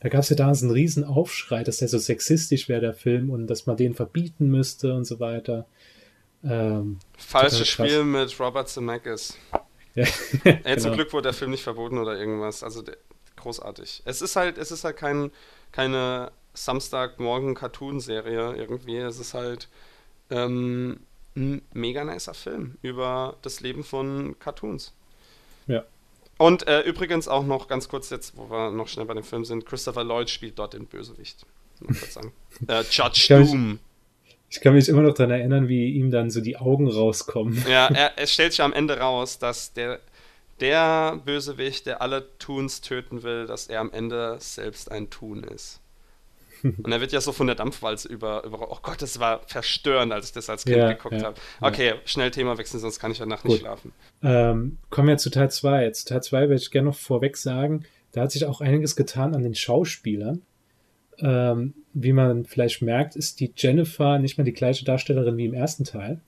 Da 0.00 0.08
gab 0.08 0.20
es 0.20 0.30
ja 0.30 0.36
damals 0.36 0.62
einen 0.62 0.72
riesen 0.72 1.04
Aufschrei, 1.04 1.64
dass 1.64 1.78
der 1.78 1.88
so 1.88 1.98
sexistisch 1.98 2.68
wäre, 2.68 2.80
der 2.80 2.94
Film, 2.94 3.30
und 3.30 3.46
dass 3.46 3.66
man 3.66 3.76
den 3.76 3.94
verbieten 3.94 4.50
müsste 4.50 4.94
und 4.94 5.04
so 5.04 5.20
weiter. 5.20 5.66
Ähm, 6.44 6.98
falsches. 7.16 7.68
Spiel 7.68 8.04
mit 8.04 8.38
Robert 8.38 8.68
Zemeckis. 8.68 9.36
ja, 9.94 10.06
Ey, 10.44 10.76
zum 10.76 10.90
genau. 10.90 10.96
Glück 10.96 11.12
wurde 11.12 11.24
der 11.24 11.32
Film 11.32 11.50
nicht 11.50 11.62
verboten 11.62 11.98
oder 11.98 12.18
irgendwas. 12.18 12.62
Also 12.62 12.82
der, 12.82 12.96
großartig. 13.36 14.02
Es 14.04 14.22
ist 14.22 14.36
halt, 14.36 14.58
es 14.58 14.70
ist 14.70 14.84
halt 14.84 14.96
kein, 14.96 15.30
keine 15.72 16.30
Samstagmorgen-Cartoon-Serie 16.54 18.54
irgendwie. 18.56 18.96
Es 18.96 19.18
ist 19.18 19.34
halt 19.34 19.68
ähm, 20.30 21.00
ein 21.36 21.62
mega 21.72 22.04
nicer 22.04 22.34
Film 22.34 22.76
über 22.82 23.36
das 23.42 23.60
Leben 23.60 23.84
von 23.84 24.36
Cartoons. 24.38 24.92
Ja. 25.66 25.84
Und 26.36 26.66
äh, 26.66 26.80
übrigens 26.80 27.28
auch 27.28 27.44
noch 27.44 27.68
ganz 27.68 27.88
kurz 27.88 28.10
jetzt, 28.10 28.36
wo 28.36 28.50
wir 28.50 28.70
noch 28.70 28.88
schnell 28.88 29.06
bei 29.06 29.14
dem 29.14 29.22
Film 29.22 29.44
sind, 29.44 29.66
Christopher 29.66 30.04
Lloyd 30.04 30.30
spielt 30.30 30.58
dort 30.58 30.74
den 30.74 30.86
Bösewicht. 30.86 31.46
Äh, 32.68 32.84
Judge 32.88 33.26
Doom. 33.28 33.74
Ich 33.74 33.93
kann 34.60 34.74
mich 34.74 34.88
immer 34.88 35.02
noch 35.02 35.14
daran 35.14 35.32
erinnern, 35.32 35.68
wie 35.68 35.90
ihm 35.90 36.10
dann 36.10 36.30
so 36.30 36.40
die 36.40 36.56
Augen 36.56 36.88
rauskommen. 36.88 37.64
Ja, 37.68 37.86
er, 37.94 38.12
es 38.16 38.32
stellt 38.32 38.52
sich 38.52 38.62
am 38.62 38.72
Ende 38.72 38.98
raus, 38.98 39.38
dass 39.38 39.72
der, 39.72 40.00
der 40.60 41.20
Bösewicht, 41.24 41.86
der 41.86 42.02
alle 42.02 42.28
Toons 42.38 42.80
töten 42.80 43.22
will, 43.22 43.46
dass 43.46 43.66
er 43.66 43.80
am 43.80 43.92
Ende 43.92 44.36
selbst 44.38 44.90
ein 44.90 45.10
Toon 45.10 45.44
ist. 45.44 45.80
Und 46.64 46.90
er 46.90 47.00
wird 47.00 47.12
ja 47.12 47.20
so 47.20 47.32
von 47.32 47.46
der 47.46 47.56
Dampfwalze 47.56 48.08
über, 48.08 48.42
über. 48.44 48.70
Oh 48.72 48.78
Gott, 48.80 49.02
das 49.02 49.20
war 49.20 49.42
verstörend, 49.46 50.12
als 50.12 50.28
ich 50.28 50.32
das 50.32 50.48
als 50.48 50.64
Kind 50.64 50.78
Ja, 50.78 50.92
geguckt 50.92 51.20
ja, 51.20 51.24
habe. 51.24 51.36
Okay, 51.60 51.94
schnell 52.06 52.30
Thema 52.30 52.56
wechseln, 52.56 52.80
sonst 52.80 52.98
kann 52.98 53.12
ich 53.12 53.18
danach 53.18 53.42
Gut. 53.42 53.50
nicht 53.50 53.60
schlafen. 53.60 53.92
Ähm, 54.22 54.78
kommen 54.88 55.08
wir 55.08 55.18
zu 55.18 55.30
Teil 55.30 55.50
2. 55.50 55.90
Zu 55.90 56.06
Teil 56.06 56.22
2 56.22 56.40
werde 56.40 56.54
ich 56.54 56.70
gerne 56.70 56.88
noch 56.88 56.96
vorweg 56.96 57.36
sagen, 57.36 57.84
da 58.12 58.22
hat 58.22 58.32
sich 58.32 58.46
auch 58.46 58.62
einiges 58.62 58.96
getan 58.96 59.34
an 59.34 59.42
den 59.42 59.54
Schauspielern. 59.54 60.42
Ähm, 61.18 61.74
wie 61.92 62.12
man 62.12 62.44
vielleicht 62.44 62.82
merkt, 62.82 63.16
ist 63.16 63.40
die 63.40 63.52
Jennifer 63.56 64.18
nicht 64.18 64.36
mehr 64.36 64.44
die 64.44 64.52
gleiche 64.52 64.84
Darstellerin 64.84 65.36
wie 65.36 65.46
im 65.46 65.54
ersten 65.54 65.84
Teil. 65.84 66.20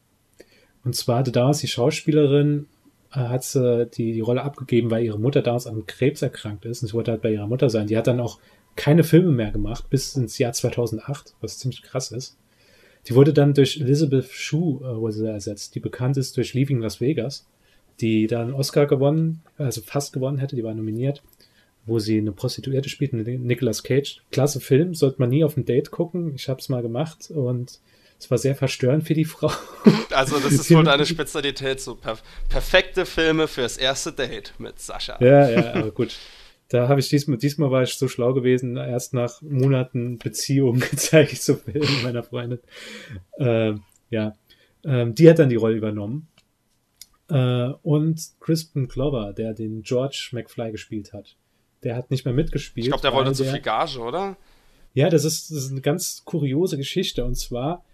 Und 0.84 0.94
zwar 0.94 1.18
hatte 1.18 1.32
damals 1.32 1.58
die 1.58 1.68
Schauspielerin, 1.68 2.66
äh, 3.12 3.16
hat 3.18 3.42
sie 3.42 3.86
die, 3.86 4.12
die 4.12 4.20
Rolle 4.20 4.42
abgegeben, 4.42 4.90
weil 4.90 5.04
ihre 5.04 5.18
Mutter 5.18 5.42
damals 5.42 5.66
an 5.66 5.86
Krebs 5.86 6.22
erkrankt 6.22 6.64
ist. 6.64 6.82
Und 6.82 6.88
sie 6.88 6.94
wollte 6.94 7.10
halt 7.10 7.22
bei 7.22 7.32
ihrer 7.32 7.48
Mutter 7.48 7.70
sein. 7.70 7.88
Die 7.88 7.96
hat 7.96 8.06
dann 8.06 8.20
auch 8.20 8.38
keine 8.76 9.04
Filme 9.04 9.32
mehr 9.32 9.50
gemacht 9.50 9.90
bis 9.90 10.14
ins 10.14 10.38
Jahr 10.38 10.52
2008, 10.52 11.34
was 11.40 11.58
ziemlich 11.58 11.82
krass 11.82 12.12
ist. 12.12 12.36
Die 13.08 13.14
wurde 13.14 13.32
dann 13.32 13.54
durch 13.54 13.80
Elizabeth 13.80 14.30
Shue 14.30 14.80
äh, 14.80 14.96
wurde 14.96 15.12
sie 15.12 15.26
ersetzt, 15.28 15.74
die 15.74 15.80
bekannt 15.80 16.16
ist 16.16 16.36
durch 16.36 16.54
Leaving 16.54 16.80
Las 16.80 17.00
Vegas, 17.00 17.46
die 18.00 18.26
dann 18.26 18.52
Oscar 18.52 18.86
gewonnen, 18.86 19.42
also 19.58 19.80
fast 19.80 20.12
gewonnen 20.12 20.38
hätte, 20.38 20.56
die 20.56 20.64
war 20.64 20.74
nominiert, 20.74 21.22
wo 21.86 21.98
sie 21.98 22.18
eine 22.18 22.32
Prostituierte 22.32 22.88
spielt, 22.88 23.12
Nicolas 23.12 23.82
Cage. 23.82 24.20
Klasse 24.30 24.60
Film, 24.60 24.94
sollte 24.94 25.20
man 25.20 25.30
nie 25.30 25.44
auf 25.44 25.56
ein 25.56 25.64
Date 25.64 25.90
gucken. 25.90 26.34
Ich 26.34 26.48
habe 26.48 26.60
es 26.60 26.68
mal 26.68 26.82
gemacht 26.82 27.30
und 27.30 27.80
es 28.18 28.30
war 28.30 28.38
sehr 28.38 28.56
verstörend 28.56 29.06
für 29.06 29.14
die 29.14 29.24
Frau. 29.24 29.50
Also, 30.10 30.38
das 30.38 30.52
ist 30.52 30.70
wohl 30.70 30.84
deine 30.84 31.04
Spezialität, 31.04 31.80
so 31.80 31.94
perf 31.94 32.22
perfekte 32.48 33.04
Filme 33.04 33.48
fürs 33.48 33.76
erste 33.76 34.12
Date 34.12 34.54
mit 34.58 34.80
Sascha. 34.80 35.18
ja, 35.20 35.50
ja, 35.50 35.74
aber 35.74 35.90
gut. 35.90 36.16
Da 36.68 36.88
habe 36.88 37.00
ich 37.00 37.08
diesmal, 37.08 37.36
diesmal 37.36 37.70
war 37.70 37.82
ich 37.82 37.94
so 37.94 38.08
schlau 38.08 38.32
gewesen, 38.32 38.76
erst 38.76 39.12
nach 39.14 39.42
Monaten 39.42 40.18
Beziehung 40.18 40.82
zeige 40.96 41.32
ich 41.32 41.42
so 41.42 41.56
Filme 41.56 41.86
meiner 42.02 42.22
Freundin. 42.22 42.60
Ähm, 43.38 43.82
ja, 44.10 44.36
ähm, 44.84 45.14
die 45.14 45.28
hat 45.28 45.38
dann 45.38 45.50
die 45.50 45.56
Rolle 45.56 45.76
übernommen. 45.76 46.28
Äh, 47.28 47.70
und 47.82 48.20
Crispin 48.40 48.88
Glover, 48.88 49.32
der 49.32 49.52
den 49.52 49.82
George 49.82 50.30
McFly 50.32 50.72
gespielt 50.72 51.12
hat, 51.12 51.36
der 51.86 51.94
hat 51.96 52.10
nicht 52.10 52.24
mehr 52.24 52.34
mitgespielt. 52.34 52.86
Ich 52.86 52.90
glaube, 52.90 53.02
der 53.02 53.12
wollte 53.12 53.28
weil 53.28 53.34
zu 53.36 53.44
viel 53.44 53.60
Gage, 53.60 54.00
oder? 54.00 54.36
Ja, 54.92 55.08
das 55.08 55.24
ist, 55.24 55.50
das 55.50 55.58
ist 55.58 55.70
eine 55.70 55.80
ganz 55.80 56.22
kuriose 56.24 56.76
Geschichte. 56.76 57.24
Und 57.24 57.36
zwar 57.36 57.84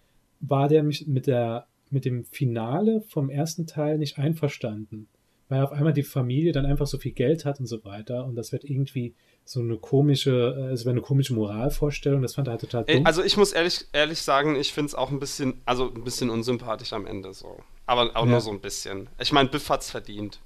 war 0.41 0.69
der 0.69 0.83
mit 0.83 1.27
der, 1.27 1.67
mit 1.91 2.05
dem 2.07 2.25
Finale 2.25 3.03
vom 3.03 3.29
ersten 3.29 3.67
Teil 3.67 3.99
nicht 3.99 4.19
einverstanden. 4.19 5.09
Weil 5.51 5.63
auf 5.63 5.73
einmal 5.73 5.93
die 5.93 6.03
Familie 6.05 6.53
dann 6.53 6.65
einfach 6.65 6.87
so 6.87 6.97
viel 6.97 7.13
Geld 7.13 7.45
hat 7.45 7.61
und 7.61 7.67
so 7.67 7.85
weiter. 7.85 8.25
Und 8.25 8.35
das 8.35 8.53
wird 8.53 8.65
irgendwie 8.65 9.15
so 9.45 9.61
eine 9.61 9.77
komische, 9.77 10.55
äh, 10.57 10.73
es 10.73 10.87
wäre 10.87 10.93
eine 10.93 11.03
komische 11.03 11.35
Moralvorstellung. 11.35 12.23
Das 12.23 12.35
fand 12.37 12.49
er 12.49 12.53
halt 12.53 12.63
total 12.63 12.85
dumm. 12.85 13.05
Also 13.05 13.23
ich 13.23 13.37
muss 13.37 13.53
ehrlich, 13.53 13.85
ehrlich 13.93 14.23
sagen, 14.23 14.57
ich 14.57 14.73
finde 14.73 14.87
es 14.87 14.95
auch 14.95 15.11
ein 15.11 15.21
bisschen, 15.21 15.61
also 15.67 15.93
ein 15.93 16.05
bisschen 16.05 16.31
unsympathisch 16.31 16.95
am 16.95 17.07
Ende 17.07 17.35
so. 17.35 17.59
Aber 17.85 18.17
auch 18.17 18.25
Ja. 18.25 18.31
nur 18.31 18.41
so 18.41 18.51
ein 18.51 18.61
bisschen. 18.61 19.11
Ich 19.21 19.33
meine, 19.33 19.51
Biff 19.51 19.69
hat's 19.69 19.91
verdient. 19.91 20.41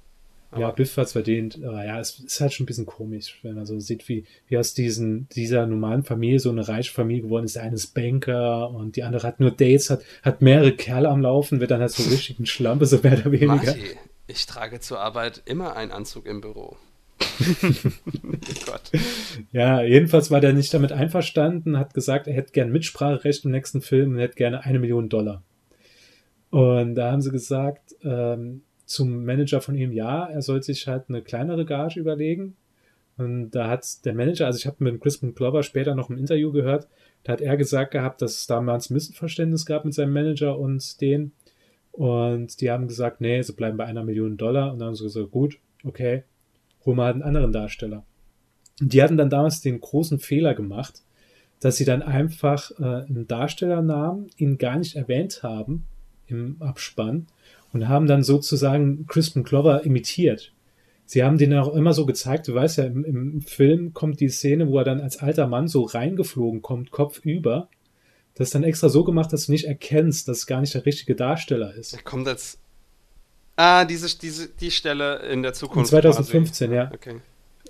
Ja, 0.51 0.67
Aber- 0.67 0.75
Biff 0.75 0.95
hat's 0.97 1.11
verdient. 1.11 1.61
Aber 1.63 1.85
ja, 1.85 1.99
es 1.99 2.19
ist 2.19 2.39
halt 2.39 2.53
schon 2.53 2.63
ein 2.63 2.67
bisschen 2.67 2.85
komisch, 2.85 3.39
wenn 3.43 3.55
man 3.55 3.65
so 3.65 3.79
sieht, 3.79 4.07
wie, 4.07 4.25
wie 4.47 4.57
aus 4.57 4.73
diesen, 4.73 5.27
dieser 5.29 5.65
normalen 5.65 6.03
Familie 6.03 6.39
so 6.39 6.49
eine 6.49 6.67
reiche 6.67 6.93
Familie 6.93 7.23
geworden 7.23 7.45
ist. 7.45 7.55
Der 7.55 7.63
eine 7.63 7.75
ist 7.75 7.93
Banker 7.93 8.69
und 8.69 8.95
die 8.95 9.03
andere 9.03 9.27
hat 9.27 9.39
nur 9.39 9.51
Dates, 9.51 9.89
hat, 9.89 10.01
hat 10.23 10.41
mehrere 10.41 10.71
Kerle 10.71 11.09
am 11.09 11.21
Laufen, 11.21 11.59
wird 11.59 11.71
dann 11.71 11.81
halt 11.81 11.91
so 11.91 12.03
richtig 12.09 12.39
ein 12.39 12.45
Schlampe, 12.45 12.85
so 12.85 12.99
mehr 13.03 13.13
oder 13.19 13.31
weniger. 13.31 13.55
Marty, 13.55 13.81
ich 14.27 14.45
trage 14.45 14.79
zur 14.79 14.99
Arbeit 14.99 15.41
immer 15.45 15.75
einen 15.75 15.91
Anzug 15.91 16.25
im 16.25 16.41
Büro. 16.41 16.77
oh. 17.63 18.75
Ja, 19.51 19.81
jedenfalls 19.81 20.31
war 20.31 20.39
der 20.39 20.53
nicht 20.53 20.73
damit 20.73 20.91
einverstanden, 20.91 21.77
hat 21.77 21.93
gesagt, 21.93 22.27
er 22.27 22.33
hätte 22.33 22.51
gern 22.51 22.71
Mitspracherecht 22.71 23.45
im 23.45 23.51
nächsten 23.51 23.81
Film 23.81 24.11
und 24.11 24.19
hätte 24.19 24.35
gerne 24.35 24.63
eine 24.63 24.79
Million 24.79 25.09
Dollar. 25.09 25.43
Und 26.49 26.95
da 26.95 27.11
haben 27.11 27.21
sie 27.21 27.31
gesagt, 27.31 27.95
ähm, 28.03 28.61
zum 28.87 29.25
Manager 29.25 29.61
von 29.61 29.75
ihm, 29.75 29.91
ja, 29.91 30.25
er 30.25 30.41
soll 30.41 30.63
sich 30.63 30.87
halt 30.87 31.09
eine 31.09 31.21
kleinere 31.21 31.65
Gage 31.65 31.99
überlegen. 31.99 32.55
Und 33.17 33.51
da 33.51 33.69
hat 33.69 34.05
der 34.05 34.13
Manager, 34.13 34.45
also 34.45 34.57
ich 34.57 34.65
habe 34.65 34.83
mit 34.83 35.01
Crispin 35.01 35.35
Glover 35.35 35.61
später 35.61 35.93
noch 35.93 36.09
im 36.09 36.17
Interview 36.17 36.51
gehört, 36.51 36.87
da 37.23 37.33
hat 37.33 37.41
er 37.41 37.57
gesagt 37.57 37.91
gehabt, 37.91 38.21
dass 38.21 38.39
es 38.39 38.47
damals 38.47 38.89
Missverständnis 38.89 39.65
gab 39.65 39.83
mit 39.83 39.93
seinem 39.93 40.13
Manager 40.13 40.57
und 40.57 41.01
den. 41.01 41.33
Und 41.91 42.61
die 42.61 42.71
haben 42.71 42.87
gesagt, 42.87 43.19
nee, 43.19 43.41
sie 43.41 43.53
bleiben 43.53 43.75
bei 43.75 43.85
einer 43.85 44.03
Million 44.03 44.37
Dollar. 44.37 44.71
Und 44.71 44.79
dann 44.79 44.89
haben 44.89 44.95
sie 44.95 45.03
gesagt, 45.03 45.31
gut, 45.31 45.59
okay, 45.83 46.23
holen 46.85 46.97
wir 46.97 47.03
halt 47.03 47.15
einen 47.15 47.23
anderen 47.23 47.51
Darsteller. 47.51 48.05
Und 48.79 48.93
die 48.93 49.03
hatten 49.03 49.17
dann 49.17 49.29
damals 49.29 49.61
den 49.61 49.81
großen 49.81 50.19
Fehler 50.19 50.53
gemacht, 50.53 51.01
dass 51.59 51.75
sie 51.75 51.85
dann 51.85 52.03
einfach 52.03 52.71
äh, 52.79 52.83
einen 52.83 53.27
Darsteller 53.27 53.81
nahmen, 53.81 54.27
ihn 54.37 54.57
gar 54.57 54.77
nicht 54.77 54.95
erwähnt 54.95 55.43
haben 55.43 55.85
im 56.27 56.61
Abspann 56.61 57.27
und 57.73 57.87
haben 57.87 58.07
dann 58.07 58.23
sozusagen 58.23 59.05
Crispin 59.07 59.43
Glover 59.43 59.83
imitiert. 59.83 60.53
Sie 61.05 61.23
haben 61.23 61.37
den 61.37 61.53
auch 61.53 61.73
immer 61.73 61.93
so 61.93 62.05
gezeigt, 62.05 62.47
du 62.47 62.53
weißt 62.53 62.79
ja, 62.79 62.83
im, 62.83 63.05
im 63.05 63.41
Film 63.41 63.93
kommt 63.93 64.19
die 64.19 64.29
Szene, 64.29 64.67
wo 64.67 64.77
er 64.77 64.83
dann 64.83 64.99
als 64.99 65.17
alter 65.17 65.47
Mann 65.47 65.67
so 65.67 65.83
reingeflogen 65.83 66.61
kommt, 66.61 66.91
Kopf 66.91 67.19
über. 67.23 67.69
Das 68.35 68.49
ist 68.49 68.55
dann 68.55 68.63
extra 68.63 68.89
so 68.89 69.03
gemacht, 69.03 69.31
dass 69.31 69.45
du 69.45 69.53
nicht 69.53 69.65
erkennst, 69.65 70.27
dass 70.27 70.39
es 70.39 70.47
gar 70.47 70.59
nicht 70.59 70.73
der 70.73 70.85
richtige 70.85 71.15
Darsteller 71.15 71.73
ist. 71.73 71.93
Er 71.93 72.03
kommt 72.03 72.27
jetzt. 72.27 72.59
Ah, 73.55 73.85
diese, 73.85 74.15
diese, 74.19 74.49
die 74.49 74.69
Stelle 74.69 75.19
in 75.31 75.41
der 75.41 75.51
In 75.51 75.55
Zukunft. 75.55 75.89
2015, 75.89 76.71
ja. 76.71 76.91
Okay. 76.93 77.15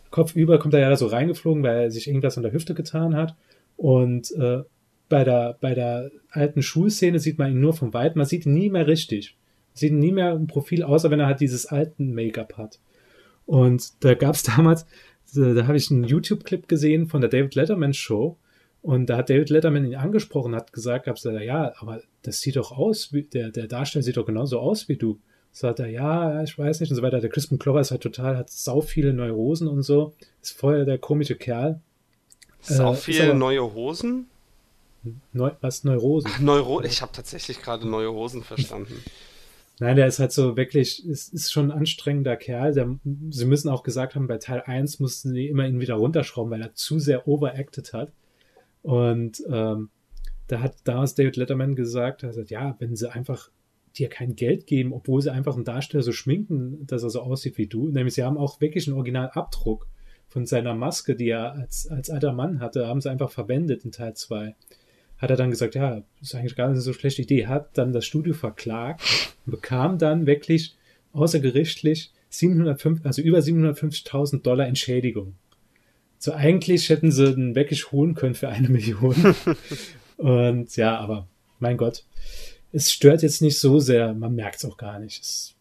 Kopf 0.09 0.35
über 0.35 0.57
kommt 0.59 0.73
er 0.73 0.81
ja 0.81 0.89
da 0.89 0.97
so 0.97 1.07
reingeflogen, 1.07 1.63
weil 1.63 1.83
er 1.83 1.91
sich 1.91 2.07
irgendwas 2.07 2.37
an 2.37 2.43
der 2.43 2.53
Hüfte 2.53 2.73
getan 2.73 3.15
hat. 3.15 3.35
Und 3.77 4.31
äh, 4.31 4.63
bei, 5.09 5.23
der, 5.23 5.57
bei 5.61 5.73
der 5.73 6.11
alten 6.31 6.63
Schulszene 6.63 7.19
sieht 7.19 7.37
man 7.37 7.51
ihn 7.51 7.61
nur 7.61 7.73
von 7.73 7.93
weit. 7.93 8.15
Man 8.15 8.25
sieht 8.25 8.45
ihn 8.45 8.53
nie 8.53 8.69
mehr 8.69 8.87
richtig. 8.87 9.37
Sieht 9.78 9.93
nie 9.93 10.11
mehr 10.11 10.32
im 10.34 10.47
Profil, 10.47 10.84
außer 10.84 11.11
wenn 11.11 11.19
er 11.19 11.28
halt 11.28 11.39
dieses 11.39 11.65
alten 11.67 12.13
Make-up 12.13 12.57
hat. 12.57 12.80
Und 13.45 14.03
da 14.03 14.13
gab 14.15 14.36
es 14.36 14.43
damals, 14.55 14.86
da, 15.36 15.53
da 15.53 15.67
habe 15.67 15.78
ich 15.78 15.91
einen 15.91 16.03
YouTube-Clip 16.03 16.67
gesehen 16.67 17.07
von 17.07 17.21
der 17.21 17.30
David 17.30 17.55
Letterman 17.55 17.93
Show. 17.93 18.38
Und 18.82 19.07
da 19.07 19.17
hat 19.17 19.30
David 19.30 19.49
Letterman 19.49 19.86
ihn 19.86 19.95
angesprochen, 19.95 20.55
hat 20.55 20.71
gesagt, 20.73 21.05
gab's 21.05 21.21
da, 21.21 21.32
ja, 21.41 21.73
aber 21.80 22.01
das 22.21 22.39
sieht 22.41 22.55
doch 22.55 22.71
aus, 22.71 23.11
wie, 23.11 23.23
der, 23.23 23.49
der 23.51 23.67
Darsteller 23.67 24.03
sieht 24.03 24.17
doch 24.17 24.25
genauso 24.25 24.59
aus 24.59 24.88
wie 24.88 24.95
du. 24.97 25.19
Sagt 25.51 25.80
er, 25.80 25.88
ja, 25.89 26.43
ich 26.43 26.57
weiß 26.57 26.80
nicht 26.80 26.89
und 26.91 26.95
so 26.95 27.01
weiter. 27.01 27.19
Der 27.19 27.30
Crispin 27.32 27.57
Glover 27.57 27.82
ist 27.82 27.89
halt 27.91 28.01
total, 28.01 28.38
hat 28.38 28.49
sau 28.51 28.80
viele 28.82 29.13
Neurosen 29.13 29.67
und 29.67 29.82
so. 29.82 30.13
Ist 30.41 30.51
voll 30.57 30.86
der 30.86 30.99
komische 30.99 31.36
Kerl. 31.36 31.82
Sau 32.61 32.91
Äh, 32.91 32.93
ist 32.93 33.03
viel 33.05 33.21
aber- 33.23 33.34
neue 33.34 33.73
Hosen? 33.73 34.28
Neu, 35.34 35.51
was 35.61 35.84
Neurosen? 35.84 36.30
Neuro 36.41 36.82
ich 36.84 37.01
habe 37.01 37.11
tatsächlich 37.13 37.61
gerade 37.61 37.88
neue 37.88 38.11
Hosen 38.11 38.43
verstanden. 38.43 38.93
Nein, 39.80 39.95
der 39.95 40.07
ist 40.07 40.19
halt 40.19 40.32
so 40.32 40.57
wirklich, 40.57 41.05
ist, 41.05 41.34
ist 41.34 41.51
schon 41.51 41.71
ein 41.71 41.78
anstrengender 41.78 42.36
Kerl. 42.36 42.73
Der, 42.73 42.97
sie 43.30 43.45
müssen 43.45 43.69
auch 43.69 43.84
gesagt 43.84 44.15
haben, 44.15 44.28
bei 44.28 44.38
Teil 44.38 44.63
1 44.65 44.99
mussten 44.99 45.34
sie 45.34 45.47
immer 45.47 45.67
ihn 45.67 45.80
wieder 45.80 45.95
runterschrauben, 45.95 46.51
weil 46.51 46.61
er 46.61 46.73
zu 46.73 46.97
sehr 46.99 47.28
overacted 47.28 47.93
hat. 47.93 48.11
Und 48.82 49.43
ähm, 49.49 49.89
da 50.47 50.61
hat 50.61 50.78
damals 50.84 51.13
David 51.13 51.36
Letterman 51.36 51.75
gesagt, 51.75 52.23
er 52.23 52.34
sagt, 52.34 52.49
ja, 52.49 52.75
wenn 52.80 52.95
sie 52.95 53.11
einfach 53.11 53.51
dir 53.95 54.09
kein 54.09 54.36
Geld 54.36 54.65
geben, 54.65 54.93
obwohl 54.93 55.21
sie 55.21 55.32
einfach 55.32 55.55
einen 55.55 55.65
Darsteller 55.65 56.03
so 56.03 56.11
schminken, 56.11 56.86
dass 56.88 57.03
er 57.03 57.09
so 57.09 57.21
aussieht 57.21 57.57
wie 57.57 57.67
du. 57.67 57.89
Nämlich 57.89 58.15
sie 58.15 58.23
haben 58.23 58.38
auch 58.38 58.61
wirklich 58.61 58.88
einen 58.88 58.95
Originalabdruck 58.95 59.88
von 60.28 60.45
seiner 60.45 60.75
Maske, 60.75 61.15
die 61.15 61.30
er 61.30 61.53
als, 61.53 61.88
als 61.88 62.09
alter 62.09 62.34
Mann 62.34 62.59
hatte, 62.59 62.88
haben 62.88 63.01
sie 63.01 63.09
einfach 63.09 63.32
verwendet 63.32 63.86
in 63.86 63.91
Teil 63.91 64.13
2. 64.13 64.55
Hat 65.18 65.30
er 65.30 65.36
dann 65.36 65.49
gesagt, 65.49 65.76
ja, 65.76 66.03
ist 66.22 66.36
eigentlich 66.36 66.55
gar 66.55 66.70
nicht 66.70 66.82
so 66.82 66.91
eine 66.91 66.99
schlechte 66.99 67.24
Idee, 67.24 67.47
hat 67.47 67.78
dann 67.78 67.93
das 67.93 68.05
Studio 68.05 68.34
verklagt 68.34 69.01
und 69.45 69.51
bekam 69.51 69.97
dann 69.97 70.28
wirklich 70.28 70.76
außergerichtlich 71.13 72.11
705, 72.30 73.05
also 73.05 73.22
über 73.22 73.39
750.000 73.39 74.41
Dollar 74.41 74.68
Entschädigung. 74.68 75.36
So 76.20 76.34
eigentlich 76.34 76.89
hätten 76.89 77.11
sie 77.11 77.34
den 77.34 77.55
wirklich 77.55 77.91
holen 77.91 78.15
können 78.15 78.36
für 78.36 78.49
eine 78.49 78.70
Million. 78.70 79.15
und 80.18 80.76
ja, 80.76 80.97
aber 80.97 81.28
mein 81.59 81.78
Gott, 81.78 82.03
es 82.72 82.91
stört 82.91 83.22
jetzt 83.22 83.41
nicht 83.41 83.59
so 83.59 83.80
sehr, 83.80 84.13
man 84.13 84.36
merkt 84.36 84.57
es 84.57 84.65
auch 84.65 84.78
gar 84.78 84.99
nicht. 84.99 85.22
Es, 85.22 85.55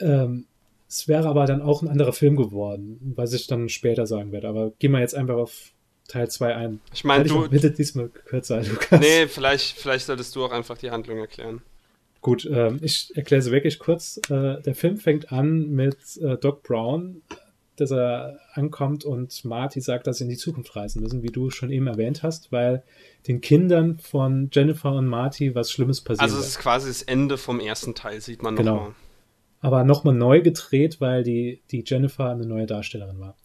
ähm, 0.00 0.46
es 0.88 1.08
wäre 1.08 1.28
aber 1.28 1.46
dann 1.46 1.62
auch 1.62 1.82
ein 1.82 1.88
anderer 1.88 2.12
Film 2.12 2.36
geworden, 2.36 3.14
was 3.16 3.32
ich 3.32 3.46
dann 3.46 3.68
später 3.68 4.06
sagen 4.06 4.30
werde. 4.30 4.48
Aber 4.48 4.72
gehen 4.78 4.92
wir 4.92 5.00
jetzt 5.00 5.14
einfach 5.14 5.36
auf 5.36 5.71
Teil 6.08 6.30
2 6.30 6.54
ein. 6.54 6.80
Ich 6.92 7.04
meine, 7.04 7.24
du. 7.24 7.48
Bitte 7.48 7.70
diesmal 7.70 8.08
kürzer, 8.08 8.62
Lukas. 8.68 9.00
Nee, 9.00 9.26
vielleicht, 9.26 9.78
vielleicht 9.78 10.06
solltest 10.06 10.34
du 10.36 10.44
auch 10.44 10.52
einfach 10.52 10.78
die 10.78 10.90
Handlung 10.90 11.18
erklären. 11.18 11.62
Gut, 12.20 12.48
ähm, 12.50 12.78
ich 12.82 13.10
erkläre 13.16 13.42
sie 13.42 13.50
wirklich 13.50 13.78
kurz. 13.78 14.20
Äh, 14.28 14.60
der 14.62 14.74
Film 14.74 14.96
fängt 14.96 15.32
an 15.32 15.70
mit 15.70 16.16
äh, 16.18 16.36
Doc 16.36 16.62
Brown, 16.62 17.22
dass 17.76 17.90
er 17.90 18.38
ankommt 18.52 19.04
und 19.04 19.44
Marty 19.44 19.80
sagt, 19.80 20.06
dass 20.06 20.18
sie 20.18 20.24
in 20.24 20.30
die 20.30 20.36
Zukunft 20.36 20.76
reisen 20.76 21.02
müssen, 21.02 21.22
wie 21.24 21.32
du 21.32 21.50
schon 21.50 21.70
eben 21.70 21.88
erwähnt 21.88 22.22
hast, 22.22 22.52
weil 22.52 22.84
den 23.26 23.40
Kindern 23.40 23.98
von 23.98 24.50
Jennifer 24.52 24.92
und 24.92 25.06
Marty 25.06 25.54
was 25.54 25.72
Schlimmes 25.72 26.00
passiert. 26.00 26.22
Also 26.22 26.38
es 26.38 26.48
ist 26.48 26.58
quasi 26.60 26.88
das 26.88 27.02
Ende 27.02 27.38
vom 27.38 27.58
ersten 27.58 27.94
Teil, 27.94 28.20
sieht 28.20 28.42
man 28.42 28.54
genau. 28.54 28.74
nochmal. 28.74 28.94
Aber 29.60 29.84
nochmal 29.84 30.14
neu 30.14 30.42
gedreht, 30.42 31.00
weil 31.00 31.22
die, 31.22 31.62
die 31.70 31.84
Jennifer 31.86 32.28
eine 32.30 32.46
neue 32.46 32.66
Darstellerin 32.66 33.20
war. 33.20 33.36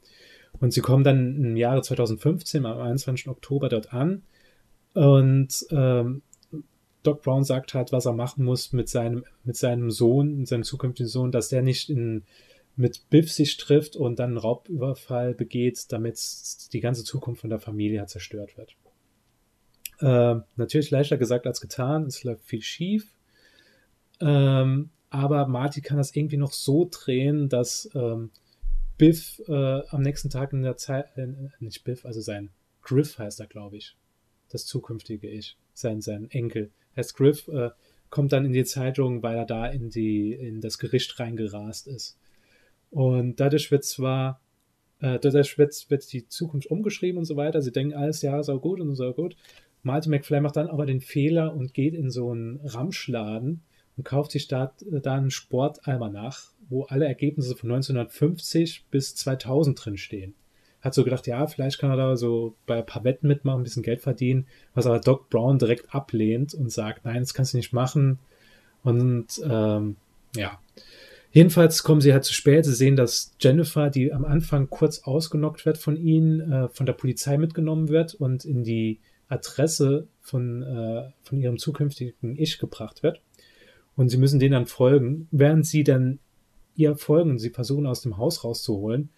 Und 0.60 0.72
sie 0.74 0.82
kommen 0.82 1.04
dann 1.04 1.36
im 1.36 1.56
Jahre 1.56 1.82
2015, 1.82 2.66
am 2.66 2.80
21. 2.80 3.28
Oktober 3.28 3.70
dort 3.70 3.94
an. 3.94 4.24
Und 4.94 5.66
ähm, 5.72 6.22
Doc 7.04 7.22
Brown 7.22 7.44
sagt 7.44 7.74
halt, 7.74 7.92
was 7.92 8.06
er 8.06 8.14
machen 8.14 8.44
muss 8.44 8.74
mit 8.74 8.90
seinem, 8.90 9.24
mit 9.44 9.56
seinem 9.56 9.92
Sohn, 9.92 10.46
seinem 10.46 10.64
zukünftigen 10.64 11.10
Sohn, 11.10 11.32
dass 11.32 11.50
der 11.50 11.62
nicht 11.62 11.90
in, 11.90 12.24
mit 12.76 13.10
Biff 13.10 13.32
sich 13.32 13.58
trifft 13.58 13.96
und 13.96 14.20
dann 14.20 14.32
einen 14.32 14.38
Raubüberfall 14.38 15.34
begeht, 15.34 15.86
damit 15.90 16.20
die 16.74 16.80
ganze 16.80 17.04
Zukunft 17.04 17.42
von 17.42 17.50
der 17.50 17.60
Familie 17.60 18.00
halt 18.00 18.10
zerstört 18.10 18.58
wird. 18.58 18.76
Äh, 20.00 20.42
natürlich 20.56 20.92
leichter 20.92 21.18
gesagt 21.18 21.48
als 21.48 21.62
getan, 21.62 22.06
es 22.06 22.24
läuft 22.24 22.44
viel 22.44 22.62
schief. 22.62 23.14
Ähm, 24.20 24.90
aber 25.10 25.48
Marty 25.48 25.82
kann 25.82 25.98
das 25.98 26.16
irgendwie 26.16 26.38
noch 26.38 26.52
so 26.52 26.88
drehen, 26.92 27.50
dass 27.50 27.90
ähm, 27.96 28.32
Biff 28.98 29.42
äh, 29.48 29.82
am 29.90 30.02
nächsten 30.02 30.30
Tag 30.30 30.54
in 30.54 30.64
der 30.64 30.78
Zeit, 30.78 31.06
äh, 31.18 31.28
nicht 31.60 31.84
Biff, 31.84 32.06
also 32.06 32.22
sein 32.22 32.50
Griff 32.82 33.20
heißt 33.20 33.40
er, 33.40 33.48
glaube 33.48 33.78
ich, 33.78 33.96
das 34.50 34.66
zukünftige 34.66 35.30
Ich, 35.30 35.58
sein, 35.74 36.02
sein 36.02 36.30
Enkel, 36.32 36.72
heißt 36.96 37.16
Griff, 37.16 37.48
äh, 37.50 37.70
kommt 38.10 38.32
dann 38.32 38.46
in 38.46 38.54
die 38.54 38.64
Zeitung, 38.64 39.22
weil 39.22 39.36
er 39.38 39.46
da 39.46 39.68
in 39.68 39.90
die, 39.90 40.32
in 40.34 40.62
das 40.62 40.78
Gericht 40.78 41.20
reingerast 41.20 41.88
ist. 41.88 42.18
Und 42.90 43.40
dadurch 43.40 43.70
wird 43.70 43.84
zwar, 43.84 44.40
äh, 45.00 45.20
dadurch 45.20 45.58
wird, 45.58 45.86
wird 45.90 46.12
die 46.14 46.28
Zukunft 46.28 46.72
umgeschrieben 46.72 47.20
und 47.20 47.26
so 47.26 47.36
weiter. 47.36 47.62
Sie 47.62 47.72
denken 47.72 47.94
alles, 47.94 48.22
ja, 48.22 48.42
so 48.44 48.60
gut 48.60 48.80
und 48.80 48.96
so 48.96 49.14
gut. 49.14 49.36
Marty 49.84 50.10
McFly 50.10 50.42
macht 50.42 50.56
dann 50.56 50.68
aber 50.68 50.86
den 50.86 51.02
Fehler 51.02 51.54
und 51.54 51.74
geht 51.74 51.94
in 51.94 52.10
so 52.10 52.32
einen 52.32 52.60
Ramschladen 52.64 53.62
und 53.96 54.04
kauft 54.04 54.32
sich 54.32 54.48
da, 54.48 54.74
da 54.82 55.16
einen 55.16 55.32
Sportalmanach, 55.32 56.52
wo 56.70 56.84
alle 56.84 57.06
Ergebnisse 57.06 57.56
von 57.56 57.72
1950 57.72 58.86
bis 58.92 59.16
2000 59.16 59.86
drin 59.86 59.98
stehen 59.98 60.34
hat 60.82 60.94
so 60.94 61.04
gedacht, 61.04 61.28
ja, 61.28 61.46
vielleicht 61.48 61.80
kann 61.80 61.92
er 61.92 61.98
da 61.98 62.16
so 62.16 62.56
bei 62.66 62.78
ein 62.78 62.86
paar 62.86 63.04
Wetten 63.04 63.28
mitmachen, 63.28 63.62
ein 63.62 63.64
bisschen 63.64 63.84
Geld 63.84 64.02
verdienen, 64.02 64.48
was 64.74 64.86
aber 64.86 65.00
Doc 65.00 65.30
Brown 65.30 65.60
direkt 65.60 65.94
ablehnt 65.94 66.54
und 66.54 66.72
sagt, 66.72 67.06
nein, 67.06 67.20
das 67.20 67.34
kannst 67.34 67.54
du 67.54 67.58
nicht 67.58 67.74
machen. 67.74 68.20
Und 68.84 69.42
ähm, 69.44 69.96
ja. 70.36 70.60
Jedenfalls 71.32 71.84
kommen 71.84 72.02
sie 72.02 72.14
halt 72.14 72.24
zu 72.24 72.34
spät. 72.34 72.66
Sie 72.66 72.74
sehen, 72.74 72.96
dass 72.96 73.36
Jennifer, 73.40 73.90
die 73.90 74.14
am 74.14 74.26
Anfang 74.26 74.70
kurz 74.70 75.00
ausgenockt 75.00 75.66
wird 75.66 75.78
von 75.78 75.98
ihnen, 75.98 76.52
äh, 76.52 76.70
von 76.70 76.86
der 76.86 76.94
Polizei 76.94 77.38
mitgenommen 77.38 77.90
wird 77.90 78.16
und 78.16 78.46
in 78.46 78.64
die 78.64 79.00
Adresse 79.28 80.08
von, 80.22 80.64
äh, 80.64 81.12
von 81.24 81.40
ihrem 81.40 81.58
zukünftigen 81.58 82.38
Ich 82.38 82.60
gebracht 82.60 83.04
wird. 83.04 83.22
Und 83.96 84.10
sie 84.10 84.18
müssen 84.18 84.40
denen 84.40 84.54
dann 84.54 84.66
folgen. 84.68 85.28
Während 85.32 85.66
sie 85.66 85.84
dann 85.84 86.20
ihr 86.78 86.96
folgen, 86.96 87.40
sie 87.40 87.50
versuchen 87.50 87.88
aus 87.88 88.02
dem 88.02 88.18
Haus 88.18 88.44
rauszuholen, 88.44 89.10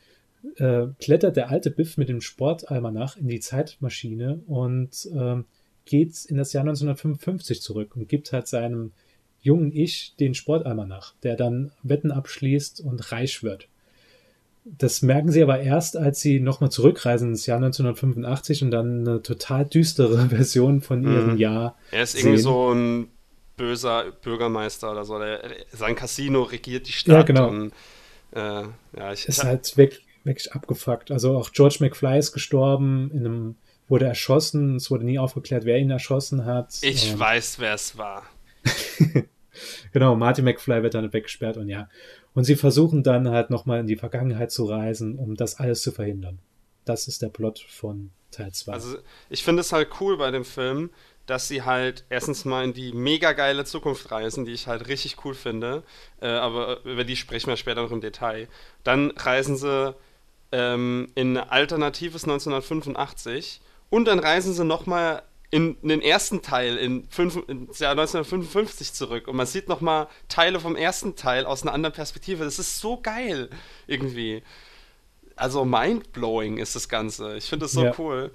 äh, 0.55 0.87
klettert 0.99 1.35
der 1.35 1.49
alte 1.49 1.69
Biff 1.69 1.97
mit 1.97 2.09
dem 2.09 2.21
Sportalmanach 2.21 3.17
in 3.17 3.27
die 3.27 3.39
Zeitmaschine 3.39 4.41
und 4.47 5.07
äh, 5.13 5.43
geht 5.85 6.25
in 6.25 6.37
das 6.37 6.53
Jahr 6.53 6.63
1955 6.63 7.61
zurück 7.61 7.95
und 7.95 8.07
gibt 8.07 8.31
halt 8.31 8.47
seinem 8.47 8.91
jungen 9.41 9.71
Ich 9.73 10.15
den 10.19 10.33
Sportalmanach, 10.33 11.13
der 11.23 11.35
dann 11.35 11.71
Wetten 11.83 12.11
abschließt 12.11 12.81
und 12.81 13.11
reich 13.11 13.43
wird. 13.43 13.67
Das 14.65 15.01
merken 15.01 15.31
sie 15.31 15.41
aber 15.41 15.61
erst, 15.61 15.97
als 15.97 16.19
sie 16.19 16.39
nochmal 16.39 16.69
zurückreisen 16.69 17.29
ins 17.29 17.45
Jahr 17.45 17.57
1985 17.57 18.63
und 18.63 18.71
dann 18.71 19.07
eine 19.07 19.21
total 19.21 19.65
düstere 19.65 20.17
Version 20.29 20.81
von 20.81 21.03
ihrem 21.03 21.33
mhm. 21.33 21.37
Jahr. 21.37 21.77
Er 21.91 22.03
ist 22.03 22.17
irgendwie 22.17 22.37
so 22.37 22.73
ein 22.73 23.07
böser 23.59 24.11
Bürgermeister 24.23 24.91
oder 24.91 25.03
so. 25.03 25.19
Der, 25.19 25.41
sein 25.73 25.93
Casino 25.93 26.43
regiert 26.43 26.87
die 26.87 26.93
Stadt. 26.93 27.15
Ja, 27.15 27.21
genau. 27.23 27.49
Und, 27.49 27.73
äh, 28.31 28.63
ja, 28.97 29.13
ich, 29.13 29.27
ist 29.27 29.43
halt 29.43 29.75
weg, 29.75 30.01
wirklich 30.23 30.53
abgefuckt. 30.53 31.11
Also 31.11 31.37
auch 31.37 31.51
George 31.51 31.77
McFly 31.81 32.17
ist 32.17 32.31
gestorben, 32.31 33.11
in 33.11 33.25
einem, 33.25 33.55
wurde 33.89 34.05
erschossen, 34.05 34.77
es 34.77 34.89
wurde 34.89 35.05
nie 35.05 35.19
aufgeklärt, 35.19 35.65
wer 35.65 35.77
ihn 35.77 35.91
erschossen 35.91 36.45
hat. 36.45 36.77
Ich 36.81 37.11
und, 37.11 37.19
weiß, 37.19 37.59
wer 37.59 37.73
es 37.73 37.97
war. 37.97 38.23
genau, 39.91 40.15
Marty 40.15 40.41
McFly 40.41 40.81
wird 40.81 40.93
dann 40.93 41.11
weggesperrt 41.11 41.57
und 41.57 41.67
ja. 41.67 41.89
Und 42.33 42.45
sie 42.45 42.55
versuchen 42.55 43.03
dann 43.03 43.27
halt 43.27 43.49
nochmal 43.49 43.81
in 43.81 43.87
die 43.87 43.97
Vergangenheit 43.97 44.51
zu 44.51 44.65
reisen, 44.65 45.19
um 45.19 45.35
das 45.35 45.59
alles 45.59 45.81
zu 45.81 45.91
verhindern. 45.91 46.39
Das 46.85 47.09
ist 47.09 47.21
der 47.21 47.29
Plot 47.29 47.59
von 47.67 48.11
Teil 48.31 48.53
2. 48.53 48.71
Also 48.71 48.97
ich 49.29 49.43
finde 49.43 49.61
es 49.61 49.73
halt 49.73 49.89
cool 49.99 50.17
bei 50.17 50.31
dem 50.31 50.45
Film, 50.45 50.91
dass 51.29 51.47
sie 51.47 51.61
halt 51.61 52.05
erstens 52.09 52.43
mal 52.43 52.63
in 52.63 52.73
die 52.73 52.91
mega 52.91 53.33
geile 53.33 53.63
Zukunft 53.63 54.09
reisen, 54.09 54.45
die 54.45 54.51
ich 54.51 54.65
halt 54.65 54.87
richtig 54.87 55.23
cool 55.23 55.35
finde, 55.35 55.83
äh, 56.21 56.27
aber 56.27 56.83
über 56.85 57.03
die 57.03 57.15
sprechen 57.15 57.49
wir 57.49 57.57
später 57.57 57.83
noch 57.83 57.91
im 57.91 58.01
Detail. 58.01 58.47
Dann 58.83 59.11
reisen 59.11 59.55
sie 59.55 59.95
ähm, 60.51 61.11
in 61.13 61.37
alternatives 61.37 62.23
1985 62.23 63.61
und 63.91 64.05
dann 64.05 64.17
reisen 64.17 64.53
sie 64.53 64.65
nochmal 64.65 65.21
in, 65.51 65.77
in 65.83 65.89
den 65.89 66.01
ersten 66.01 66.41
Teil 66.41 66.77
in 66.77 67.07
fünf, 67.09 67.35
ins 67.47 67.77
Jahr 67.77 67.91
1955 67.91 68.93
zurück 68.93 69.27
und 69.27 69.35
man 69.35 69.45
sieht 69.45 69.69
nochmal 69.69 70.07
Teile 70.29 70.59
vom 70.59 70.75
ersten 70.75 71.15
Teil 71.15 71.45
aus 71.45 71.61
einer 71.61 71.73
anderen 71.73 71.93
Perspektive. 71.93 72.43
Das 72.43 72.57
ist 72.57 72.79
so 72.79 72.99
geil 72.99 73.51
irgendwie. 73.85 74.41
Also 75.35 75.63
mindblowing 75.63 76.57
ist 76.57 76.75
das 76.75 76.89
Ganze. 76.89 77.37
Ich 77.37 77.45
finde 77.45 77.65
das 77.65 77.73
so 77.73 77.85
ja. 77.85 77.93
cool. 77.99 78.31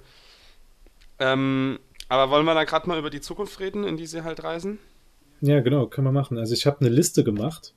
Ähm, 1.19 1.79
aber 2.07 2.31
wollen 2.31 2.45
wir 2.45 2.53
da 2.53 2.63
gerade 2.63 2.87
mal 2.87 2.99
über 2.99 3.09
die 3.09 3.21
Zukunft 3.21 3.59
reden, 3.59 3.83
in 3.83 3.97
die 3.97 4.05
sie 4.05 4.23
halt 4.23 4.43
reisen? 4.43 4.79
Ja, 5.41 5.59
genau, 5.59 5.87
können 5.87 6.07
wir 6.07 6.11
machen. 6.11 6.37
Also 6.37 6.53
ich 6.53 6.65
habe 6.65 6.79
eine 6.79 6.89
Liste 6.89 7.23
gemacht 7.23 7.73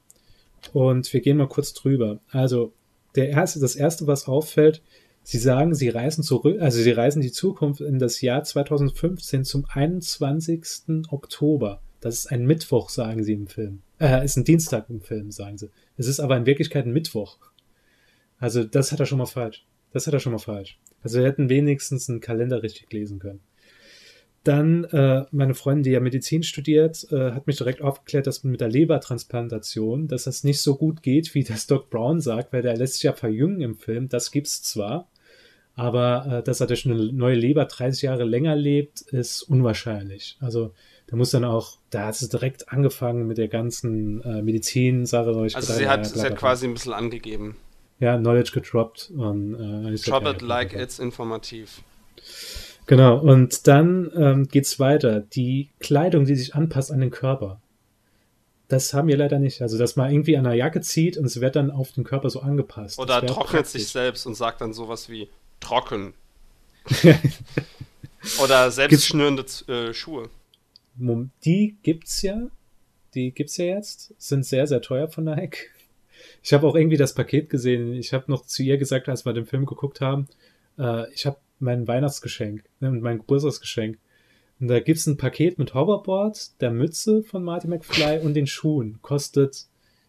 und 0.73 1.13
wir 1.13 1.21
gehen 1.21 1.37
mal 1.37 1.49
kurz 1.49 1.73
drüber. 1.73 2.21
Also 2.31 2.73
der 3.15 3.31
erste, 3.31 3.61
das 3.61 3.77
erste, 3.77 4.07
was 4.07 4.29
auffällt, 4.29 4.83
sie 5.23 5.39
sagen, 5.39 5.75
sie 5.75 5.89
reisen 5.89 6.23
zurück, 6.23 6.61
also 6.61 6.81
sie 6.81 6.91
reisen 6.91 7.21
die 7.21 7.33
Zukunft 7.33 7.81
in 7.81 7.99
das 7.99 8.21
Jahr 8.21 8.45
2015 8.45 9.45
zum 9.45 9.65
21. 9.69 11.05
Oktober. 11.11 11.81
Das 12.01 12.15
ist 12.15 12.27
ein 12.27 12.47
Mittwoch, 12.47 12.91
sagen 12.91 13.25
sie 13.25 13.33
im 13.33 13.49
Film. 13.49 13.83
Äh, 13.99 14.25
ist 14.25 14.37
ein 14.37 14.45
Dienstag 14.45 14.89
im 14.89 15.01
Film, 15.01 15.33
sagen 15.33 15.59
sie. 15.59 15.71
Es 15.97 16.07
ist 16.07 16.21
aber 16.21 16.37
in 16.37 16.47
Wirklichkeit 16.47 16.87
ein 16.87 16.93
Mittwoch. 16.93 17.39
Also 18.39 18.63
das 18.63 18.93
hat 18.93 19.01
er 19.01 19.07
schon 19.07 19.19
mal 19.19 19.27
falsch. 19.27 19.67
Das 19.93 20.07
hat 20.07 20.15
er 20.15 20.21
schon 20.21 20.33
mal 20.33 20.39
falsch. 20.39 20.79
Also 21.03 21.19
wir 21.19 21.27
hätten 21.27 21.49
wenigstens 21.49 22.09
einen 22.09 22.21
Kalender 22.21 22.63
richtig 22.63 22.93
lesen 22.93 23.19
können. 23.19 23.41
Dann 24.44 24.85
äh, 24.85 25.24
meine 25.31 25.55
Freundin, 25.55 25.82
die 25.82 25.90
ja 25.90 26.01
Medizin 26.01 26.43
studiert, 26.43 27.06
äh, 27.10 27.32
hat 27.32 27.47
mich 27.47 27.56
direkt 27.56 27.82
aufgeklärt, 27.82 28.27
dass 28.27 28.44
mit 28.44 28.60
der 28.60 28.69
Lebertransplantation, 28.69 30.09
dass 30.09 30.24
das 30.24 30.44
nicht 30.44 30.60
so 30.62 30.77
gut 30.77 31.02
geht, 31.02 31.35
wie 31.35 31.44
das 31.44 31.66
Doc 31.66 31.90
Brown 31.90 32.20
sagt, 32.20 32.52
weil 32.52 32.62
der 32.62 32.77
lässt 32.77 32.94
sich 32.94 33.02
ja 33.02 33.12
verjüngen 33.12 33.60
im 33.60 33.74
Film. 33.74 34.09
Das 34.09 34.31
gibt's 34.31 34.62
zwar, 34.62 35.09
aber 35.74 36.39
äh, 36.39 36.43
dass 36.43 36.60
er 36.60 36.66
durch 36.66 36.86
eine 36.86 37.12
neue 37.12 37.35
Leber 37.35 37.65
30 37.65 38.02
Jahre 38.02 38.24
länger 38.24 38.56
lebt, 38.56 39.02
ist 39.02 39.43
unwahrscheinlich. 39.43 40.36
Also 40.40 40.73
da 41.09 41.16
muss 41.16 41.31
dann 41.31 41.44
auch, 41.44 41.78
da 41.90 42.06
hat 42.06 42.20
es 42.20 42.28
direkt 42.28 42.70
angefangen 42.70 43.27
mit 43.27 43.39
der 43.39 43.48
ganzen 43.48 44.23
äh, 44.23 44.43
Medizin-Sache. 44.43 45.31
Also 45.31 45.60
sie 45.60 45.89
hat, 45.89 46.06
sie 46.06 46.20
hat 46.20 46.36
quasi 46.36 46.66
ein 46.66 46.74
bisschen 46.74 46.93
angegeben. 46.93 47.56
Ja, 47.98 48.16
Knowledge 48.16 48.52
gedroppt. 48.52 49.10
Und, 49.16 49.55
äh, 49.55 49.97
Drop 49.97 50.27
it 50.27 50.43
like 50.43 50.74
it's 50.74 50.98
informativ. 50.98 51.82
Genau, 52.89 53.19
und 53.19 53.66
dann 53.66 54.10
ähm, 54.16 54.48
geht's 54.48 54.81
weiter. 54.81 55.20
Die 55.20 55.69
Kleidung, 55.78 56.24
die 56.24 56.35
sich 56.35 56.55
anpasst 56.55 56.90
an 56.90 57.01
den 57.01 57.10
Körper. 57.10 57.60
Das 58.69 58.94
haben 58.94 59.09
wir 59.09 59.16
leider 59.19 59.39
nicht. 59.39 59.60
Also, 59.60 59.77
dass 59.77 59.97
man 59.97 60.10
irgendwie 60.10 60.39
an 60.39 60.44
der 60.44 60.55
Jacke 60.55 60.81
zieht 60.81 61.19
und 61.19 61.27
es 61.27 61.39
wird 61.39 61.55
dann 61.55 61.70
auf 61.70 61.93
den 61.93 62.05
Körper 62.05 62.31
so 62.31 62.40
angepasst. 62.40 62.98
Oder 62.98 63.20
trocknet 63.20 63.47
praktisch. 63.47 63.73
sich 63.73 63.89
selbst 63.89 64.24
und 64.24 64.36
sagt 64.36 64.62
dann 64.62 64.73
sowas 64.73 65.10
wie 65.10 65.28
trocken. 65.60 66.15
Oder 68.43 68.70
selbstschnürende 68.70 69.44
äh, 69.69 69.93
Schuhe. 69.93 70.31
Die 71.44 71.77
gibt's 71.82 72.23
ja. 72.23 72.47
Die 73.15 73.32
gibt's 73.32 73.59
ja 73.59 73.66
jetzt. 73.66 74.15
Sind 74.16 74.47
sehr, 74.47 74.66
sehr 74.66 74.81
teuer 74.81 75.09
von 75.09 75.24
Nike. 75.24 75.69
Ich 76.43 76.55
habe 76.55 76.66
auch 76.66 76.74
irgendwie 76.74 76.97
das 76.97 77.12
Paket 77.12 77.51
gesehen. 77.51 77.93
Ich 77.93 78.15
habe 78.15 78.31
noch 78.31 78.47
zu 78.47 78.62
ihr 78.62 78.78
gesagt, 78.78 79.10
als 79.10 79.27
wir 79.27 79.35
den 79.35 79.44
Film 79.44 79.66
geguckt 79.66 80.01
haben, 80.01 80.27
äh, 80.78 81.12
ich 81.12 81.27
habe 81.27 81.36
mein 81.61 81.87
Weihnachtsgeschenk 81.89 82.65
ne, 82.81 82.89
und 82.91 83.01
mein 83.03 83.19
Geburtstagsgeschenk. 83.19 83.99
Und 84.61 84.69
da 84.69 84.81
gibt's 84.81 85.07
ein 85.07 85.17
Paket 85.17 85.59
mit 85.59 85.75
Hoverboard, 85.75 86.61
der 86.61 86.71
Mütze 86.71 87.23
von 87.23 87.45
Marty 87.45 87.69
McFly 87.69 88.19
und 88.21 88.35
den 88.35 88.47
Schuhen. 88.47 88.99
Kostet, 89.03 89.67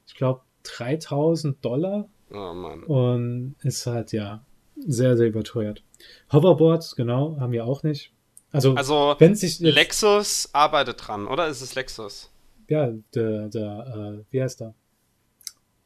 ich 0.08 0.16
glaube, 0.16 0.42
3000 0.64 1.64
Dollar 1.64 2.08
Oh 2.32 2.54
Mann. 2.54 2.84
und 2.84 3.56
ist 3.64 3.86
halt, 3.86 4.12
ja, 4.12 4.44
sehr, 4.76 5.18
sehr 5.18 5.28
überteuert. 5.28 5.84
Hoverboard, 6.32 6.94
genau, 6.96 7.38
haben 7.40 7.52
wir 7.52 7.66
auch 7.66 7.84
nicht. 7.84 8.12
Also, 8.52 8.74
Also 8.74 9.16
wenn 9.20 9.36
sich 9.36 9.60
jetzt- 9.60 9.76
Lexus 9.76 10.50
arbeitet 10.54 11.08
dran, 11.08 11.28
oder 11.28 11.48
ist 11.48 11.62
es 11.62 11.76
Lexus? 11.76 12.32
Ja, 12.68 12.92
der, 13.14 13.50
der, 13.50 14.22
äh, 14.22 14.24
wie 14.32 14.42
heißt 14.42 14.62
der? 14.62 14.74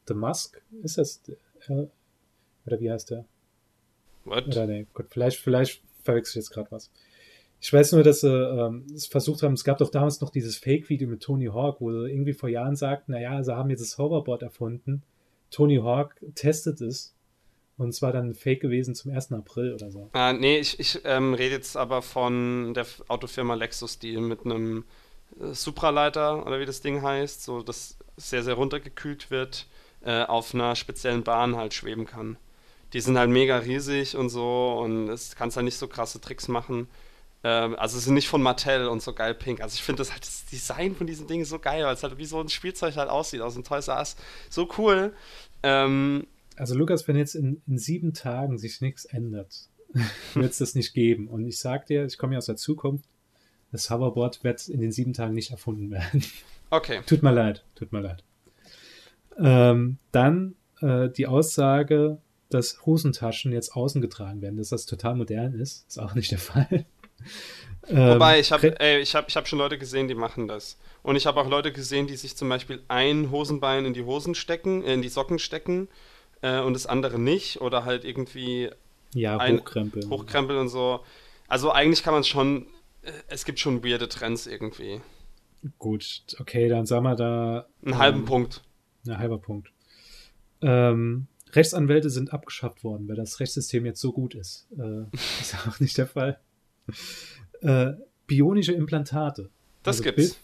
The 0.07 0.13
Musk? 0.13 0.61
Ist 0.83 0.97
das? 0.97 1.21
Äh, 1.67 1.87
oder 2.65 2.79
wie 2.79 2.91
heißt 2.91 3.09
der? 3.11 3.25
What? 4.25 4.47
Oder 4.47 4.67
nee, 4.67 4.87
Gott, 4.93 5.07
vielleicht, 5.09 5.39
vielleicht 5.39 5.81
verwechsel 6.03 6.39
ich 6.39 6.45
jetzt 6.45 6.51
gerade 6.51 6.71
was. 6.71 6.91
Ich 7.59 7.71
weiß 7.71 7.93
nur, 7.93 8.03
dass 8.03 8.21
sie 8.21 8.27
ähm, 8.27 8.85
es 8.93 9.07
versucht 9.07 9.41
haben, 9.41 9.53
es 9.53 9.63
gab 9.63 9.77
doch 9.77 9.89
damals 9.89 10.19
noch 10.19 10.31
dieses 10.31 10.57
Fake-Video 10.57 11.07
mit 11.07 11.23
Tony 11.23 11.45
Hawk, 11.45 11.79
wo 11.79 11.91
sie 11.91 12.09
irgendwie 12.09 12.33
vor 12.33 12.49
Jahren 12.49 12.75
sagten, 12.75 13.13
naja, 13.13 13.41
sie 13.41 13.55
haben 13.55 13.69
jetzt 13.69 13.81
das 13.81 13.97
Hoverboard 13.97 14.43
erfunden. 14.43 15.01
Tony 15.49 15.77
Hawk 15.77 16.15
testet 16.35 16.81
es. 16.81 17.15
Und 17.77 17.89
es 17.89 18.01
war 18.01 18.11
dann 18.11 18.29
ein 18.29 18.33
Fake 18.35 18.61
gewesen 18.61 18.93
zum 18.93 19.11
1. 19.11 19.31
April 19.31 19.73
oder 19.73 19.89
so. 19.89 20.09
Ah, 20.13 20.31
nee, 20.33 20.59
ich, 20.59 20.79
ich 20.79 20.99
ähm, 21.05 21.33
rede 21.33 21.55
jetzt 21.55 21.75
aber 21.75 22.01
von 22.01 22.73
der 22.75 22.85
Autofirma 23.07 23.55
Lexus, 23.55 23.97
die 23.97 24.17
mit 24.17 24.45
einem 24.45 24.83
äh, 25.39 25.53
Supraleiter 25.53 26.45
oder 26.45 26.59
wie 26.59 26.65
das 26.65 26.81
Ding 26.81 27.01
heißt, 27.01 27.43
so 27.43 27.63
das 27.63 27.97
sehr, 28.15 28.43
sehr 28.43 28.53
runtergekühlt 28.53 29.31
wird, 29.31 29.67
äh, 30.05 30.23
auf 30.23 30.53
einer 30.53 30.75
speziellen 30.75 31.23
Bahn 31.23 31.55
halt 31.55 31.73
schweben 31.73 32.05
kann. 32.05 32.37
Die 32.93 33.01
sind 33.01 33.17
halt 33.17 33.29
mega 33.29 33.57
riesig 33.57 34.15
und 34.15 34.29
so 34.29 34.79
und 34.83 35.09
es 35.09 35.35
kannst 35.35 35.57
halt 35.57 35.65
nicht 35.65 35.77
so 35.77 35.87
krasse 35.87 36.21
Tricks 36.21 36.47
machen. 36.47 36.87
Ähm, 37.43 37.75
also 37.77 37.97
sie 37.97 38.05
sind 38.05 38.13
nicht 38.13 38.27
von 38.27 38.41
Mattel 38.41 38.87
und 38.87 39.01
so 39.01 39.13
geil 39.13 39.33
pink. 39.33 39.61
Also 39.61 39.75
ich 39.75 39.83
finde 39.83 39.99
das 39.99 40.11
halt 40.11 40.23
das 40.23 40.45
Design 40.45 40.95
von 40.95 41.07
diesem 41.07 41.27
Ding 41.27 41.41
ist 41.41 41.49
so 41.49 41.59
geil, 41.59 41.83
weil 41.83 41.93
es 41.93 42.03
halt 42.03 42.17
wie 42.17 42.25
so 42.25 42.39
ein 42.39 42.49
Spielzeug 42.49 42.95
halt 42.95 43.09
aussieht 43.09 43.41
aus 43.41 43.55
dem 43.55 43.63
Toys 43.63 43.87
R 43.87 43.97
Us. 43.97 44.15
So 44.49 44.69
cool. 44.77 45.13
Ähm, 45.63 46.27
Also 46.55 46.75
Lukas, 46.75 47.07
wenn 47.07 47.17
jetzt 47.17 47.35
in, 47.35 47.61
in 47.67 47.77
sieben 47.77 48.13
Tagen 48.13 48.57
sich 48.57 48.79
nichts 48.79 49.05
ändert, 49.05 49.67
wird 50.33 50.51
es 50.51 50.59
das 50.59 50.75
nicht 50.75 50.93
geben. 50.93 51.27
Und 51.27 51.45
ich 51.45 51.59
sag 51.59 51.87
dir, 51.87 52.05
ich 52.05 52.17
komme 52.17 52.33
ja 52.33 52.37
aus 52.37 52.45
der 52.45 52.55
Zukunft, 52.55 53.09
das 53.71 53.89
Hoverboard 53.89 54.43
wird 54.43 54.67
in 54.69 54.79
den 54.79 54.91
sieben 54.91 55.13
Tagen 55.13 55.33
nicht 55.33 55.51
erfunden 55.51 55.89
werden. 55.91 56.23
okay. 56.69 57.01
tut 57.07 57.23
mir 57.23 57.31
leid, 57.31 57.65
tut 57.75 57.91
mir 57.91 58.01
leid. 58.01 58.23
Ähm, 59.37 59.97
dann 60.11 60.55
äh, 60.79 61.09
die 61.09 61.25
Aussage, 61.25 62.19
dass 62.53 62.85
Hosentaschen 62.85 63.51
jetzt 63.51 63.75
außen 63.75 64.01
getragen 64.01 64.41
werden, 64.41 64.57
dass 64.57 64.69
das 64.69 64.85
total 64.85 65.15
modern 65.15 65.53
ist, 65.53 65.85
ist 65.87 65.99
auch 65.99 66.15
nicht 66.15 66.31
der 66.31 66.39
Fall. 66.39 66.85
Ähm, 67.89 68.15
Wobei, 68.15 68.39
ich 68.39 68.51
habe 68.53 68.75
ich 69.01 69.13
hab, 69.15 69.27
ich 69.27 69.35
hab 69.35 69.47
schon 69.47 69.59
Leute 69.59 69.77
gesehen, 69.77 70.07
die 70.07 70.15
machen 70.15 70.47
das. 70.47 70.77
Und 71.01 71.17
ich 71.17 71.25
habe 71.25 71.39
auch 71.41 71.49
Leute 71.49 71.73
gesehen, 71.73 72.07
die 72.07 72.15
sich 72.15 72.37
zum 72.37 72.47
Beispiel 72.47 72.81
ein 72.87 73.29
Hosenbein 73.29 73.83
in 73.85 73.93
die 73.93 74.03
Hosen 74.03 74.35
stecken, 74.35 74.83
äh, 74.83 74.93
in 74.93 75.01
die 75.01 75.09
Socken 75.09 75.37
stecken 75.37 75.89
äh, 76.41 76.61
und 76.61 76.73
das 76.73 76.85
andere 76.85 77.19
nicht. 77.19 77.59
Oder 77.59 77.83
halt 77.83 78.05
irgendwie 78.05 78.69
ja, 79.13 79.37
ein- 79.37 79.59
hochkrempeln. 79.59 80.09
hochkrempeln 80.09 80.59
und 80.59 80.69
so. 80.69 81.01
Also 81.49 81.71
eigentlich 81.71 82.03
kann 82.03 82.13
man 82.13 82.23
schon, 82.23 82.67
äh, 83.01 83.11
es 83.27 83.43
gibt 83.43 83.59
schon 83.59 83.83
weirde 83.83 84.07
Trends 84.07 84.47
irgendwie. 84.47 85.01
Gut, 85.77 86.23
okay, 86.39 86.69
dann 86.69 86.85
sagen 86.85 87.03
wir 87.03 87.15
da 87.15 87.67
Einen 87.85 87.97
halben 87.97 88.19
ähm, 88.19 88.25
Punkt. 88.25 88.63
Ein 89.05 89.17
halber 89.17 89.37
Punkt. 89.39 89.71
Ähm, 90.61 91.27
Rechtsanwälte 91.55 92.09
sind 92.09 92.33
abgeschafft 92.33 92.83
worden, 92.83 93.07
weil 93.07 93.15
das 93.15 93.39
Rechtssystem 93.39 93.85
jetzt 93.85 94.01
so 94.01 94.11
gut 94.11 94.35
ist. 94.35 94.67
Äh, 94.77 95.03
ist 95.41 95.55
auch 95.67 95.79
nicht 95.79 95.97
der 95.97 96.07
Fall. 96.07 96.39
Äh, 97.61 97.93
bionische 98.27 98.73
Implantate. 98.73 99.49
Das 99.83 99.97
Also 99.97 100.03
gibt's. 100.03 100.17
Bild- 100.33 100.37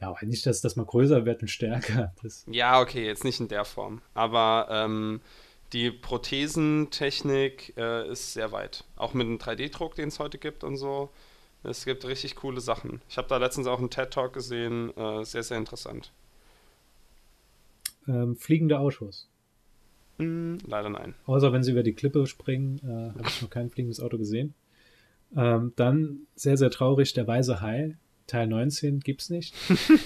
Ja, 0.00 0.08
aber 0.08 0.26
nicht, 0.26 0.44
dass 0.46 0.60
das 0.60 0.76
mal 0.76 0.86
größer 0.86 1.24
wird 1.26 1.42
und 1.42 1.48
stärker. 1.48 2.12
Das, 2.22 2.44
Ja, 2.50 2.80
okay, 2.80 3.04
jetzt 3.06 3.24
nicht 3.24 3.40
in 3.40 3.48
der 3.48 3.64
Form. 3.64 4.00
Aber 4.14 4.66
ähm, 4.70 5.20
die 5.72 5.90
Prothesentechnik 5.90 7.74
äh, 7.76 8.10
ist 8.10 8.32
sehr 8.32 8.50
weit. 8.52 8.84
Auch 8.96 9.14
mit 9.14 9.26
dem 9.26 9.38
3D-Druck, 9.38 9.94
den 9.94 10.08
es 10.08 10.18
heute 10.18 10.38
gibt 10.38 10.64
und 10.64 10.76
so. 10.76 11.10
Es 11.62 11.84
gibt 11.84 12.06
richtig 12.06 12.36
coole 12.36 12.60
Sachen. 12.60 13.02
Ich 13.08 13.18
habe 13.18 13.28
da 13.28 13.36
letztens 13.36 13.66
auch 13.66 13.78
einen 13.78 13.90
TED-Talk 13.90 14.32
gesehen. 14.32 14.96
Äh, 14.96 15.24
sehr, 15.24 15.42
sehr 15.42 15.58
interessant. 15.58 16.10
ähm, 18.08 18.34
fliegende 18.36 18.78
Autos. 18.78 19.28
Hm, 20.20 20.58
leider 20.66 20.88
nein. 20.88 21.14
Außer 21.26 21.52
wenn 21.52 21.62
sie 21.62 21.72
über 21.72 21.82
die 21.82 21.94
Klippe 21.94 22.26
springen, 22.26 22.80
äh, 22.84 23.18
habe 23.18 23.28
ich 23.28 23.42
noch 23.42 23.50
kein 23.50 23.70
fliegendes 23.70 24.00
Auto 24.00 24.18
gesehen. 24.18 24.54
Ähm, 25.36 25.72
dann 25.76 26.26
sehr, 26.34 26.56
sehr 26.56 26.70
traurig, 26.70 27.12
der 27.12 27.26
weiße 27.26 27.60
Hai. 27.60 27.96
Teil 28.26 28.46
19 28.46 29.00
gibt's 29.00 29.28
nicht. 29.28 29.54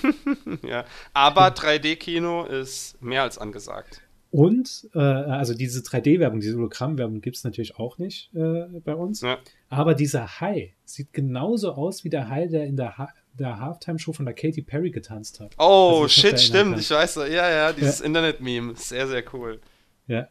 ja. 0.66 0.85
Aber 1.12 1.49
3D-Kino 1.49 2.45
ist 2.47 3.01
mehr 3.03 3.23
als 3.23 3.36
angesagt. 3.36 4.01
Und, 4.31 4.89
äh, 4.95 4.99
also 4.99 5.55
diese 5.55 5.81
3D-Werbung, 5.81 6.41
diese 6.41 6.57
Hologramm-Werbung 6.57 7.20
gibt's 7.20 7.45
natürlich 7.45 7.77
auch 7.77 7.99
nicht 7.99 8.35
äh, 8.35 8.81
bei 8.81 8.95
uns. 8.95 9.20
Ja. 9.20 9.39
Aber 9.69 9.95
dieser 9.95 10.41
Hai 10.41 10.74
sieht 10.85 11.12
genauso 11.12 11.73
aus 11.73 12.03
wie 12.03 12.09
der 12.09 12.28
Hai, 12.28 12.47
der 12.47 12.65
in 12.65 12.77
der, 12.77 12.99
ha 12.99 13.11
der 13.35 13.61
Halftime-Show 13.61 14.12
von 14.12 14.24
der 14.24 14.35
Katy 14.35 14.62
Perry 14.62 14.91
getanzt 14.91 15.39
hat. 15.41 15.55
Oh, 15.59 16.01
Also 16.03 16.09
shit, 16.09 16.41
stimmt. 16.41 16.78
Ich 16.81 16.91
weiß, 16.91 17.16
ja, 17.16 17.27
ja, 17.28 17.73
dieses 17.73 18.01
Internet-Meme. 18.01 18.74
Sehr, 18.77 19.07
sehr 19.07 19.23
cool. 19.35 19.61
Ja. 20.06 20.28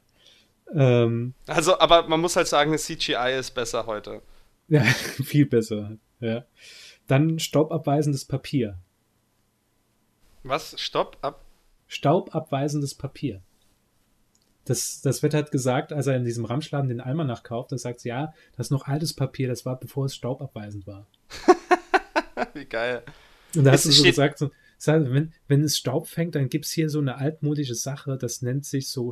Ähm, 0.74 1.34
Also, 1.48 1.80
aber 1.80 2.08
man 2.08 2.20
muss 2.22 2.36
halt 2.36 2.48
sagen, 2.48 2.72
das 2.72 2.86
CGI 2.86 3.38
ist 3.38 3.52
besser 3.52 3.86
heute. 3.86 4.22
ja, 4.68 4.84
viel 5.24 5.46
besser. 5.46 5.98
Ja. 6.20 6.46
Dann 7.08 7.40
staubabweisendes 7.40 8.26
Papier. 8.26 8.78
Was? 10.44 10.80
Stopp, 10.80 11.18
ab. 11.22 11.44
Staubabweisendes 11.88 12.96
Papier. 12.96 13.42
Das, 14.66 15.02
das 15.02 15.22
wird 15.22 15.34
halt 15.34 15.52
gesagt, 15.52 15.92
als 15.92 16.08
er 16.08 16.16
in 16.16 16.24
diesem 16.24 16.46
Ramschladen 16.46 16.88
den 16.88 17.02
Eimer 17.02 17.26
nachkauft, 17.26 17.72
da 17.74 17.78
sagt 17.78 18.00
sie, 18.00 18.10
ja, 18.10 18.34
das 18.56 18.68
ist 18.68 18.72
noch 18.72 18.88
altes 18.88 19.14
Papier, 19.14 19.50
das 19.50 19.66
war 19.66 19.78
bevor 19.78 20.06
es 20.06 20.16
staubabweisend 20.16 20.88
war. 20.88 21.06
Wie 22.54 22.66
geil. 22.66 23.04
Und 23.56 23.66
da 23.66 23.74
Es 23.74 23.86
hast 23.86 23.86
du 23.86 23.92
so 23.92 24.04
gesagt, 24.04 24.38
so, 24.40 24.52
wenn, 24.86 25.34
wenn 25.48 25.64
es 25.64 25.78
Staub 25.78 26.08
fängt, 26.08 26.36
dann 26.36 26.48
gibt's 26.50 26.72
hier 26.72 26.90
so 26.90 27.00
eine 27.00 27.18
altmodische 27.18 27.76
Sache, 27.76 28.18
das 28.18 28.42
nennt 28.42 28.66
sich 28.66 28.90
so 28.90 29.12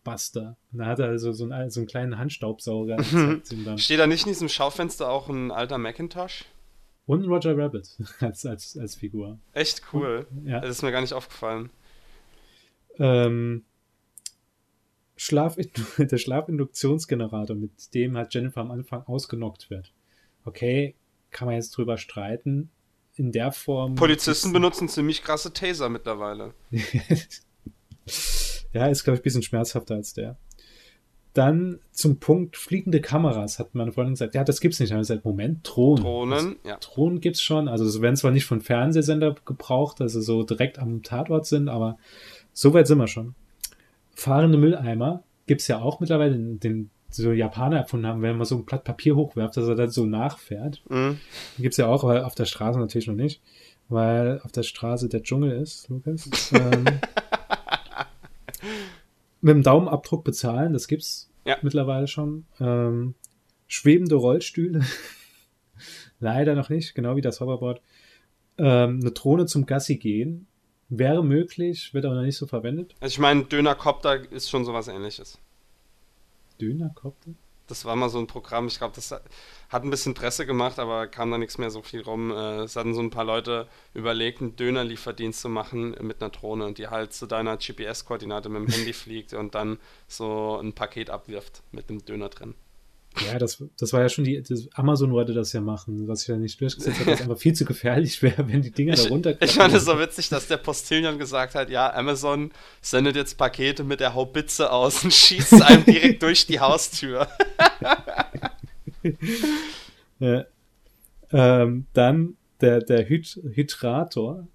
Staubbuster. 0.00 0.56
Und 0.72 0.78
da 0.78 0.86
hat 0.86 0.98
er 0.98 1.08
also 1.08 1.32
so 1.32 1.44
einen, 1.44 1.70
so 1.70 1.80
einen 1.80 1.86
kleinen 1.86 2.18
Handstaubsauger. 2.18 2.98
Mhm. 2.98 3.42
Steht 3.78 3.98
da 3.98 4.06
nicht 4.06 4.26
in 4.26 4.32
diesem 4.32 4.48
Schaufenster 4.48 5.10
auch 5.10 5.28
ein 5.28 5.50
alter 5.50 5.78
Macintosh? 5.78 6.44
Und 7.06 7.24
Roger 7.26 7.56
Rabbit 7.56 7.96
als, 8.20 8.46
als, 8.46 8.76
als 8.76 8.94
Figur. 8.94 9.38
Echt 9.52 9.82
cool. 9.92 10.26
Ja. 10.44 10.60
Das 10.60 10.70
ist 10.70 10.82
mir 10.82 10.92
gar 10.92 11.00
nicht 11.00 11.12
aufgefallen. 11.12 11.70
Ähm, 12.98 13.64
Schlaf 15.16 15.56
der 15.98 16.18
Schlafinduktionsgenerator, 16.18 17.56
mit 17.56 17.94
dem 17.94 18.16
hat 18.16 18.32
Jennifer 18.34 18.60
am 18.60 18.70
Anfang 18.70 19.06
ausgenockt 19.06 19.70
wird. 19.70 19.92
Okay, 20.44 20.94
kann 21.30 21.46
man 21.46 21.56
jetzt 21.56 21.76
drüber 21.76 21.98
streiten. 21.98 22.70
In 23.16 23.32
der 23.32 23.52
Form. 23.52 23.96
Polizisten 23.96 24.52
benutzen 24.52 24.88
ziemlich 24.88 25.22
krasse 25.22 25.52
Taser 25.52 25.88
mittlerweile. 25.90 26.54
ja, 28.72 28.86
ist, 28.86 29.04
glaube 29.04 29.16
ich, 29.16 29.20
ein 29.20 29.24
bisschen 29.24 29.42
schmerzhafter 29.42 29.94
als 29.94 30.14
der. 30.14 30.36
Dann 31.32 31.78
zum 31.92 32.18
Punkt 32.18 32.56
fliegende 32.56 33.00
Kameras, 33.00 33.60
hat 33.60 33.74
meine 33.74 33.92
Freundin 33.92 34.14
gesagt. 34.14 34.34
Ja, 34.34 34.42
das 34.42 34.60
gibt's 34.60 34.80
nicht. 34.80 34.90
Da 34.90 34.94
habe 34.94 35.02
ich 35.02 35.08
gesagt, 35.08 35.24
Moment, 35.24 35.60
Drohnen. 35.62 36.02
Drohnen, 36.02 36.56
ja. 36.64 36.76
Das, 36.76 36.80
Drohnen 36.80 37.20
gibt's 37.20 37.40
schon. 37.40 37.68
Also, 37.68 37.84
es 37.84 38.00
werden 38.00 38.16
zwar 38.16 38.32
nicht 38.32 38.46
von 38.46 38.60
Fernsehsender 38.60 39.36
gebraucht, 39.44 40.00
dass 40.00 40.12
sie 40.12 40.22
so 40.22 40.42
direkt 40.42 40.80
am 40.80 41.02
Tatort 41.02 41.46
sind, 41.46 41.68
aber 41.68 41.98
so 42.52 42.74
weit 42.74 42.88
sind 42.88 42.98
wir 42.98 43.06
schon. 43.06 43.34
Fahrende 44.12 44.58
Mülleimer 44.58 45.22
gibt's 45.46 45.68
ja 45.68 45.80
auch 45.80 46.00
mittlerweile, 46.00 46.32
den, 46.32 46.58
den 46.58 46.90
so 47.10 47.32
Japaner 47.32 47.78
erfunden 47.78 48.06
haben, 48.06 48.22
wenn 48.22 48.36
man 48.36 48.46
so 48.46 48.56
ein 48.56 48.64
Blatt 48.64 48.84
Papier 48.84 49.16
hochwerft, 49.16 49.56
dass 49.56 49.68
er 49.68 49.74
dann 49.74 49.90
so 49.90 50.06
nachfährt. 50.06 50.82
Mhm. 50.88 51.18
Gibt's 51.58 51.76
ja 51.76 51.86
auch, 51.86 52.04
aber 52.04 52.26
auf 52.26 52.34
der 52.34 52.44
Straße 52.44 52.78
natürlich 52.78 53.08
noch 53.08 53.14
nicht, 53.14 53.40
weil 53.88 54.40
auf 54.42 54.52
der 54.52 54.62
Straße 54.62 55.08
der 55.08 55.22
Dschungel 55.22 55.52
ist, 55.52 55.88
Lukas. 55.88 56.28
ähm, 56.54 56.84
mit 59.40 59.54
dem 59.54 59.62
Daumenabdruck 59.62 60.24
bezahlen, 60.24 60.72
das 60.72 60.88
gibt's 60.88 61.30
Ja. 61.46 61.56
mittlerweile 61.62 62.06
schon. 62.06 62.44
Ähm, 62.60 63.14
schwebende 63.66 64.16
Rollstühle, 64.16 64.84
leider 66.20 66.54
noch 66.54 66.68
nicht, 66.68 66.94
genau 66.94 67.16
wie 67.16 67.20
das 67.20 67.40
Hoverboard. 67.40 67.80
Ähm, 68.58 69.00
eine 69.00 69.12
Drohne 69.12 69.46
zum 69.46 69.64
Gassi 69.66 69.96
gehen, 69.96 70.46
wäre 70.88 71.24
möglich, 71.24 71.94
wird 71.94 72.04
aber 72.04 72.16
noch 72.16 72.22
nicht 72.22 72.36
so 72.36 72.46
verwendet. 72.46 72.94
Also 73.00 73.12
ich 73.14 73.18
meine, 73.18 73.44
Dönercopter 73.44 74.30
ist 74.32 74.50
schon 74.50 74.64
sowas 74.64 74.88
ähnliches. 74.88 75.38
Dönercopter? 76.60 77.30
Das 77.70 77.84
war 77.84 77.96
mal 77.96 78.08
so 78.08 78.18
ein 78.18 78.26
Programm, 78.26 78.66
ich 78.66 78.78
glaube, 78.78 78.94
das 78.94 79.12
hat 79.12 79.84
ein 79.84 79.90
bisschen 79.90 80.14
Presse 80.14 80.44
gemacht, 80.46 80.78
aber 80.78 81.06
kam 81.06 81.30
da 81.30 81.38
nichts 81.38 81.56
mehr 81.58 81.70
so 81.70 81.82
viel 81.82 82.02
rum. 82.02 82.30
Äh, 82.32 82.62
es 82.62 82.76
hatten 82.76 82.94
so 82.94 83.00
ein 83.00 83.10
paar 83.10 83.24
Leute 83.24 83.68
überlegt, 83.94 84.40
einen 84.40 84.56
Dönerlieferdienst 84.56 85.40
zu 85.40 85.48
machen 85.48 85.96
mit 86.00 86.20
einer 86.20 86.30
Drohne, 86.30 86.72
die 86.72 86.88
halt 86.88 87.12
zu 87.12 87.26
deiner 87.26 87.56
GPS-Koordinate 87.56 88.48
mit 88.48 88.62
dem 88.62 88.74
Handy 88.74 88.92
fliegt 88.92 89.34
und 89.34 89.54
dann 89.54 89.78
so 90.08 90.58
ein 90.60 90.72
Paket 90.72 91.10
abwirft 91.10 91.62
mit 91.70 91.88
einem 91.88 92.04
Döner 92.04 92.28
drin. 92.28 92.54
Ja, 93.18 93.38
das, 93.38 93.62
das 93.76 93.92
war 93.92 94.00
ja 94.02 94.08
schon 94.08 94.24
die, 94.24 94.40
das, 94.40 94.68
Amazon 94.72 95.10
wollte 95.12 95.34
das 95.34 95.52
ja 95.52 95.60
machen, 95.60 96.06
was 96.06 96.22
ich 96.22 96.28
ja 96.28 96.36
nicht 96.36 96.60
durchgesetzt 96.60 97.00
habe, 97.00 97.10
was 97.10 97.20
einfach 97.20 97.38
viel 97.38 97.54
zu 97.54 97.64
gefährlich 97.64 98.22
wäre, 98.22 98.48
wenn 98.48 98.62
die 98.62 98.70
Dinger 98.70 98.94
da 98.94 99.02
runter. 99.08 99.36
Ich 99.42 99.52
fand 99.52 99.74
es 99.74 99.84
so 99.84 99.98
witzig, 99.98 100.28
dass 100.28 100.46
der 100.46 100.58
Postillion 100.58 101.18
gesagt 101.18 101.54
hat, 101.54 101.70
ja, 101.70 101.92
Amazon 101.92 102.52
sendet 102.80 103.16
jetzt 103.16 103.36
Pakete 103.36 103.82
mit 103.82 104.00
der 104.00 104.14
Haubitze 104.14 104.72
aus 104.72 105.02
und 105.02 105.12
schießt 105.12 105.60
einem 105.62 105.84
direkt 105.84 106.22
durch 106.22 106.46
die 106.46 106.60
Haustür. 106.60 107.26
ja. 110.20 110.44
ähm, 111.32 111.86
dann 111.92 112.36
der, 112.60 112.80
der 112.80 113.08
Hyd 113.08 113.40
Hydrator. 113.54 114.46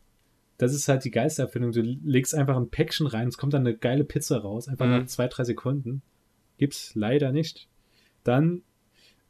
Das 0.58 0.74
ist 0.74 0.88
halt 0.88 1.04
die 1.04 1.12
Geistererfindung. 1.12 1.74
Du 1.74 1.82
legst 1.82 2.34
einfach 2.34 2.56
ein 2.56 2.70
Päckchen 2.70 3.08
rein, 3.08 3.28
es 3.28 3.38
kommt 3.38 3.54
dann 3.54 3.68
eine 3.68 3.76
geile 3.76 4.06
Pizza 4.06 4.38
raus, 4.38 4.70
einfach 4.70 4.86
mhm. 4.86 4.92
nach 4.92 5.06
zwei, 5.08 5.28
drei 5.28 5.44
Sekunden. 5.44 6.02
Gibt's 6.58 6.96
leider 6.96 7.34
nicht. 7.34 7.68
Dann 8.26 8.64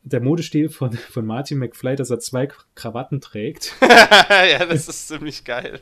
der 0.01 0.21
Modestil 0.21 0.69
von, 0.69 0.93
von 0.93 1.25
Martin 1.25 1.57
McFly, 1.59 1.95
dass 1.95 2.09
er 2.09 2.19
zwei 2.19 2.47
Krawatten 2.75 3.21
trägt. 3.21 3.73
ja, 3.81 4.65
das 4.65 4.87
ist 4.87 5.07
ziemlich 5.07 5.43
geil. 5.43 5.79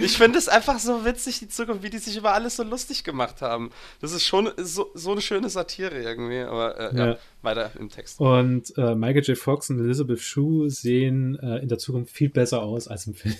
Ich 0.00 0.16
finde 0.16 0.38
es 0.38 0.48
einfach 0.48 0.78
so 0.78 1.04
witzig, 1.04 1.38
die 1.38 1.48
Zukunft, 1.48 1.82
wie 1.82 1.90
die 1.90 1.98
sich 1.98 2.16
über 2.16 2.32
alles 2.34 2.56
so 2.56 2.64
lustig 2.64 3.04
gemacht 3.04 3.42
haben. 3.42 3.70
Das 4.00 4.12
ist 4.12 4.26
schon 4.26 4.50
so, 4.56 4.90
so 4.94 5.12
eine 5.12 5.20
schöne 5.20 5.50
Satire 5.50 6.02
irgendwie, 6.02 6.40
aber 6.40 6.78
äh, 6.78 6.96
ja. 6.96 7.06
ja. 7.06 7.18
weiter 7.42 7.70
im 7.78 7.88
Text. 7.88 8.18
Und 8.18 8.76
äh, 8.76 8.94
Michael 8.94 9.22
J. 9.22 9.38
Fox 9.38 9.70
und 9.70 9.78
Elizabeth 9.78 10.20
Shue 10.20 10.68
sehen 10.68 11.38
äh, 11.38 11.58
in 11.58 11.68
der 11.68 11.78
Zukunft 11.78 12.12
viel 12.12 12.30
besser 12.30 12.62
aus 12.62 12.88
als 12.88 13.06
im 13.06 13.14
Film. 13.14 13.36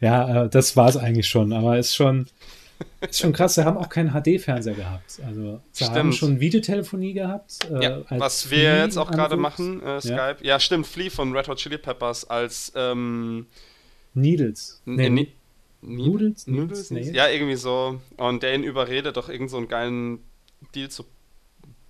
ja, 0.01 0.43
äh, 0.43 0.49
das 0.49 0.75
war 0.75 0.89
es 0.89 0.97
eigentlich 0.97 1.27
schon, 1.27 1.53
aber 1.53 1.77
ist 1.77 1.95
schon, 1.95 2.27
ist 3.01 3.19
schon 3.19 3.33
krass, 3.33 3.55
sie 3.55 3.65
haben 3.65 3.77
auch 3.77 3.89
keinen 3.89 4.11
HD-Fernseher 4.11 4.73
gehabt. 4.73 5.19
Also 5.25 5.61
sie 5.71 5.83
stimmt. 5.83 5.97
haben 5.97 6.13
schon 6.13 6.39
Videotelefonie 6.39 7.13
gehabt. 7.13 7.59
Äh, 7.71 7.83
ja, 7.83 8.01
was 8.09 8.49
wir 8.49 8.57
Flea 8.57 8.83
jetzt 8.83 8.97
auch 8.97 9.11
gerade 9.11 9.37
machen, 9.37 9.81
äh, 9.83 10.01
Skype. 10.01 10.37
Ja. 10.41 10.53
ja. 10.53 10.59
stimmt, 10.59 10.87
Flea 10.87 11.09
von 11.09 11.35
Red 11.35 11.47
Hot 11.47 11.57
Chili 11.57 11.77
Peppers 11.77 12.29
als 12.29 12.71
ähm, 12.75 13.47
Needles. 14.13 14.81
Nee, 14.85 15.09
nee. 15.09 15.31
Noodles? 15.81 16.47
Noodles? 16.47 16.91
Nee. 16.91 17.11
Ja, 17.11 17.27
irgendwie 17.27 17.55
so. 17.55 17.99
Und 18.17 18.43
der 18.43 18.55
ihn 18.55 18.63
überredet, 18.63 19.17
doch 19.17 19.29
irgend 19.29 19.49
so 19.49 19.57
einen 19.57 19.67
geilen 19.67 20.19
Deal 20.73 20.89
zu 20.89 21.05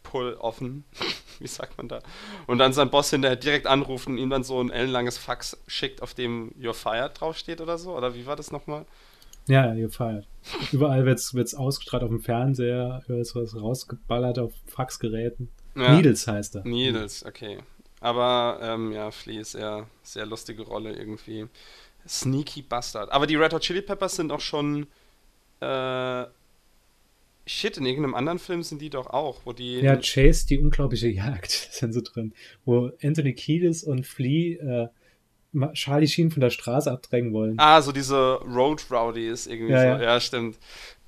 pull 0.01 0.35
offen. 0.39 0.83
Wie 1.39 1.47
sagt 1.47 1.77
man 1.77 1.87
da? 1.87 1.99
Und 2.47 2.59
dann 2.59 2.73
sein 2.73 2.89
Boss 2.89 3.09
hinterher 3.09 3.35
direkt 3.35 3.67
anruft 3.67 4.07
und 4.07 4.17
ihm 4.17 4.29
dann 4.29 4.43
so 4.43 4.61
ein 4.61 4.69
ellenlanges 4.69 5.17
Fax 5.17 5.57
schickt, 5.67 6.01
auf 6.01 6.13
dem 6.13 6.51
You're 6.59 6.73
fired 6.73 7.19
draufsteht 7.19 7.61
oder 7.61 7.77
so. 7.77 7.95
Oder 7.95 8.15
wie 8.15 8.25
war 8.25 8.35
das 8.35 8.51
nochmal? 8.51 8.85
Ja, 9.47 9.73
ihr 9.73 9.89
feiert. 9.89 10.27
Überall 10.71 11.05
wird 11.05 11.19
es 11.19 11.55
ausgestrahlt 11.55 12.03
auf 12.03 12.09
dem 12.09 12.21
Fernseher, 12.21 13.03
wird 13.07 13.35
was 13.35 13.55
rausgeballert 13.55 14.39
auf 14.39 14.53
Faxgeräten. 14.67 15.49
Ja. 15.75 15.95
Needles 15.95 16.27
heißt 16.27 16.55
er. 16.55 16.63
Needles, 16.65 17.25
okay. 17.25 17.59
Aber 17.99 18.59
ähm, 18.61 18.91
ja, 18.91 19.11
Flea 19.11 19.39
ist 19.39 19.55
eher 19.55 19.87
sehr 20.01 20.25
lustige 20.25 20.63
Rolle 20.63 20.93
irgendwie. 20.93 21.47
Sneaky 22.07 22.61
Bastard. 22.61 23.11
Aber 23.11 23.27
die 23.27 23.35
Red 23.35 23.53
Hot 23.53 23.61
Chili 23.61 23.81
Peppers 23.81 24.17
sind 24.17 24.31
auch 24.31 24.41
schon. 24.41 24.87
Äh, 25.61 26.25
shit, 27.45 27.77
in 27.77 27.85
irgendeinem 27.85 28.15
anderen 28.15 28.39
Film 28.39 28.61
sind 28.61 28.81
die 28.81 28.89
doch 28.89 29.07
auch, 29.07 29.45
wo 29.45 29.53
die. 29.53 29.79
Ja, 29.79 29.95
Chase, 29.95 30.45
die 30.47 30.59
unglaubliche 30.59 31.07
Jagd, 31.07 31.51
sind 31.71 31.93
so 31.93 32.01
drin. 32.01 32.33
Wo 32.65 32.91
Anthony 33.01 33.33
Kiedis 33.33 33.83
und 33.83 34.05
Flea. 34.05 34.57
Äh, 34.57 34.87
Charlie 35.73 36.07
Sheen 36.07 36.31
von 36.31 36.41
der 36.41 36.49
Straße 36.49 36.91
abdrängen 36.91 37.33
wollen. 37.33 37.55
Ah, 37.57 37.81
so 37.81 37.91
diese 37.91 38.39
Road 38.41 38.85
Rowdy 38.89 39.27
ist 39.27 39.47
irgendwie 39.47 39.73
ja, 39.73 39.81
so. 39.81 39.85
Ja, 39.85 40.01
ja 40.01 40.19
stimmt. 40.19 40.57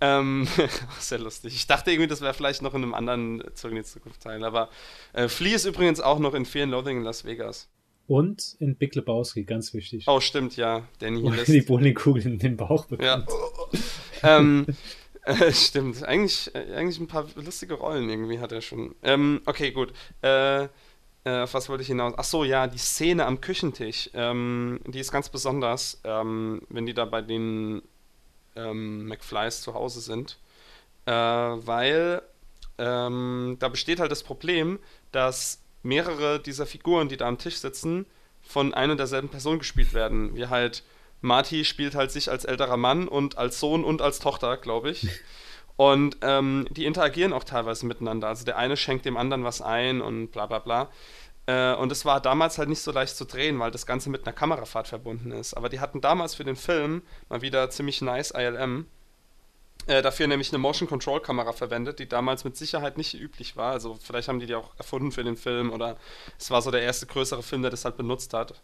Ähm, 0.01 0.47
sehr 0.99 1.19
lustig. 1.19 1.55
Ich 1.55 1.67
dachte 1.67 1.91
irgendwie, 1.91 2.07
das 2.07 2.21
wäre 2.21 2.33
vielleicht 2.33 2.61
noch 2.61 2.73
in 2.73 2.83
einem 2.83 2.93
anderen 2.93 3.43
Zurück 3.53 3.71
in 3.71 3.77
die 3.77 3.83
Zukunft 3.83 4.21
Teil. 4.21 4.43
Aber 4.43 4.69
äh, 5.13 5.27
Flea 5.27 5.55
ist 5.55 5.65
übrigens 5.65 5.99
auch 5.99 6.19
noch 6.19 6.33
in 6.33 6.45
Fear 6.45 6.63
and 6.63 6.71
Loathing 6.73 6.97
in 6.97 7.03
Las 7.03 7.25
Vegas. 7.25 7.69
Und 8.07 8.55
in 8.59 8.75
Big 8.75 8.93
Lebowski, 8.93 9.45
ganz 9.45 9.73
wichtig. 9.73 10.03
Oh, 10.07 10.19
stimmt, 10.19 10.57
ja. 10.57 10.87
Danny 10.99 11.23
Wo 11.23 11.31
die 11.31 11.61
Bowlingkugel 11.61 12.25
in 12.27 12.37
den 12.37 12.55
Bauch 12.55 12.85
bekommt. 12.85 13.03
Ja. 13.07 13.25
ähm, 14.37 14.67
äh, 15.23 15.51
stimmt. 15.51 16.03
Eigentlich, 16.03 16.53
äh, 16.53 16.75
eigentlich 16.75 16.99
ein 16.99 17.07
paar 17.07 17.25
lustige 17.35 17.73
Rollen 17.73 18.07
irgendwie 18.09 18.39
hat 18.39 18.51
er 18.51 18.61
schon. 18.61 18.93
Ähm, 19.01 19.41
okay, 19.45 19.71
gut. 19.71 19.91
Äh, 20.21 20.67
äh, 21.25 21.47
was 21.51 21.67
wollte 21.67 21.81
ich 21.81 21.87
hinaus? 21.87 22.13
Ach 22.17 22.23
so, 22.23 22.43
ja, 22.43 22.67
die 22.67 22.77
Szene 22.77 23.25
am 23.25 23.41
Küchentisch, 23.41 24.09
ähm, 24.13 24.79
die 24.87 24.99
ist 24.99 25.11
ganz 25.11 25.27
besonders, 25.29 25.99
ähm, 26.03 26.61
wenn 26.69 26.85
die 26.85 26.93
da 26.93 27.05
bei 27.05 27.21
den 27.21 27.81
ähm, 28.55 29.07
McFlys 29.07 29.61
zu 29.61 29.73
Hause 29.73 29.99
sind, 29.99 30.37
äh, 31.05 31.11
weil 31.11 32.21
ähm, 32.77 33.57
da 33.59 33.69
besteht 33.69 33.99
halt 33.99 34.11
das 34.11 34.23
Problem, 34.23 34.79
dass 35.11 35.61
mehrere 35.83 36.39
dieser 36.39 36.65
Figuren, 36.65 37.09
die 37.09 37.17
da 37.17 37.27
am 37.27 37.37
Tisch 37.37 37.57
sitzen, 37.57 38.05
von 38.41 38.73
einer 38.73 38.91
und 38.91 38.97
derselben 38.97 39.29
Person 39.29 39.59
gespielt 39.59 39.93
werden. 39.93 40.35
Wie 40.35 40.47
halt 40.47 40.83
Marty 41.21 41.65
spielt 41.65 41.95
halt 41.95 42.11
sich 42.11 42.29
als 42.29 42.45
älterer 42.45 42.77
Mann 42.77 43.07
und 43.07 43.37
als 43.37 43.59
Sohn 43.59 43.83
und 43.83 44.01
als 44.01 44.19
Tochter, 44.19 44.57
glaube 44.57 44.91
ich. 44.91 45.07
Und 45.77 46.17
ähm, 46.21 46.67
die 46.71 46.85
interagieren 46.85 47.33
auch 47.33 47.43
teilweise 47.43 47.85
miteinander. 47.85 48.27
Also 48.27 48.45
der 48.45 48.57
eine 48.57 48.77
schenkt 48.77 49.05
dem 49.05 49.17
anderen 49.17 49.43
was 49.43 49.61
ein 49.61 50.01
und 50.01 50.29
bla 50.29 50.45
bla 50.45 50.59
bla. 50.59 50.89
Äh, 51.47 51.75
und 51.75 51.91
es 51.91 52.05
war 52.05 52.21
damals 52.21 52.57
halt 52.57 52.69
nicht 52.69 52.81
so 52.81 52.91
leicht 52.91 53.15
zu 53.15 53.25
drehen, 53.25 53.59
weil 53.59 53.71
das 53.71 53.85
Ganze 53.85 54.09
mit 54.09 54.25
einer 54.25 54.33
Kamerafahrt 54.33 54.87
verbunden 54.87 55.31
ist. 55.31 55.53
Aber 55.53 55.69
die 55.69 55.79
hatten 55.79 56.01
damals 56.01 56.35
für 56.35 56.45
den 56.45 56.55
Film 56.55 57.01
mal 57.29 57.41
wieder 57.41 57.69
ziemlich 57.69 58.01
nice 58.01 58.31
ILM. 58.31 58.87
Äh, 59.87 60.01
dafür 60.01 60.25
nämlich 60.27 60.49
eine 60.49 60.57
Motion 60.57 60.89
Control 60.89 61.21
Kamera 61.21 61.51
verwendet, 61.51 61.99
die 61.99 62.07
damals 62.07 62.43
mit 62.43 62.57
Sicherheit 62.57 62.97
nicht 62.97 63.13
üblich 63.13 63.55
war. 63.55 63.73
Also 63.73 63.99
vielleicht 64.01 64.29
haben 64.29 64.39
die 64.39 64.47
die 64.47 64.55
auch 64.55 64.71
erfunden 64.77 65.11
für 65.11 65.23
den 65.23 65.37
Film 65.37 65.71
oder 65.71 65.97
es 66.39 66.49
war 66.49 66.61
so 66.61 66.71
der 66.71 66.81
erste 66.81 67.05
größere 67.05 67.43
Film, 67.43 67.61
der 67.61 67.69
das 67.69 67.85
halt 67.85 67.97
benutzt 67.97 68.33
hat. 68.33 68.61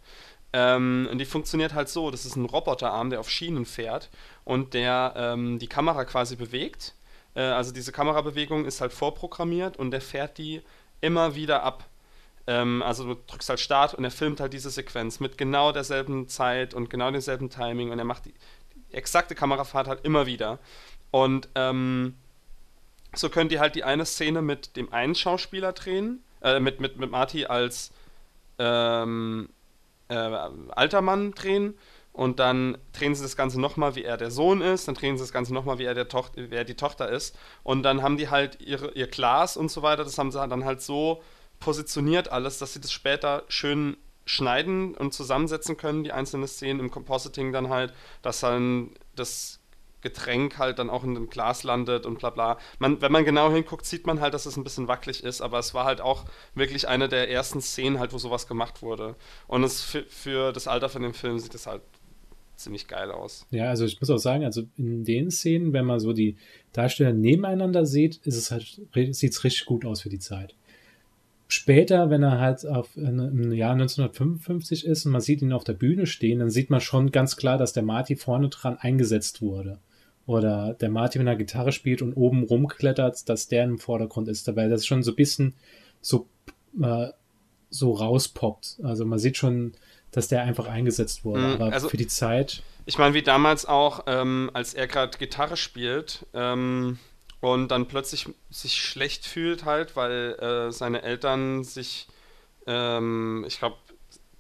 Ähm, 0.54 1.08
und 1.12 1.20
die 1.20 1.26
funktioniert 1.26 1.74
halt 1.76 1.90
so: 1.90 2.10
Das 2.10 2.26
ist 2.26 2.36
ein 2.38 2.46
Roboterarm, 2.46 3.12
der 3.12 3.20
auf 3.20 3.30
Schienen 3.30 3.66
fährt 3.66 4.10
und 4.46 4.74
der 4.74 5.14
ähm, 5.16 5.60
die 5.60 5.68
Kamera 5.68 6.06
quasi 6.06 6.36
bewegt 6.36 6.96
äh, 7.36 7.42
also 7.42 7.72
diese 7.72 7.92
Kamerabewegung 7.92 8.66
ist 8.66 8.82
halt 8.82 8.94
vorprogrammiert 8.94 9.78
und 9.78 9.92
der 9.92 10.02
fährt 10.02 10.38
die 10.38 10.62
immer 11.02 11.36
wieder 11.36 11.64
ab. 11.64 11.86
Ähm, 12.48 12.82
also 12.82 13.06
du 13.06 13.22
drückst 13.28 13.50
halt 13.50 13.60
Start 13.60 13.94
und 13.94 14.04
er 14.04 14.12
filmt 14.12 14.40
halt 14.40 14.54
diese 14.54 14.70
Sequenz 14.70 15.20
mit 15.20 15.38
genau 15.38 15.72
derselben 15.72 16.28
Zeit 16.28 16.74
und 16.74 16.90
genau 16.90 17.12
demselben 17.12 17.50
Timing 17.50 17.92
und 17.92 18.00
er 18.00 18.06
macht 18.06 18.26
die, 18.26 18.34
die 18.74 18.94
exakte 18.94 19.36
Kamerafahrt 19.36 19.88
halt 19.88 20.06
immer 20.06 20.26
wieder. 20.26 20.60
Und 21.12 21.50
ähm, 21.56 22.16
so 23.14 23.30
könnt 23.30 23.52
ihr 23.52 23.60
halt 23.60 23.76
die 23.76 23.84
eine 23.84 24.06
Szene 24.06 24.42
mit 24.42 24.76
dem 24.78 24.92
einen 24.94 25.16
Schauspieler 25.16 25.74
drehen, 25.74 26.24
äh, 26.42 26.60
mit, 26.60 26.80
mit, 26.80 26.98
mit 26.98 27.12
Marty 27.12 27.46
als 27.46 27.92
ähm, 28.58 29.50
äh, 30.08 30.16
alter 30.16 31.02
Mann 31.02 31.32
drehen 31.34 31.76
und 32.14 32.40
dann 32.40 32.78
drehen 32.94 33.16
sie 33.16 33.24
das 33.24 33.38
Ganze 33.38 33.60
nochmal, 33.60 33.96
wie 33.96 34.04
er 34.04 34.18
der 34.18 34.32
Sohn 34.32 34.62
ist, 34.62 34.88
dann 34.88 34.96
drehen 34.96 35.18
sie 35.18 35.24
das 35.24 35.32
Ganze 35.32 35.54
nochmal, 35.54 35.80
wie 35.80 35.86
er, 35.86 35.94
der 35.94 36.10
Toch 36.10 36.32
wie 36.36 36.56
er 36.56 36.66
die 36.66 36.76
Tochter 36.76 37.10
ist. 37.10 37.38
Und 37.64 37.84
dann 37.84 38.02
haben 38.02 38.18
die 38.18 38.30
halt 38.30 38.62
ihre, 38.62 38.92
ihr 38.92 39.08
Glas 39.08 39.56
und 39.56 39.72
so 39.72 39.82
weiter, 39.82 40.04
das 40.04 40.18
haben 40.18 40.32
sie 40.32 40.38
dann 40.38 40.66
halt 40.66 40.82
so 40.82 41.22
positioniert 41.60 42.30
alles, 42.30 42.58
dass 42.58 42.74
sie 42.74 42.82
das 42.82 42.92
später 42.92 43.44
schön 43.48 43.96
schneiden 44.26 44.96
und 44.96 45.14
zusammensetzen 45.14 45.78
können, 45.78 46.04
die 46.04 46.12
einzelnen 46.12 46.48
Szenen 46.48 46.80
im 46.80 46.92
Compositing 46.92 47.54
dann 47.54 47.70
halt, 47.70 47.94
dass 48.22 48.42
dann 48.42 48.92
das 49.16 49.60
Getränk 50.02 50.58
halt 50.58 50.80
dann 50.80 50.90
auch 50.90 51.04
in 51.04 51.14
dem 51.14 51.30
Glas 51.30 51.64
landet 51.64 52.06
und 52.06 52.20
bla 52.20 52.32
bla. 52.32 52.58
Man, 52.80 53.02
wenn 53.02 53.12
man 53.12 53.24
genau 53.24 53.52
hinguckt, 53.52 53.86
sieht 53.86 54.08
man 54.08 54.20
halt, 54.20 54.34
dass 54.34 54.46
es 54.46 54.58
ein 54.58 54.64
bisschen 54.64 54.88
wackelig 54.88 55.24
ist, 55.24 55.42
aber 55.42 55.60
es 55.60 55.74
war 55.74 55.86
halt 55.86 56.02
auch 56.02 56.26
wirklich 56.56 56.88
eine 56.88 57.08
der 57.08 57.30
ersten 57.30 57.62
Szenen 57.62 58.00
halt, 58.00 58.12
wo 58.12 58.18
sowas 58.18 58.48
gemacht 58.48 58.82
wurde. 58.82 59.16
Und 59.48 59.64
es 59.64 59.82
für, 59.82 60.04
für 60.04 60.52
das 60.52 60.68
Alter 60.68 60.90
von 60.90 61.04
dem 61.04 61.14
Film 61.14 61.40
sieht 61.40 61.54
es 61.56 61.68
halt 61.68 61.84
ziemlich 62.64 62.88
geil 62.88 63.12
aus. 63.12 63.46
Ja, 63.52 63.70
also 63.70 63.86
ich 63.86 64.00
muss 64.00 64.10
auch 64.10 64.18
sagen, 64.18 64.44
also 64.44 64.64
in 64.78 65.04
den 65.04 65.32
Szenen, 65.32 65.74
wenn 65.74 65.86
man 65.86 66.00
so 66.00 66.14
die 66.14 66.36
Darsteller 66.74 67.14
nebeneinander 67.14 67.86
sieht, 67.86 68.18
ist 68.24 68.38
es 68.38 68.52
halt, 68.52 68.82
sieht 68.94 69.32
es 69.32 69.44
richtig 69.44 69.66
gut 69.66 69.86
aus 69.86 70.02
für 70.02 70.10
die 70.10 70.20
Zeit. 70.20 70.56
Später, 71.48 72.10
wenn 72.10 72.24
er 72.24 72.40
halt 72.40 72.66
auf, 72.66 72.96
im 72.96 73.52
Jahr 73.52 73.74
1955 73.74 74.86
ist 74.86 75.06
und 75.06 75.12
man 75.12 75.20
sieht 75.20 75.42
ihn 75.42 75.52
auf 75.52 75.66
der 75.66 75.74
Bühne 75.74 76.08
stehen, 76.08 76.40
dann 76.40 76.50
sieht 76.50 76.70
man 76.70 76.80
schon 76.80 77.12
ganz 77.12 77.36
klar, 77.36 77.58
dass 77.58 77.74
der 77.74 77.84
Marty 77.84 78.16
vorne 78.16 78.48
dran 78.48 78.78
eingesetzt 78.78 79.42
wurde. 79.42 79.80
Oder 80.26 80.76
der 80.76 80.90
Marty, 80.90 81.20
wenn 81.20 81.28
er 81.28 81.36
Gitarre 81.36 81.74
spielt 81.74 82.02
und 82.02 82.14
oben 82.14 82.44
rumklettert, 82.44 83.28
dass 83.28 83.50
der 83.50 83.66
im 83.66 83.80
Vordergrund 83.80 84.30
ist. 84.30 84.56
Weil 84.56 84.70
das 84.70 84.86
schon 84.86 85.04
so 85.04 85.12
ein 85.12 85.18
bisschen 85.18 85.54
so, 86.00 86.28
äh, 86.82 87.08
so 87.70 87.92
rauspoppt. 87.92 88.80
Also 88.84 89.04
man 89.04 89.20
sieht 89.20 89.36
schon, 89.36 89.74
dass 90.12 90.28
der 90.28 90.44
einfach 90.44 90.68
eingesetzt 90.68 91.26
wurde. 91.26 91.42
Mhm, 91.42 91.54
Aber 91.54 91.74
also, 91.74 91.90
für 91.90 91.98
die 91.98 92.08
Zeit. 92.08 92.64
Ich 92.86 92.98
meine, 92.98 93.14
wie 93.14 93.22
damals 93.22 93.66
auch, 93.66 94.04
ähm, 94.08 94.50
als 94.54 94.74
er 94.74 94.88
gerade 94.88 95.18
Gitarre 95.18 95.56
spielt 95.56 96.26
ähm, 96.34 97.00
und 97.40 97.70
dann 97.70 97.88
plötzlich 97.88 98.28
sich 98.50 98.76
schlecht 98.76 99.26
fühlt 99.26 99.66
halt, 99.66 99.96
weil 99.96 100.36
äh, 100.40 100.72
seine 100.72 101.02
Eltern 101.04 101.64
sich, 101.64 102.08
ähm, 102.68 103.46
ich 103.48 103.60
glaube, 103.60 103.76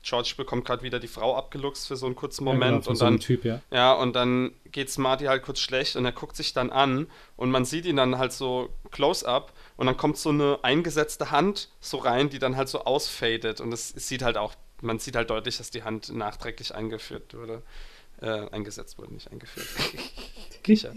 George 0.03 0.33
bekommt 0.35 0.65
gerade 0.65 0.81
wieder 0.81 0.99
die 0.99 1.07
Frau 1.07 1.35
abgeluchst 1.37 1.87
für 1.87 1.95
so 1.95 2.07
einen 2.07 2.15
kurzen 2.15 2.43
Moment 2.43 2.63
ja, 2.63 2.77
genau, 2.79 2.89
und 2.89 2.95
so 2.95 3.05
dann 3.05 3.19
typ, 3.19 3.45
ja. 3.45 3.61
ja 3.71 3.93
und 3.93 4.15
dann 4.15 4.51
geht's 4.71 4.97
Marty 4.97 5.25
halt 5.25 5.43
kurz 5.43 5.59
schlecht 5.59 5.95
und 5.95 6.05
er 6.05 6.11
guckt 6.11 6.35
sich 6.35 6.53
dann 6.53 6.71
an 6.71 7.07
und 7.35 7.51
man 7.51 7.65
sieht 7.65 7.85
ihn 7.85 7.97
dann 7.97 8.17
halt 8.17 8.33
so 8.33 8.69
close 8.89 9.27
up 9.27 9.53
und 9.77 9.85
dann 9.85 9.97
kommt 9.97 10.17
so 10.17 10.29
eine 10.29 10.59
eingesetzte 10.63 11.29
Hand 11.29 11.69
so 11.79 11.97
rein, 11.97 12.29
die 12.29 12.39
dann 12.39 12.57
halt 12.57 12.67
so 12.67 12.83
ausfadet 12.83 13.61
und 13.61 13.71
es, 13.71 13.93
es 13.95 14.07
sieht 14.07 14.23
halt 14.23 14.37
auch 14.37 14.55
man 14.81 14.99
sieht 14.99 15.15
halt 15.15 15.29
deutlich, 15.29 15.57
dass 15.57 15.69
die 15.71 15.83
Hand 15.83 16.13
nachträglich 16.13 16.75
eingeführt 16.75 17.33
wurde 17.33 17.63
äh, 18.21 18.49
eingesetzt 18.51 18.97
wurde, 18.97 19.13
nicht 19.13 19.31
eingeführt. 19.31 19.67
Kicher. 20.63 20.93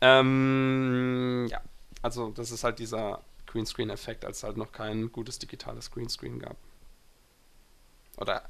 Ähm, 0.00 1.46
ja, 1.50 1.60
also 2.02 2.30
das 2.30 2.50
ist 2.50 2.64
halt 2.64 2.78
dieser 2.78 3.22
Greenscreen-Effekt, 3.46 4.24
als 4.24 4.38
es 4.38 4.42
halt 4.44 4.56
noch 4.56 4.72
kein 4.72 5.10
gutes 5.10 5.38
digitales 5.38 5.90
Greenscreen 5.90 6.38
gab. 6.38 6.56
Oder 8.16 8.42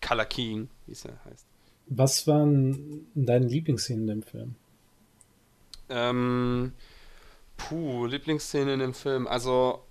Color 0.00 0.24
Keying, 0.26 0.68
wie 0.86 0.92
es 0.92 1.04
ja 1.04 1.12
heißt. 1.24 1.46
Was 1.86 2.26
waren 2.26 3.06
deine 3.14 3.46
Lieblingsszenen 3.46 4.08
im 4.08 4.22
Film? 4.22 4.54
Ähm, 5.88 6.72
puh, 7.56 8.06
Lieblingsszene 8.06 8.74
in 8.74 8.80
dem 8.80 8.94
Film. 8.94 9.26
Also, 9.26 9.84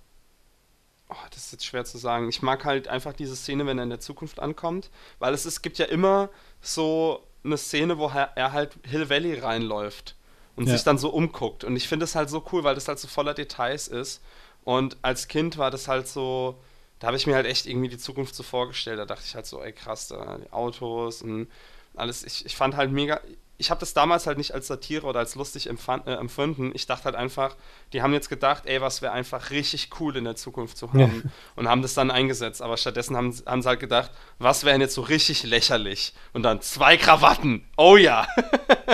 oh, 1.08 1.26
das 1.30 1.46
ist 1.46 1.52
jetzt 1.52 1.66
schwer 1.66 1.84
zu 1.84 1.98
sagen. 1.98 2.28
Ich 2.28 2.42
mag 2.42 2.64
halt 2.64 2.88
einfach 2.88 3.12
diese 3.12 3.36
Szene, 3.36 3.66
wenn 3.66 3.78
er 3.78 3.84
in 3.84 3.90
der 3.90 4.00
Zukunft 4.00 4.40
ankommt, 4.40 4.90
weil 5.18 5.34
es, 5.34 5.44
es 5.44 5.62
gibt 5.62 5.78
ja 5.78 5.86
immer 5.86 6.28
so 6.60 7.24
eine 7.44 7.56
Szene, 7.56 7.98
wo 7.98 8.08
er 8.08 8.52
halt 8.52 8.76
Hill 8.84 9.08
Valley 9.08 9.38
reinläuft 9.38 10.16
und 10.56 10.66
ja. 10.66 10.72
sich 10.72 10.82
dann 10.82 10.98
so 10.98 11.10
umguckt. 11.10 11.64
Und 11.64 11.76
ich 11.76 11.88
finde 11.88 12.04
es 12.04 12.14
halt 12.14 12.28
so 12.30 12.44
cool, 12.52 12.64
weil 12.64 12.74
das 12.74 12.88
halt 12.88 12.98
so 12.98 13.08
voller 13.08 13.34
Details 13.34 13.88
ist. 13.88 14.22
Und 14.64 14.96
als 15.02 15.28
Kind 15.28 15.56
war 15.56 15.70
das 15.70 15.88
halt 15.88 16.08
so, 16.08 16.58
da 16.98 17.06
habe 17.06 17.16
ich 17.16 17.26
mir 17.26 17.34
halt 17.36 17.46
echt 17.46 17.66
irgendwie 17.66 17.88
die 17.88 17.98
Zukunft 17.98 18.34
so 18.34 18.42
vorgestellt. 18.42 18.98
Da 18.98 19.06
dachte 19.06 19.22
ich 19.24 19.34
halt 19.34 19.46
so, 19.46 19.62
ey 19.62 19.72
krass, 19.72 20.08
da 20.08 20.38
die 20.38 20.52
Autos 20.52 21.22
und 21.22 21.48
alles. 21.94 22.24
Ich, 22.24 22.44
ich 22.44 22.56
fand 22.56 22.76
halt 22.76 22.90
mega. 22.90 23.20
Ich 23.58 23.70
habe 23.70 23.80
das 23.80 23.92
damals 23.92 24.26
halt 24.26 24.38
nicht 24.38 24.54
als 24.54 24.68
Satire 24.68 25.06
oder 25.06 25.18
als 25.18 25.34
lustig 25.34 25.68
empfand, 25.68 26.06
äh, 26.06 26.14
empfunden. 26.14 26.70
Ich 26.74 26.86
dachte 26.86 27.04
halt 27.04 27.16
einfach, 27.16 27.56
die 27.92 28.02
haben 28.02 28.12
jetzt 28.12 28.28
gedacht, 28.28 28.66
ey, 28.66 28.80
was 28.80 29.02
wäre 29.02 29.12
einfach 29.12 29.50
richtig 29.50 29.90
cool 30.00 30.16
in 30.16 30.24
der 30.24 30.36
Zukunft 30.36 30.76
zu 30.76 30.92
haben. 30.92 31.22
Ja. 31.24 31.30
Und 31.56 31.68
haben 31.68 31.82
das 31.82 31.94
dann 31.94 32.10
eingesetzt. 32.10 32.62
Aber 32.62 32.76
stattdessen 32.76 33.16
haben, 33.16 33.34
haben 33.46 33.62
sie 33.62 33.68
halt 33.68 33.80
gedacht, 33.80 34.10
was 34.38 34.64
wäre 34.64 34.78
jetzt 34.78 34.94
so 34.94 35.02
richtig 35.02 35.42
lächerlich? 35.42 36.14
Und 36.32 36.44
dann 36.44 36.60
zwei 36.60 36.96
Krawatten. 36.96 37.64
Oh 37.76 37.96
ja. 37.96 38.26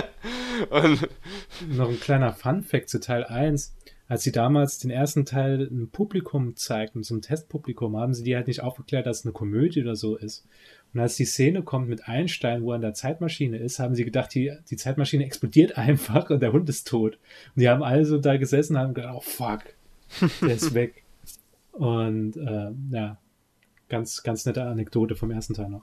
und 0.70 1.08
Noch 1.68 1.88
ein 1.88 2.00
kleiner 2.00 2.32
Fun-Fact 2.32 2.88
zu 2.88 3.00
Teil 3.00 3.24
1 3.24 3.74
als 4.06 4.22
sie 4.22 4.32
damals 4.32 4.78
den 4.78 4.90
ersten 4.90 5.24
Teil 5.24 5.68
einem 5.68 5.88
Publikum 5.88 6.56
zeigten, 6.56 7.02
zum 7.02 7.22
Testpublikum, 7.22 7.96
haben 7.96 8.12
sie 8.12 8.22
die 8.22 8.36
halt 8.36 8.48
nicht 8.48 8.62
aufgeklärt, 8.62 9.06
dass 9.06 9.20
es 9.20 9.24
eine 9.24 9.32
Komödie 9.32 9.82
oder 9.82 9.96
so 9.96 10.16
ist. 10.16 10.46
Und 10.94 11.00
als 11.00 11.16
die 11.16 11.24
Szene 11.24 11.62
kommt 11.62 11.88
mit 11.88 12.08
Einstein, 12.08 12.62
wo 12.62 12.70
er 12.70 12.76
in 12.76 12.82
der 12.82 12.94
Zeitmaschine 12.94 13.58
ist, 13.58 13.80
haben 13.80 13.96
sie 13.96 14.04
gedacht, 14.04 14.32
die, 14.32 14.52
die 14.70 14.76
Zeitmaschine 14.76 15.24
explodiert 15.24 15.76
einfach 15.78 16.30
und 16.30 16.40
der 16.40 16.52
Hund 16.52 16.68
ist 16.68 16.86
tot. 16.86 17.18
Und 17.54 17.60
die 17.60 17.68
haben 17.68 17.82
alle 17.82 18.04
so 18.04 18.18
da 18.18 18.36
gesessen 18.36 18.76
und 18.76 18.82
haben 18.82 18.94
gedacht, 18.94 19.14
oh 19.16 19.20
fuck, 19.20 19.62
der 20.40 20.54
ist 20.54 20.72
weg. 20.74 21.02
Und 21.72 22.36
äh, 22.36 22.70
ja, 22.94 23.18
ganz, 23.88 24.22
ganz 24.22 24.46
nette 24.46 24.62
Anekdote 24.62 25.16
vom 25.16 25.32
ersten 25.32 25.54
Teil 25.54 25.68
noch. 25.68 25.82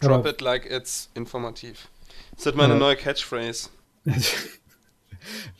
Drop 0.00 0.18
Aber, 0.18 0.30
it 0.30 0.40
like 0.40 0.68
it's 0.68 1.08
informativ. 1.14 1.88
Das 2.34 2.46
wird 2.46 2.56
meine 2.56 2.74
äh, 2.74 2.78
neue 2.78 2.96
Catchphrase. 2.96 3.70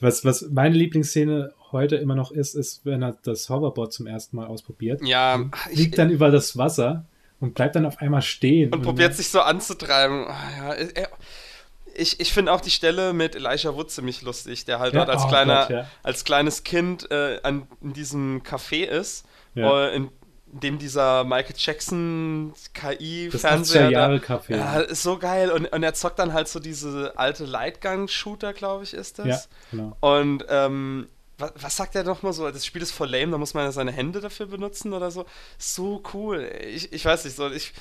Was, 0.01 0.24
was 0.24 0.51
meine 0.51 0.74
Lieblingsszene 0.74 1.55
heute 1.70 1.94
immer 1.94 2.16
noch 2.16 2.32
ist, 2.32 2.56
ist, 2.56 2.85
wenn 2.85 3.01
er 3.01 3.16
das 3.23 3.48
Hoverboard 3.48 3.93
zum 3.93 4.09
ersten 4.09 4.35
Mal 4.35 4.48
ausprobiert. 4.48 5.01
Ja. 5.05 5.48
Liegt 5.70 5.98
dann 5.98 6.10
über 6.10 6.32
das 6.32 6.56
Wasser 6.56 7.06
und 7.43 7.55
bleibt 7.55 7.74
dann 7.74 7.86
auf 7.86 7.98
einmal 7.98 8.23
stehen. 8.23 8.73
Und, 8.73 8.78
und 8.78 8.82
probiert 8.85 9.14
sich 9.14 9.28
so 9.28 9.40
anzutreiben. 9.40 10.27
Ah, 10.28 10.77
ja, 10.77 11.09
ich, 11.94 12.20
ich 12.20 12.32
finde 12.32 12.52
auch 12.52 12.60
die 12.60 12.70
Stelle 12.70 13.12
mit 13.12 13.35
Elijah 13.35 13.74
Wood 13.74 13.90
ziemlich 13.90 14.23
lustig, 14.23 14.64
der 14.64 14.78
halt 14.78 14.94
ja, 14.94 15.05
dort 15.05 15.10
als, 15.10 15.24
oh 15.24 15.28
kleiner, 15.28 15.62
Gott, 15.62 15.70
ja. 15.70 15.86
als 16.05 16.24
kleines 16.24 16.62
Kind 16.62 17.10
äh, 17.10 17.40
an, 17.43 17.66
in 17.82 17.93
diesem 17.93 18.43
Café 18.43 18.85
ist, 18.85 19.27
ja. 19.55 19.89
äh, 19.89 19.97
in 19.97 20.10
dem 20.47 20.78
dieser 20.78 21.24
Michael 21.24 21.56
Jackson 21.59 22.52
KI-Fernseher. 22.74 23.90
Jahre. 23.90 24.20
Ja, 24.48 24.81
ist 24.81 25.02
so 25.02 25.19
geil. 25.19 25.51
Und, 25.51 25.66
und 25.66 25.82
er 25.82 25.94
zockt 25.94 26.20
dann 26.20 26.32
halt 26.32 26.47
so 26.47 26.60
diese 26.60 27.14
alte 27.16 27.44
Lightgun-Shooter, 27.44 28.52
glaube 28.52 28.85
ich, 28.85 28.94
ist 28.94 29.19
das. 29.19 29.27
Ja, 29.27 29.40
genau. 29.73 29.97
Und 30.01 30.44
ähm, 30.48 31.09
was, 31.43 31.52
was, 31.56 31.77
sagt 31.77 31.94
er 31.94 32.05
nochmal 32.05 32.32
so? 32.32 32.51
Das 32.51 32.64
Spiel 32.64 32.82
ist 32.82 32.93
voll 32.93 33.10
lame, 33.10 33.32
da 33.32 33.39
muss 33.39 33.55
man 33.55 33.64
ja 33.64 33.73
seine 33.73 33.93
Hände 33.93 34.20
dafür 34.20 34.47
benutzen 34.47 34.93
oder 34.94 35.10
so. 35.10 35.27
So 35.59 36.02
cool. 36.14 36.51
Ich, 36.64 36.93
ich 36.93 37.05
weiß 37.05 37.24
nicht, 37.24 37.36
so 37.36 37.51
ich. 37.51 37.73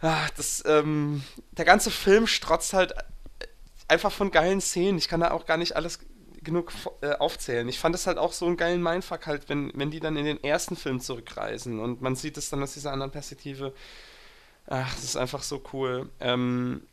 Ach, 0.00 0.30
das, 0.30 0.62
ähm, 0.66 1.22
der 1.52 1.64
ganze 1.64 1.90
Film 1.90 2.26
strotzt 2.26 2.72
halt 2.72 2.94
einfach 3.88 4.12
von 4.12 4.30
geilen 4.30 4.60
Szenen. 4.60 4.98
Ich 4.98 5.08
kann 5.08 5.20
da 5.20 5.30
auch 5.30 5.46
gar 5.46 5.56
nicht 5.56 5.76
alles 5.76 5.98
genug 6.42 6.72
äh, 7.00 7.12
aufzählen. 7.12 7.68
Ich 7.68 7.78
fand 7.78 7.94
es 7.94 8.06
halt 8.06 8.18
auch 8.18 8.32
so 8.32 8.46
einen 8.46 8.56
geilen 8.56 8.82
Mindfuck 8.82 9.26
halt, 9.26 9.48
wenn, 9.48 9.72
wenn 9.74 9.90
die 9.90 10.00
dann 10.00 10.16
in 10.16 10.24
den 10.26 10.42
ersten 10.44 10.76
Film 10.76 11.00
zurückreisen 11.00 11.80
und 11.80 12.02
man 12.02 12.16
sieht 12.16 12.36
es 12.36 12.50
dann 12.50 12.62
aus 12.62 12.74
dieser 12.74 12.92
anderen 12.92 13.10
Perspektive. 13.12 13.72
Ach, 14.66 14.94
das 14.94 15.04
ist 15.04 15.16
einfach 15.16 15.42
so 15.42 15.62
cool. 15.72 16.10
Ähm, 16.20 16.86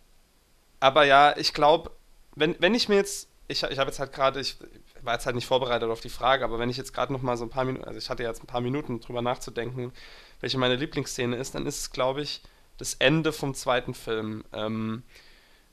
aber 0.79 1.05
ja, 1.05 1.35
ich 1.37 1.53
glaube, 1.53 1.91
wenn, 2.35 2.55
wenn 2.59 2.73
ich 2.73 2.89
mir 2.89 2.95
jetzt, 2.95 3.27
ich, 3.47 3.63
ich 3.63 3.77
habe 3.77 3.89
jetzt 3.89 3.99
halt 3.99 4.13
gerade, 4.13 4.39
ich 4.39 4.57
war 5.03 5.13
jetzt 5.13 5.25
halt 5.25 5.35
nicht 5.35 5.47
vorbereitet 5.47 5.89
auf 5.89 6.01
die 6.01 6.09
Frage, 6.09 6.43
aber 6.43 6.59
wenn 6.59 6.69
ich 6.69 6.77
jetzt 6.77 6.93
gerade 6.93 7.13
noch 7.13 7.21
mal 7.21 7.37
so 7.37 7.45
ein 7.45 7.49
paar 7.49 7.65
Minuten, 7.65 7.85
also 7.85 7.97
ich 7.97 8.09
hatte 8.09 8.23
jetzt 8.23 8.43
ein 8.43 8.47
paar 8.47 8.61
Minuten 8.61 8.99
drüber 8.99 9.21
nachzudenken, 9.21 9.91
welche 10.39 10.57
meine 10.57 10.75
Lieblingsszene 10.75 11.35
ist, 11.35 11.55
dann 11.55 11.65
ist 11.65 11.79
es, 11.79 11.91
glaube 11.91 12.21
ich, 12.21 12.41
das 12.77 12.95
Ende 12.95 13.31
vom 13.31 13.53
zweiten 13.53 13.93
Film, 13.93 14.43
ähm, 14.53 15.03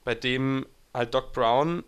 bei 0.05 0.15
dem 0.15 0.67
halt 0.93 1.15
Doc 1.15 1.33
Brown 1.33 1.85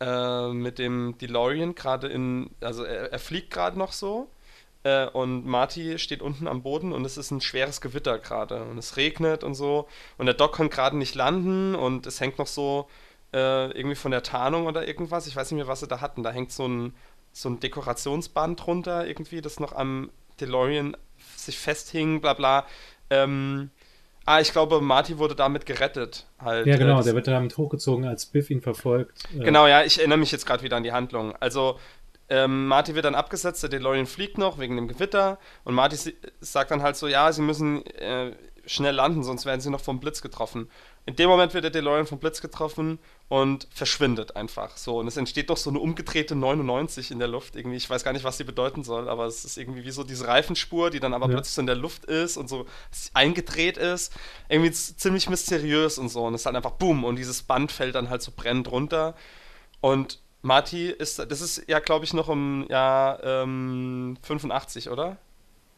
äh, 0.00 0.48
mit 0.48 0.78
dem 0.78 1.16
DeLorean 1.18 1.74
gerade 1.74 2.08
in, 2.08 2.50
also 2.60 2.84
er, 2.84 3.12
er 3.12 3.18
fliegt 3.18 3.50
gerade 3.50 3.78
noch 3.78 3.92
so 3.92 4.28
äh, 4.84 5.06
und 5.08 5.46
Marty 5.46 5.98
steht 5.98 6.22
unten 6.22 6.46
am 6.46 6.62
Boden 6.62 6.92
und 6.92 7.04
es 7.04 7.16
ist 7.16 7.30
ein 7.30 7.40
schweres 7.40 7.80
Gewitter 7.80 8.18
gerade 8.18 8.62
und 8.64 8.78
es 8.78 8.96
regnet 8.96 9.44
und 9.44 9.54
so. 9.54 9.88
Und 10.16 10.26
der 10.26 10.34
Doc 10.34 10.56
kann 10.56 10.70
gerade 10.70 10.96
nicht 10.96 11.14
landen 11.14 11.74
und 11.74 12.06
es 12.06 12.20
hängt 12.20 12.38
noch 12.38 12.46
so 12.46 12.88
äh, 13.32 13.70
irgendwie 13.72 13.96
von 13.96 14.10
der 14.10 14.22
Tarnung 14.22 14.66
oder 14.66 14.86
irgendwas, 14.86 15.26
ich 15.26 15.36
weiß 15.36 15.50
nicht 15.50 15.58
mehr, 15.58 15.68
was 15.68 15.80
sie 15.80 15.88
da 15.88 16.00
hatten, 16.00 16.22
da 16.22 16.30
hängt 16.30 16.52
so 16.52 16.66
ein, 16.66 16.94
so 17.32 17.48
ein 17.48 17.60
Dekorationsband 17.60 18.64
drunter 18.64 19.06
irgendwie, 19.06 19.40
das 19.40 19.60
noch 19.60 19.72
am 19.72 20.10
DeLorean 20.40 20.96
sich 21.36 21.58
festhing, 21.58 22.20
bla 22.20 22.34
bla. 22.34 22.66
Ähm, 23.10 23.70
Ah, 24.28 24.42
ich 24.42 24.52
glaube, 24.52 24.82
Marty 24.82 25.16
wurde 25.16 25.34
damit 25.34 25.64
gerettet. 25.64 26.26
Halt. 26.38 26.66
Ja, 26.66 26.76
genau, 26.76 27.02
der 27.02 27.14
wird 27.14 27.26
damit 27.28 27.56
hochgezogen, 27.56 28.04
als 28.04 28.26
Biff 28.26 28.50
ihn 28.50 28.60
verfolgt. 28.60 29.24
Äh. 29.34 29.42
Genau, 29.42 29.66
ja, 29.66 29.84
ich 29.84 29.96
erinnere 29.96 30.18
mich 30.18 30.30
jetzt 30.30 30.44
gerade 30.44 30.62
wieder 30.62 30.76
an 30.76 30.82
die 30.82 30.92
Handlung. 30.92 31.34
Also, 31.40 31.78
ähm, 32.28 32.66
Marty 32.66 32.94
wird 32.94 33.06
dann 33.06 33.14
abgesetzt, 33.14 33.62
der 33.62 33.70
DeLorean 33.70 34.04
fliegt 34.04 34.36
noch 34.36 34.58
wegen 34.58 34.76
dem 34.76 34.86
Gewitter 34.86 35.38
und 35.64 35.74
Marty 35.74 36.14
sagt 36.40 36.70
dann 36.70 36.82
halt 36.82 36.96
so, 36.96 37.08
ja, 37.08 37.32
sie 37.32 37.40
müssen 37.40 37.86
äh, 37.86 38.32
schnell 38.66 38.94
landen, 38.94 39.22
sonst 39.22 39.46
werden 39.46 39.62
sie 39.62 39.70
noch 39.70 39.80
vom 39.80 39.98
Blitz 39.98 40.20
getroffen. 40.20 40.68
In 41.08 41.16
dem 41.16 41.30
Moment 41.30 41.54
wird 41.54 41.64
der 41.64 41.70
DeLorean 41.70 42.06
vom 42.06 42.18
Blitz 42.18 42.42
getroffen 42.42 42.98
und 43.28 43.66
verschwindet 43.70 44.36
einfach. 44.36 44.76
So, 44.76 44.98
und 44.98 45.08
es 45.08 45.16
entsteht 45.16 45.48
doch 45.48 45.56
so 45.56 45.70
eine 45.70 45.78
umgedrehte 45.78 46.34
99 46.34 47.12
in 47.12 47.18
der 47.18 47.28
Luft 47.28 47.56
irgendwie. 47.56 47.78
Ich 47.78 47.88
weiß 47.88 48.04
gar 48.04 48.12
nicht, 48.12 48.24
was 48.24 48.36
sie 48.36 48.44
bedeuten 48.44 48.84
soll, 48.84 49.08
aber 49.08 49.24
es 49.24 49.42
ist 49.46 49.56
irgendwie 49.56 49.86
wie 49.86 49.90
so 49.90 50.04
diese 50.04 50.28
Reifenspur, 50.28 50.90
die 50.90 51.00
dann 51.00 51.14
aber 51.14 51.24
ja. 51.24 51.32
plötzlich 51.32 51.54
so 51.54 51.62
in 51.62 51.66
der 51.66 51.76
Luft 51.76 52.04
ist 52.04 52.36
und 52.36 52.50
so 52.50 52.66
eingedreht 53.14 53.78
ist. 53.78 54.12
Irgendwie 54.50 54.70
ziemlich 54.70 55.30
mysteriös 55.30 55.96
und 55.96 56.10
so. 56.10 56.26
Und 56.26 56.34
es 56.34 56.42
ist 56.42 56.44
halt 56.44 56.56
einfach 56.56 56.72
boom 56.72 57.04
und 57.04 57.16
dieses 57.16 57.42
Band 57.42 57.72
fällt 57.72 57.94
dann 57.94 58.10
halt 58.10 58.20
so 58.20 58.30
brennend 58.36 58.70
runter. 58.70 59.14
Und 59.80 60.20
Marty 60.42 60.90
ist, 60.90 61.20
das 61.20 61.40
ist 61.40 61.64
ja, 61.68 61.78
glaube 61.78 62.04
ich, 62.04 62.12
noch 62.12 62.28
im 62.28 62.66
Jahr 62.68 63.24
ähm, 63.24 64.18
85, 64.20 64.90
oder? 64.90 65.16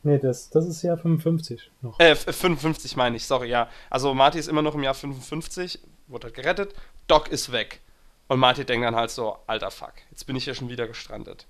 Nee, 0.03 0.19
das, 0.19 0.49
das 0.51 0.67
ist 0.67 0.83
Jahr 0.83 0.97
55 0.97 1.71
noch. 1.83 1.99
Äh, 2.01 2.15
55 2.15 2.97
meine 2.97 3.17
ich, 3.17 3.27
sorry, 3.27 3.49
ja. 3.49 3.69
Also 3.91 4.15
Marty 4.15 4.39
ist 4.39 4.49
immer 4.49 4.63
noch 4.63 4.75
im 4.75 4.83
Jahr 4.83 4.95
55, 4.95 5.81
wurde 6.07 6.27
halt 6.27 6.35
gerettet, 6.35 6.75
Doc 7.07 7.29
ist 7.29 7.53
weg. 7.53 7.81
Und 8.29 8.39
Marty 8.39 8.65
denkt 8.65 8.87
dann 8.87 8.97
halt 8.97 9.11
so, 9.11 9.37
alter 9.47 9.71
Fuck, 9.71 9.95
jetzt 10.11 10.25
bin 10.27 10.37
ich 10.37 10.45
hier 10.45 10.55
schon 10.55 10.69
wieder 10.69 10.87
gestrandet. 10.87 11.47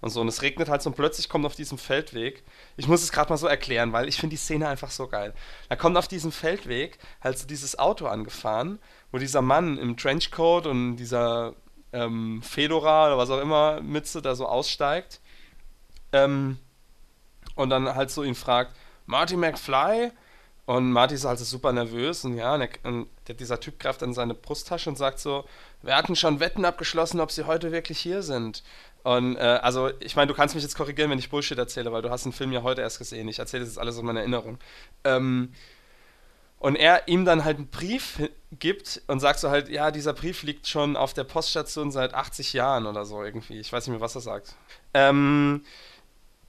Und 0.00 0.10
so, 0.10 0.22
und 0.22 0.28
es 0.28 0.40
regnet 0.40 0.68
halt 0.68 0.80
so 0.80 0.88
und 0.88 0.96
plötzlich 0.96 1.28
kommt 1.28 1.44
auf 1.44 1.54
diesem 1.54 1.76
Feldweg, 1.76 2.42
ich 2.76 2.88
muss 2.88 3.02
es 3.02 3.12
gerade 3.12 3.28
mal 3.28 3.36
so 3.36 3.46
erklären, 3.46 3.92
weil 3.92 4.08
ich 4.08 4.16
finde 4.16 4.34
die 4.34 4.40
Szene 4.40 4.66
einfach 4.66 4.90
so 4.90 5.08
geil. 5.08 5.34
Da 5.68 5.76
kommt 5.76 5.98
auf 5.98 6.08
diesem 6.08 6.32
Feldweg 6.32 6.98
halt 7.20 7.38
so 7.38 7.46
dieses 7.46 7.78
Auto 7.78 8.06
angefahren, 8.06 8.78
wo 9.12 9.18
dieser 9.18 9.42
Mann 9.42 9.76
im 9.76 9.98
Trenchcoat 9.98 10.66
und 10.66 10.96
dieser 10.96 11.54
ähm, 11.92 12.40
Fedora 12.42 13.08
oder 13.08 13.18
was 13.18 13.28
auch 13.30 13.40
immer 13.40 13.82
Mütze 13.82 14.22
da 14.22 14.34
so 14.34 14.46
aussteigt. 14.46 15.20
Ähm, 16.12 16.58
und 17.60 17.70
dann 17.70 17.94
halt 17.94 18.10
so 18.10 18.22
ihn 18.22 18.34
fragt, 18.34 18.76
Marty 19.06 19.36
McFly? 19.36 20.12
Und 20.66 20.92
Marty 20.92 21.16
ist 21.16 21.26
also 21.26 21.44
super 21.44 21.72
nervös 21.72 22.24
und 22.24 22.36
ja, 22.36 22.54
und, 22.54 22.60
er, 22.60 22.68
und 22.84 23.08
dieser 23.40 23.58
Typ 23.58 23.80
greift 23.80 24.02
in 24.02 24.14
seine 24.14 24.34
Brusttasche 24.34 24.88
und 24.88 24.96
sagt 24.96 25.18
so, 25.18 25.44
wir 25.82 25.96
hatten 25.96 26.14
schon 26.14 26.38
Wetten 26.38 26.64
abgeschlossen, 26.64 27.18
ob 27.18 27.32
sie 27.32 27.44
heute 27.44 27.72
wirklich 27.72 27.98
hier 27.98 28.22
sind. 28.22 28.62
Und 29.02 29.36
äh, 29.36 29.40
also, 29.40 29.90
ich 30.00 30.14
meine, 30.14 30.28
du 30.28 30.34
kannst 30.34 30.54
mich 30.54 30.62
jetzt 30.62 30.76
korrigieren, 30.76 31.10
wenn 31.10 31.18
ich 31.18 31.30
Bullshit 31.30 31.58
erzähle, 31.58 31.90
weil 31.90 32.02
du 32.02 32.10
hast 32.10 32.24
den 32.24 32.32
Film 32.32 32.52
ja 32.52 32.62
heute 32.62 32.82
erst 32.82 32.98
gesehen. 32.98 33.26
Ich 33.28 33.38
erzähle 33.38 33.64
das 33.64 33.70
jetzt 33.70 33.78
alles 33.78 33.98
in 33.98 34.06
meiner 34.06 34.20
Erinnerung. 34.20 34.58
Ähm, 35.02 35.52
und 36.60 36.76
er 36.76 37.08
ihm 37.08 37.24
dann 37.24 37.44
halt 37.44 37.56
einen 37.56 37.68
Brief 37.68 38.20
gibt 38.52 39.00
und 39.06 39.18
sagt 39.18 39.40
so 39.40 39.50
halt, 39.50 39.70
ja, 39.70 39.90
dieser 39.90 40.12
Brief 40.12 40.42
liegt 40.42 40.68
schon 40.68 40.94
auf 40.94 41.14
der 41.14 41.24
Poststation 41.24 41.90
seit 41.90 42.12
80 42.12 42.52
Jahren 42.52 42.86
oder 42.86 43.06
so 43.06 43.24
irgendwie. 43.24 43.58
Ich 43.58 43.72
weiß 43.72 43.86
nicht 43.86 43.92
mehr, 43.92 44.02
was 44.02 44.14
er 44.14 44.20
sagt. 44.20 44.54
Ähm, 44.92 45.64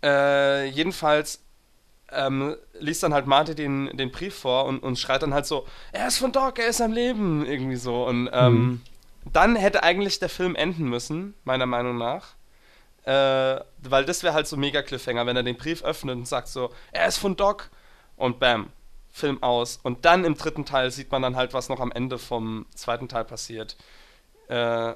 äh, 0.03 0.65
jedenfalls 0.67 1.43
ähm, 2.11 2.55
liest 2.79 3.03
dann 3.03 3.13
halt 3.13 3.25
Marty 3.25 3.55
den, 3.55 3.95
den 3.95 4.11
Brief 4.11 4.35
vor 4.35 4.65
und, 4.65 4.79
und 4.79 4.99
schreit 4.99 5.23
dann 5.23 5.33
halt 5.33 5.45
so, 5.45 5.65
er 5.91 6.07
ist 6.07 6.17
von 6.17 6.31
Doc, 6.31 6.59
er 6.59 6.67
ist 6.67 6.81
am 6.81 6.91
Leben, 6.91 7.45
irgendwie 7.45 7.77
so. 7.77 8.05
Und 8.05 8.29
ähm, 8.33 8.53
mhm. 8.53 8.81
dann 9.31 9.55
hätte 9.55 9.83
eigentlich 9.83 10.19
der 10.19 10.29
Film 10.29 10.55
enden 10.55 10.89
müssen, 10.89 11.33
meiner 11.43 11.65
Meinung 11.65 11.97
nach. 11.97 12.35
Äh, 13.03 13.61
weil 13.81 14.05
das 14.05 14.21
wäre 14.23 14.33
halt 14.33 14.45
so 14.45 14.57
mega 14.57 14.81
Cliffhanger, 14.81 15.25
wenn 15.25 15.35
er 15.35 15.43
den 15.43 15.57
Brief 15.57 15.83
öffnet 15.83 16.17
und 16.17 16.27
sagt 16.27 16.49
so, 16.49 16.71
er 16.91 17.07
ist 17.07 17.17
von 17.17 17.35
Doc 17.35 17.71
und 18.15 18.39
bam, 18.39 18.67
Film 19.09 19.41
aus. 19.41 19.79
Und 19.81 20.05
dann 20.05 20.23
im 20.23 20.35
dritten 20.35 20.65
Teil 20.65 20.91
sieht 20.91 21.11
man 21.11 21.21
dann 21.21 21.35
halt, 21.35 21.53
was 21.53 21.69
noch 21.69 21.79
am 21.79 21.91
Ende 21.91 22.19
vom 22.19 22.65
zweiten 22.75 23.07
Teil 23.07 23.25
passiert. 23.25 23.75
Äh, 24.49 24.93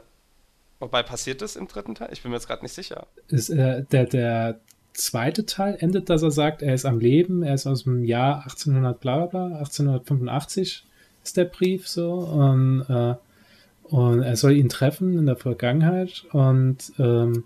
wobei 0.80 1.02
passiert 1.02 1.42
es 1.42 1.56
im 1.56 1.68
dritten 1.68 1.96
Teil? 1.96 2.10
Ich 2.12 2.22
bin 2.22 2.30
mir 2.30 2.38
jetzt 2.38 2.48
gerade 2.48 2.62
nicht 2.62 2.74
sicher. 2.74 3.08
Ist, 3.28 3.50
äh, 3.50 3.84
der, 3.84 4.06
der 4.06 4.60
zweite 4.96 5.46
Teil 5.46 5.78
endet, 5.80 6.10
dass 6.10 6.24
er 6.24 6.32
sagt, 6.32 6.62
er 6.62 6.74
ist 6.74 6.86
am 6.86 7.00
Leben, 7.00 7.44
er 7.44 7.54
ist 7.54 7.68
aus 7.68 7.84
dem 7.84 8.04
Jahr 8.04 8.44
1800 8.44 9.00
bla 9.00 9.18
bla 9.18 9.26
bla, 9.26 9.58
1885 9.58 10.86
ist 11.24 11.38
der 11.38 11.46
Brief 11.46 11.88
so 11.88 12.14
und, 12.14 12.86
äh, 12.90 13.16
und 13.84 14.24
er 14.24 14.36
soll 14.36 14.54
ihn 14.54 14.70
treffen 14.70 15.18
in 15.18 15.26
der 15.26 15.36
Vergangenheit 15.36 16.26
und 16.32 16.94
ähm, 16.98 17.44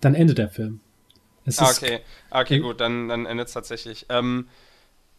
dann 0.00 0.14
endet 0.14 0.38
der 0.38 0.48
Film. 0.48 0.80
Es 1.44 1.58
ah, 1.58 1.70
okay, 1.70 2.00
ah, 2.30 2.40
okay, 2.40 2.58
gut, 2.58 2.80
dann, 2.80 3.08
dann 3.08 3.24
endet 3.24 3.48
es 3.48 3.54
tatsächlich. 3.54 4.06
Ähm, 4.08 4.48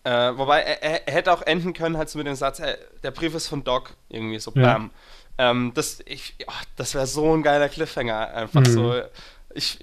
äh, 0.03 0.37
wobei 0.37 0.61
er, 0.61 1.07
er, 1.07 1.13
hätte 1.13 1.31
auch 1.31 1.41
enden 1.41 1.73
können, 1.73 1.97
halt 1.97 2.09
so 2.09 2.17
mit 2.17 2.27
dem 2.27 2.35
Satz, 2.35 2.59
er, 2.59 2.77
der 3.03 3.11
Brief 3.11 3.33
ist 3.33 3.47
von 3.47 3.63
Doc, 3.63 3.95
irgendwie 4.09 4.39
so, 4.39 4.51
bam. 4.51 4.91
Ja. 5.39 5.51
Ähm, 5.51 5.71
das 5.73 5.99
oh, 6.47 6.51
das 6.75 6.95
wäre 6.95 7.07
so 7.07 7.33
ein 7.33 7.43
geiler 7.43 7.69
Cliffhanger, 7.69 8.33
einfach 8.33 8.61
mhm. 8.61 8.65
so. 8.65 9.01
Ich, 9.53 9.79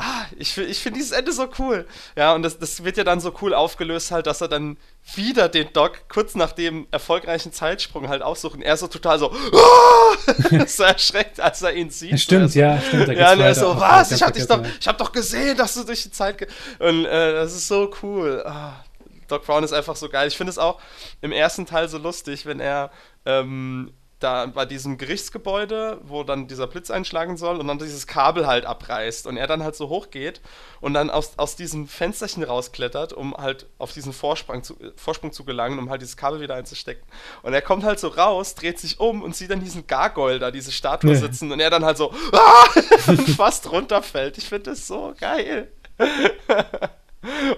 ah, 0.00 0.26
ich, 0.38 0.56
ich 0.56 0.78
finde 0.80 0.98
dieses 0.98 1.12
Ende 1.12 1.32
so 1.32 1.48
cool. 1.58 1.86
Ja, 2.16 2.34
und 2.34 2.42
das, 2.42 2.58
das 2.58 2.82
wird 2.84 2.96
ja 2.96 3.04
dann 3.04 3.20
so 3.20 3.34
cool 3.42 3.54
aufgelöst, 3.54 4.10
halt, 4.10 4.26
dass 4.26 4.40
er 4.40 4.48
dann 4.48 4.78
wieder 5.14 5.48
den 5.48 5.72
Doc 5.72 6.08
kurz 6.08 6.34
nach 6.34 6.52
dem 6.52 6.86
erfolgreichen 6.90 7.52
Zeitsprung 7.52 8.08
halt 8.08 8.22
aufsucht 8.22 8.54
und 8.54 8.62
er 8.62 8.76
so 8.76 8.86
total 8.86 9.18
so, 9.18 9.32
oh! 9.32 10.62
so 10.66 10.82
erschreckt, 10.82 11.40
als 11.40 11.62
er 11.62 11.74
ihn 11.74 11.90
sieht. 11.90 12.18
Stimmt, 12.20 12.52
so, 12.52 12.60
ja, 12.60 12.80
stimmt. 12.80 13.08
Ja, 13.20 13.32
und 13.32 13.40
er 13.40 13.54
so, 13.54 13.78
was? 13.78 14.12
Ich 14.12 14.22
hab, 14.22 14.32
dich 14.32 14.46
doch, 14.46 14.62
ich 14.80 14.88
hab 14.88 14.96
doch 14.98 15.12
gesehen, 15.12 15.56
dass 15.56 15.74
du 15.74 15.84
durch 15.84 16.02
die 16.02 16.10
Zeit. 16.10 16.46
Und 16.78 17.04
äh, 17.04 17.32
das 17.32 17.54
ist 17.54 17.68
so 17.68 17.92
cool. 18.02 18.42
Ah, 18.46 18.82
Doc 19.28 19.44
Brown 19.44 19.62
ist 19.64 19.72
einfach 19.72 19.96
so 19.96 20.08
geil. 20.08 20.28
Ich 20.28 20.36
finde 20.36 20.50
es 20.50 20.58
auch 20.58 20.80
im 21.20 21.32
ersten 21.32 21.66
Teil 21.66 21.88
so 21.88 21.98
lustig, 21.98 22.46
wenn 22.46 22.60
er 22.60 22.90
ähm, 23.26 23.92
da 24.20 24.46
bei 24.46 24.66
diesem 24.66 24.98
Gerichtsgebäude, 24.98 26.00
wo 26.04 26.22
dann 26.22 26.46
dieser 26.46 26.66
Blitz 26.66 26.90
einschlagen 26.90 27.36
soll 27.36 27.58
und 27.58 27.66
dann 27.66 27.78
dieses 27.78 28.06
Kabel 28.06 28.46
halt 28.46 28.66
abreißt 28.66 29.26
und 29.26 29.36
er 29.36 29.46
dann 29.46 29.62
halt 29.62 29.74
so 29.74 29.88
hochgeht 29.88 30.40
und 30.80 30.94
dann 30.94 31.10
aus, 31.10 31.32
aus 31.38 31.56
diesem 31.56 31.88
Fensterchen 31.88 32.44
rausklettert, 32.44 33.12
um 33.12 33.34
halt 33.34 33.66
auf 33.78 33.92
diesen 33.92 34.12
Vorsprung 34.12 34.62
zu, 34.62 34.76
Vorsprung 34.96 35.32
zu 35.32 35.44
gelangen, 35.44 35.78
um 35.78 35.90
halt 35.90 36.02
dieses 36.02 36.16
Kabel 36.16 36.40
wieder 36.40 36.54
einzustecken. 36.54 37.04
Und 37.42 37.54
er 37.54 37.62
kommt 37.62 37.82
halt 37.82 37.98
so 37.98 38.08
raus, 38.08 38.54
dreht 38.54 38.78
sich 38.78 39.00
um 39.00 39.22
und 39.22 39.34
sieht 39.34 39.50
dann 39.50 39.60
diesen 39.60 39.86
Gargoyle 39.86 40.38
da, 40.38 40.50
diese 40.50 40.72
Statue 40.72 41.12
ja. 41.12 41.18
sitzen 41.18 41.50
und 41.50 41.60
er 41.60 41.70
dann 41.70 41.84
halt 41.84 41.96
so 41.96 42.12
ah! 42.32 42.66
fast 43.36 43.72
runterfällt. 43.72 44.38
Ich 44.38 44.48
finde 44.48 44.70
das 44.70 44.86
so 44.86 45.14
geil. 45.18 45.72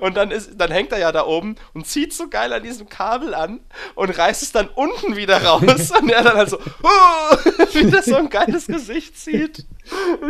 Und 0.00 0.16
dann, 0.16 0.32
ist, 0.32 0.52
dann 0.56 0.72
hängt 0.72 0.90
er 0.90 0.98
ja 0.98 1.12
da 1.12 1.24
oben 1.24 1.54
und 1.72 1.86
zieht 1.86 2.12
so 2.12 2.28
geil 2.28 2.52
an 2.52 2.64
diesem 2.64 2.88
Kabel 2.88 3.32
an 3.32 3.60
und 3.94 4.10
reißt 4.10 4.42
es 4.42 4.50
dann 4.50 4.68
unten 4.68 5.16
wieder 5.16 5.42
raus. 5.42 5.90
und 6.00 6.10
er 6.10 6.24
dann 6.24 6.36
halt 6.36 6.50
so, 6.50 6.58
oh, 6.58 7.36
wie 7.72 7.90
das 7.90 8.06
so 8.06 8.16
ein 8.16 8.28
geiles 8.28 8.66
Gesicht 8.66 9.16
zieht. 9.16 9.64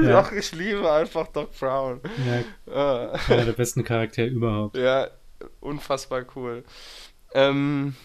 Ja. 0.03 0.21
Ach, 0.21 0.33
ich 0.33 0.53
liebe 0.53 0.91
einfach 0.91 1.29
Doc 1.29 1.59
Brown. 1.59 2.01
Ja, 2.67 3.13
uh. 3.13 3.33
Einer 3.33 3.47
der 3.47 3.53
besten 3.53 3.85
Charaktere 3.85 4.29
überhaupt. 4.29 4.77
Ja, 4.77 5.09
unfassbar 5.61 6.25
cool. 6.37 6.65
Ähm, 7.35 7.97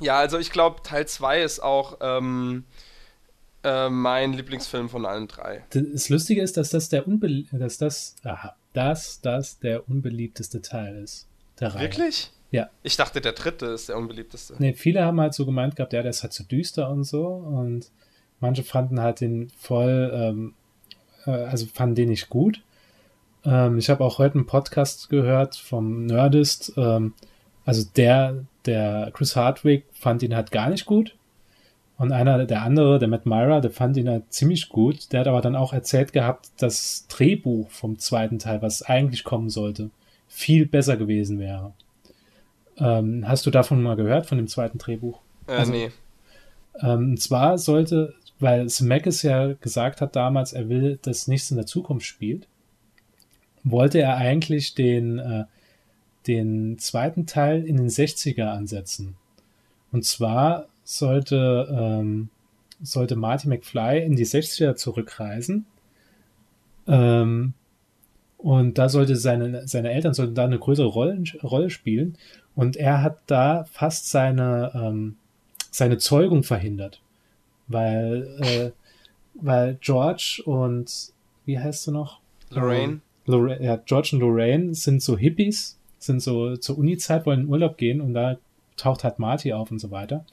ja, 0.00 0.18
also 0.18 0.38
ich 0.38 0.50
glaube, 0.50 0.82
Teil 0.82 1.06
2 1.06 1.42
ist 1.42 1.62
auch 1.62 1.98
ähm, 2.00 2.64
äh, 3.64 3.88
mein 3.88 4.32
Lieblingsfilm 4.32 4.88
von 4.88 5.06
allen 5.06 5.28
drei. 5.28 5.64
Das 5.70 6.08
Lustige 6.08 6.42
ist, 6.42 6.56
dass 6.56 6.70
das 6.70 6.88
der 6.88 7.06
Unbe 7.06 7.44
dass 7.52 7.78
das, 7.78 8.16
aha, 8.24 8.56
dass 8.72 9.20
das 9.20 9.58
der 9.58 9.88
unbeliebteste 9.88 10.62
Teil 10.62 10.96
ist. 10.96 11.26
Der 11.60 11.74
Reihe. 11.74 11.82
Wirklich? 11.82 12.30
Ja. 12.50 12.68
Ich 12.82 12.96
dachte, 12.96 13.20
der 13.20 13.32
dritte 13.32 13.66
ist 13.66 13.88
der 13.88 13.96
unbeliebteste. 13.96 14.54
Nee, 14.58 14.74
viele 14.74 15.04
haben 15.04 15.20
halt 15.20 15.34
so 15.34 15.46
gemeint 15.46 15.76
gehabt, 15.76 15.92
ja, 15.92 16.02
der 16.02 16.10
ist 16.10 16.22
halt 16.22 16.32
zu 16.32 16.42
so 16.42 16.48
düster 16.48 16.90
und 16.90 17.04
so. 17.04 17.26
Und 17.26 17.90
manche 18.40 18.62
fanden 18.62 19.00
halt 19.00 19.20
den 19.20 19.50
voll, 19.50 20.10
ähm, 20.14 20.54
äh, 21.26 21.30
also 21.30 21.66
fanden 21.66 21.94
den 21.94 22.10
nicht 22.10 22.28
gut. 22.28 22.62
Ähm, 23.44 23.78
ich 23.78 23.88
habe 23.88 24.04
auch 24.04 24.18
heute 24.18 24.34
einen 24.34 24.46
Podcast 24.46 25.08
gehört 25.08 25.56
vom 25.56 26.04
Nerdist. 26.06 26.74
Ähm, 26.76 27.14
also 27.64 27.88
der, 27.96 28.44
der 28.66 29.10
Chris 29.14 29.34
Hardwick 29.34 29.86
fand 29.92 30.22
ihn 30.22 30.36
halt 30.36 30.50
gar 30.50 30.68
nicht 30.68 30.84
gut. 30.84 31.16
Und 32.02 32.10
einer, 32.10 32.46
der 32.46 32.62
andere, 32.62 32.98
der 32.98 33.06
Matt 33.06 33.26
Myra, 33.26 33.60
der 33.60 33.70
fand 33.70 33.96
ihn 33.96 34.08
halt 34.08 34.32
ziemlich 34.32 34.70
gut. 34.70 35.12
Der 35.12 35.20
hat 35.20 35.28
aber 35.28 35.40
dann 35.40 35.54
auch 35.54 35.72
erzählt 35.72 36.12
gehabt, 36.12 36.50
das 36.58 37.06
Drehbuch 37.06 37.70
vom 37.70 37.96
zweiten 38.00 38.40
Teil, 38.40 38.60
was 38.60 38.82
eigentlich 38.82 39.22
kommen 39.22 39.50
sollte, 39.50 39.88
viel 40.26 40.66
besser 40.66 40.96
gewesen 40.96 41.38
wäre. 41.38 41.74
Ähm, 42.76 43.28
hast 43.28 43.46
du 43.46 43.52
davon 43.52 43.80
mal 43.84 43.94
gehört, 43.94 44.26
von 44.26 44.36
dem 44.36 44.48
zweiten 44.48 44.78
Drehbuch? 44.78 45.20
Äh, 45.46 45.52
also, 45.52 45.70
nee. 45.70 45.92
Ähm, 46.80 47.10
und 47.10 47.20
zwar 47.20 47.56
sollte, 47.56 48.14
weil 48.40 48.68
Zemeckis 48.68 49.22
ja 49.22 49.52
gesagt 49.52 50.00
hat 50.00 50.16
damals, 50.16 50.52
er 50.52 50.68
will, 50.68 50.98
dass 51.02 51.28
nichts 51.28 51.52
in 51.52 51.56
der 51.56 51.66
Zukunft 51.66 52.04
spielt, 52.04 52.48
wollte 53.62 54.00
er 54.00 54.16
eigentlich 54.16 54.74
den, 54.74 55.20
äh, 55.20 55.44
den 56.26 56.78
zweiten 56.80 57.26
Teil 57.26 57.64
in 57.64 57.76
den 57.76 57.88
60er 57.88 58.46
ansetzen. 58.46 59.14
Und 59.92 60.04
zwar 60.04 60.66
sollte, 60.84 61.68
ähm, 61.70 62.28
sollte 62.82 63.16
Marty 63.16 63.48
McFly 63.48 64.04
in 64.04 64.16
die 64.16 64.26
60er 64.26 64.74
zurückreisen. 64.74 65.66
Ähm, 66.86 67.54
und 68.38 68.76
da 68.78 68.88
sollte 68.88 69.14
seine, 69.16 69.68
seine 69.68 69.92
Eltern 69.92 70.14
sollten 70.14 70.34
da 70.34 70.44
eine 70.44 70.58
größere 70.58 70.86
Rolle, 70.86 71.22
Rolle 71.42 71.70
spielen. 71.70 72.16
Und 72.56 72.76
er 72.76 73.02
hat 73.02 73.18
da 73.26 73.64
fast 73.70 74.10
seine, 74.10 74.72
ähm, 74.74 75.16
seine 75.70 75.98
Zeugung 75.98 76.42
verhindert. 76.42 77.00
Weil, 77.68 78.36
äh, 78.40 78.70
weil 79.34 79.78
George 79.80 80.42
und 80.44 81.12
wie 81.46 81.58
heißt 81.58 81.86
du 81.86 81.92
noch? 81.92 82.20
Lorraine. 82.50 83.00
Lorraine. 83.26 83.64
Ja, 83.64 83.76
George 83.76 84.10
und 84.14 84.20
Lorraine 84.20 84.74
sind 84.74 85.02
so 85.02 85.16
Hippies, 85.16 85.78
sind 85.98 86.20
so 86.20 86.56
zur 86.56 86.78
Uni-Zeit, 86.78 87.24
wollen 87.26 87.42
in 87.42 87.48
Urlaub 87.48 87.78
gehen 87.78 88.00
und 88.00 88.14
da 88.14 88.36
taucht 88.76 89.04
halt 89.04 89.18
Marty 89.18 89.52
auf 89.52 89.70
und 89.70 89.78
so 89.78 89.90
weiter. 89.90 90.24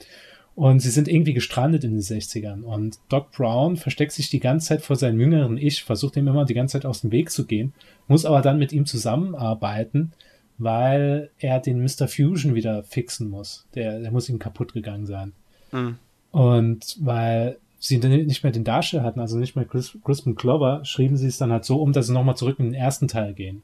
Und 0.60 0.80
sie 0.80 0.90
sind 0.90 1.08
irgendwie 1.08 1.32
gestrandet 1.32 1.84
in 1.84 1.92
den 1.92 2.02
60ern. 2.02 2.64
Und 2.64 2.98
Doc 3.08 3.32
Brown 3.32 3.78
versteckt 3.78 4.12
sich 4.12 4.28
die 4.28 4.40
ganze 4.40 4.68
Zeit 4.68 4.82
vor 4.82 4.94
seinem 4.94 5.18
jüngeren 5.18 5.56
Ich, 5.56 5.84
versucht 5.84 6.18
ihm 6.18 6.28
immer 6.28 6.44
die 6.44 6.52
ganze 6.52 6.74
Zeit 6.74 6.84
aus 6.84 7.00
dem 7.00 7.12
Weg 7.12 7.30
zu 7.30 7.46
gehen, 7.46 7.72
muss 8.08 8.26
aber 8.26 8.42
dann 8.42 8.58
mit 8.58 8.70
ihm 8.70 8.84
zusammenarbeiten, 8.84 10.12
weil 10.58 11.30
er 11.38 11.60
den 11.60 11.82
Mr. 11.82 12.08
Fusion 12.08 12.54
wieder 12.54 12.82
fixen 12.82 13.30
muss. 13.30 13.68
Der, 13.74 14.00
der 14.00 14.10
muss 14.10 14.28
ihm 14.28 14.38
kaputt 14.38 14.74
gegangen 14.74 15.06
sein. 15.06 15.32
Mhm. 15.72 15.96
Und 16.30 16.98
weil 17.00 17.56
sie 17.78 17.96
nicht 17.96 18.42
mehr 18.42 18.52
den 18.52 18.64
Darsteller 18.64 19.02
hatten, 19.02 19.20
also 19.20 19.38
nicht 19.38 19.56
mehr 19.56 19.64
Chris, 19.64 19.96
Crispin 20.04 20.34
Clover, 20.34 20.84
schrieben 20.84 21.16
sie 21.16 21.28
es 21.28 21.38
dann 21.38 21.52
halt 21.52 21.64
so 21.64 21.80
um, 21.80 21.94
dass 21.94 22.08
sie 22.08 22.12
nochmal 22.12 22.36
zurück 22.36 22.58
in 22.58 22.66
den 22.66 22.74
ersten 22.74 23.08
Teil 23.08 23.32
gehen. 23.32 23.62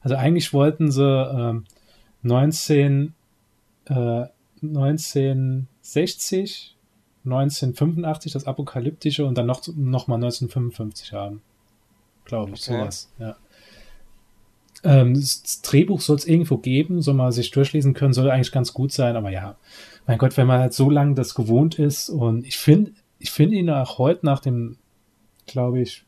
Also 0.00 0.16
eigentlich 0.16 0.54
wollten 0.54 0.90
sie 0.90 1.04
ähm, 1.04 1.64
19 2.22 3.12
äh, 3.90 4.24
1960, 4.62 6.76
1985 7.24 8.32
das 8.32 8.46
Apokalyptische 8.46 9.26
und 9.26 9.36
dann 9.36 9.46
noch, 9.46 9.66
noch 9.68 10.08
mal 10.08 10.16
1955 10.16 11.12
haben. 11.12 11.42
Glaube 12.24 12.52
ich, 12.54 12.62
okay. 12.62 12.78
sowas, 12.78 13.12
ja. 13.18 13.36
Ähm, 14.82 15.14
das 15.14 15.60
Drehbuch 15.62 16.00
soll 16.00 16.16
es 16.16 16.26
irgendwo 16.26 16.56
geben, 16.56 17.02
soll 17.02 17.14
man 17.14 17.32
sich 17.32 17.50
durchlesen 17.50 17.92
können, 17.92 18.14
soll 18.14 18.30
eigentlich 18.30 18.52
ganz 18.52 18.72
gut 18.72 18.92
sein, 18.92 19.16
aber 19.16 19.30
ja, 19.30 19.56
mein 20.06 20.16
Gott, 20.16 20.36
wenn 20.38 20.46
man 20.46 20.60
halt 20.60 20.72
so 20.72 20.88
lange 20.88 21.14
das 21.14 21.34
gewohnt 21.34 21.78
ist 21.78 22.08
und 22.08 22.46
ich 22.46 22.56
finde, 22.56 22.92
ich 23.18 23.30
finde 23.30 23.56
ihn 23.56 23.68
auch 23.68 23.98
heute 23.98 24.24
nach 24.24 24.40
dem, 24.40 24.78
glaube 25.46 25.80
ich, 25.80 26.04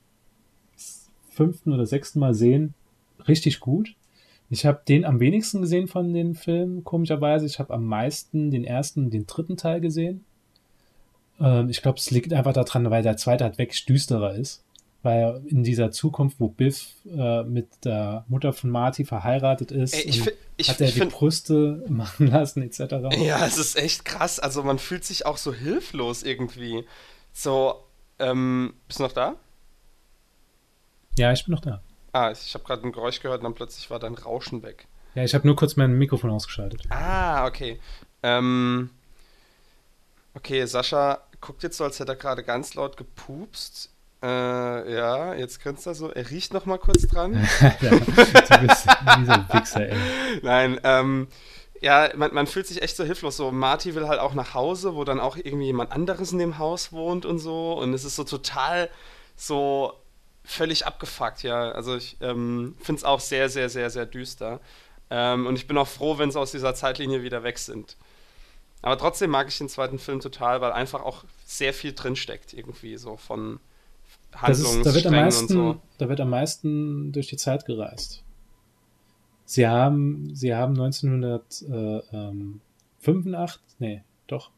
fünften 1.31 1.73
oder 1.73 1.87
sechsten 1.87 2.19
Mal 2.19 2.35
sehen, 2.35 2.75
richtig 3.27 3.61
gut 3.61 3.95
Ich 4.53 4.67
habe 4.67 4.83
den 4.87 5.07
am 5.07 5.19
wenigsten 5.19 5.63
gesehen 5.63 5.89
von 5.89 6.13
den 6.13 6.35
Filmen, 6.35 6.85
komischerweise. 6.85 7.47
Ich 7.47 7.59
habe 7.59 7.73
am 7.73 7.87
meisten 7.87 8.51
den 8.51 8.65
ersten 8.65 9.05
und 9.05 9.11
den 9.11 9.27
dritten 9.27 9.57
Teil 9.57 9.81
gesehen. 9.81 10.27
Ähm, 11.41 11.71
ich 11.71 11.81
glaube, 11.81 11.99
es 11.99 12.11
liegt 12.11 12.35
einfach 12.35 12.53
daran, 12.53 12.91
weil 12.91 13.03
der 13.03 13.17
zweite 13.17 13.45
halt 13.45 13.57
wirklich 13.57 13.87
düsterer 13.87 14.35
ist. 14.35 14.63
Weil 15.03 15.41
in 15.47 15.65
dieser 15.65 15.91
Zukunft, 15.91 16.39
wo 16.39 16.49
Biff 16.49 16.91
äh, 17.07 17.45
mit 17.45 17.67
der 17.87 18.27
Mutter 18.29 18.53
von 18.53 18.69
Marty 18.69 19.07
verheiratet 19.07 19.73
ist, 19.73 19.95
Ey, 19.95 20.03
ich, 20.03 20.31
ich, 20.59 20.69
hat 20.69 20.83
er 20.83 20.91
die 20.91 21.01
Brüste 21.07 21.83
machen 21.89 22.27
lassen, 22.27 22.61
etc. 22.61 23.17
Ja, 23.25 23.47
es 23.47 23.57
ist 23.57 23.77
echt 23.77 24.05
krass. 24.05 24.39
Also 24.39 24.63
man 24.63 24.79
fühlt 24.79 25.05
sich 25.05 25.25
auch 25.25 25.39
so 25.39 25.55
hilflos 25.55 26.25
irgendwie. 26.25 26.85
So, 27.33 27.77
ähm, 28.19 28.75
bist 28.87 28.99
du 28.99 29.05
noch 29.05 29.13
da? 29.13 29.37
Ja, 31.17 31.33
ich 31.33 31.43
bin 31.47 31.55
noch 31.55 31.63
da. 31.63 31.81
Ah, 32.13 32.31
ich 32.31 32.55
habe 32.55 32.65
gerade 32.65 32.87
ein 32.87 32.93
Geräusch 32.93 33.21
gehört 33.21 33.41
und 33.41 33.45
dann 33.45 33.55
plötzlich 33.55 33.91
war 33.91 33.99
dein 33.99 34.15
Rauschen 34.15 34.63
weg. 34.63 34.87
Ja, 35.15 35.25
ich 35.25 35.35
habe 35.35 35.47
nur 35.47 35.57
kurz 35.57 35.77
mein 35.77 35.97
Mikrofon 35.97 36.31
ausgeschaltet. 36.31 36.83
Ah, 36.91 37.47
okay. 37.47 37.81
Ähm, 38.23 38.91
okay, 40.35 40.65
Sascha 40.67 41.21
guckt 41.41 41.63
jetzt 41.63 41.77
so, 41.77 41.85
als 41.85 41.99
hätte 42.01 42.13
er 42.13 42.17
gerade 42.17 42.43
ganz 42.43 42.75
laut 42.75 42.97
gepupst. 42.97 43.91
Äh, 44.23 44.95
ja, 44.95 45.35
jetzt 45.35 45.61
grinst 45.61 45.87
er 45.87 45.95
so. 45.95 46.11
Er 46.11 46.31
riecht 46.31 46.55
noch 46.55 46.65
mal 46.65 46.79
kurz 46.79 47.07
dran. 47.09 47.35
ja, 47.61 47.91
du 47.91 47.99
bist 47.99 48.87
dieser 49.19 49.49
Wichser, 49.53 49.89
ey. 49.89 49.97
Nein, 50.43 50.81
ähm, 50.85 51.29
ja, 51.81 52.11
man, 52.15 52.33
man 52.33 52.47
fühlt 52.47 52.67
sich 52.67 52.81
echt 52.83 52.97
so 52.97 53.05
hilflos. 53.05 53.37
So, 53.37 53.51
Marty 53.51 53.95
will 53.95 54.07
halt 54.07 54.21
auch 54.21 54.35
nach 54.35 54.55
Hause, 54.55 54.95
wo 54.95 55.03
dann 55.03 55.19
auch 55.19 55.37
irgendwie 55.37 55.67
jemand 55.67 55.91
anderes 55.91 56.31
in 56.31 56.39
dem 56.39 56.59
Haus 56.59 56.93
wohnt 56.93 57.27
und 57.27 57.39
so. 57.39 57.73
Und 57.73 57.93
es 57.93 58.05
ist 58.05 58.15
so 58.17 58.25
total 58.25 58.89
so 59.35 59.93
völlig 60.45 60.87
abgefuckt, 60.87 61.43
ja. 61.43 61.73
Also 61.73 61.97
ich 61.97 62.17
ähm, 62.21 62.77
finde 62.81 63.01
es 63.01 63.05
auch 63.05 63.21
sehr, 63.21 63.49
sehr, 63.49 63.69
sehr, 63.69 63.91
sehr 63.91 64.07
düster. 64.07 64.61
Ähm, 65.11 65.47
und 65.47 65.57
ich 65.57 65.67
bin 65.67 65.77
auch 65.79 65.89
froh, 65.89 66.19
wenn 66.19 66.31
sie 66.31 66.41
aus 66.41 66.53
dieser 66.53 66.75
Zeitlinie 66.75 67.23
wieder 67.23 67.43
weg 67.43 67.59
sind. 67.59 67.97
Aber 68.81 68.99
trotzdem 68.99 69.31
mag 69.31 69.49
ich 69.49 69.59
den 69.59 69.69
zweiten 69.69 69.99
Film 69.99 70.21
total, 70.21 70.61
weil 70.61 70.73
einfach 70.73 71.03
auch 71.03 71.25
sehr 71.45 71.73
viel 71.73 71.93
drinsteckt, 71.93 72.53
irgendwie 72.53 72.97
so 72.97 73.17
von 73.17 73.61
ist, 74.49 74.65
da, 74.85 74.95
wird 74.95 75.07
am 75.07 75.07
Handlungssträngen 75.07 75.07
und 75.07 75.13
meisten, 75.13 75.49
so. 75.49 75.81
da 75.99 76.09
wird 76.09 76.21
am 76.21 76.31
meisten 76.31 77.13
durch 77.13 77.29
die 77.29 77.37
Zeit 77.37 77.67
gereist. 77.67 78.25
Sie 79.45 79.65
haben, 79.67 80.35
sie 80.35 80.55
haben 80.55 80.81
1985, 80.81 83.61
nee, 83.79 84.03
doch, 84.27 84.51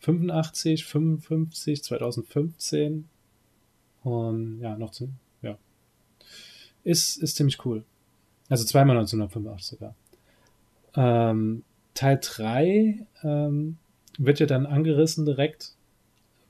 85, 0.00 0.84
55, 0.84 1.82
2015 1.82 3.08
und 4.02 4.60
ja, 4.60 4.76
noch 4.76 4.90
zu, 4.90 5.10
ja. 5.42 5.56
Ist, 6.84 7.16
ist 7.18 7.36
ziemlich 7.36 7.64
cool. 7.64 7.84
Also 8.48 8.64
zweimal 8.64 8.96
1985 8.96 9.78
sogar. 9.78 9.94
Ähm, 10.94 11.64
Teil 11.94 12.18
3 12.22 13.06
ähm, 13.22 13.78
wird 14.18 14.40
ja 14.40 14.46
dann 14.46 14.66
angerissen 14.66 15.24
direkt. 15.24 15.74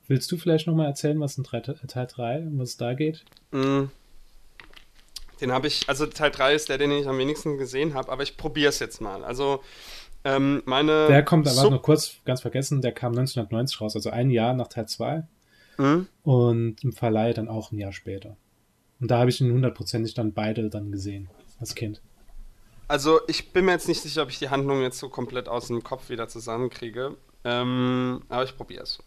Willst 0.07 0.31
du 0.31 0.37
vielleicht 0.37 0.67
nochmal 0.67 0.87
erzählen, 0.87 1.19
was 1.19 1.37
in 1.37 1.43
Teil 1.43 1.61
3, 2.07 2.39
um 2.39 2.59
was 2.59 2.69
es 2.69 2.77
da 2.77 2.93
geht? 2.93 3.25
Mm. 3.51 3.85
Den 5.41 5.51
habe 5.51 5.67
ich, 5.67 5.87
also 5.87 6.05
Teil 6.05 6.31
3 6.31 6.53
ist 6.53 6.69
der, 6.69 6.77
den 6.77 6.91
ich 6.91 7.07
am 7.07 7.17
wenigsten 7.17 7.57
gesehen 7.57 7.93
habe, 7.93 8.11
aber 8.11 8.23
ich 8.23 8.35
probiere 8.37 8.69
es 8.69 8.79
jetzt 8.79 9.01
mal. 9.01 9.23
Also, 9.23 9.61
ähm, 10.23 10.61
meine. 10.65 11.07
Der 11.07 11.23
kommt, 11.23 11.47
aber 11.47 11.55
Sub- 11.55 11.71
noch 11.71 11.81
kurz, 11.81 12.17
ganz 12.25 12.41
vergessen, 12.41 12.81
der 12.81 12.91
kam 12.91 13.11
1990 13.11 13.79
raus, 13.81 13.95
also 13.95 14.09
ein 14.09 14.31
Jahr 14.31 14.53
nach 14.53 14.67
Teil 14.67 14.87
2 14.87 15.23
Hm? 15.79 16.07
und 16.23 16.83
im 16.83 16.91
Verleih 16.91 17.31
dann 17.31 17.47
auch 17.47 17.71
ein 17.71 17.77
Jahr 17.77 17.93
später. 17.93 18.35
Und 18.99 19.09
da 19.11 19.19
habe 19.19 19.29
ich 19.29 19.39
ihn 19.39 19.53
hundertprozentig 19.53 20.13
dann 20.13 20.33
beide 20.33 20.69
dann 20.69 20.91
gesehen, 20.91 21.29
als 21.57 21.73
Kind. 21.73 22.01
Also, 22.89 23.21
ich 23.27 23.53
bin 23.53 23.63
mir 23.63 23.71
jetzt 23.71 23.87
nicht 23.87 24.01
sicher, 24.01 24.23
ob 24.23 24.29
ich 24.29 24.39
die 24.39 24.49
Handlung 24.49 24.81
jetzt 24.81 24.99
so 24.99 25.07
komplett 25.07 25.47
aus 25.47 25.67
dem 25.67 25.81
Kopf 25.81 26.09
wieder 26.09 26.27
zusammenkriege. 26.27 27.15
Ähm, 27.45 28.23
aber 28.27 28.43
ich 28.43 28.57
probiere 28.57 28.83
es. 28.83 28.99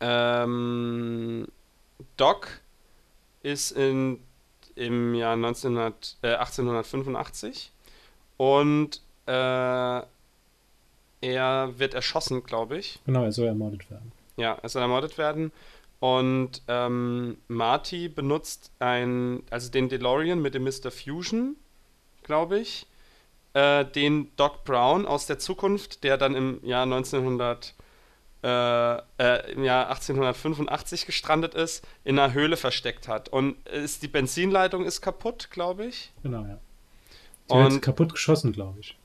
Ähm, 0.00 1.46
Doc 2.18 2.60
ist 3.42 3.70
in, 3.70 4.18
im 4.74 5.14
Jahr 5.14 5.32
1900, 5.32 6.18
äh, 6.22 6.34
1885 6.34 7.72
und 8.36 9.00
äh, 9.26 10.02
er 11.22 11.78
wird 11.78 11.94
erschossen, 11.94 12.42
glaube 12.42 12.76
ich. 12.76 12.98
Genau, 13.06 13.24
er 13.24 13.32
soll 13.32 13.46
ermordet 13.46 13.90
werden. 13.90 14.12
Ja, 14.40 14.58
er 14.62 14.68
soll 14.68 14.82
ermordet 14.82 15.18
werden. 15.18 15.52
Und 16.00 16.62
ähm, 16.66 17.36
Marty 17.48 18.08
benutzt 18.08 18.72
ein, 18.78 19.42
also 19.50 19.70
den 19.70 19.88
DeLorean 19.90 20.40
mit 20.40 20.54
dem 20.54 20.64
Mr. 20.64 20.90
Fusion, 20.90 21.56
glaube 22.22 22.58
ich, 22.58 22.86
äh, 23.52 23.84
den 23.84 24.34
Doc 24.36 24.64
Brown 24.64 25.04
aus 25.04 25.26
der 25.26 25.38
Zukunft, 25.38 26.02
der 26.02 26.16
dann 26.16 26.34
im 26.34 26.64
Jahr 26.64 26.84
1900, 26.84 27.74
äh, 28.42 28.48
äh, 29.18 29.52
im 29.52 29.62
Jahr 29.64 29.90
1885 29.90 31.04
gestrandet 31.04 31.54
ist, 31.54 31.86
in 32.04 32.18
einer 32.18 32.32
Höhle 32.32 32.56
versteckt 32.56 33.06
hat. 33.06 33.28
Und 33.28 33.68
ist, 33.68 34.02
die 34.02 34.08
Benzinleitung 34.08 34.86
ist 34.86 35.02
kaputt, 35.02 35.48
glaube 35.50 35.84
ich. 35.84 36.12
Genau, 36.22 36.44
ja. 36.46 36.58
Die 37.50 37.54
Und- 37.54 37.72
wird 37.72 37.82
kaputt 37.82 38.12
geschossen, 38.12 38.52
glaube 38.52 38.80
ich. 38.80 38.96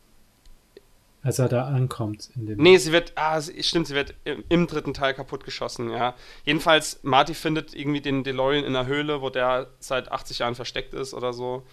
Als 1.25 1.39
er 1.39 1.49
da 1.49 1.65
ankommt 1.65 2.29
in 2.35 2.45
dem. 2.45 2.59
Nee, 2.59 2.77
sie 2.77 2.91
wird, 2.91 3.13
ah, 3.15 3.41
stimmt, 3.41 3.87
sie 3.87 3.95
wird 3.95 4.13
im, 4.25 4.43
im 4.47 4.67
dritten 4.67 4.93
Teil 4.93 5.15
kaputtgeschossen, 5.15 5.89
ja. 5.89 6.13
Jedenfalls, 6.43 6.99
Marty 7.01 7.33
findet 7.33 7.73
irgendwie 7.73 7.99
den 7.99 8.23
DeLorean 8.23 8.63
in 8.63 8.75
einer 8.75 8.85
Höhle, 8.85 9.23
wo 9.23 9.31
der 9.31 9.71
seit 9.79 10.11
80 10.11 10.39
Jahren 10.39 10.53
versteckt 10.53 10.93
ist 10.93 11.15
oder 11.15 11.33
so. 11.33 11.63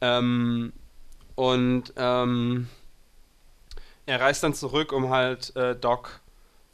Ähm, 0.00 0.72
und 1.34 1.92
ähm, 1.96 2.68
er 4.06 4.20
reist 4.20 4.44
dann 4.44 4.54
zurück, 4.54 4.92
um 4.92 5.10
halt 5.10 5.56
äh, 5.56 5.74
Doc 5.74 6.20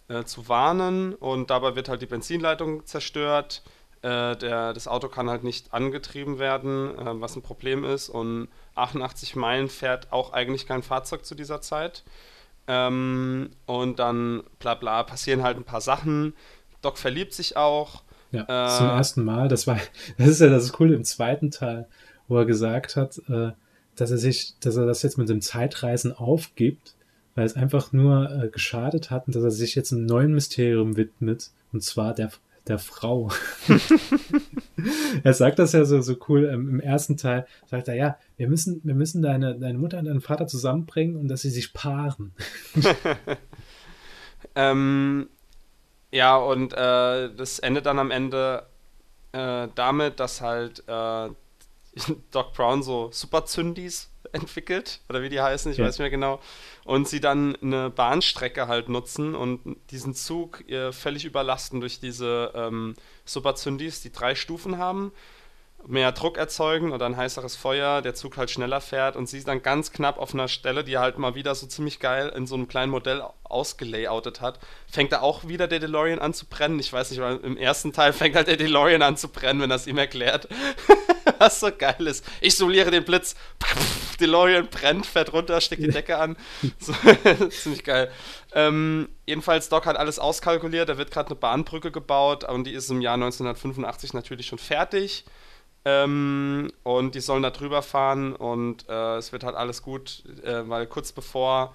äh, 0.09 0.24
zu 0.24 0.47
warnen 0.47 1.14
und 1.14 1.48
dabei 1.48 1.74
wird 1.74 1.88
halt 1.88 2.02
die 2.02 2.06
Benzinleitung 2.06 2.84
zerstört. 2.84 3.62
Äh, 4.02 4.36
der, 4.36 4.74
das 4.74 4.88
Auto 4.88 5.09
kann 5.09 5.30
halt 5.30 5.42
nicht 5.42 5.72
angetrieben 5.72 6.38
werden, 6.38 6.98
äh, 6.98 7.18
was 7.18 7.34
ein 7.34 7.40
Problem 7.40 7.82
ist. 7.82 8.10
Und 8.10 8.48
88 8.81 9.36
Meilen 9.36 9.69
fährt 9.69 10.12
auch 10.12 10.32
eigentlich 10.32 10.66
kein 10.66 10.82
Fahrzeug 10.82 11.24
zu 11.24 11.35
dieser 11.35 11.61
Zeit. 11.61 12.02
Ähm, 12.66 13.51
und 13.66 13.98
dann 13.98 14.44
bla 14.59 14.74
bla 14.74 15.02
passieren 15.02 15.43
halt 15.43 15.57
ein 15.57 15.65
paar 15.65 15.81
Sachen. 15.81 16.35
Doc 16.82 16.98
verliebt 16.98 17.32
sich 17.35 17.57
auch. 17.57 18.02
Ja, 18.32 18.43
Äh, 18.43 18.78
zum 18.78 18.86
ersten 18.86 19.24
Mal. 19.24 19.48
Das 19.48 19.66
war, 19.66 19.78
das 20.19 20.28
ist 20.28 20.40
ja 20.40 20.48
das 20.48 20.73
Coole 20.73 20.94
im 20.94 21.05
zweiten 21.05 21.51
Teil, 21.51 21.89
wo 22.28 22.39
er 22.39 22.47
gesagt 22.47 22.97
hat, 22.97 23.19
äh, 23.28 23.52
dass 23.97 24.11
er 24.11 24.19
sich, 24.19 24.55
dass 24.61 24.77
er 24.77 24.86
das 24.86 25.02
jetzt 25.02 25.19
mit 25.19 25.28
dem 25.28 25.40
Zeitreisen 25.40 26.16
aufgibt, 26.16 26.94
weil 27.35 27.44
es 27.44 27.57
einfach 27.57 27.93
nur 27.93 28.31
äh, 28.31 28.48
geschadet 28.48 29.11
hat 29.11 29.27
und 29.27 29.35
dass 29.35 29.43
er 29.43 29.51
sich 29.51 29.74
jetzt 29.74 29.93
einem 29.93 30.07
neuen 30.07 30.32
Mysterium 30.32 30.97
widmet, 30.97 31.51
und 31.73 31.82
zwar 31.82 32.15
der, 32.15 32.31
der 32.70 32.78
Frau. 32.78 33.30
er 35.22 35.34
sagt 35.34 35.59
das 35.59 35.72
ja 35.72 35.84
so, 35.84 36.01
so 36.01 36.16
cool. 36.28 36.48
Ähm, 36.51 36.68
Im 36.68 36.80
ersten 36.80 37.18
Teil 37.18 37.47
sagt 37.66 37.88
er, 37.88 37.94
ja, 37.94 38.16
wir 38.38 38.48
müssen, 38.48 38.80
wir 38.84 38.94
müssen 38.94 39.20
deine, 39.20 39.59
deine 39.59 39.78
Mutter 39.78 39.98
und 39.98 40.06
deinen 40.06 40.22
Vater 40.22 40.47
zusammenbringen 40.47 41.16
und 41.16 41.28
dass 41.28 41.42
sie 41.42 41.51
sich 41.51 41.72
paaren. 41.74 42.32
Ähm, 44.55 45.28
ja, 46.10 46.36
und 46.36 46.72
äh, 46.72 47.34
das 47.34 47.59
endet 47.60 47.86
dann 47.86 47.98
am 47.98 48.10
Ende 48.10 48.66
äh, 49.32 49.68
damit, 49.74 50.20
dass 50.20 50.40
halt 50.40 50.82
äh, 50.88 51.28
Doc 52.31 52.52
Brown 52.55 52.82
so 52.82 53.10
Superzündis 53.12 54.10
entwickelt, 54.32 55.01
oder 55.09 55.22
wie 55.22 55.28
die 55.28 55.40
heißen, 55.40 55.72
ich 55.72 55.78
Ja. 55.78 55.86
weiß 55.86 55.94
nicht 55.94 56.01
mehr 56.01 56.10
genau, 56.10 56.40
und 56.85 57.09
sie 57.09 57.20
dann 57.20 57.56
eine 57.56 57.90
Bahnstrecke 57.90 58.68
halt 58.68 58.89
nutzen 58.89 59.35
und 59.35 59.77
diesen 59.90 60.14
Zug 60.14 60.68
äh, 60.68 60.93
völlig 60.93 61.24
überlasten 61.24 61.81
durch 61.81 61.98
diese 62.01 62.52
ähm, 62.55 62.94
Superzündis, 63.24 64.02
die 64.02 64.12
drei 64.12 64.35
Stufen 64.35 64.78
haben, 64.78 65.12
mehr 65.86 66.12
Druck 66.12 66.36
erzeugen 66.36 66.93
oder 66.93 67.07
ein 67.07 67.16
heißeres 67.16 67.57
Feuer, 67.57 68.02
der 68.02 68.15
Zug 68.15 68.36
halt 68.36 68.51
schneller 68.51 68.81
fährt 68.81 69.16
und 69.16 69.28
sie 69.28 69.43
dann 69.43 69.62
ganz 69.62 69.93
knapp 69.93 70.19
auf 70.19 70.35
einer 70.35 70.48
Stelle, 70.48 70.85
die 70.85 70.98
halt 70.98 71.19
mal 71.19 71.35
wieder 71.35 71.55
so 71.55 71.66
ziemlich 71.66 72.01
geil 72.01 72.32
in 72.35 72.47
so 72.47 72.55
einem 72.55 72.69
kleinen 72.69 72.90
Modell 72.90 73.23
ausgelayoutet 73.44 74.40
hat, 74.40 74.61
fängt 74.90 75.12
da 75.12 75.20
auch 75.20 75.48
wieder 75.48 75.66
der 75.69 75.81
DeLorean 75.81 76.19
an 76.19 76.35
zu 76.35 76.47
brennen. 76.47 76.78
Ich 76.78 76.93
weiß 76.93 77.11
nicht, 77.11 77.20
weil 77.20 77.36
im 77.39 77.57
ersten 77.57 77.93
Teil 77.93 78.12
fängt 78.12 78.36
halt 78.36 78.48
der 78.48 78.57
DeLorean 78.57 79.02
an 79.02 79.16
zu 79.16 79.28
brennen, 79.28 79.61
wenn 79.61 79.70
das 79.70 79.86
ihm 79.86 79.98
erklärt. 79.98 80.48
Was 81.39 81.61
so 81.61 81.70
geil 81.77 82.07
ist. 82.07 82.24
Ich 82.40 82.57
simuliere 82.57 82.90
den 82.90 83.05
Blitz. 83.05 83.35
DeLorean 84.20 84.69
brennt, 84.69 85.07
fährt 85.07 85.32
runter, 85.32 85.61
steckt 85.61 85.82
die 85.82 85.89
Decke 85.89 86.19
an. 86.19 86.36
So, 86.78 86.93
ziemlich 87.48 87.85
geil. 87.85 88.11
Ähm, 88.52 89.09
jedenfalls, 89.27 89.69
Doc 89.69 89.86
hat 89.86 89.97
alles 89.97 90.19
auskalkuliert. 90.19 90.89
Da 90.89 90.98
wird 90.98 91.11
gerade 91.11 91.31
eine 91.31 91.36
Bahnbrücke 91.36 91.90
gebaut 91.90 92.44
und 92.44 92.65
die 92.65 92.73
ist 92.73 92.90
im 92.90 93.01
Jahr 93.01 93.15
1985 93.15 94.15
natürlich 94.15 94.47
schon 94.47 94.59
fertig. 94.59 95.24
Ähm, 95.85 96.70
und 96.82 97.15
die 97.15 97.20
sollen 97.20 97.43
da 97.43 97.51
drüber 97.51 97.82
fahren 97.82 98.35
und 98.35 98.86
äh, 98.89 99.16
es 99.16 99.32
wird 99.32 99.44
halt 99.44 99.57
alles 99.57 99.82
gut, 99.82 100.23
äh, 100.44 100.69
weil 100.69 100.86
kurz 100.86 101.11
bevor 101.12 101.74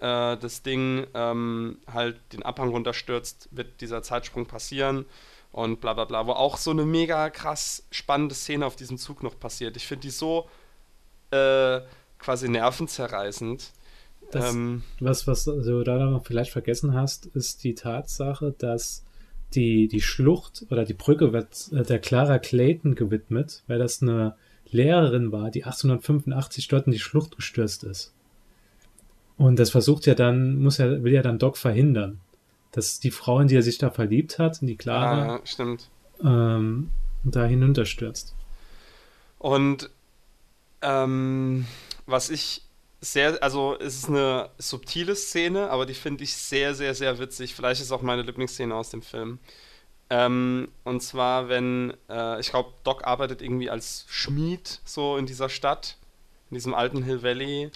äh, 0.00 0.36
das 0.36 0.62
Ding 0.62 1.06
ähm, 1.14 1.78
halt 1.90 2.20
den 2.34 2.42
Abhang 2.42 2.68
runterstürzt, 2.68 3.48
wird 3.52 3.80
dieser 3.80 4.02
Zeitsprung 4.02 4.44
passieren 4.44 5.06
und 5.52 5.80
bla 5.80 5.94
bla 5.94 6.04
bla, 6.04 6.26
wo 6.26 6.32
auch 6.32 6.58
so 6.58 6.70
eine 6.70 6.84
mega 6.84 7.30
krass 7.30 7.84
spannende 7.90 8.34
Szene 8.34 8.66
auf 8.66 8.76
diesem 8.76 8.98
Zug 8.98 9.22
noch 9.22 9.38
passiert. 9.40 9.76
Ich 9.78 9.86
finde 9.86 10.02
die 10.02 10.10
so 10.10 10.50
äh, 11.30 11.80
quasi 12.18 12.50
nervenzerreißend. 12.50 13.70
Das, 14.32 14.52
Ähm, 14.52 14.82
was, 15.00 15.26
was 15.26 15.44
du 15.44 15.82
da 15.82 15.96
noch 15.96 16.26
vielleicht 16.26 16.50
vergessen 16.50 16.92
hast, 16.92 17.26
ist 17.26 17.64
die 17.64 17.74
Tatsache, 17.74 18.52
dass 18.58 19.05
die, 19.54 19.88
die 19.88 20.00
Schlucht 20.00 20.66
oder 20.70 20.84
die 20.84 20.94
Brücke 20.94 21.32
wird 21.32 21.70
äh, 21.72 21.82
der 21.82 21.98
Clara 21.98 22.38
Clayton 22.38 22.94
gewidmet, 22.94 23.62
weil 23.66 23.78
das 23.78 24.02
eine 24.02 24.34
Lehrerin 24.70 25.32
war, 25.32 25.50
die 25.50 25.64
1885 25.64 26.68
dort 26.68 26.86
in 26.86 26.92
die 26.92 26.98
Schlucht 26.98 27.36
gestürzt 27.36 27.84
ist. 27.84 28.12
Und 29.38 29.58
das 29.58 29.70
versucht 29.70 30.06
ja 30.06 30.14
dann, 30.14 30.60
muss 30.62 30.78
ja, 30.78 31.02
will 31.02 31.12
ja 31.12 31.22
dann 31.22 31.38
Doc 31.38 31.56
verhindern, 31.56 32.20
dass 32.72 33.00
die 33.00 33.10
Frau, 33.10 33.40
in 33.40 33.48
die 33.48 33.56
er 33.56 33.62
sich 33.62 33.78
da 33.78 33.90
verliebt 33.90 34.38
hat, 34.38 34.60
in 34.60 34.66
die 34.66 34.74
ah, 34.74 34.82
Clara, 34.82 35.26
ja, 35.26 35.40
stimmt. 35.44 35.88
ähm, 36.22 36.90
da 37.22 37.44
hinunterstürzt. 37.44 38.34
Und 39.38 39.90
ähm, 40.82 41.66
was 42.06 42.30
ich 42.30 42.62
sehr, 43.00 43.42
also 43.42 43.76
es 43.78 43.96
ist 43.96 44.08
eine 44.08 44.50
subtile 44.58 45.14
Szene, 45.14 45.70
aber 45.70 45.86
die 45.86 45.94
finde 45.94 46.24
ich 46.24 46.34
sehr, 46.36 46.74
sehr, 46.74 46.94
sehr 46.94 47.18
witzig. 47.18 47.54
Vielleicht 47.54 47.80
ist 47.80 47.92
auch 47.92 48.02
meine 48.02 48.22
Lieblingsszene 48.22 48.74
aus 48.74 48.90
dem 48.90 49.02
Film. 49.02 49.38
Ähm, 50.08 50.68
und 50.84 51.02
zwar, 51.02 51.48
wenn, 51.48 51.94
äh, 52.08 52.40
ich 52.40 52.50
glaube, 52.50 52.72
Doc 52.84 53.04
arbeitet 53.04 53.42
irgendwie 53.42 53.70
als 53.70 54.06
Schmied 54.08 54.80
so 54.84 55.16
in 55.16 55.26
dieser 55.26 55.48
Stadt, 55.48 55.96
in 56.50 56.54
diesem 56.54 56.74
alten 56.74 57.02
Hill 57.02 57.22
Valley. 57.22 57.70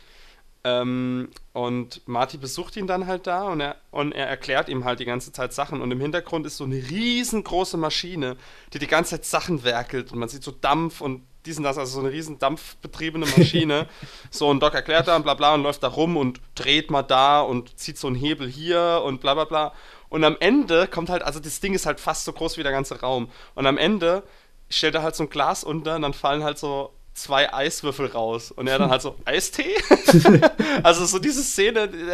Ähm, 0.62 1.30
und 1.52 2.06
Marty 2.06 2.36
besucht 2.36 2.76
ihn 2.76 2.86
dann 2.86 3.06
halt 3.06 3.26
da 3.26 3.48
und 3.48 3.60
er, 3.60 3.76
und 3.90 4.12
er 4.12 4.26
erklärt 4.28 4.68
ihm 4.68 4.84
halt 4.84 5.01
die 5.01 5.06
ganze 5.06 5.32
Zeit 5.32 5.52
Sachen. 5.52 5.80
Und 5.80 5.90
im 5.90 6.01
Hintergrund 6.01 6.47
ist 6.47 6.59
so 6.59 6.64
eine 6.64 6.76
riesengroße 6.76 7.76
Maschine, 7.76 8.36
die 8.72 8.78
die 8.78 8.86
ganze 8.86 9.12
Zeit 9.16 9.24
Sachen 9.24 9.64
werkelt. 9.64 10.12
Und 10.12 10.18
man 10.18 10.28
sieht 10.28 10.44
so 10.44 10.52
Dampf 10.52 11.01
und 11.01 11.22
dies 11.46 11.58
und 11.58 11.64
das, 11.64 11.78
also 11.78 11.92
so 11.92 12.00
eine 12.00 12.12
riesen 12.12 12.38
dampfbetriebene 12.38 13.26
Maschine. 13.26 13.86
so, 14.30 14.48
und 14.48 14.60
Doc 14.60 14.74
erklärt 14.74 15.08
dann 15.08 15.22
bla 15.22 15.34
bla 15.34 15.54
und 15.54 15.62
läuft 15.62 15.82
da 15.82 15.88
rum 15.88 16.16
und 16.16 16.40
dreht 16.54 16.90
mal 16.90 17.02
da 17.02 17.40
und 17.40 17.78
zieht 17.78 17.98
so 17.98 18.06
einen 18.06 18.16
Hebel 18.16 18.48
hier 18.48 19.02
und 19.04 19.20
bla 19.20 19.34
bla 19.34 19.44
bla. 19.44 19.72
Und 20.08 20.24
am 20.24 20.36
Ende 20.40 20.86
kommt 20.88 21.08
halt, 21.08 21.22
also 21.22 21.40
das 21.40 21.60
Ding 21.60 21.72
ist 21.72 21.86
halt 21.86 22.00
fast 22.00 22.24
so 22.24 22.32
groß 22.32 22.58
wie 22.58 22.62
der 22.62 22.72
ganze 22.72 23.00
Raum. 23.00 23.30
Und 23.54 23.66
am 23.66 23.78
Ende 23.78 24.22
stellt 24.68 24.94
er 24.94 25.02
halt 25.02 25.14
so 25.16 25.24
ein 25.24 25.30
Glas 25.30 25.64
unter 25.64 25.96
und 25.96 26.02
dann 26.02 26.14
fallen 26.14 26.42
halt 26.44 26.58
so 26.58 26.92
zwei 27.14 27.52
Eiswürfel 27.52 28.06
raus. 28.06 28.50
Und 28.50 28.66
er 28.66 28.78
dann 28.78 28.90
halt 28.90 29.02
so, 29.02 29.16
Eistee? 29.24 29.76
also 30.82 31.04
so 31.06 31.18
diese 31.18 31.42
Szene, 31.42 31.88
die, 31.88 32.06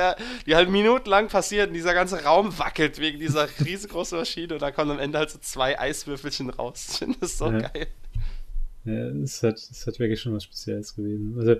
die 0.46 0.54
halt 0.56 0.68
minutenlang 0.68 1.28
passiert 1.28 1.68
und 1.68 1.74
dieser 1.74 1.94
ganze 1.94 2.24
Raum 2.24 2.58
wackelt 2.58 2.98
wegen 2.98 3.18
dieser 3.18 3.48
riesengroßen 3.64 4.18
Maschine 4.18 4.54
und 4.54 4.62
da 4.62 4.70
kommen 4.70 4.90
am 4.92 4.98
Ende 4.98 5.18
halt 5.18 5.30
so 5.30 5.38
zwei 5.38 5.78
Eiswürfelchen 5.78 6.50
raus. 6.50 6.86
Ich 6.90 6.98
finde 6.98 7.18
das 7.20 7.38
so 7.38 7.50
Ja. 7.50 7.60
geil. 7.68 7.88
Ja, 8.86 9.08
es 9.08 9.42
hat, 9.42 9.56
es 9.58 9.86
hat 9.86 9.98
wirklich 9.98 10.20
schon 10.20 10.32
was 10.34 10.44
Spezielles 10.44 10.94
gewesen. 10.94 11.34
Also, 11.38 11.56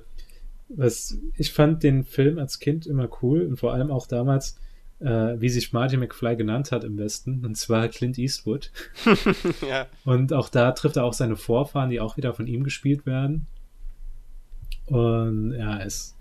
was, 0.69 1.19
ich 1.37 1.53
fand 1.53 1.83
den 1.83 2.05
Film 2.05 2.39
als 2.39 2.59
Kind 2.59 2.87
immer 2.87 3.09
cool 3.23 3.43
und 3.43 3.57
vor 3.59 3.73
allem 3.73 3.91
auch 3.91 4.07
damals, 4.07 4.59
äh, 5.01 5.35
wie 5.39 5.49
sich 5.49 5.73
Marty 5.73 5.97
McFly 5.97 6.37
genannt 6.37 6.73
hat 6.73 6.85
im 6.85 6.97
Westen, 6.99 7.45
und 7.45 7.57
zwar 7.57 7.89
Clint 7.89 8.19
Eastwood. 8.19 8.71
ja. 9.69 9.87
Und 10.05 10.33
auch 10.33 10.49
da 10.49 10.73
trifft 10.73 10.97
er 10.97 11.05
auch 11.05 11.13
seine 11.13 11.37
Vorfahren, 11.37 11.91
die 11.91 12.01
auch 12.01 12.17
wieder 12.17 12.33
von 12.33 12.47
ihm 12.47 12.65
gespielt 12.65 13.07
werden. 13.07 13.47
Und 14.87 15.53
ja, 15.53 15.81
es 15.81 16.17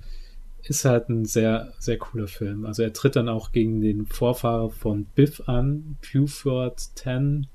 ist 0.64 0.86
halt 0.86 1.10
ein 1.10 1.26
sehr, 1.26 1.74
sehr 1.80 1.98
cooler 1.98 2.28
Film. 2.28 2.66
Also 2.66 2.82
er 2.82 2.94
tritt 2.94 3.16
dann 3.16 3.30
auch 3.30 3.52
gegen 3.52 3.82
den 3.82 4.08
Vorfahrer 4.08 4.72
von 4.72 5.06
Biff 5.06 5.48
an, 5.48 5.98
Buford 6.12 6.80
10, 6.80 7.48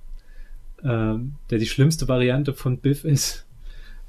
ähm, 0.85 1.35
der 1.51 1.59
die 1.59 1.66
schlimmste 1.66 2.09
Variante 2.09 2.55
von 2.55 2.78
Biff 2.78 3.05
ist. 3.05 3.47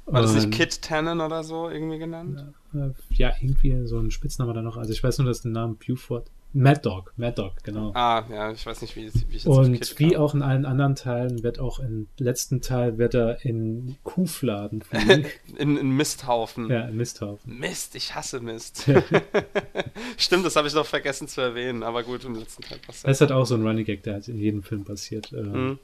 War 0.06 0.20
das 0.22 0.34
nicht 0.34 0.50
Kid 0.50 0.82
Tannen 0.82 1.20
oder 1.20 1.44
so 1.44 1.68
irgendwie 1.70 1.98
genannt? 1.98 2.44
äh, 2.74 2.90
Ja, 3.14 3.32
irgendwie 3.40 3.86
so 3.86 3.98
ein 3.98 4.10
Spitzname 4.10 4.52
da 4.52 4.60
noch. 4.62 4.76
Also 4.76 4.92
ich 4.92 5.02
weiß 5.02 5.18
nur, 5.18 5.28
dass 5.28 5.42
der 5.42 5.52
Name 5.52 5.74
Buford. 5.74 6.28
Mad 6.54 6.80
Dog, 6.82 7.14
Mad 7.16 7.32
Dog, 7.40 7.54
genau. 7.64 7.92
Ah, 7.94 8.24
ja, 8.30 8.52
ich 8.52 8.66
weiß 8.66 8.82
nicht, 8.82 8.94
wie, 8.94 9.04
wie 9.04 9.36
ich 9.36 9.44
jetzt 9.44 9.46
Und 9.46 9.98
wie 10.00 10.18
auch 10.18 10.34
in 10.34 10.42
allen 10.42 10.66
anderen 10.66 10.96
Teilen 10.96 11.42
wird 11.42 11.58
auch 11.58 11.78
im 11.78 12.08
letzten 12.18 12.60
Teil 12.60 12.98
wird 12.98 13.14
er 13.14 13.42
in 13.46 13.96
Kuhfladen 14.02 14.82
fliegen. 14.82 15.24
In, 15.56 15.78
in 15.78 15.96
Misthaufen. 15.96 16.68
ja, 16.68 16.82
in 16.88 16.96
Misthaufen. 16.98 17.58
Mist, 17.58 17.94
ich 17.94 18.14
hasse 18.14 18.40
Mist. 18.40 18.84
Stimmt, 20.18 20.44
das 20.44 20.56
habe 20.56 20.68
ich 20.68 20.74
noch 20.74 20.84
vergessen 20.86 21.26
zu 21.28 21.40
erwähnen, 21.40 21.82
aber 21.82 22.02
gut, 22.02 22.24
im 22.24 22.34
letzten 22.34 22.62
Teil 22.62 22.78
passt 22.84 23.04
Das 23.04 23.12
ist 23.12 23.20
halt 23.22 23.32
auch 23.32 23.44
so 23.46 23.54
ein 23.54 23.66
Running 23.66 23.84
Gag, 23.86 24.02
der 24.02 24.14
halt 24.14 24.28
in 24.28 24.38
jedem 24.38 24.62
Film 24.62 24.84
passiert. 24.84 25.32
Ähm, 25.32 25.52
Mhm. 25.52 25.78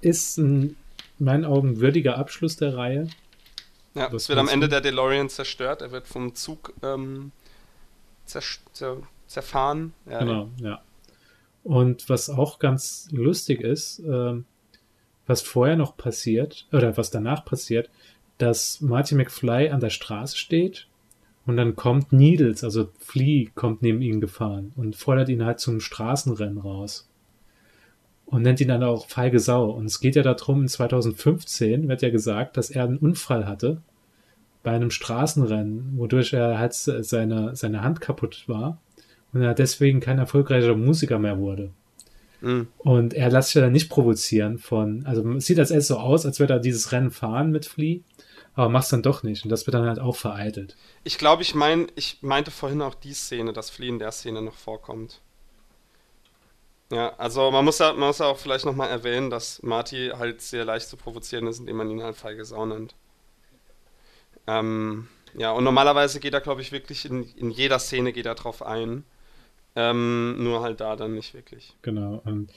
Ist 0.00 0.38
ein, 0.38 0.76
in 1.18 1.24
meinen 1.24 1.44
Augen, 1.44 1.80
würdiger 1.80 2.16
Abschluss 2.18 2.56
der 2.56 2.76
Reihe. 2.76 3.08
Ja, 3.94 4.12
es 4.12 4.28
wird 4.28 4.38
am 4.38 4.48
Ende 4.48 4.68
der 4.68 4.80
DeLorean 4.80 5.28
zerstört, 5.28 5.82
er 5.82 5.90
wird 5.90 6.06
vom 6.06 6.34
Zug 6.34 6.72
ähm, 6.82 7.32
zersch- 8.28 8.60
zer 8.72 8.98
zerfahren. 9.26 9.92
Ja, 10.08 10.20
Genau, 10.20 10.50
ja. 10.60 10.80
Und 11.64 12.08
was 12.08 12.30
auch 12.30 12.58
ganz 12.60 13.08
lustig 13.10 13.60
ist, 13.60 13.98
ähm, 13.98 14.44
was 15.26 15.42
vorher 15.42 15.76
noch 15.76 15.96
passiert, 15.96 16.66
oder 16.72 16.96
was 16.96 17.10
danach 17.10 17.44
passiert, 17.44 17.90
dass 18.38 18.80
Marty 18.80 19.14
McFly 19.16 19.68
an 19.70 19.80
der 19.80 19.90
Straße 19.90 20.36
steht 20.36 20.86
und 21.44 21.56
dann 21.56 21.74
kommt 21.76 22.12
Needles, 22.12 22.62
also 22.62 22.90
Flea, 23.00 23.48
kommt 23.54 23.82
neben 23.82 24.00
ihn 24.00 24.20
gefahren 24.20 24.72
und 24.76 24.96
fordert 24.96 25.28
ihn 25.28 25.44
halt 25.44 25.60
zum 25.60 25.80
Straßenrennen 25.80 26.58
raus. 26.58 27.07
Und 28.30 28.42
nennt 28.42 28.60
ihn 28.60 28.68
dann 28.68 28.82
auch 28.82 29.08
feige 29.08 29.40
Sau. 29.40 29.70
Und 29.70 29.86
es 29.86 30.00
geht 30.00 30.14
ja 30.14 30.22
darum, 30.22 30.62
in 30.62 30.68
2015 30.68 31.88
wird 31.88 32.02
ja 32.02 32.10
gesagt, 32.10 32.56
dass 32.56 32.70
er 32.70 32.84
einen 32.84 32.98
Unfall 32.98 33.46
hatte 33.46 33.80
bei 34.62 34.72
einem 34.72 34.90
Straßenrennen, 34.90 35.94
wodurch 35.96 36.34
er 36.34 36.58
halt 36.58 36.74
seine, 36.74 37.56
seine 37.56 37.82
Hand 37.82 38.00
kaputt 38.00 38.44
war 38.46 38.78
und 39.32 39.42
er 39.42 39.54
deswegen 39.54 40.00
kein 40.00 40.18
erfolgreicher 40.18 40.74
Musiker 40.74 41.18
mehr 41.18 41.38
wurde. 41.38 41.70
Mhm. 42.40 42.68
Und 42.78 43.14
er 43.14 43.30
lässt 43.30 43.48
sich 43.48 43.54
ja 43.56 43.62
dann 43.62 43.72
nicht 43.72 43.88
provozieren 43.88 44.58
von, 44.58 45.04
also 45.06 45.28
es 45.32 45.46
sieht 45.46 45.58
als 45.58 45.70
erst 45.70 45.88
so 45.88 45.96
aus, 45.96 46.26
als 46.26 46.38
würde 46.40 46.54
er 46.54 46.60
dieses 46.60 46.92
Rennen 46.92 47.10
fahren 47.10 47.50
mit 47.50 47.66
Flea, 47.66 48.00
aber 48.54 48.68
macht's 48.68 48.90
dann 48.90 49.02
doch 49.02 49.22
nicht. 49.22 49.44
Und 49.44 49.50
das 49.50 49.66
wird 49.66 49.74
dann 49.74 49.86
halt 49.86 49.98
auch 49.98 50.16
vereitelt. 50.16 50.76
Ich 51.04 51.18
glaube, 51.18 51.42
ich 51.42 51.54
mein, 51.54 51.86
ich 51.94 52.18
meinte 52.20 52.50
vorhin 52.50 52.82
auch 52.82 52.94
die 52.94 53.14
Szene, 53.14 53.52
dass 53.52 53.70
Flea 53.70 53.88
in 53.88 53.98
der 53.98 54.12
Szene 54.12 54.42
noch 54.42 54.56
vorkommt. 54.56 55.20
Ja, 56.90 57.14
also 57.18 57.50
man 57.50 57.64
muss 57.64 57.78
ja, 57.78 57.92
man 57.92 58.08
muss 58.08 58.18
ja 58.18 58.26
auch 58.26 58.38
vielleicht 58.38 58.64
nochmal 58.64 58.88
erwähnen, 58.88 59.28
dass 59.28 59.62
Marty 59.62 60.10
halt 60.16 60.40
sehr 60.40 60.64
leicht 60.64 60.88
zu 60.88 60.96
provozieren 60.96 61.46
ist, 61.46 61.58
indem 61.60 61.76
man 61.76 61.90
ihn 61.90 62.02
halt 62.02 62.16
feige 62.16 62.44
Sau 62.44 62.64
nennt. 62.64 62.94
Ähm, 64.46 65.08
ja, 65.36 65.52
und 65.52 65.64
normalerweise 65.64 66.20
geht 66.20 66.32
er, 66.32 66.40
glaube 66.40 66.62
ich, 66.62 66.72
wirklich 66.72 67.04
in, 67.04 67.24
in 67.36 67.50
jeder 67.50 67.78
Szene 67.78 68.12
geht 68.12 68.26
er 68.26 68.34
drauf 68.34 68.62
ein. 68.62 69.04
Ähm, 69.76 70.42
nur 70.42 70.62
halt 70.62 70.80
da 70.80 70.96
dann 70.96 71.14
nicht 71.14 71.34
wirklich. 71.34 71.76
Genau. 71.82 72.22
Und 72.24 72.50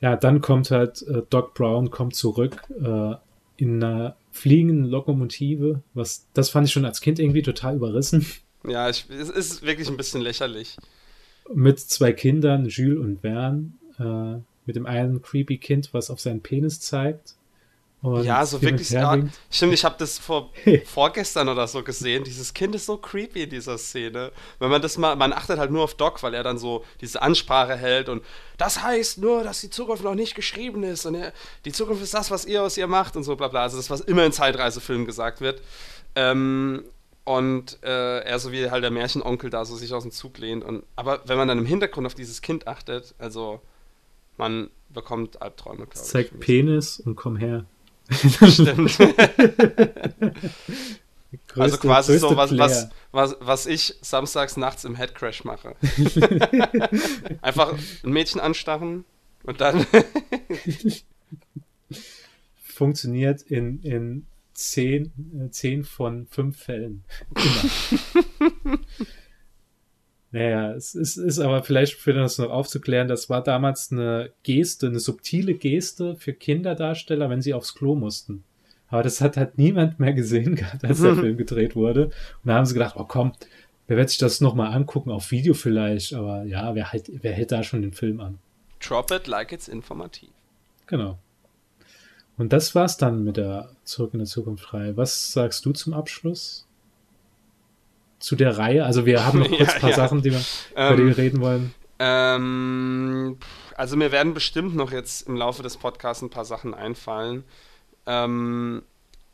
ja, 0.00 0.16
dann 0.16 0.40
kommt 0.40 0.70
halt 0.70 1.02
äh, 1.02 1.22
Doc 1.28 1.54
Brown 1.54 1.90
kommt 1.90 2.14
zurück 2.14 2.62
äh, 2.70 3.14
in 3.56 3.82
einer 3.82 4.16
fliegenden 4.30 4.84
Lokomotive, 4.84 5.82
was 5.94 6.26
das 6.34 6.50
fand 6.50 6.66
ich 6.66 6.72
schon 6.72 6.84
als 6.84 7.00
Kind 7.00 7.18
irgendwie 7.18 7.42
total 7.42 7.76
überrissen. 7.76 8.24
Ja, 8.64 8.88
ich, 8.88 9.06
es 9.10 9.28
ist 9.28 9.62
wirklich 9.62 9.88
ein 9.88 9.96
bisschen 9.96 10.20
lächerlich. 10.20 10.76
Mit 11.52 11.80
zwei 11.80 12.12
Kindern, 12.12 12.66
Jules 12.66 13.00
und 13.00 13.20
Vern, 13.20 13.78
äh, 13.98 14.40
mit 14.66 14.76
dem 14.76 14.86
einen 14.86 15.22
creepy 15.22 15.58
Kind, 15.58 15.92
was 15.92 16.10
auf 16.10 16.20
seinen 16.20 16.40
Penis 16.40 16.80
zeigt. 16.80 17.34
Ja, 18.02 18.44
so 18.44 18.60
wirklich. 18.60 18.90
Ja, 18.90 19.16
stimmt, 19.48 19.74
ich 19.74 19.84
habe 19.84 19.94
das 19.96 20.18
vor, 20.18 20.50
vorgestern 20.86 21.48
oder 21.48 21.68
so 21.68 21.84
gesehen. 21.84 22.24
Dieses 22.24 22.52
Kind 22.52 22.74
ist 22.74 22.86
so 22.86 22.96
creepy 22.96 23.44
in 23.44 23.50
dieser 23.50 23.78
Szene. 23.78 24.32
Wenn 24.58 24.70
man 24.70 24.82
das 24.82 24.98
mal, 24.98 25.14
man 25.14 25.32
achtet 25.32 25.58
halt 25.58 25.70
nur 25.70 25.84
auf 25.84 25.94
Doc, 25.94 26.20
weil 26.24 26.34
er 26.34 26.42
dann 26.42 26.58
so 26.58 26.84
diese 27.00 27.22
Ansprache 27.22 27.76
hält 27.76 28.08
und 28.08 28.24
das 28.58 28.82
heißt 28.82 29.18
nur, 29.18 29.44
dass 29.44 29.60
die 29.60 29.70
Zukunft 29.70 30.02
noch 30.02 30.16
nicht 30.16 30.34
geschrieben 30.34 30.82
ist 30.82 31.06
und 31.06 31.14
er, 31.14 31.32
die 31.64 31.70
Zukunft 31.70 32.02
ist 32.02 32.14
das, 32.14 32.32
was 32.32 32.44
ihr 32.44 32.64
aus 32.64 32.76
ihr 32.76 32.88
macht 32.88 33.14
und 33.14 33.22
so 33.22 33.36
bla 33.36 33.46
bla. 33.46 33.62
Also 33.62 33.76
das, 33.76 33.88
was 33.88 34.00
immer 34.00 34.26
in 34.26 34.32
Zeitreisefilmen 34.32 35.06
gesagt 35.06 35.40
wird. 35.40 35.62
Ähm, 36.16 36.82
und 37.24 37.78
äh, 37.82 38.20
er 38.20 38.38
so 38.38 38.52
wie 38.52 38.70
halt 38.70 38.82
der 38.82 38.90
Märchenonkel 38.90 39.50
da 39.50 39.64
so 39.64 39.76
sich 39.76 39.92
aus 39.94 40.02
dem 40.02 40.12
Zug 40.12 40.38
lehnt. 40.38 40.64
Und, 40.64 40.84
aber 40.96 41.20
wenn 41.26 41.36
man 41.36 41.48
dann 41.48 41.58
im 41.58 41.66
Hintergrund 41.66 42.06
auf 42.06 42.14
dieses 42.14 42.42
Kind 42.42 42.66
achtet, 42.66 43.14
also 43.18 43.60
man 44.36 44.70
bekommt 44.90 45.40
Albträume, 45.40 45.86
glaube 45.86 45.92
ich. 45.94 46.02
Zeig. 46.02 46.40
Penis 46.40 47.00
und 47.00 47.16
komm 47.16 47.36
her. 47.36 47.64
Stimmt. 48.10 48.98
Größte, 51.48 51.62
Also 51.62 51.78
quasi 51.78 52.18
so, 52.18 52.36
was, 52.36 52.56
was, 52.58 52.90
was, 53.10 53.36
was 53.40 53.66
ich 53.66 53.94
samstags 54.02 54.58
nachts 54.58 54.84
im 54.84 54.94
Headcrash 54.94 55.44
mache. 55.44 55.76
Einfach 57.42 57.74
ein 58.04 58.10
Mädchen 58.10 58.40
anstarren 58.40 59.04
und 59.44 59.60
dann. 59.62 59.86
funktioniert 62.82 63.42
in, 63.42 63.80
in 63.82 64.26
zehn, 64.54 65.12
äh, 65.38 65.50
zehn 65.50 65.84
von 65.84 66.26
fünf 66.26 66.58
Fällen. 66.58 67.04
Immer. 67.34 68.78
naja, 70.32 70.72
es 70.74 70.94
ist, 70.94 71.16
ist 71.16 71.38
aber 71.38 71.62
vielleicht 71.62 71.94
für 71.94 72.12
das 72.12 72.38
noch 72.38 72.50
aufzuklären, 72.50 73.08
das 73.08 73.28
war 73.30 73.42
damals 73.42 73.92
eine 73.92 74.32
Geste, 74.42 74.86
eine 74.86 75.00
subtile 75.00 75.54
Geste 75.54 76.16
für 76.16 76.32
Kinderdarsteller, 76.32 77.30
wenn 77.30 77.42
sie 77.42 77.54
aufs 77.54 77.74
Klo 77.74 77.94
mussten. 77.94 78.44
Aber 78.88 79.02
das 79.02 79.22
hat 79.22 79.36
halt 79.36 79.56
niemand 79.56 79.98
mehr 80.00 80.12
gesehen 80.12 80.54
gehabt, 80.56 80.84
als 80.84 81.00
der 81.00 81.14
Film 81.16 81.36
gedreht 81.36 81.74
wurde. 81.74 82.06
Und 82.06 82.12
da 82.44 82.54
haben 82.54 82.66
sie 82.66 82.74
gedacht, 82.74 82.96
oh 82.96 83.04
komm, 83.04 83.32
wer 83.86 83.96
wird 83.96 84.10
sich 84.10 84.18
das 84.18 84.40
nochmal 84.40 84.72
angucken, 84.72 85.10
auf 85.10 85.30
Video 85.30 85.54
vielleicht, 85.54 86.14
aber 86.14 86.44
ja, 86.44 86.74
wer, 86.74 86.92
halt, 86.92 87.10
wer 87.22 87.32
hält 87.32 87.52
da 87.52 87.62
schon 87.62 87.82
den 87.82 87.92
Film 87.92 88.20
an? 88.20 88.38
Drop 88.80 89.10
it 89.10 89.26
like 89.26 89.52
it's 89.52 89.68
informativ. 89.68 90.30
Genau. 90.86 91.18
Und 92.42 92.52
das 92.52 92.74
war's 92.74 92.96
dann 92.96 93.22
mit 93.22 93.36
der 93.36 93.70
Zurück 93.84 94.14
in 94.14 94.18
der 94.18 94.26
Zukunft 94.26 94.74
Reihe. 94.74 94.96
Was 94.96 95.32
sagst 95.32 95.64
du 95.64 95.70
zum 95.70 95.94
Abschluss? 95.94 96.66
Zu 98.18 98.34
der 98.34 98.58
Reihe? 98.58 98.84
Also 98.84 99.06
wir 99.06 99.24
haben 99.24 99.38
noch 99.38 99.48
kurz 99.56 99.60
ein 99.60 99.74
Ja, 99.74 99.78
paar 99.78 99.90
ja. 99.90 99.94
Sachen, 99.96 100.22
die 100.22 100.32
wir, 100.32 100.40
über 100.72 100.80
Ähm, 100.90 100.96
die 100.96 101.06
wir 101.06 101.18
reden 101.18 101.40
wollen. 101.40 101.72
Ähm, 102.00 103.38
also 103.76 103.96
mir 103.96 104.10
werden 104.10 104.34
bestimmt 104.34 104.74
noch 104.74 104.90
jetzt 104.90 105.28
im 105.28 105.36
Laufe 105.36 105.62
des 105.62 105.76
Podcasts 105.76 106.20
ein 106.20 106.30
paar 106.30 106.44
Sachen 106.44 106.74
einfallen. 106.74 107.44
Ähm, 108.06 108.82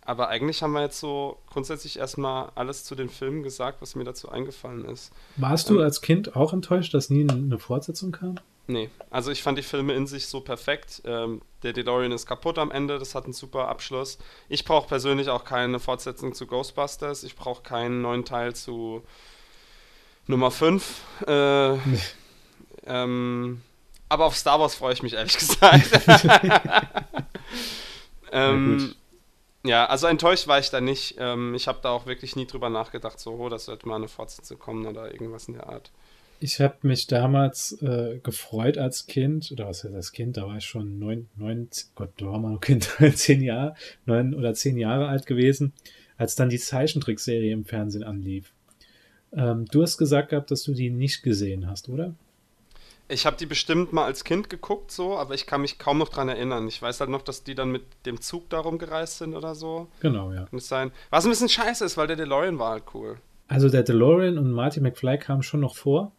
aber 0.02 0.28
eigentlich 0.28 0.62
haben 0.62 0.72
wir 0.72 0.82
jetzt 0.82 1.00
so 1.00 1.38
grundsätzlich 1.48 1.98
erstmal 1.98 2.52
alles 2.56 2.84
zu 2.84 2.94
den 2.94 3.08
Filmen 3.08 3.42
gesagt, 3.42 3.80
was 3.80 3.94
mir 3.94 4.04
dazu 4.04 4.28
eingefallen 4.28 4.84
ist. 4.84 5.14
Warst 5.36 5.70
du 5.70 5.76
ähm, 5.78 5.84
als 5.84 6.02
Kind 6.02 6.36
auch 6.36 6.52
enttäuscht, 6.52 6.92
dass 6.92 7.08
nie 7.08 7.26
eine 7.26 7.58
Fortsetzung 7.58 8.12
kam? 8.12 8.34
Nee, 8.70 8.90
also 9.08 9.30
ich 9.30 9.42
fand 9.42 9.56
die 9.56 9.62
Filme 9.62 9.94
in 9.94 10.06
sich 10.06 10.26
so 10.26 10.42
perfekt. 10.42 11.00
Ähm, 11.06 11.40
der 11.62 11.72
DeLorean 11.72 12.12
ist 12.12 12.26
kaputt 12.26 12.58
am 12.58 12.70
Ende, 12.70 12.98
das 12.98 13.14
hat 13.14 13.24
einen 13.24 13.32
super 13.32 13.66
Abschluss. 13.66 14.18
Ich 14.50 14.66
brauche 14.66 14.86
persönlich 14.86 15.30
auch 15.30 15.44
keine 15.44 15.80
Fortsetzung 15.80 16.34
zu 16.34 16.46
Ghostbusters. 16.46 17.24
Ich 17.24 17.34
brauche 17.34 17.62
keinen 17.62 18.02
neuen 18.02 18.26
Teil 18.26 18.54
zu 18.54 19.02
Nummer 20.26 20.50
5. 20.50 21.00
Äh, 21.26 21.78
ähm, 22.86 23.62
aber 24.10 24.26
auf 24.26 24.36
Star 24.36 24.60
Wars 24.60 24.74
freue 24.74 24.92
ich 24.92 25.02
mich 25.02 25.14
ehrlich 25.14 25.38
gesagt. 25.38 25.90
ähm, 28.32 28.94
ja, 29.64 29.86
also 29.86 30.08
enttäuscht 30.08 30.46
war 30.46 30.58
ich 30.58 30.68
da 30.68 30.82
nicht. 30.82 31.16
Ähm, 31.18 31.54
ich 31.54 31.68
habe 31.68 31.78
da 31.82 31.88
auch 31.88 32.04
wirklich 32.04 32.36
nie 32.36 32.46
drüber 32.46 32.68
nachgedacht, 32.68 33.18
so, 33.18 33.32
oh, 33.32 33.48
das 33.48 33.64
sollte 33.64 33.88
mal 33.88 33.96
eine 33.96 34.08
Fortsetzung 34.08 34.58
kommen 34.58 34.86
oder 34.86 35.10
irgendwas 35.10 35.48
in 35.48 35.54
der 35.54 35.70
Art. 35.70 35.90
Ich 36.40 36.60
habe 36.60 36.76
mich 36.82 37.08
damals 37.08 37.72
äh, 37.82 38.20
gefreut 38.22 38.78
als 38.78 39.06
Kind, 39.06 39.50
oder 39.50 39.66
was 39.66 39.82
heißt 39.82 39.94
als 39.94 40.12
Kind, 40.12 40.36
da 40.36 40.46
war 40.46 40.56
ich 40.56 40.64
schon 40.64 40.98
neun, 40.98 41.28
neun, 41.36 41.68
Gott, 41.96 42.10
da 42.18 42.26
war 42.26 42.38
man 42.38 42.52
noch 42.52 42.60
Kind, 42.60 42.88
zehn 43.14 43.42
Jahre, 43.42 43.74
neun 44.06 44.34
oder 44.34 44.54
zehn 44.54 44.78
Jahre 44.78 45.08
alt 45.08 45.26
gewesen, 45.26 45.72
als 46.16 46.36
dann 46.36 46.48
die 46.48 46.58
Zeichentrickserie 46.58 47.52
im 47.52 47.64
Fernsehen 47.64 48.04
anlief. 48.04 48.52
Ähm, 49.32 49.66
du 49.66 49.82
hast 49.82 49.98
gesagt 49.98 50.30
gehabt, 50.30 50.50
dass 50.50 50.62
du 50.62 50.74
die 50.74 50.90
nicht 50.90 51.22
gesehen 51.22 51.68
hast, 51.68 51.88
oder? 51.88 52.14
Ich 53.10 53.24
habe 53.24 53.36
die 53.36 53.46
bestimmt 53.46 53.92
mal 53.92 54.04
als 54.04 54.22
Kind 54.22 54.50
geguckt, 54.50 54.92
so, 54.92 55.16
aber 55.16 55.34
ich 55.34 55.46
kann 55.46 55.62
mich 55.62 55.78
kaum 55.78 55.98
noch 55.98 56.10
dran 56.10 56.28
erinnern. 56.28 56.68
Ich 56.68 56.80
weiß 56.80 57.00
halt 57.00 57.08
noch, 57.08 57.22
dass 57.22 57.42
die 57.42 57.54
dann 57.54 57.72
mit 57.72 57.82
dem 58.04 58.20
Zug 58.20 58.50
darum 58.50 58.78
gereist 58.78 59.18
sind 59.18 59.34
oder 59.34 59.54
so. 59.54 59.88
Genau, 60.00 60.30
ja. 60.32 60.44
Kann 60.44 60.58
es 60.58 60.68
sein. 60.68 60.92
Was 61.08 61.24
ein 61.24 61.30
bisschen 61.30 61.48
scheiße 61.48 61.84
ist, 61.84 61.96
weil 61.96 62.06
der 62.06 62.16
DeLorean 62.16 62.58
war 62.58 62.72
halt 62.72 62.84
cool. 62.92 63.16
Also 63.48 63.70
der 63.70 63.82
DeLorean 63.82 64.36
und 64.36 64.52
Marty 64.52 64.80
McFly 64.80 65.16
kamen 65.18 65.42
schon 65.42 65.60
noch 65.60 65.74
vor, 65.74 66.12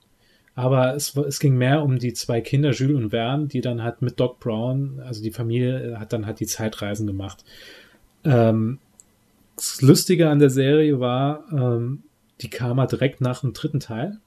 aber 0.60 0.94
es, 0.94 1.16
es 1.16 1.40
ging 1.40 1.56
mehr 1.56 1.82
um 1.84 2.00
die 2.00 2.12
zwei 2.12 2.42
Kinder, 2.42 2.72
Jules 2.72 2.98
und 2.98 3.10
Verne, 3.12 3.48
die 3.48 3.62
dann 3.62 3.82
halt 3.82 4.02
mit 4.02 4.20
Doc 4.20 4.42
Brown, 4.42 5.00
also 5.06 5.24
die 5.24 5.32
Familie 5.32 5.94
äh, 5.94 5.96
hat 5.96 6.12
dann 6.12 6.26
halt 6.26 6.42
die 6.42 6.48
Zeitreisen 6.48 7.08
gemacht. 7.08 7.46
Ähm, 8.26 8.80
das 9.56 9.82
Lustige 9.82 10.30
an 10.30 10.40
der 10.40 10.50
Serie 10.50 11.00
war, 11.00 11.46
ähm, 11.54 12.04
die 12.42 12.50
kam 12.50 12.78
halt 12.78 12.92
direkt 12.92 13.22
nach 13.22 13.40
dem 13.40 13.54
dritten 13.54 13.80
Teil. 13.80 14.18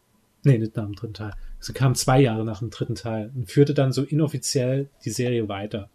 Nee, 0.42 0.56
nicht 0.56 0.74
nach 0.74 0.86
dem 0.86 0.94
dritten 0.94 1.12
Teil. 1.12 1.32
Sie 1.60 1.74
kam 1.74 1.94
zwei 1.94 2.22
Jahre 2.22 2.46
nach 2.46 2.60
dem 2.60 2.70
dritten 2.70 2.94
Teil 2.94 3.30
und 3.34 3.50
führte 3.50 3.74
dann 3.74 3.92
so 3.92 4.02
inoffiziell 4.02 4.88
die 5.04 5.10
Serie 5.10 5.50
weiter. 5.50 5.90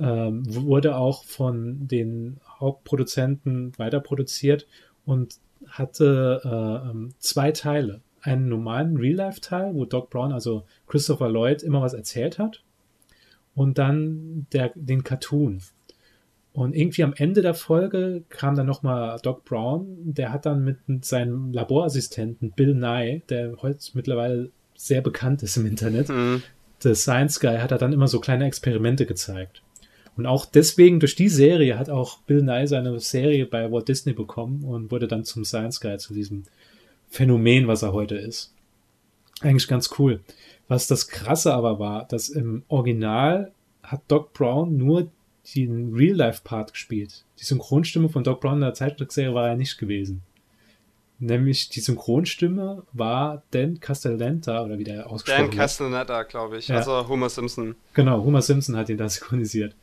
Ähm, 0.00 0.42
wurde 0.46 0.96
auch 0.96 1.24
von 1.24 1.88
den 1.88 2.40
Hauptproduzenten 2.58 3.72
weiterproduziert 3.76 4.66
und 5.04 5.36
hatte 5.68 6.40
äh, 6.42 6.90
ähm, 6.90 7.10
zwei 7.18 7.52
Teile. 7.52 8.00
Einen 8.22 8.48
normalen 8.48 8.96
Real-Life-Teil, 8.96 9.74
wo 9.74 9.84
Doc 9.84 10.08
Brown, 10.10 10.32
also 10.32 10.64
Christopher 10.86 11.28
Lloyd, 11.28 11.62
immer 11.62 11.82
was 11.82 11.92
erzählt 11.92 12.38
hat. 12.38 12.62
Und 13.54 13.76
dann 13.78 14.46
der, 14.52 14.72
den 14.74 15.04
Cartoon. 15.04 15.60
Und 16.54 16.74
irgendwie 16.74 17.02
am 17.02 17.14
Ende 17.16 17.42
der 17.42 17.54
Folge 17.54 18.24
kam 18.28 18.54
dann 18.54 18.66
nochmal 18.66 19.18
Doc 19.22 19.44
Brown, 19.44 19.86
der 20.04 20.32
hat 20.32 20.46
dann 20.46 20.64
mit 20.64 21.04
seinem 21.04 21.52
Laborassistenten 21.52 22.52
Bill 22.52 22.74
Nye, 22.74 23.22
der 23.28 23.56
heute 23.62 23.78
mittlerweile 23.94 24.50
sehr 24.74 25.00
bekannt 25.00 25.42
ist 25.42 25.56
im 25.56 25.66
Internet, 25.66 26.08
Mhm. 26.08 26.42
der 26.84 26.94
Science 26.94 27.40
Guy, 27.40 27.58
hat 27.58 27.70
er 27.70 27.78
dann 27.78 27.92
immer 27.92 28.08
so 28.08 28.20
kleine 28.20 28.44
Experimente 28.46 29.06
gezeigt. 29.06 29.62
Und 30.14 30.26
auch 30.26 30.44
deswegen, 30.44 31.00
durch 31.00 31.14
die 31.14 31.30
Serie, 31.30 31.78
hat 31.78 31.88
auch 31.88 32.18
Bill 32.22 32.42
Nye 32.42 32.66
seine 32.66 33.00
Serie 33.00 33.46
bei 33.46 33.72
Walt 33.72 33.88
Disney 33.88 34.12
bekommen 34.12 34.62
und 34.62 34.90
wurde 34.90 35.08
dann 35.08 35.24
zum 35.24 35.44
Science 35.46 35.80
Guy, 35.80 35.96
zu 35.96 36.12
diesem 36.12 36.42
Phänomen, 37.12 37.68
was 37.68 37.82
er 37.82 37.92
heute 37.92 38.14
ist. 38.14 38.54
Eigentlich 39.42 39.68
ganz 39.68 39.90
cool. 39.98 40.20
Was 40.66 40.86
das 40.86 41.08
Krasse 41.08 41.52
aber 41.52 41.78
war, 41.78 42.06
dass 42.06 42.30
im 42.30 42.62
Original 42.68 43.52
hat 43.82 44.00
Doc 44.08 44.32
Brown 44.32 44.78
nur 44.78 45.10
den 45.54 45.92
Real-Life-Part 45.94 46.72
gespielt. 46.72 47.24
Die 47.38 47.44
Synchronstimme 47.44 48.08
von 48.08 48.24
Doc 48.24 48.40
Brown 48.40 48.54
in 48.54 48.60
der 48.62 48.72
Zeichentrickserie 48.72 49.34
war 49.34 49.48
er 49.48 49.56
nicht 49.56 49.76
gewesen. 49.76 50.22
Nämlich 51.18 51.68
die 51.68 51.80
Synchronstimme 51.80 52.84
war 52.94 53.42
Dan 53.50 53.78
Castellaneta, 53.78 54.64
oder 54.64 54.78
wie 54.78 54.84
der 54.84 55.10
ausgesprochen 55.10 55.42
Dan 55.42 55.52
wird. 55.52 55.60
Castellaneta, 55.60 56.22
glaube 56.22 56.56
ich. 56.56 56.68
Ja. 56.68 56.76
Also 56.76 57.08
Homer 57.08 57.28
Simpson. 57.28 57.74
Genau, 57.92 58.24
Homer 58.24 58.40
Simpson 58.40 58.74
hat 58.76 58.88
ihn 58.88 58.96
da 58.96 59.08
synchronisiert. 59.10 59.74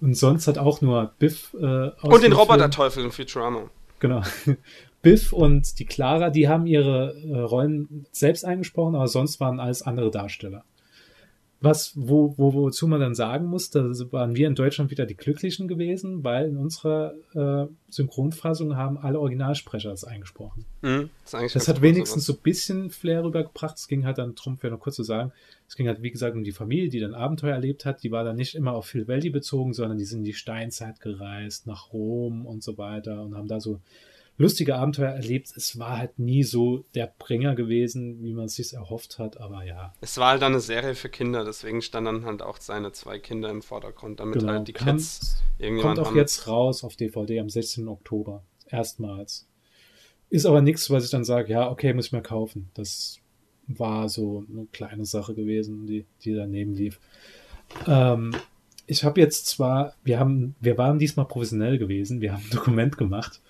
Und 0.00 0.14
sonst 0.14 0.46
hat 0.46 0.56
auch 0.56 0.80
nur 0.80 1.12
Biff 1.18 1.54
äh, 1.60 1.66
aus 1.66 2.14
Und 2.14 2.22
den 2.22 2.32
Roboterteufel 2.32 3.04
in 3.04 3.12
Futurama. 3.12 3.68
Genau. 3.98 4.22
Biff 5.04 5.32
und 5.32 5.78
die 5.78 5.84
Clara, 5.84 6.30
die 6.30 6.48
haben 6.48 6.66
ihre 6.66 7.14
äh, 7.14 7.38
Rollen 7.38 8.06
selbst 8.10 8.44
eingesprochen, 8.44 8.96
aber 8.96 9.06
sonst 9.06 9.38
waren 9.38 9.60
alles 9.60 9.82
andere 9.82 10.10
Darsteller. 10.10 10.64
Was, 11.60 11.92
wo, 11.94 12.34
wo, 12.36 12.52
wozu 12.52 12.86
man 12.86 13.00
dann 13.00 13.14
sagen 13.14 13.46
muss, 13.46 13.70
da 13.70 13.84
waren 14.10 14.36
wir 14.36 14.48
in 14.48 14.54
Deutschland 14.54 14.90
wieder 14.90 15.06
die 15.06 15.16
Glücklichen 15.16 15.66
gewesen, 15.66 16.22
weil 16.22 16.48
in 16.48 16.58
unserer 16.58 17.14
äh, 17.34 17.66
Synchronfassung 17.88 18.76
haben 18.76 18.98
alle 18.98 19.18
Originalsprecher 19.18 19.88
das 19.88 20.04
eingesprochen. 20.04 20.66
Mhm. 20.82 21.08
Das, 21.30 21.52
Das 21.52 21.68
hat 21.68 21.80
wenigstens 21.80 22.26
so 22.26 22.34
ein 22.34 22.40
bisschen 22.42 22.90
Flair 22.90 23.24
rübergebracht. 23.24 23.78
Es 23.78 23.88
ging 23.88 24.04
halt 24.04 24.18
dann 24.18 24.34
drum, 24.34 24.58
für 24.58 24.68
noch 24.68 24.80
kurz 24.80 24.96
zu 24.96 25.04
sagen, 25.04 25.32
es 25.66 25.76
ging 25.76 25.86
halt, 25.86 26.02
wie 26.02 26.10
gesagt, 26.10 26.36
um 26.36 26.44
die 26.44 26.52
Familie, 26.52 26.90
die 26.90 27.00
dann 27.00 27.14
Abenteuer 27.14 27.54
erlebt 27.54 27.86
hat. 27.86 28.02
Die 28.02 28.10
war 28.10 28.24
dann 28.24 28.36
nicht 28.36 28.54
immer 28.54 28.72
auf 28.72 28.86
Phil 28.86 29.08
Valley 29.08 29.30
bezogen, 29.30 29.72
sondern 29.72 29.96
die 29.96 30.04
sind 30.04 30.18
in 30.18 30.24
die 30.24 30.34
Steinzeit 30.34 31.00
gereist, 31.00 31.66
nach 31.66 31.94
Rom 31.94 32.44
und 32.44 32.62
so 32.62 32.76
weiter 32.76 33.22
und 33.22 33.36
haben 33.36 33.48
da 33.48 33.60
so 33.60 33.80
lustige 34.36 34.74
Abenteuer 34.76 35.10
erlebt. 35.10 35.52
Es 35.56 35.78
war 35.78 35.98
halt 35.98 36.18
nie 36.18 36.42
so 36.42 36.84
der 36.94 37.12
Bringer 37.18 37.54
gewesen, 37.54 38.22
wie 38.24 38.32
man 38.32 38.46
es 38.46 38.56
sich 38.56 38.72
erhofft 38.72 39.18
hat, 39.18 39.40
aber 39.40 39.64
ja. 39.64 39.94
Es 40.00 40.18
war 40.18 40.30
halt 40.30 40.42
dann 40.42 40.52
eine 40.52 40.60
Serie 40.60 40.94
für 40.94 41.08
Kinder, 41.08 41.44
deswegen 41.44 41.82
standen 41.82 42.06
dann 42.06 42.24
halt 42.24 42.42
auch 42.42 42.58
seine 42.58 42.92
zwei 42.92 43.18
Kinder 43.18 43.48
im 43.50 43.62
Vordergrund, 43.62 44.20
damit 44.20 44.40
Genau. 44.40 44.52
halt 44.52 44.68
die 44.68 44.72
Kam- 44.72 44.96
Kids 44.96 45.36
irgendjemand 45.58 45.96
Kommt 45.96 46.06
auch 46.06 46.10
haben. 46.10 46.18
jetzt 46.18 46.48
raus 46.48 46.82
auf 46.84 46.96
DVD 46.96 47.38
am 47.40 47.48
16. 47.48 47.86
Oktober. 47.88 48.42
Erstmals. 48.68 49.46
Ist 50.30 50.46
aber 50.46 50.62
nichts, 50.62 50.90
was 50.90 51.04
ich 51.04 51.10
dann 51.10 51.24
sage, 51.24 51.52
ja, 51.52 51.70
okay, 51.70 51.92
muss 51.94 52.06
ich 52.06 52.12
mir 52.12 52.22
kaufen. 52.22 52.70
Das 52.74 53.18
war 53.68 54.08
so 54.08 54.44
eine 54.52 54.66
kleine 54.72 55.04
Sache 55.04 55.34
gewesen, 55.34 55.86
die, 55.86 56.06
die 56.24 56.34
daneben 56.34 56.74
lief. 56.74 56.98
Ähm, 57.86 58.34
ich 58.86 59.04
habe 59.04 59.20
jetzt 59.20 59.46
zwar, 59.46 59.94
wir 60.02 60.18
haben, 60.18 60.54
wir 60.60 60.76
waren 60.76 60.98
diesmal 60.98 61.26
professionell 61.26 61.78
gewesen, 61.78 62.20
wir 62.20 62.32
haben 62.32 62.42
ein 62.42 62.50
Dokument 62.50 62.98
gemacht. 62.98 63.40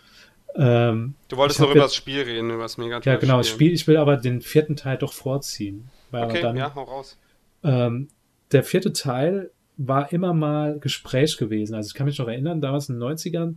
Ähm, 0.57 1.15
Du 1.29 1.37
wolltest 1.37 1.61
noch 1.61 1.71
über 1.71 1.81
das 1.81 1.95
Spiel 1.95 2.23
reden, 2.23 2.51
über 2.51 2.63
das 2.63 2.79
Megaton. 2.79 3.13
ja, 3.13 3.19
genau, 3.19 3.39
das 3.39 3.49
Spiel, 3.49 3.73
ich 3.73 3.87
will 3.87 3.97
aber 3.97 4.17
den 4.17 4.41
vierten 4.41 4.77
Teil 4.77 4.97
doch 4.99 5.13
vorziehen. 5.13 5.89
Weil 6.11 6.25
Okay, 6.25 6.41
dann, 6.43 6.57
ja, 6.57 6.75
hau 6.75 6.85
raus. 6.85 7.19
ähm, 7.65 8.09
der 8.53 8.63
vierte 8.63 8.93
Teil 8.93 9.51
war 9.77 10.13
immer 10.13 10.33
mal 10.33 10.79
Gespräch 10.79 11.37
gewesen. 11.37 11.75
Also 11.75 11.89
ich 11.89 11.95
kann 11.95 12.07
mich 12.07 12.19
noch 12.19 12.29
erinnern, 12.29 12.61
damals 12.61 12.89
in 12.89 13.01
den 13.01 13.03
90ern 13.09 13.55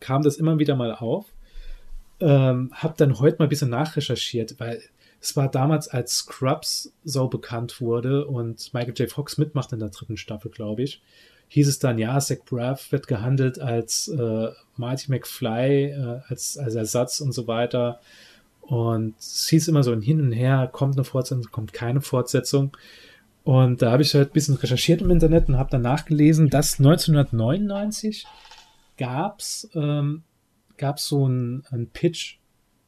kam 0.00 0.22
das 0.22 0.36
immer 0.36 0.58
wieder 0.58 0.74
mal 0.74 0.92
auf. 0.94 1.26
Ähm, 2.20 2.72
hab 2.74 2.96
dann 2.96 3.20
heute 3.20 3.36
mal 3.38 3.44
ein 3.44 3.48
bisschen 3.48 3.70
nachrecherchiert, 3.70 4.56
weil 4.58 4.82
es 5.20 5.36
war 5.36 5.48
damals, 5.48 5.86
als 5.88 6.16
Scrubs 6.16 6.92
so 7.04 7.28
bekannt 7.28 7.80
wurde 7.80 8.26
und 8.26 8.72
Michael 8.74 8.94
J. 8.96 9.10
Fox 9.10 9.38
mitmacht 9.38 9.72
in 9.72 9.78
der 9.78 9.90
dritten 9.90 10.16
Staffel, 10.16 10.50
glaube 10.50 10.82
ich, 10.82 11.00
hieß 11.48 11.68
es 11.68 11.78
dann, 11.78 11.98
ja, 11.98 12.18
Zach 12.20 12.38
Braff 12.44 12.92
wird 12.92 13.06
gehandelt 13.06 13.58
als 13.58 14.08
äh, 14.08 14.48
Marty 14.76 15.10
McFly, 15.10 15.84
äh, 15.86 16.20
als, 16.28 16.56
als 16.58 16.74
Ersatz 16.74 17.20
und 17.20 17.32
so 17.32 17.46
weiter. 17.46 18.00
Und 18.60 19.18
es 19.18 19.48
hieß 19.48 19.68
immer 19.68 19.82
so 19.82 19.92
ein 19.92 20.02
Hin 20.02 20.20
und 20.20 20.32
Her, 20.32 20.68
kommt 20.70 20.96
eine 20.96 21.04
Fortsetzung, 21.04 21.50
kommt 21.50 21.72
keine 21.72 22.00
Fortsetzung. 22.00 22.76
Und 23.44 23.80
da 23.80 23.92
habe 23.92 24.02
ich 24.02 24.14
halt 24.14 24.30
ein 24.30 24.32
bisschen 24.32 24.56
recherchiert 24.56 25.00
im 25.00 25.10
Internet 25.10 25.48
und 25.48 25.56
habe 25.56 25.70
dann 25.70 25.80
nachgelesen, 25.82 26.50
dass 26.50 26.78
1999 26.78 28.26
gab's 28.98 29.68
ähm, 29.74 30.22
gab's 30.76 31.06
so 31.06 31.24
einen, 31.24 31.64
einen 31.70 31.88
Pitch 31.90 32.38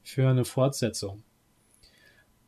für 0.03 0.28
eine 0.28 0.45
Fortsetzung. 0.45 1.23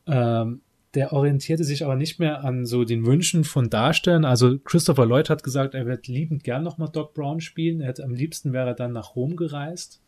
Ähm, 0.07 0.61
der 0.93 1.11
orientierte 1.11 1.63
sich 1.63 1.83
aber 1.83 1.95
nicht 1.95 2.19
mehr 2.19 2.43
an 2.43 2.65
so 2.65 2.83
den 2.83 3.05
Wünschen 3.05 3.43
von 3.43 3.69
Darstellern. 3.69 4.25
Also 4.25 4.59
Christopher 4.59 5.05
Lloyd 5.05 5.29
hat 5.29 5.43
gesagt, 5.43 5.73
er 5.73 5.85
wird 5.85 6.07
liebend 6.07 6.43
gern 6.43 6.63
nochmal 6.63 6.89
Doc 6.89 7.13
Brown 7.13 7.41
spielen. 7.41 7.81
Er 7.81 7.87
hätte, 7.87 8.03
am 8.03 8.13
liebsten 8.13 8.53
wäre 8.53 8.69
er 8.69 8.75
dann 8.75 8.93
nach 8.93 9.15
Rom 9.15 9.35
gereist. 9.35 10.01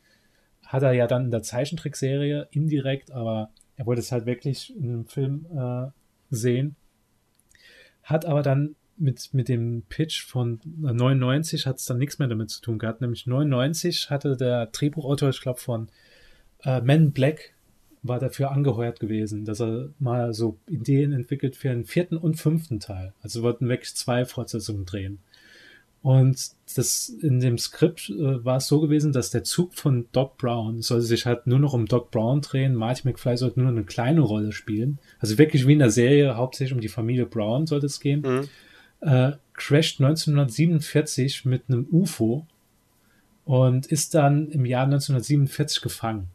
Hat 0.64 0.84
er 0.84 0.94
ja 0.94 1.08
dann 1.08 1.26
in 1.26 1.32
der 1.32 1.42
Zeichentrickserie 1.42 2.48
indirekt, 2.52 3.12
aber 3.12 3.50
er 3.78 3.86
wollte 3.86 4.02
es 4.02 4.12
halt 4.12 4.26
wirklich 4.26 4.76
in 4.76 4.90
einem 4.90 5.06
Film 5.06 5.48
äh, 5.56 5.88
sehen. 6.30 6.76
Hat 8.04 8.26
aber 8.26 8.44
dann 8.44 8.76
mit, 8.98 9.34
mit 9.34 9.50
dem 9.50 9.84
Pitch 9.90 10.24
von 10.24 10.60
99 10.64 11.66
hat 11.66 11.78
es 11.78 11.86
dann 11.86 11.98
nichts 11.98 12.20
mehr 12.20 12.28
damit 12.28 12.52
zu 12.52 12.62
tun 12.62 12.78
gehabt. 12.78 13.02
Nämlich 13.02 13.26
99 13.26 14.10
hatte 14.12 14.38
der 14.38 14.68
Drehbuchautor, 14.68 15.30
ich 15.30 15.42
glaube, 15.42 15.60
von 15.60 15.90
äh, 16.64 16.80
Men 16.82 17.12
Black 17.12 17.55
war 18.08 18.20
dafür 18.20 18.52
angeheuert 18.52 19.00
gewesen, 19.00 19.46
dass 19.46 19.60
er 19.60 19.90
mal 20.00 20.34
so 20.34 20.58
Ideen 20.68 21.12
entwickelt 21.12 21.56
für 21.56 21.72
einen 21.72 21.86
vierten 21.86 22.18
und 22.18 22.36
fünften 22.36 22.80
Teil. 22.80 23.14
Also 23.22 23.42
wollten 23.42 23.68
wirklich 23.68 23.96
zwei 23.96 24.26
Fortsetzungen 24.26 24.86
drehen. 24.86 25.20
Und 26.04 26.52
das 26.76 27.10
in 27.10 27.40
dem 27.40 27.58
Skript 27.58 28.12
äh, 28.12 28.46
war 28.46 28.58
es 28.58 28.68
so 28.68 28.80
gewesen, 28.80 29.12
dass 29.12 29.32
der 29.32 29.44
Zug 29.44 29.74
von 29.74 30.06
Doc 30.12 30.38
Brown 30.38 30.84
sollte 30.84 31.06
sich 31.06 31.26
halt 31.26 31.48
nur 31.48 31.58
noch 31.58 31.74
um 31.74 31.88
Doc 31.88 32.12
Brown 32.12 32.42
drehen. 32.42 32.76
Marty 32.76 33.08
McFly 33.08 33.38
sollte 33.38 33.60
nur 33.60 33.72
noch 33.72 33.76
eine 33.76 33.86
kleine 33.86 34.22
Rolle 34.22 34.52
spielen. 34.52 35.00
Also 35.20 35.40
wirklich 35.40 35.66
wie 35.66 35.74
in 35.74 35.80
der 35.80 35.90
Serie, 35.90 36.38
hauptsächlich 36.38 36.76
um 36.76 36.82
die 36.82 36.90
Familie 36.90 37.26
Brown 37.26 37.66
sollte 37.66 37.88
es 37.88 38.00
gehen. 38.00 38.22
Mhm. 38.22 38.50
Äh, 39.02 39.32
crasht 39.54 40.00
1947 40.00 41.44
mit 41.46 41.64
einem 41.70 41.88
UFO 41.92 42.46
und 43.46 43.88
ist 43.88 44.14
dann 44.14 44.52
im 44.52 44.66
Jahr 44.66 44.84
1947 44.84 45.82
gefangen 45.82 46.30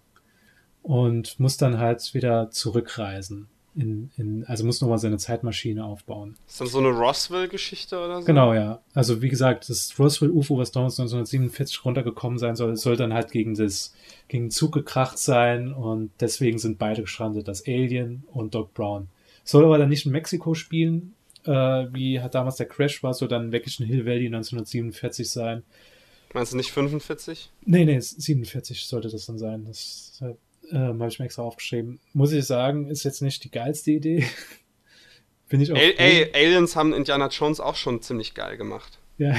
und 0.82 1.38
muss 1.38 1.56
dann 1.56 1.78
halt 1.78 2.14
wieder 2.14 2.50
zurückreisen. 2.50 3.48
In, 3.76 4.10
in, 4.16 4.44
also 4.46 4.66
muss 4.66 4.80
nochmal 4.80 4.98
seine 4.98 5.18
Zeitmaschine 5.18 5.84
aufbauen. 5.84 6.36
Ist 6.48 6.60
dann 6.60 6.66
so 6.66 6.78
eine 6.78 6.88
Roswell-Geschichte 6.88 7.96
oder 7.98 8.20
so? 8.20 8.26
Genau, 8.26 8.52
ja. 8.52 8.80
Also 8.94 9.22
wie 9.22 9.28
gesagt, 9.28 9.68
das 9.68 9.96
Roswell-UFO, 9.96 10.58
was 10.58 10.72
damals 10.72 10.98
1947 10.98 11.84
runtergekommen 11.84 12.38
sein 12.38 12.56
soll, 12.56 12.76
soll 12.76 12.96
dann 12.96 13.14
halt 13.14 13.30
gegen, 13.30 13.54
das, 13.54 13.94
gegen 14.26 14.46
den 14.46 14.50
Zug 14.50 14.72
gekracht 14.72 15.18
sein 15.18 15.72
und 15.72 16.10
deswegen 16.18 16.58
sind 16.58 16.78
beide 16.78 17.02
gestrandet, 17.02 17.46
das 17.46 17.64
Alien 17.66 18.24
und 18.32 18.54
Doc 18.56 18.74
Brown. 18.74 19.08
Soll 19.44 19.64
aber 19.64 19.78
dann 19.78 19.88
nicht 19.88 20.04
in 20.04 20.12
Mexiko 20.12 20.54
spielen, 20.54 21.14
äh, 21.44 21.50
wie 21.92 22.20
hat 22.20 22.34
damals 22.34 22.56
der 22.56 22.66
Crash 22.66 23.02
war, 23.02 23.14
soll 23.14 23.28
dann 23.28 23.52
wirklich 23.52 23.78
in 23.80 23.86
Hill 23.86 24.04
Valley 24.04 24.26
1947 24.26 25.30
sein. 25.30 25.62
Meinst 26.34 26.52
du 26.52 26.56
nicht 26.56 26.72
45? 26.72 27.50
Nee, 27.64 27.84
nee, 27.84 27.98
47 27.98 28.86
sollte 28.86 29.08
das 29.08 29.26
dann 29.26 29.38
sein. 29.38 29.64
Das 29.64 30.18
halt 30.20 30.36
ähm, 30.72 31.00
habe 31.00 31.08
ich 31.08 31.18
mir 31.18 31.24
extra 31.26 31.42
aufgeschrieben. 31.42 32.00
Muss 32.12 32.32
ich 32.32 32.44
sagen, 32.44 32.88
ist 32.88 33.04
jetzt 33.04 33.22
nicht 33.22 33.44
die 33.44 33.50
geilste 33.50 33.92
Idee. 33.92 34.26
Bin 35.48 35.60
ich 35.60 35.72
auch. 35.72 35.76
Ey, 35.76 35.94
ey, 35.96 36.30
Aliens 36.32 36.76
haben 36.76 36.92
Indiana 36.92 37.28
Jones 37.28 37.60
auch 37.60 37.76
schon 37.76 38.02
ziemlich 38.02 38.34
geil 38.34 38.56
gemacht. 38.56 38.98
Ja. 39.18 39.36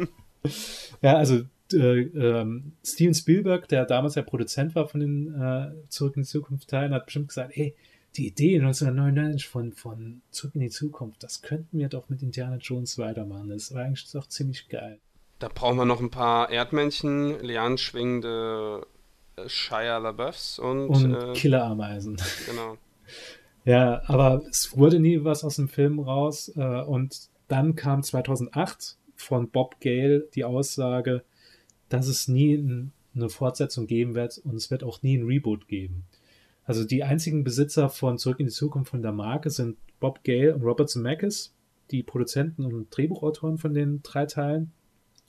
ja, 1.02 1.16
also 1.16 1.42
äh, 1.72 2.00
ähm, 2.02 2.72
Steven 2.84 3.14
Spielberg, 3.14 3.68
der 3.68 3.86
damals 3.86 4.14
der 4.14 4.22
Produzent 4.22 4.74
war 4.74 4.86
von 4.86 5.00
den 5.00 5.34
äh, 5.34 5.88
Zurück 5.88 6.16
in 6.16 6.22
die 6.22 6.28
Zukunft 6.28 6.68
Teilen, 6.68 6.92
hat 6.92 7.06
bestimmt 7.06 7.28
gesagt, 7.28 7.56
ey, 7.56 7.74
die 8.16 8.28
Idee 8.28 8.56
1999 8.60 9.48
von, 9.48 9.72
von 9.72 10.22
Zurück 10.30 10.54
in 10.54 10.60
die 10.60 10.70
Zukunft, 10.70 11.22
das 11.22 11.42
könnten 11.42 11.78
wir 11.78 11.88
doch 11.88 12.08
mit 12.08 12.22
Indiana 12.22 12.56
Jones 12.56 12.98
weitermachen. 12.98 13.48
Das 13.48 13.74
war 13.74 13.82
eigentlich 13.82 14.10
doch 14.12 14.28
ziemlich 14.28 14.68
geil. 14.68 15.00
Da 15.40 15.48
brauchen 15.48 15.76
wir 15.76 15.84
noch 15.84 16.00
ein 16.00 16.10
paar 16.10 16.50
Erdmännchen, 16.50 17.40
lianschwingende 17.40 18.86
Shia 19.46 19.98
LaBeoufs 19.98 20.58
und, 20.58 20.88
und 20.88 21.14
äh, 21.14 21.32
Killerameisen. 21.34 22.16
Genau. 22.46 22.76
ja, 23.64 24.02
aber 24.06 24.42
es 24.48 24.76
wurde 24.76 25.00
nie 25.00 25.24
was 25.24 25.44
aus 25.44 25.56
dem 25.56 25.68
Film 25.68 25.98
raus. 25.98 26.52
Äh, 26.56 26.82
und 26.82 27.28
dann 27.48 27.74
kam 27.74 28.02
2008 28.02 28.96
von 29.16 29.50
Bob 29.50 29.80
Gale 29.80 30.28
die 30.34 30.44
Aussage, 30.44 31.24
dass 31.88 32.08
es 32.08 32.28
nie 32.28 32.54
ein, 32.54 32.92
eine 33.14 33.28
Fortsetzung 33.28 33.86
geben 33.86 34.14
wird 34.14 34.38
und 34.38 34.56
es 34.56 34.70
wird 34.70 34.82
auch 34.82 35.02
nie 35.02 35.16
ein 35.16 35.26
Reboot 35.26 35.68
geben. 35.68 36.04
Also 36.64 36.84
die 36.84 37.04
einzigen 37.04 37.44
Besitzer 37.44 37.88
von 37.88 38.18
Zurück 38.18 38.40
in 38.40 38.46
die 38.46 38.52
Zukunft 38.52 38.90
von 38.90 39.02
der 39.02 39.12
Marke 39.12 39.50
sind 39.50 39.76
Bob 40.00 40.24
Gale 40.24 40.54
und 40.54 40.62
Robert 40.62 40.88
Zemeckis, 40.88 41.54
die 41.90 42.02
Produzenten 42.02 42.64
und 42.64 42.88
Drehbuchautoren 42.90 43.58
von 43.58 43.74
den 43.74 44.02
drei 44.02 44.26
Teilen. 44.26 44.72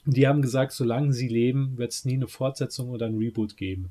Die 0.05 0.27
haben 0.27 0.41
gesagt, 0.41 0.71
solange 0.71 1.13
sie 1.13 1.27
leben, 1.27 1.77
wird 1.77 1.91
es 1.91 2.05
nie 2.05 2.13
eine 2.13 2.27
Fortsetzung 2.27 2.89
oder 2.89 3.07
ein 3.07 3.17
Reboot 3.17 3.57
geben. 3.57 3.89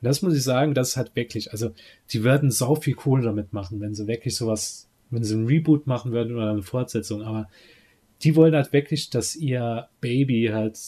Und 0.00 0.06
das 0.06 0.22
muss 0.22 0.34
ich 0.34 0.44
sagen, 0.44 0.74
das 0.74 0.90
ist 0.90 0.96
halt 0.96 1.16
wirklich, 1.16 1.50
also 1.50 1.72
die 2.12 2.22
würden 2.22 2.50
sau 2.50 2.76
viel 2.76 2.94
Kohle 2.94 3.24
damit 3.24 3.52
machen, 3.52 3.80
wenn 3.80 3.94
sie 3.94 4.06
wirklich 4.06 4.36
sowas, 4.36 4.88
wenn 5.10 5.24
sie 5.24 5.34
ein 5.34 5.46
Reboot 5.46 5.86
machen 5.86 6.12
würden 6.12 6.36
oder 6.36 6.50
eine 6.50 6.62
Fortsetzung. 6.62 7.22
Aber 7.22 7.48
die 8.22 8.36
wollen 8.36 8.54
halt 8.54 8.72
wirklich, 8.72 9.10
dass 9.10 9.34
ihr 9.34 9.88
Baby 10.00 10.50
halt 10.52 10.78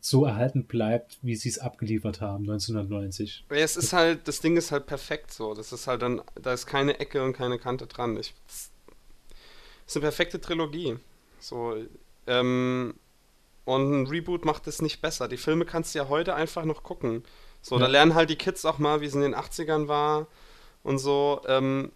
so 0.00 0.24
erhalten 0.24 0.64
bleibt, 0.64 1.18
wie 1.22 1.34
sie 1.34 1.48
es 1.48 1.58
abgeliefert 1.58 2.20
haben 2.20 2.44
1990. 2.44 3.44
Ja, 3.50 3.56
es 3.56 3.76
ist 3.76 3.92
halt, 3.92 4.28
das 4.28 4.40
Ding 4.40 4.56
ist 4.56 4.70
halt 4.70 4.86
perfekt 4.86 5.32
so. 5.32 5.54
Das 5.54 5.72
ist 5.72 5.86
halt 5.86 6.02
dann, 6.02 6.22
da 6.40 6.52
ist 6.52 6.66
keine 6.66 7.00
Ecke 7.00 7.22
und 7.24 7.32
keine 7.32 7.58
Kante 7.58 7.86
dran. 7.86 8.16
Ich, 8.16 8.34
das 8.46 8.70
ist 9.86 9.96
eine 9.96 10.02
perfekte 10.02 10.40
Trilogie. 10.40 10.96
So, 11.40 11.76
ähm, 12.26 12.94
und 13.66 13.92
ein 13.92 14.06
Reboot 14.06 14.44
macht 14.44 14.66
es 14.68 14.80
nicht 14.80 15.02
besser. 15.02 15.28
Die 15.28 15.36
Filme 15.36 15.66
kannst 15.66 15.94
du 15.94 15.98
ja 15.98 16.08
heute 16.08 16.34
einfach 16.34 16.64
noch 16.64 16.82
gucken. 16.84 17.24
So, 17.60 17.74
ja. 17.74 17.82
da 17.82 17.86
lernen 17.88 18.14
halt 18.14 18.30
die 18.30 18.36
Kids 18.36 18.64
auch 18.64 18.78
mal, 18.78 19.00
wie 19.00 19.06
es 19.06 19.14
in 19.14 19.20
den 19.20 19.34
80ern 19.34 19.88
war 19.88 20.28
und 20.84 20.98
so. 20.98 21.42
Ähm, 21.48 21.90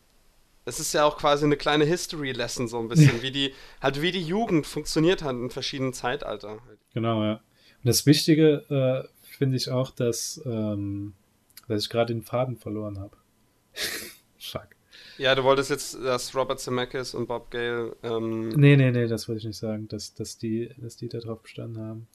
es 0.65 0.81
ist 0.81 0.93
ja 0.93 1.05
auch 1.05 1.17
quasi 1.17 1.45
eine 1.45 1.57
kleine 1.57 1.85
History-Lesson, 1.85 2.67
so 2.67 2.81
ein 2.81 2.89
bisschen, 2.89 3.23
wie 3.23 3.31
die, 3.31 3.55
halt 3.81 4.03
wie 4.03 4.11
die 4.11 4.23
Jugend 4.23 4.67
funktioniert 4.67 5.23
hat 5.23 5.37
in 5.37 5.49
verschiedenen 5.49 5.93
Zeitalter. 5.93 6.59
Genau, 6.93 7.23
ja. 7.23 7.35
Und 7.35 7.87
das 7.87 8.05
Wichtige 8.05 8.65
äh, 8.69 9.09
finde 9.39 9.57
ich 9.57 9.71
auch, 9.71 9.91
dass, 9.91 10.43
ähm, 10.45 11.15
dass 11.69 11.85
ich 11.85 11.89
gerade 11.89 12.13
den 12.13 12.23
Faden 12.23 12.57
verloren 12.57 12.99
habe. 12.99 13.17
Ja, 15.21 15.35
du 15.35 15.45
wolltest 15.45 15.69
jetzt, 15.69 16.03
dass 16.03 16.35
Robert 16.35 16.61
Zemeckis 16.61 17.13
und 17.13 17.27
Bob 17.27 17.51
Gale. 17.51 17.95
Ähm, 18.03 18.49
nee, 18.49 18.75
nee, 18.75 18.91
nee, 18.91 19.07
das 19.07 19.29
wollte 19.29 19.41
ich 19.41 19.45
nicht 19.45 19.59
sagen, 19.59 19.87
dass, 19.87 20.15
dass, 20.15 20.39
die, 20.39 20.71
dass 20.79 20.97
die 20.97 21.11
da 21.11 21.19
drauf 21.19 21.43
bestanden 21.43 21.79
haben. 21.79 22.07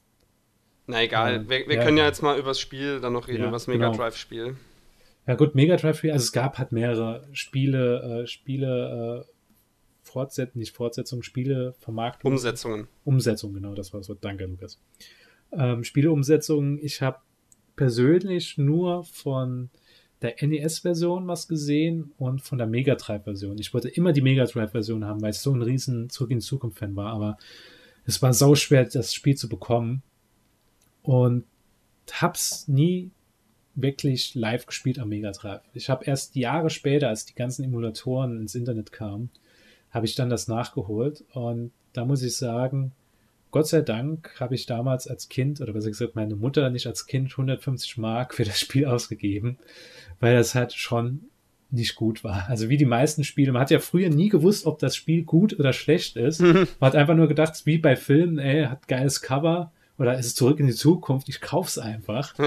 Na 0.88 1.04
egal, 1.04 1.36
äh, 1.36 1.48
wir, 1.50 1.68
wir 1.68 1.76
ja, 1.76 1.84
können 1.84 1.98
ja 1.98 2.06
jetzt 2.06 2.24
mal 2.24 2.40
über 2.40 2.48
das 2.48 2.60
Spiel 2.60 3.00
dann 3.00 3.14
noch 3.14 3.28
reden, 3.28 3.42
ja, 3.42 3.48
über 3.50 3.58
das 3.58 3.68
Mega 3.68 3.92
genau. 3.92 3.98
Drive-Spiel. 3.98 4.58
Ja, 5.28 5.36
gut, 5.36 5.54
Mega 5.54 5.76
Drive-Spiel, 5.76 6.14
also 6.14 6.24
es 6.24 6.32
gab 6.32 6.58
halt 6.58 6.72
mehrere 6.72 7.28
Spiele, 7.32 8.24
äh, 8.24 8.28
Spiele, 8.28 9.24
äh, 9.24 9.32
Fortsetzungen, 10.02 10.62
nicht 10.62 10.76
Fortsetzungen, 10.76 11.22
Spiele, 11.22 11.76
Vermarktung. 11.78 12.32
Umsetzungen. 12.32 12.88
Umsetzungen, 13.04 13.54
genau, 13.54 13.76
das 13.76 13.94
war 13.94 14.00
das 14.00 14.10
Wort. 14.10 14.26
Danke, 14.26 14.48
Lukas. 14.48 14.82
Ähm, 15.52 15.84
Spieleumsetzungen, 15.84 16.80
ich 16.82 17.04
habe 17.04 17.20
persönlich 17.76 18.58
nur 18.58 19.04
von 19.04 19.70
der 20.26 20.48
NES-Version 20.48 21.28
was 21.28 21.48
gesehen 21.48 22.12
und 22.18 22.42
von 22.42 22.58
der 22.58 22.68
Mega 22.68 22.96
Drive-Version. 22.96 23.58
Ich 23.60 23.74
wollte 23.74 23.90
immer 23.90 24.12
die 24.12 24.22
Mega 24.22 24.46
Drive-Version 24.46 25.06
haben, 25.06 25.22
weil 25.22 25.32
ich 25.32 25.40
so 25.40 25.54
ein 25.54 25.62
riesen 25.62 26.10
Zurück 26.10 26.32
in 26.32 26.40
die 26.40 26.46
Zukunft-Fan 26.46 26.96
war, 26.96 27.14
aber 27.14 27.38
es 28.06 28.22
war 28.22 28.34
sau 28.34 28.56
schwer, 28.56 28.86
das 28.86 29.14
Spiel 29.14 29.36
zu 29.36 29.50
bekommen. 29.50 30.04
Und 31.02 31.46
hab's 32.12 32.68
nie 32.68 33.12
wirklich 33.76 34.36
live 34.36 34.66
gespielt 34.66 35.00
am 35.00 35.10
Mega 35.10 35.32
Drive. 35.32 35.62
Ich 35.74 35.90
habe 35.90 36.06
erst 36.06 36.36
Jahre 36.36 36.70
später, 36.70 37.10
als 37.10 37.26
die 37.26 37.36
ganzen 37.36 37.64
Emulatoren 37.64 38.40
ins 38.40 38.56
Internet 38.56 38.92
kamen, 38.92 39.30
habe 39.92 40.06
ich 40.06 40.16
dann 40.16 40.30
das 40.30 40.48
nachgeholt. 40.48 41.24
Und 41.34 41.72
da 41.94 42.06
muss 42.06 42.24
ich 42.24 42.36
sagen, 42.36 42.92
Gott 43.52 43.68
sei 43.68 43.82
Dank 43.82 44.36
habe 44.40 44.56
ich 44.56 44.66
damals 44.66 45.08
als 45.08 45.30
Kind, 45.30 45.62
oder 45.62 45.74
besser 45.74 45.90
gesagt 45.90 46.16
meine 46.16 46.36
Mutter 46.36 46.70
nicht 46.70 46.88
als 46.88 47.06
Kind 47.08 47.32
150 47.32 47.98
Mark 47.98 48.34
für 48.34 48.44
das 48.44 48.60
Spiel 48.60 48.86
ausgegeben, 48.88 49.58
weil 50.20 50.36
das 50.36 50.56
halt 50.56 50.74
schon 50.74 51.22
nicht 51.72 51.96
gut 51.96 52.24
war. 52.24 52.48
Also 52.48 52.70
wie 52.70 52.78
die 52.78 52.86
meisten 52.86 53.24
Spiele. 53.24 53.52
Man 53.52 53.62
hat 53.62 53.72
ja 53.72 53.80
früher 53.80 54.10
nie 54.10 54.30
gewusst, 54.30 54.66
ob 54.66 54.80
das 54.80 54.96
Spiel 54.96 55.24
gut 55.24 55.60
oder 55.60 55.74
schlecht 55.74 56.16
ist. 56.16 56.40
Man 56.42 56.68
hat 56.80 56.96
einfach 56.96 57.16
nur 57.16 57.28
gedacht, 57.28 57.66
wie 57.66 57.78
bei 57.78 57.96
Filmen, 57.96 58.38
ey, 58.38 58.66
hat 58.66 58.88
geiles 58.88 59.22
Cover 59.22 59.72
oder 59.98 60.18
ist 60.18 60.26
es 60.28 60.36
zurück 60.36 60.60
in 60.60 60.68
die 60.68 60.74
Zukunft, 60.74 61.30
ich 61.30 61.42
kauf's 61.42 61.78
einfach. 61.78 62.38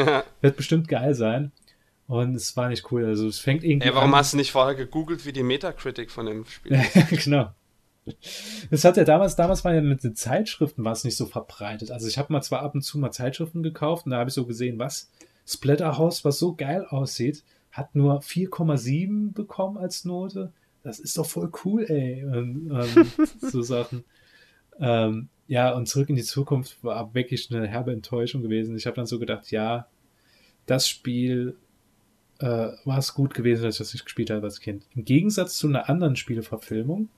Wird 0.40 0.56
bestimmt 0.56 0.88
geil 0.88 1.14
sein. 1.14 1.52
Und 2.06 2.34
es 2.34 2.56
war 2.56 2.68
nicht 2.70 2.90
cool. 2.90 3.04
Also 3.04 3.28
es 3.28 3.38
fängt 3.38 3.64
irgendwie. 3.64 3.88
Ey, 3.88 3.94
warum 3.94 4.14
an. 4.14 4.20
hast 4.20 4.32
du 4.32 4.38
nicht 4.38 4.50
vorher 4.50 4.74
gegoogelt, 4.74 5.26
wie 5.26 5.32
die 5.32 5.42
Metacritic 5.42 6.10
von 6.10 6.24
dem 6.24 6.46
Spiel 6.46 6.72
ist? 6.94 7.24
genau. 7.24 7.50
Das 8.70 8.85
hat 8.85 8.97
ja 8.97 9.05
damals, 9.05 9.36
damals 9.36 9.64
war 9.64 9.74
ja 9.74 9.80
mit 9.80 10.05
den 10.05 10.14
Zeitschriften 10.14 10.85
war 10.85 10.93
es 10.93 11.05
nicht 11.05 11.16
so 11.16 11.26
verbreitet. 11.26 11.90
Also 11.90 12.09
ich 12.09 12.18
habe 12.18 12.32
mal 12.32 12.43
zwar 12.43 12.62
ab 12.62 12.74
und 12.74 12.82
zu 12.82 12.98
mal 12.98 13.10
Zeitschriften 13.10 13.62
gekauft 13.62 14.06
und 14.06 14.12
da 14.12 14.18
habe 14.18 14.28
ich 14.28 14.35
so 14.35 14.47
gesehen, 14.47 14.78
was 14.78 15.10
Splatterhouse, 15.47 16.24
was 16.24 16.39
so 16.39 16.55
geil 16.55 16.85
aussieht, 16.85 17.44
hat 17.72 17.94
nur 17.94 18.20
4,7 18.20 19.32
bekommen 19.32 19.78
als 19.78 20.05
Note. 20.05 20.52
Das 20.82 20.98
ist 20.98 21.16
doch 21.18 21.26
voll 21.26 21.51
cool, 21.64 21.85
ey. 21.89 22.24
Und, 22.24 22.70
ähm, 22.70 23.12
so 23.40 23.62
Sachen. 23.62 24.05
Ähm, 24.78 25.28
ja, 25.47 25.74
und 25.74 25.86
zurück 25.89 26.10
in 26.10 26.16
die 26.16 26.22
Zukunft 26.22 26.82
war 26.85 27.14
wirklich 27.14 27.51
eine 27.51 27.66
herbe 27.66 27.93
Enttäuschung 27.93 28.43
gewesen. 28.43 28.76
Ich 28.76 28.86
habe 28.86 28.97
dann 28.97 29.06
so 29.06 29.18
gedacht, 29.18 29.51
ja, 29.51 29.86
das 30.66 30.86
Spiel 30.86 31.56
äh, 32.39 32.68
war 32.85 32.98
es 32.98 33.14
gut 33.14 33.35
gewesen, 33.35 33.62
dass 33.62 33.76
ich 33.76 33.78
das 33.78 33.93
nicht 33.94 34.05
gespielt 34.05 34.30
habe 34.30 34.44
als 34.44 34.60
Kind. 34.60 34.85
Im 34.94 35.05
Gegensatz 35.05 35.56
zu 35.56 35.66
einer 35.66 35.89
anderen 35.89 36.16
Spieleverfilmung, 36.16 37.09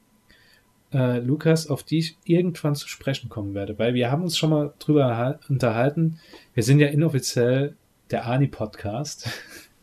äh, 0.93 1.19
Lukas, 1.19 1.69
auf 1.69 1.83
die 1.83 1.99
ich 1.99 2.17
irgendwann 2.25 2.75
zu 2.75 2.89
sprechen 2.89 3.29
kommen 3.29 3.55
werde, 3.55 3.79
weil 3.79 3.95
wir 3.95 4.11
haben 4.11 4.23
uns 4.23 4.37
schon 4.37 4.51
mal 4.51 4.75
drüber 4.79 5.39
unterhalten. 5.49 6.19
Wir 6.55 6.62
sind 6.62 6.81
ja 6.81 6.89
inoffiziell 6.89 7.77
der 8.11 8.27
Ani-Podcast. 8.27 9.29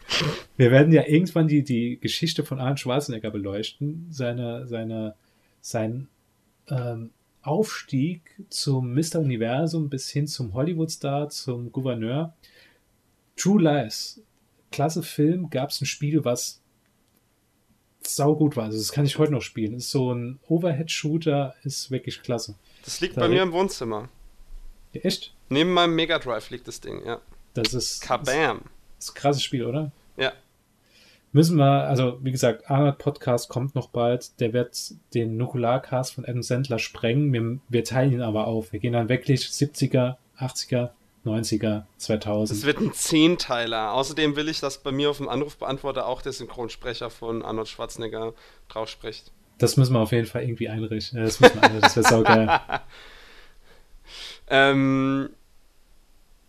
wir 0.57 0.71
werden 0.71 0.91
ja 0.91 1.05
irgendwann 1.07 1.47
die, 1.47 1.63
die 1.63 1.99
Geschichte 1.99 2.43
von 2.43 2.59
Arnold 2.59 2.79
Schwarzenegger 2.79 3.31
beleuchten, 3.31 4.07
seine, 4.09 4.67
seine, 4.67 5.15
sein 5.61 6.07
ähm, 6.69 7.11
Aufstieg 7.41 8.21
zum 8.49 8.93
Mr. 8.93 9.19
Universum 9.19 9.89
bis 9.89 10.09
hin 10.09 10.27
zum 10.27 10.53
Hollywood-Star, 10.53 11.29
zum 11.29 11.71
Gouverneur. 11.71 12.33
True 13.37 13.61
Lies, 13.61 14.21
klasse 14.71 15.03
Film, 15.03 15.49
gab 15.49 15.69
es 15.69 15.81
ein 15.81 15.85
Spiel, 15.85 16.25
was 16.25 16.61
saugut 18.15 18.55
war. 18.55 18.65
Also 18.65 18.77
das 18.77 18.91
kann 18.91 19.05
ich 19.05 19.17
heute 19.17 19.31
noch 19.31 19.41
spielen. 19.41 19.75
Ist 19.75 19.91
so 19.91 20.13
ein 20.13 20.39
Overhead-Shooter, 20.47 21.55
ist 21.63 21.91
wirklich 21.91 22.21
klasse. 22.21 22.55
Das 22.83 23.01
liegt 23.01 23.17
da 23.17 23.21
bei 23.21 23.29
mir 23.29 23.43
im 23.43 23.51
Wohnzimmer. 23.51 24.09
Ja, 24.93 25.01
echt? 25.01 25.33
Neben 25.49 25.73
meinem 25.73 25.95
Mega 25.95 26.19
Drive 26.19 26.49
liegt 26.49 26.67
das 26.67 26.81
Ding, 26.81 27.05
ja. 27.05 27.19
Das 27.53 27.73
ist. 27.73 28.01
Kabam! 28.01 28.61
Das 28.97 29.09
ist 29.09 29.11
ein 29.11 29.15
krasses 29.15 29.43
Spiel, 29.43 29.65
oder? 29.65 29.91
Ja. 30.17 30.33
Müssen 31.31 31.57
wir, 31.57 31.87
also 31.87 32.19
wie 32.23 32.31
gesagt, 32.31 32.69
Arnold 32.69 32.97
Podcast 32.97 33.49
kommt 33.49 33.75
noch 33.75 33.89
bald. 33.89 34.39
Der 34.39 34.53
wird 34.53 34.93
den 35.13 35.37
Nukularcast 35.37 36.15
von 36.15 36.25
Adam 36.25 36.41
Sandler 36.41 36.79
sprengen. 36.79 37.33
Wir, 37.33 37.59
wir 37.69 37.83
teilen 37.83 38.13
ihn 38.13 38.21
aber 38.21 38.47
auf. 38.47 38.71
Wir 38.71 38.79
gehen 38.79 38.93
dann 38.93 39.09
wirklich 39.09 39.41
70er, 39.41 40.15
80er, 40.39 40.89
90er, 41.25 41.83
2000. 41.97 42.57
Es 42.57 42.65
wird 42.65 42.79
ein 42.79 42.93
Zehnteiler. 42.93 43.93
Außerdem 43.93 44.35
will 44.35 44.49
ich, 44.49 44.59
dass 44.59 44.77
bei 44.77 44.91
mir 44.91 45.09
auf 45.09 45.17
dem 45.17 45.29
Anrufbeantworter 45.29 46.07
auch 46.07 46.21
der 46.21 46.31
Synchronsprecher 46.31 47.09
von 47.09 47.43
Arnold 47.43 47.67
Schwarzenegger 47.67 48.33
drauf 48.69 48.89
spricht. 48.89 49.31
Das 49.57 49.77
müssen 49.77 49.93
wir 49.93 49.99
auf 49.99 50.11
jeden 50.11 50.27
Fall 50.27 50.43
irgendwie 50.43 50.69
einrichten. 50.69 51.21
Das, 51.21 51.39
müssen 51.39 51.55
wir 51.55 51.63
einrichten. 51.63 51.81
das 51.81 51.95
wäre 51.95 52.07
saugeil. 52.07 52.59
ähm, 54.49 55.29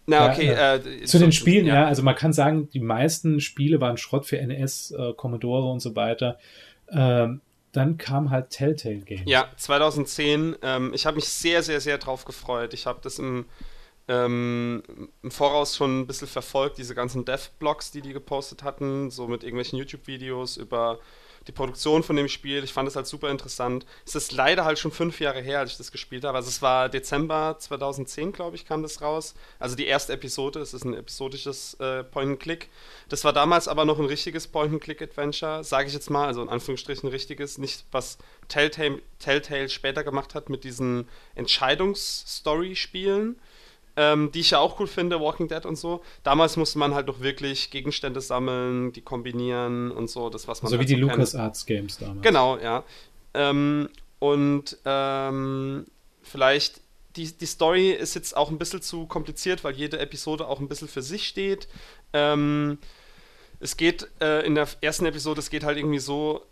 na, 0.06 0.30
okay. 0.30 0.46
Ja, 0.46 0.76
äh, 0.76 1.04
zu 1.04 1.18
den 1.18 1.32
Spielen, 1.32 1.66
ja. 1.66 1.74
ja. 1.74 1.86
also 1.86 2.02
man 2.02 2.14
kann 2.14 2.32
sagen, 2.32 2.70
die 2.70 2.80
meisten 2.80 3.40
Spiele 3.40 3.80
waren 3.80 3.98
Schrott 3.98 4.24
für 4.24 4.36
NES, 4.36 4.92
äh, 4.92 5.12
Commodore 5.14 5.70
und 5.70 5.80
so 5.80 5.96
weiter. 5.96 6.38
Ähm, 6.90 7.42
dann 7.72 7.98
kam 7.98 8.30
halt 8.30 8.48
Telltale 8.48 9.00
Games. 9.00 9.24
Ja, 9.26 9.50
2010. 9.56 10.56
Ähm, 10.62 10.92
ich 10.94 11.04
habe 11.04 11.16
mich 11.16 11.28
sehr, 11.28 11.62
sehr, 11.62 11.80
sehr 11.80 11.98
drauf 11.98 12.24
gefreut. 12.24 12.72
Ich 12.72 12.86
habe 12.86 13.00
das 13.02 13.18
im 13.18 13.44
ähm, 14.08 14.82
im 15.22 15.30
Voraus 15.30 15.76
schon 15.76 16.00
ein 16.00 16.06
bisschen 16.06 16.28
verfolgt, 16.28 16.78
diese 16.78 16.94
ganzen 16.94 17.24
Dev-Blogs, 17.24 17.90
die 17.90 18.00
die 18.00 18.12
gepostet 18.12 18.62
hatten, 18.62 19.10
so 19.10 19.28
mit 19.28 19.44
irgendwelchen 19.44 19.78
YouTube-Videos 19.78 20.56
über 20.56 20.98
die 21.48 21.52
Produktion 21.52 22.02
von 22.02 22.16
dem 22.16 22.28
Spiel. 22.28 22.62
Ich 22.62 22.72
fand 22.72 22.88
es 22.88 22.96
halt 22.96 23.06
super 23.06 23.30
interessant. 23.30 23.86
Es 24.06 24.14
ist 24.14 24.32
leider 24.32 24.66
halt 24.66 24.78
schon 24.78 24.92
fünf 24.92 25.18
Jahre 25.20 25.40
her, 25.40 25.60
als 25.60 25.70
ich 25.72 25.78
das 25.78 25.90
gespielt 25.90 26.24
habe. 26.24 26.36
Also 26.36 26.50
es 26.50 26.60
war 26.62 26.90
Dezember 26.90 27.56
2010, 27.58 28.32
glaube 28.32 28.56
ich, 28.56 28.66
kam 28.66 28.82
das 28.82 29.00
raus. 29.00 29.34
Also 29.58 29.74
die 29.74 29.86
erste 29.86 30.12
Episode. 30.12 30.60
Es 30.60 30.74
ist 30.74 30.84
ein 30.84 30.92
episodisches 30.94 31.72
äh, 31.80 32.04
Point-and-Click. 32.04 32.68
Das 33.08 33.24
war 33.24 33.32
damals 33.32 33.66
aber 33.66 33.86
noch 33.86 33.98
ein 33.98 34.04
richtiges 34.04 34.46
Point-and-Click-Adventure, 34.46 35.64
sage 35.64 35.88
ich 35.88 35.94
jetzt 35.94 36.10
mal. 36.10 36.26
Also 36.26 36.42
in 36.42 36.50
Anführungsstrichen 36.50 37.08
richtiges. 37.08 37.56
Nicht, 37.56 37.86
was 37.92 38.18
Telltale, 38.48 39.00
Telltale 39.18 39.70
später 39.70 40.04
gemacht 40.04 40.34
hat 40.34 40.50
mit 40.50 40.64
diesen 40.64 41.08
Entscheidungs-Story-Spielen 41.34 43.36
ähm, 43.98 44.30
die 44.30 44.40
ich 44.40 44.52
ja 44.52 44.60
auch 44.60 44.78
cool 44.78 44.86
finde, 44.86 45.20
Walking 45.20 45.48
Dead 45.48 45.66
und 45.66 45.76
so. 45.76 46.02
Damals 46.22 46.56
musste 46.56 46.78
man 46.78 46.94
halt 46.94 47.08
doch 47.08 47.18
wirklich 47.18 47.70
Gegenstände 47.70 48.20
sammeln, 48.20 48.92
die 48.92 49.00
kombinieren 49.00 49.90
und 49.90 50.08
so, 50.08 50.30
das 50.30 50.46
was 50.46 50.62
man 50.62 50.70
So 50.70 50.78
halt 50.78 50.88
wie 50.88 50.94
die 50.94 51.00
so 51.00 51.08
LucasArts 51.08 51.66
Games 51.66 51.98
damals. 51.98 52.22
Genau, 52.22 52.56
ja. 52.58 52.84
Ähm, 53.34 53.88
und 54.20 54.78
ähm, 54.84 55.86
vielleicht 56.22 56.80
die, 57.16 57.36
die 57.36 57.46
Story 57.46 57.90
ist 57.90 58.14
jetzt 58.14 58.36
auch 58.36 58.50
ein 58.50 58.58
bisschen 58.58 58.82
zu 58.82 59.06
kompliziert, 59.06 59.64
weil 59.64 59.74
jede 59.74 59.98
Episode 59.98 60.46
auch 60.46 60.60
ein 60.60 60.68
bisschen 60.68 60.86
für 60.86 61.02
sich 61.02 61.26
steht. 61.26 61.66
Ähm, 62.12 62.78
es 63.58 63.76
geht 63.76 64.06
äh, 64.20 64.46
in 64.46 64.54
der 64.54 64.68
ersten 64.80 65.06
Episode, 65.06 65.40
es 65.40 65.50
geht 65.50 65.64
halt 65.64 65.76
irgendwie 65.76 65.98
so, 65.98 66.46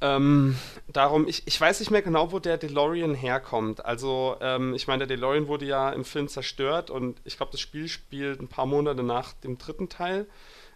ähm, 0.00 0.56
darum, 0.88 1.26
ich, 1.26 1.46
ich 1.46 1.60
weiß 1.60 1.80
nicht 1.80 1.90
mehr 1.90 2.02
genau, 2.02 2.32
wo 2.32 2.38
der 2.38 2.58
DeLorean 2.58 3.14
herkommt. 3.14 3.84
Also, 3.84 4.36
ähm, 4.40 4.74
ich 4.74 4.86
meine, 4.86 5.06
der 5.06 5.16
DeLorean 5.16 5.48
wurde 5.48 5.64
ja 5.64 5.90
im 5.90 6.04
Film 6.04 6.28
zerstört 6.28 6.90
und 6.90 7.20
ich 7.24 7.36
glaube, 7.36 7.52
das 7.52 7.60
Spiel 7.60 7.88
spielt 7.88 8.40
ein 8.40 8.48
paar 8.48 8.66
Monate 8.66 9.02
nach 9.02 9.32
dem 9.32 9.58
dritten 9.58 9.88
Teil. 9.88 10.26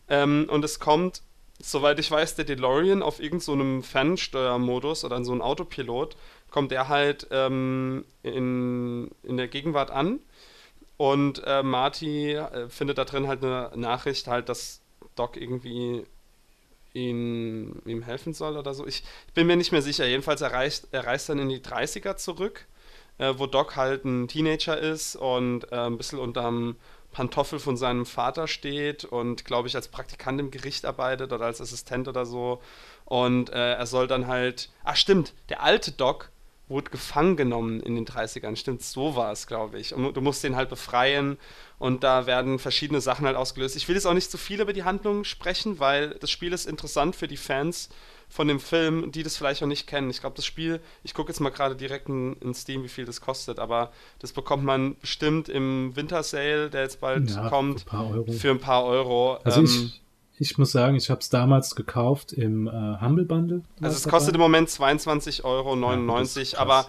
Ähm, 0.08 0.46
und 0.50 0.64
es 0.64 0.80
kommt, 0.80 1.22
soweit 1.60 1.98
ich 1.98 2.10
weiß, 2.10 2.34
der 2.36 2.44
DeLorean 2.46 3.02
auf 3.02 3.20
irgendeinem 3.20 3.82
so 3.82 3.88
Fernsteuermodus 3.88 5.04
oder 5.04 5.16
in 5.16 5.24
so 5.24 5.32
einem 5.32 5.42
Autopilot, 5.42 6.16
kommt 6.50 6.72
er 6.72 6.88
halt 6.88 7.28
ähm, 7.30 8.04
in, 8.22 9.10
in 9.22 9.36
der 9.36 9.48
Gegenwart 9.48 9.90
an. 9.90 10.20
Und 10.96 11.42
äh, 11.46 11.62
Marty 11.62 12.32
äh, 12.32 12.68
findet 12.68 12.98
da 12.98 13.04
drin 13.04 13.28
halt 13.28 13.42
eine 13.42 13.70
Nachricht, 13.74 14.26
halt, 14.26 14.48
dass 14.48 14.82
Doc 15.14 15.36
irgendwie 15.36 16.04
ihn, 16.94 17.80
ihm 17.86 18.02
helfen 18.02 18.34
soll 18.34 18.56
oder 18.56 18.74
so. 18.74 18.86
Ich 18.86 19.02
bin 19.34 19.46
mir 19.46 19.56
nicht 19.56 19.72
mehr 19.72 19.82
sicher. 19.82 20.06
Jedenfalls 20.06 20.40
er 20.40 20.52
reist, 20.52 20.88
er 20.92 21.06
reist 21.06 21.28
dann 21.28 21.38
in 21.38 21.48
die 21.48 21.60
30er 21.60 22.16
zurück, 22.16 22.66
äh, 23.18 23.34
wo 23.36 23.46
Doc 23.46 23.76
halt 23.76 24.04
ein 24.04 24.28
Teenager 24.28 24.78
ist 24.78 25.16
und 25.16 25.70
äh, 25.72 25.76
ein 25.76 25.96
bisschen 25.96 26.18
unterm 26.18 26.76
Pantoffel 27.12 27.58
von 27.58 27.76
seinem 27.76 28.06
Vater 28.06 28.46
steht 28.46 29.04
und, 29.04 29.44
glaube 29.44 29.68
ich, 29.68 29.74
als 29.74 29.88
Praktikant 29.88 30.40
im 30.40 30.50
Gericht 30.50 30.84
arbeitet 30.84 31.32
oder 31.32 31.46
als 31.46 31.60
Assistent 31.60 32.06
oder 32.08 32.24
so. 32.24 32.60
Und 33.04 33.50
äh, 33.50 33.74
er 33.74 33.86
soll 33.86 34.06
dann 34.06 34.28
halt. 34.28 34.70
Ach, 34.84 34.96
stimmt, 34.96 35.34
der 35.48 35.62
alte 35.62 35.90
Doc 35.92 36.30
wurde 36.68 36.90
gefangen 36.90 37.36
genommen 37.36 37.80
in 37.80 37.96
den 37.96 38.06
30ern. 38.06 38.54
Stimmt, 38.54 38.82
so 38.82 39.16
war 39.16 39.32
es, 39.32 39.48
glaube 39.48 39.80
ich. 39.80 39.92
Und 39.92 40.16
du 40.16 40.20
musst 40.20 40.44
den 40.44 40.54
halt 40.54 40.68
befreien 40.68 41.36
und 41.80 42.04
da 42.04 42.26
werden 42.26 42.58
verschiedene 42.58 43.00
Sachen 43.00 43.26
halt 43.26 43.36
ausgelöst. 43.36 43.74
Ich 43.74 43.88
will 43.88 43.94
jetzt 43.94 44.06
auch 44.06 44.12
nicht 44.12 44.30
zu 44.30 44.36
viel 44.36 44.60
über 44.60 44.74
die 44.74 44.84
Handlung 44.84 45.24
sprechen, 45.24 45.80
weil 45.80 46.10
das 46.20 46.30
Spiel 46.30 46.52
ist 46.52 46.66
interessant 46.66 47.16
für 47.16 47.26
die 47.26 47.38
Fans 47.38 47.88
von 48.28 48.46
dem 48.48 48.60
Film, 48.60 49.10
die 49.12 49.22
das 49.22 49.38
vielleicht 49.38 49.62
auch 49.62 49.66
nicht 49.66 49.86
kennen. 49.86 50.10
Ich 50.10 50.20
glaube, 50.20 50.36
das 50.36 50.44
Spiel, 50.44 50.80
ich 51.04 51.14
gucke 51.14 51.30
jetzt 51.30 51.40
mal 51.40 51.48
gerade 51.48 51.74
direkt 51.74 52.10
in, 52.10 52.34
in, 52.34 52.52
Steam, 52.52 52.84
wie 52.84 52.88
viel 52.88 53.06
das 53.06 53.22
kostet, 53.22 53.58
aber 53.58 53.92
das 54.18 54.32
bekommt 54.34 54.62
man 54.62 54.94
bestimmt 55.00 55.48
im 55.48 55.96
Winter 55.96 56.22
Sale, 56.22 56.68
der 56.68 56.82
jetzt 56.82 57.00
bald 57.00 57.30
ja, 57.30 57.48
kommt, 57.48 57.86
für 57.88 57.96
ein, 57.96 58.32
für 58.34 58.50
ein 58.50 58.60
paar 58.60 58.84
Euro. 58.84 59.38
Also 59.42 59.60
ähm, 59.60 59.64
ich, 59.64 60.02
ich 60.38 60.58
muss 60.58 60.72
sagen, 60.72 60.96
ich 60.96 61.08
habe 61.08 61.20
es 61.20 61.30
damals 61.30 61.74
gekauft 61.74 62.34
im 62.34 62.66
äh, 62.66 63.00
Humble 63.00 63.24
Bundle. 63.24 63.62
Also 63.80 63.96
es 63.96 64.06
kostet 64.06 64.34
im 64.34 64.40
Moment 64.42 64.68
22,99 64.68 65.44
Euro, 65.44 65.76
ja, 65.76 66.58
aber 66.58 66.86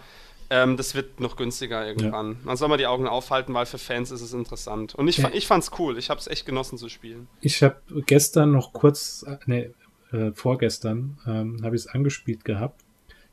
ähm, 0.52 0.76
das 0.76 0.96
wird 0.96 1.22
noch 1.22 1.38
günstiger 1.38 1.88
irgendwann. 1.88 2.34
Ja. 2.34 2.38
Man 2.44 2.58
soll 2.58 2.68
mal 2.68 2.78
die 2.78 2.86
Augen 2.86 3.08
aufhalten, 3.08 3.54
weil 3.54 3.66
für 3.66 3.78
Fans 3.78 4.12
ist 4.12 4.20
es 4.20 4.34
interessant. 4.34 4.94
Und 4.94 5.08
ich, 5.08 5.18
ja. 5.18 5.32
ich 5.34 5.48
fand's 5.48 5.72
cool. 5.80 5.98
Ich 5.98 6.10
habe 6.10 6.20
es 6.20 6.28
echt 6.28 6.46
genossen 6.46 6.78
zu 6.78 6.90
spielen. 6.90 7.30
Ich 7.40 7.64
habe 7.64 7.78
gestern 8.06 8.52
noch 8.52 8.74
kurz, 8.74 9.26
nee, 9.46 9.72
äh, 10.12 10.32
vorgestern, 10.34 11.18
ähm, 11.26 11.62
habe 11.64 11.78
ich 11.78 11.84
es 11.84 11.88
angespielt 11.88 12.44
gehabt. 12.44 12.82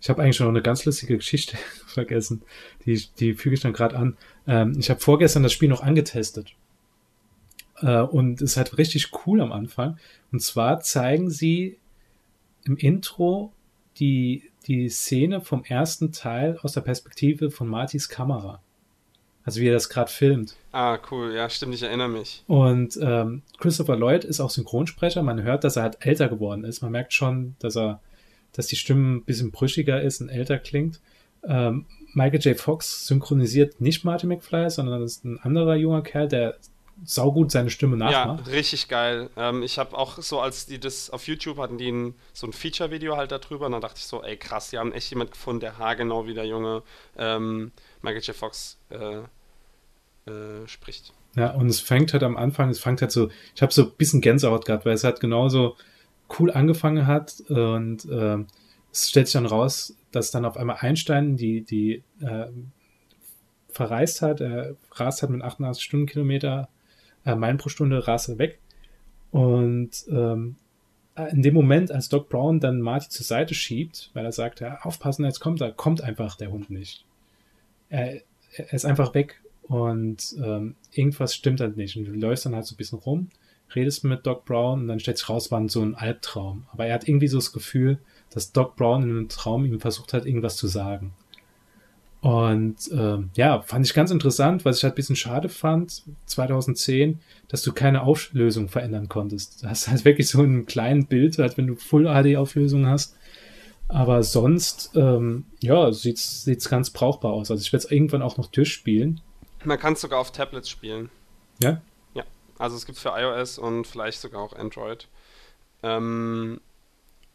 Ich 0.01 0.09
habe 0.09 0.23
eigentlich 0.23 0.39
noch 0.39 0.49
eine 0.49 0.63
ganz 0.63 0.85
lustige 0.85 1.17
Geschichte 1.17 1.57
vergessen. 1.87 2.43
Die, 2.87 3.05
die 3.19 3.35
füge 3.35 3.57
ich 3.57 3.61
dann 3.61 3.73
gerade 3.73 3.97
an. 3.97 4.17
Ähm, 4.47 4.77
ich 4.79 4.89
habe 4.89 5.01
vorgestern 5.01 5.43
das 5.43 5.53
Spiel 5.53 5.69
noch 5.69 5.83
angetestet. 5.83 6.55
Äh, 7.81 8.03
und 8.03 8.41
es 8.41 8.53
ist 8.53 8.57
halt 8.59 8.79
richtig 8.79 9.11
cool 9.27 9.41
am 9.41 9.51
Anfang. 9.51 9.99
Und 10.31 10.41
zwar 10.41 10.79
zeigen 10.83 11.31
sie 11.31 11.79
im 12.65 12.77
Intro 12.77 13.53
die, 13.99 14.45
die 14.69 14.89
Szene 14.89 15.41
vom 15.41 15.65
ersten 15.65 16.13
Teil 16.13 16.59
aus 16.63 16.73
der 16.73 16.83
Perspektive 16.83 17.51
von 17.51 17.67
Martys 17.67 18.09
Kamera. 18.09 18.63
Also 19.45 19.63
wie 19.63 19.69
er 19.69 19.73
das 19.73 19.89
gerade 19.89 20.11
filmt. 20.11 20.57
Ah, 20.73 20.99
cool, 21.11 21.33
ja, 21.35 21.49
stimmt, 21.49 21.75
ich 21.75 21.83
erinnere 21.83 22.11
mich. 22.11 22.45
Und 22.47 22.99
ähm, 23.01 23.41
Christopher 23.57 23.97
Lloyd 23.97 24.25
ist 24.25 24.41
auch 24.41 24.51
Synchronsprecher. 24.51 25.23
Man 25.23 25.43
hört, 25.43 25.65
dass 25.65 25.77
er 25.77 25.85
halt 25.85 25.97
älter 26.01 26.29
geworden 26.29 26.65
ist. 26.65 26.83
Man 26.83 26.93
merkt 26.93 27.15
schon, 27.15 27.57
dass 27.59 27.75
er, 27.75 28.03
dass 28.53 28.67
die 28.67 28.77
Stimme 28.77 29.17
ein 29.17 29.25
bisschen 29.25 29.51
brüchiger 29.51 30.03
ist 30.03 30.21
und 30.21 30.29
älter 30.29 30.59
klingt. 30.59 31.01
Ähm, 31.45 31.87
Michael 32.13 32.41
J. 32.41 32.61
Fox 32.61 33.07
synchronisiert 33.07 33.81
nicht 33.81 34.05
Marty 34.05 34.27
McFly, 34.27 34.69
sondern 34.69 35.01
das 35.01 35.13
ist 35.13 35.25
ein 35.25 35.39
anderer 35.41 35.77
junger 35.77 36.03
Kerl, 36.03 36.29
der 36.29 36.59
saugut 37.05 37.51
seine 37.51 37.71
Stimme 37.71 37.97
nachmacht. 37.97 38.47
Ja, 38.47 38.53
richtig 38.53 38.89
geil. 38.89 39.31
Ähm, 39.37 39.63
ich 39.63 39.79
habe 39.79 39.97
auch 39.97 40.19
so, 40.19 40.41
als 40.41 40.67
die 40.67 40.79
das 40.79 41.11
auf 41.11 41.27
YouTube 41.27 41.59
hatten, 41.59 41.79
die 41.79 41.91
ein, 41.91 42.15
so 42.33 42.47
ein 42.47 42.53
Feature-Video 42.53 43.17
halt 43.17 43.33
darüber, 43.33 43.67
und 43.67 43.73
dann 43.73 43.81
dachte 43.81 43.99
ich 43.99 44.07
so, 44.07 44.23
ey 44.23 44.37
krass, 44.37 44.71
die 44.71 44.79
haben 44.79 44.93
echt 44.93 45.11
jemand 45.11 45.31
gefunden, 45.31 45.61
der 45.61 45.79
haargenau 45.79 46.27
wie 46.27 46.35
der 46.35 46.47
junge 46.47 46.83
ähm, 47.17 47.73
Michael 48.03 48.23
J. 48.23 48.37
Fox 48.37 48.79
äh, 48.91 49.23
äh, 50.31 50.67
spricht. 50.67 51.13
Ja, 51.37 51.53
und 51.55 51.69
es 51.69 51.81
fängt 51.81 52.13
halt 52.13 52.23
am 52.23 52.37
Anfang, 52.37 52.71
es 52.71 52.81
fängt 52.81 53.01
halt 53.01 53.13
so, 53.13 53.31
ich 53.55 53.63
habe 53.63 53.73
so 53.73 53.85
ein 53.85 53.93
bisschen 53.97 54.21
Gänsehaut 54.21 54.65
gehabt, 54.65 54.85
weil 54.85 54.95
es 54.95 55.05
halt 55.05 55.21
genauso 55.21 55.77
cool 56.39 56.51
angefangen 56.51 57.07
hat 57.07 57.41
und 57.49 58.05
äh, 58.07 58.45
es 58.93 59.09
stellt 59.11 59.29
sich 59.29 59.35
dann 59.35 59.47
raus, 59.47 59.95
dass 60.11 60.31
dann 60.31 60.45
auf 60.45 60.57
einmal 60.57 60.79
Einstein 60.81 61.37
die, 61.37 61.63
die 61.63 62.03
äh, 62.21 62.47
verreist 63.71 64.23
hat, 64.23 64.41
er 64.41 64.75
rast 64.93 65.23
hat 65.23 65.31
mit 65.31 65.43
88 65.43 65.85
Stundenkilometer 65.85 66.69
äh, 67.29 67.37
Meilen 67.37 67.59
pro 67.59 67.69
Stunde 67.69 68.07
rast 68.07 68.29
er 68.29 68.39
weg 68.39 68.59
und 69.31 70.05
ähm, 70.11 70.57
äh, 71.19 71.31
in 71.33 71.43
dem 71.43 71.55
Moment, 71.55 71.91
als 71.91 72.09
Doc 72.09 72.29
Brown 72.29 72.61
dann 72.61 72.81
Marty 72.81 73.09
zur 73.09 73.27
Seite 73.27 73.55
schiebt, 73.55 74.11
weil 74.15 74.25
er 74.25 74.33
sagt, 74.33 74.61
ja, 74.61 74.79
aufpassen, 74.83 75.25
jetzt 75.25 75.41
kommt 75.41 75.61
er, 75.61 75.73
kommt 75.73 76.03
einfach 76.03 76.37
der 76.37 76.51
Hund 76.51 76.71
nicht. 76.71 77.05
Er, 77.91 78.21
er 78.57 78.73
ist 78.73 78.85
einfach 78.85 79.15
weg 79.15 79.41
und 79.63 80.37
ähm, 80.43 80.77
irgendwas 80.93 81.35
stimmt 81.35 81.61
halt 81.61 81.77
nicht. 81.77 81.97
Und 81.97 82.05
du 82.05 82.13
läufst 82.13 82.47
dann 82.47 82.55
halt 82.55 82.65
so 82.65 82.75
ein 82.75 82.79
bisschen 82.79 82.99
rum, 82.99 83.29
redest 83.75 84.05
mit 84.05 84.27
Doc 84.27 84.45
Brown 84.45 84.83
und 84.83 84.89
dann 84.89 85.01
stellt 85.01 85.19
sich 85.19 85.29
raus, 85.29 85.51
war 85.51 85.69
so 85.69 85.83
ein 85.83 85.95
Albtraum. 85.95 86.67
Aber 86.73 86.87
er 86.87 86.95
hat 86.95 87.09
irgendwie 87.09 87.29
so 87.29 87.39
das 87.39 87.53
Gefühl, 87.53 87.99
dass 88.31 88.53
Doc 88.53 88.77
Brown 88.77 89.03
in 89.03 89.11
einem 89.11 89.29
Traum 89.29 89.65
ihm 89.65 89.81
versucht 89.81 90.13
hat, 90.13 90.25
irgendwas 90.25 90.57
zu 90.57 90.69
sagen. 90.69 91.13
Und 92.21 92.77
ähm, 92.93 93.31
ja, 93.35 93.63
fand 93.63 93.87
ich 93.87 93.95
ganz 93.95 94.11
interessant, 94.11 94.65
was 94.65 94.79
ich 94.79 94.85
halt 94.85 94.95
ein 94.95 94.97
bisschen 94.97 95.17
schade 95.17 95.49
fand, 95.49 96.03
2010, 96.27 97.21
dass 97.47 97.63
du 97.63 97.73
keine 97.73 98.03
Auflösung 98.03 98.69
verändern 98.69 99.09
konntest. 99.09 99.63
Du 99.63 99.69
hast 99.69 99.89
halt 99.89 100.05
wirklich 100.05 100.29
so 100.29 100.43
ein 100.43 100.67
kleines 100.67 101.07
Bild, 101.07 101.39
halt 101.39 101.57
wenn 101.57 101.69
du 101.69 101.77
Full 101.77 102.05
HD 102.05 102.37
Auflösung 102.37 102.87
hast. 102.87 103.17
Aber 103.87 104.23
sonst, 104.23 104.91
ähm, 104.97 105.47
ja, 105.61 105.93
sieht's, 105.93 106.45
sieht's 106.45 106.69
ganz 106.69 106.91
brauchbar 106.91 107.33
aus. 107.33 107.51
Also 107.51 107.63
ich 107.63 107.73
werde 107.73 107.87
es 107.87 107.91
irgendwann 107.91 108.23
auch 108.23 108.37
noch 108.37 108.49
durchspielen. 108.49 109.21
Man 109.65 109.79
kann 109.79 109.95
es 109.95 110.01
sogar 110.01 110.19
auf 110.19 110.33
Tablets 110.33 110.69
spielen. 110.69 111.11
Ja? 111.63 111.81
Ja. 112.15 112.25
Also 112.59 112.77
es 112.77 112.85
gibt 112.85 112.99
für 112.99 113.13
iOS 113.17 113.59
und 113.59 113.87
vielleicht 113.87 114.21
sogar 114.21 114.43
auch 114.43 114.53
Android. 114.55 115.09
Ähm, 115.83 116.61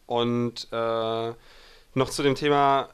und 0.06 0.68
äh, 0.70 1.32
noch 1.94 2.10
zu 2.10 2.22
dem 2.22 2.34
Thema 2.34 2.90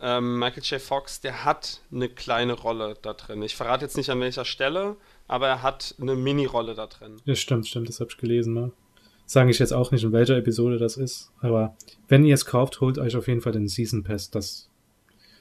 ähm, 0.00 0.38
Michael 0.38 0.62
J. 0.62 0.80
Fox, 0.80 1.20
der 1.20 1.44
hat 1.44 1.80
eine 1.92 2.08
kleine 2.08 2.54
Rolle 2.54 2.96
da 3.00 3.14
drin. 3.14 3.42
Ich 3.42 3.56
verrate 3.56 3.84
jetzt 3.84 3.96
nicht 3.96 4.10
an 4.10 4.20
welcher 4.20 4.44
Stelle, 4.44 4.96
aber 5.28 5.48
er 5.48 5.62
hat 5.62 5.94
eine 6.00 6.14
Mini-Rolle 6.14 6.74
da 6.74 6.86
drin. 6.86 7.20
Ja, 7.24 7.34
stimmt, 7.34 7.66
stimmt, 7.66 7.88
das 7.88 8.00
habe 8.00 8.10
ich 8.10 8.16
gelesen. 8.16 8.54
Ne? 8.54 8.72
Sage 9.26 9.50
ich 9.50 9.58
jetzt 9.58 9.72
auch 9.72 9.90
nicht, 9.90 10.04
in 10.04 10.12
welcher 10.12 10.36
Episode 10.36 10.78
das 10.78 10.96
ist. 10.96 11.32
Aber 11.40 11.76
wenn 12.08 12.24
ihr 12.24 12.34
es 12.34 12.44
kauft, 12.44 12.80
holt 12.80 12.98
euch 12.98 13.16
auf 13.16 13.28
jeden 13.28 13.40
Fall 13.40 13.52
den 13.52 13.68
Season 13.68 14.04
Pass. 14.04 14.30
Das 14.30 14.68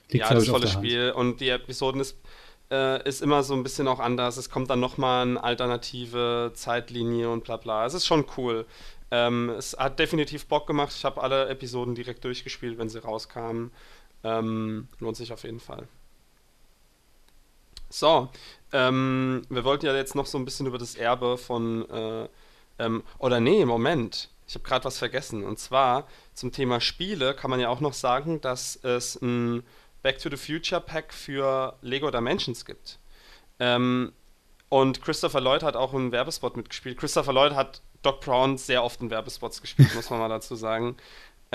liegt 0.10 0.26
ja, 0.26 0.34
das 0.34 0.47
volle 0.47 0.68
Spiel. 0.68 1.11
Und 1.11 1.41
die 1.41 1.49
Episoden 1.49 1.99
ist, 1.99 2.18
äh, 2.72 3.07
ist 3.07 3.22
immer 3.22 3.43
so 3.43 3.53
ein 3.53 3.64
bisschen 3.64 3.88
auch 3.88 3.99
anders. 3.99 4.38
Es 4.38 4.49
kommt 4.49 4.69
dann 4.69 4.80
nochmal 4.80 5.27
eine 5.27 5.43
alternative 5.43 6.51
Zeitlinie 6.53 7.30
und 7.30 7.43
bla 7.43 7.57
bla. 7.57 7.85
Es 7.85 7.93
ist 7.93 8.05
schon 8.05 8.26
cool. 8.38 8.65
Ähm, 9.11 9.49
es 9.49 9.76
hat 9.77 9.99
definitiv 9.99 10.47
Bock 10.47 10.65
gemacht. 10.65 10.93
Ich 10.95 11.05
habe 11.05 11.22
alle 11.22 11.47
Episoden 11.47 11.93
direkt 11.93 12.23
durchgespielt, 12.23 12.77
wenn 12.77 12.89
sie 12.89 12.99
rauskamen. 12.99 13.72
Ähm, 14.23 14.87
lohnt 14.99 15.17
sich 15.17 15.33
auf 15.33 15.43
jeden 15.43 15.59
Fall. 15.59 15.87
So, 17.89 18.29
ähm, 18.71 19.43
wir 19.49 19.63
wollten 19.63 19.85
ja 19.85 19.95
jetzt 19.95 20.15
noch 20.15 20.25
so 20.25 20.37
ein 20.37 20.45
bisschen 20.45 20.65
über 20.65 20.77
das 20.77 20.95
Erbe 20.95 21.37
von, 21.37 21.87
äh, 21.89 22.27
ähm, 22.79 23.03
oder 23.19 23.39
nee, 23.39 23.65
Moment, 23.65 24.29
ich 24.47 24.55
habe 24.55 24.63
gerade 24.63 24.85
was 24.85 24.97
vergessen. 24.97 25.43
Und 25.43 25.59
zwar 25.59 26.07
zum 26.33 26.51
Thema 26.51 26.81
Spiele 26.81 27.35
kann 27.35 27.51
man 27.51 27.59
ja 27.59 27.69
auch 27.69 27.81
noch 27.81 27.93
sagen, 27.93 28.41
dass 28.41 28.77
es 28.77 29.21
ein 29.21 29.63
Back 30.01 30.19
to 30.19 30.29
the 30.29 30.37
Future 30.37 30.81
Pack 30.81 31.13
für 31.13 31.77
Lego 31.81 32.09
Dimensions 32.11 32.65
gibt. 32.65 32.99
Ähm, 33.59 34.11
und 34.69 35.01
Christopher 35.01 35.39
Lloyd 35.39 35.61
hat 35.61 35.75
auch 35.75 35.93
einen 35.93 36.11
Werbespot 36.11 36.57
mitgespielt. 36.57 36.97
Christopher 36.97 37.31
Lloyd 37.33 37.53
hat 37.53 37.81
Doc 38.01 38.21
Brown 38.21 38.57
sehr 38.57 38.83
oft 38.83 39.01
in 39.01 39.09
Werbespots 39.09 39.61
gespielt, 39.61 39.93
muss 39.95 40.09
man 40.09 40.19
mal 40.19 40.29
dazu 40.29 40.55
sagen. 40.55 40.97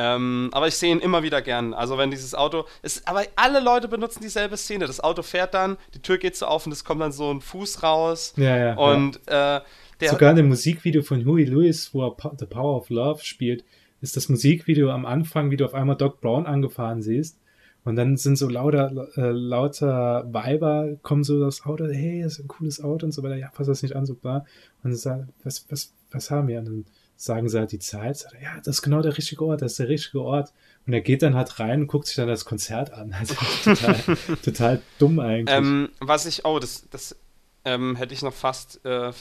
Ähm, 0.01 0.51
aber 0.53 0.69
ich 0.69 0.77
sehe 0.77 0.93
ihn 0.93 1.01
immer 1.01 1.25
wieder 1.25 1.43
gern. 1.43 1.75
Also 1.75 1.99
wenn 1.99 2.13
dieses 2.13 2.33
Auto. 2.33 2.67
Ist, 2.83 3.09
aber 3.09 3.25
alle 3.35 3.59
Leute 3.59 3.89
benutzen 3.89 4.21
dieselbe 4.23 4.57
Szene. 4.57 4.87
Das 4.87 5.01
Auto 5.01 5.23
fährt 5.23 5.55
dann, 5.55 5.77
die 5.93 6.01
Tür 6.01 6.19
geht 6.19 6.37
so 6.37 6.47
auf 6.47 6.67
und 6.67 6.73
es 6.73 6.85
kommt 6.85 7.01
dann 7.01 7.11
so 7.11 7.35
ein 7.35 7.41
Fuß 7.41 7.83
raus. 7.83 8.33
Ja, 8.37 8.57
ja. 8.57 8.75
Und 8.77 9.21
ja. 9.29 9.57
Äh, 9.57 9.61
der, 10.01 10.11
Sogar 10.11 10.31
in 10.31 10.37
dem 10.37 10.49
Musikvideo 10.49 11.03
von 11.03 11.27
Huey 11.27 11.47
Lewis, 11.47 11.93
wo 11.93 12.07
er 12.07 12.15
The 12.39 12.47
Power 12.47 12.77
of 12.77 12.91
Love 12.91 13.25
spielt, 13.25 13.65
ist 14.01 14.17
das 14.17 14.29
Musikvideo 14.29 14.93
am 14.93 15.05
Anfang, 15.05 15.51
wie 15.51 15.57
du 15.57 15.65
auf 15.65 15.75
einmal 15.75 15.97
Doc 15.97 16.21
Brown 16.21 16.47
angefahren 16.47 17.03
siehst. 17.03 17.37
Und 17.85 17.97
dann 17.97 18.17
sind 18.17 18.37
so 18.37 18.49
lauter, 18.49 19.09
äh, 19.17 19.31
lauter 19.31 20.25
Weiber, 20.33 20.97
kommen 21.03 21.25
so 21.25 21.41
das 21.41 21.65
Auto, 21.67 21.87
hey, 21.87 22.23
das 22.23 22.35
ist 22.35 22.45
ein 22.45 22.49
cooles 22.49 22.85
Auto 22.85 23.07
und 23.07 23.13
so 23.13 23.25
weiter, 23.25 23.37
ja, 23.37 23.49
pass 23.53 23.67
das 23.67 23.83
nicht 23.83 23.97
an, 23.97 24.07
so 24.07 24.15
bla. 24.15 24.45
Und 24.85 24.95
sagen, 24.95 25.31
was, 25.43 25.67
was, 25.71 25.93
was 26.13 26.31
haben 26.31 26.47
wir? 26.47 26.61
Und 26.61 26.67
dann 26.67 26.85
sagen 27.19 27.49
sie 27.49 27.59
halt 27.59 27.73
die 27.73 27.81
Zeit, 27.81 28.17
sagt 28.17 28.35
er, 28.35 28.43
ja, 28.43 28.57
das 28.59 28.77
ist 28.77 28.83
genau 28.83 29.03
der 29.03 29.19
richtige 29.19 29.45
Ort, 29.45 29.61
das 29.61 29.73
ist 29.73 29.81
der 29.81 29.89
richtige 29.89 30.23
Ort. 30.23 30.53
Und 30.87 30.93
er 30.93 31.01
geht 31.01 31.23
dann 31.23 31.35
halt 31.35 31.59
rein 31.59 31.83
und 31.83 31.87
guckt 31.89 32.07
sich 32.07 32.15
dann 32.17 32.29
das 32.29 32.45
Konzert 32.45 32.93
an. 32.93 33.15
Also 33.19 33.35
total, 33.65 34.17
total 34.45 34.83
dumm 34.99 35.19
eigentlich. 35.19 35.55
Ähm, 35.55 35.91
was 35.99 36.27
ich, 36.27 36.45
oh, 36.45 36.61
das, 36.61 36.89
das 36.91 37.17
ähm, 37.65 37.97
hätte 37.97 38.15
ich 38.15 38.23
noch 38.23 38.33
fast 38.33 38.85
äh, 38.87 39.13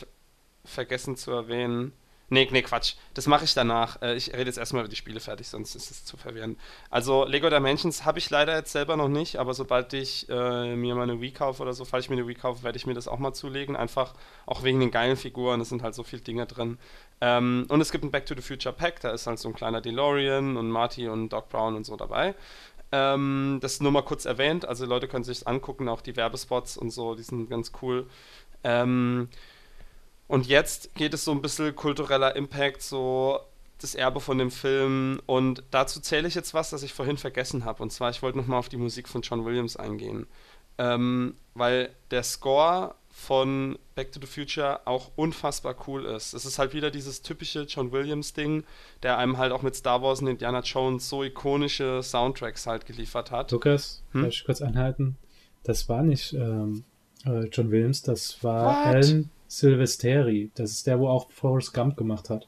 vergessen 0.64 1.18
zu 1.18 1.32
erwähnen. 1.32 1.91
Nee, 2.30 2.45
nee, 2.52 2.62
Quatsch. 2.62 2.95
Das 3.14 3.26
mache 3.28 3.45
ich 3.45 3.54
danach. 3.54 4.02
Äh, 4.02 4.16
ich 4.16 4.34
rede 4.34 4.45
jetzt 4.45 4.58
erstmal 4.58 4.82
über 4.82 4.90
die 4.90 4.98
Spiele 4.98 5.22
fertig, 5.22 5.48
sonst 5.48 5.76
ist 5.76 5.91
es 5.91 6.04
zu 6.04 6.18
verwirrend. 6.18 6.60
Also, 6.90 7.24
Lego 7.24 7.49
Dimensions 7.49 8.04
habe 8.04 8.20
ich 8.20 8.30
leider 8.30 8.54
jetzt 8.58 8.74
selber 8.74 8.98
noch 8.98 9.08
nicht, 9.08 9.38
aber 9.38 9.54
sobald 9.54 9.94
ich 9.94 10.28
äh, 10.28 10.76
mir 10.76 10.95
meine 10.95 11.22
Wii 11.22 11.32
kaufe 11.32 11.62
oder 11.64 11.72
so, 11.72 11.86
falls 11.86 12.04
ich 12.06 12.10
mir 12.10 12.18
eine 12.18 12.28
Wii 12.28 12.36
kaufe, 12.36 12.64
werde 12.64 12.78
ich 12.78 12.86
mir 12.86 12.94
das 12.94 13.08
auch 13.08 13.18
mal 13.18 13.32
zulegen. 13.34 13.78
Einfach 13.78 14.14
auch 14.45 14.64
wegen 14.64 14.82
den 14.82 14.91
geilen 14.91 15.16
Figuren. 15.16 15.62
Es 15.62 15.70
sind 15.70 15.84
halt 15.84 15.95
so 15.95 16.04
viele 16.04 16.22
Dinge 16.22 16.45
drin. 16.45 16.78
Ähm, 17.22 17.66
und 17.70 17.80
es 17.80 17.94
gibt 17.94 18.04
ein 18.04 18.12
Back 18.12 18.26
to 18.26 18.36
the 18.36 18.41
Future 18.41 18.76
Pack, 18.76 18.99
da 18.99 19.12
ist 19.12 19.26
halt 19.26 19.40
so 19.40 19.48
ein 19.48 19.56
kleiner 19.56 19.80
DeLorean 19.80 20.58
und 20.58 20.70
Marty 20.70 21.08
und 21.08 21.30
Doc 21.30 21.48
Brown 21.48 21.76
und 21.76 21.86
so 21.86 21.95
dabei. 21.95 22.36
Ähm, 22.91 23.60
das 23.62 23.80
nur 23.80 23.91
mal 23.94 24.04
kurz 24.04 24.26
erwähnt. 24.26 24.66
Also, 24.66 24.86
Leute 24.86 25.08
können 25.08 25.24
sich 25.24 25.48
angucken, 25.48 25.88
auch 25.88 26.02
die 26.02 26.18
Werbespots 26.18 26.78
und 26.78 26.90
so, 26.90 27.16
die 27.16 27.24
sind 27.24 27.49
ganz 27.49 27.72
cool. 27.82 28.08
Ähm, 28.66 29.30
und 30.28 30.48
jetzt 30.48 30.94
geht 30.95 31.14
es 31.14 31.24
so 31.24 31.32
ein 31.32 31.41
bisschen 31.41 31.76
kultureller 31.76 32.36
Impact, 32.36 32.82
so 32.82 33.40
das 33.80 33.95
Erbe 33.95 34.20
von 34.20 34.38
dem 34.38 34.52
Film. 34.52 35.22
Und 35.26 35.64
dazu 35.72 35.99
zähle 35.99 36.28
ich 36.28 36.36
jetzt 36.36 36.54
was, 36.54 36.70
das 36.70 36.84
ich 36.84 36.94
vorhin 36.94 37.18
vergessen 37.18 37.64
habe. 37.64 37.82
Und 37.84 37.91
zwar, 37.91 38.10
ich 38.10 38.22
wollte 38.22 38.38
nochmal 38.38 38.60
auf 38.60 38.70
die 38.70 38.78
Musik 38.78 39.08
von 39.08 39.22
John 39.22 39.45
Williams 39.45 39.78
eingehen. 39.78 40.28
Ähm, 40.78 41.36
weil 41.54 41.90
der 42.12 42.24
Score 42.24 42.95
von 43.10 43.80
Back 43.95 44.12
to 44.12 44.20
the 44.20 44.28
Future 44.28 44.82
auch 44.86 45.12
unfassbar 45.16 45.76
cool 45.88 46.06
ist. 46.06 46.34
Es 46.34 46.45
ist 46.45 46.60
halt 46.60 46.74
wieder 46.74 46.91
dieses 46.91 47.24
typische 47.24 47.64
John 47.64 47.91
Williams-Ding, 47.91 48.64
der 49.02 49.18
einem 49.18 49.40
halt 49.40 49.52
auch 49.52 49.64
mit 49.64 49.76
Star 49.76 50.04
Wars 50.04 50.22
und 50.22 50.28
Indiana 50.28 50.60
Jones 50.60 51.10
so 51.10 51.24
ikonische 51.24 52.04
Soundtracks 52.04 52.68
halt 52.68 52.86
geliefert 52.86 53.32
hat. 53.32 53.52
Lukas, 53.52 54.04
hm? 54.12 54.22
darf 54.22 54.34
ich 54.34 54.44
kurz 54.44 54.62
anhalten? 54.62 55.18
Das 55.64 55.90
war 55.90 56.04
nicht 56.04 56.34
ähm, 56.34 56.84
äh, 57.26 57.45
John 57.48 57.72
Williams, 57.72 58.04
das 58.04 58.44
war 58.44 58.66
What? 58.66 58.95
Alan 58.95 59.30
Silvesteri. 59.48 60.52
Das 60.56 60.72
ist 60.72 60.88
der, 60.88 60.99
wo 60.99 61.07
auch 61.07 61.30
Forrest 61.32 61.74
Gump 61.74 61.98
gemacht 61.98 62.30
hat. 62.30 62.48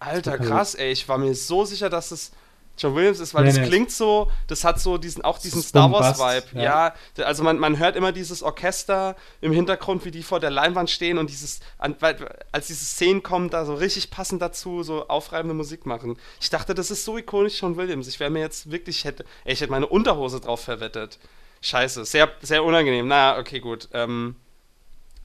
Alter, 0.00 0.38
krass, 0.38 0.74
ey. 0.74 0.92
Ich 0.92 1.08
war 1.08 1.18
mir 1.18 1.34
so 1.34 1.64
sicher, 1.64 1.90
dass 1.90 2.10
es 2.10 2.32
John 2.78 2.94
Williams 2.94 3.18
ist, 3.18 3.34
weil 3.34 3.42
nee, 3.42 3.50
das 3.50 3.58
nee. 3.58 3.66
klingt 3.66 3.90
so, 3.90 4.30
das 4.46 4.62
hat 4.62 4.80
so 4.80 4.98
diesen, 4.98 5.22
auch 5.24 5.38
diesen 5.38 5.62
Star 5.62 5.90
Wars-Vibe. 5.90 6.60
Ja. 6.62 6.94
ja. 7.16 7.24
also 7.24 7.42
man, 7.42 7.58
man 7.58 7.78
hört 7.78 7.96
immer 7.96 8.12
dieses 8.12 8.42
Orchester 8.42 9.16
im 9.40 9.52
Hintergrund, 9.52 10.04
wie 10.04 10.12
die 10.12 10.22
vor 10.22 10.38
der 10.38 10.50
Leinwand 10.50 10.88
stehen 10.88 11.18
und 11.18 11.28
dieses, 11.28 11.60
als 11.78 12.68
diese 12.68 12.84
Szenen 12.84 13.22
kommen, 13.22 13.50
da 13.50 13.64
so 13.64 13.74
richtig 13.74 14.10
passend 14.10 14.40
dazu, 14.40 14.84
so 14.84 15.08
aufreibende 15.08 15.54
Musik 15.54 15.86
machen. 15.86 16.16
Ich 16.40 16.50
dachte, 16.50 16.74
das 16.74 16.90
ist 16.90 17.04
so 17.04 17.18
ikonisch 17.18 17.60
John 17.60 17.76
Williams. 17.76 18.06
Ich 18.06 18.20
wäre 18.20 18.30
mir 18.30 18.40
jetzt 18.40 18.70
wirklich, 18.70 19.04
hätte, 19.04 19.24
ey, 19.44 19.54
ich 19.54 19.60
hätte 19.60 19.72
meine 19.72 19.88
Unterhose 19.88 20.40
drauf 20.40 20.60
verwettet. 20.60 21.18
Scheiße, 21.60 22.04
sehr, 22.04 22.30
sehr 22.40 22.62
unangenehm. 22.62 23.08
Na, 23.08 23.38
okay, 23.38 23.58
gut. 23.58 23.88
Ähm, 23.92 24.36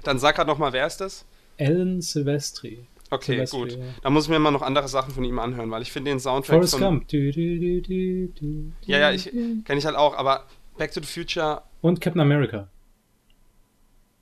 dann 0.04 0.20
sag 0.20 0.38
halt 0.38 0.48
nochmal, 0.48 0.74
wer 0.74 0.88
ist 0.88 0.98
das? 0.98 1.26
Alan 1.60 2.02
Silvestri. 2.02 2.86
Okay, 3.10 3.46
Silvestri, 3.46 3.60
gut. 3.60 3.72
Ja. 3.72 3.78
Da 4.02 4.10
muss 4.10 4.26
ich 4.26 4.30
mir 4.30 4.40
mal 4.40 4.52
noch 4.52 4.62
andere 4.62 4.88
Sachen 4.88 5.14
von 5.14 5.24
ihm 5.24 5.40
anhören, 5.40 5.70
weil 5.72 5.82
ich 5.82 5.92
finde 5.92 6.12
den 6.12 6.20
Soundtrack 6.20 6.56
Forrest 6.56 6.74
von... 6.74 6.82
Gump. 6.82 7.08
Du, 7.08 7.32
du, 7.32 8.28
du, 8.30 8.72
ja, 8.86 8.98
ja, 8.98 9.12
ich 9.12 9.26
kenne 9.26 9.78
ich 9.78 9.86
halt 9.86 9.96
auch, 9.96 10.16
aber 10.16 10.46
Back 10.78 10.92
to 10.92 11.02
the 11.02 11.08
Future... 11.08 11.64
Und 11.82 12.02
Captain 12.02 12.22
America. 12.22 12.68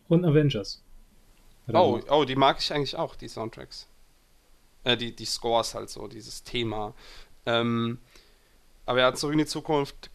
Und 0.07 0.25
Avengers. 0.25 0.83
Oh, 1.71 2.01
oh, 2.09 2.25
die 2.25 2.35
mag 2.35 2.57
ich 2.59 2.73
eigentlich 2.73 2.97
auch, 2.97 3.15
die 3.15 3.27
Soundtracks. 3.27 3.87
Äh, 4.83 4.97
die, 4.97 5.15
die 5.15 5.25
Scores 5.25 5.73
halt 5.73 5.89
so, 5.89 6.07
dieses 6.07 6.43
Thema. 6.43 6.93
Ähm, 7.45 7.99
aber 8.85 9.01
er 9.01 9.07
hat 9.07 9.17
zurück 9.17 9.33
in 9.33 9.39
die 9.39 9.45
Zukunft 9.45 10.09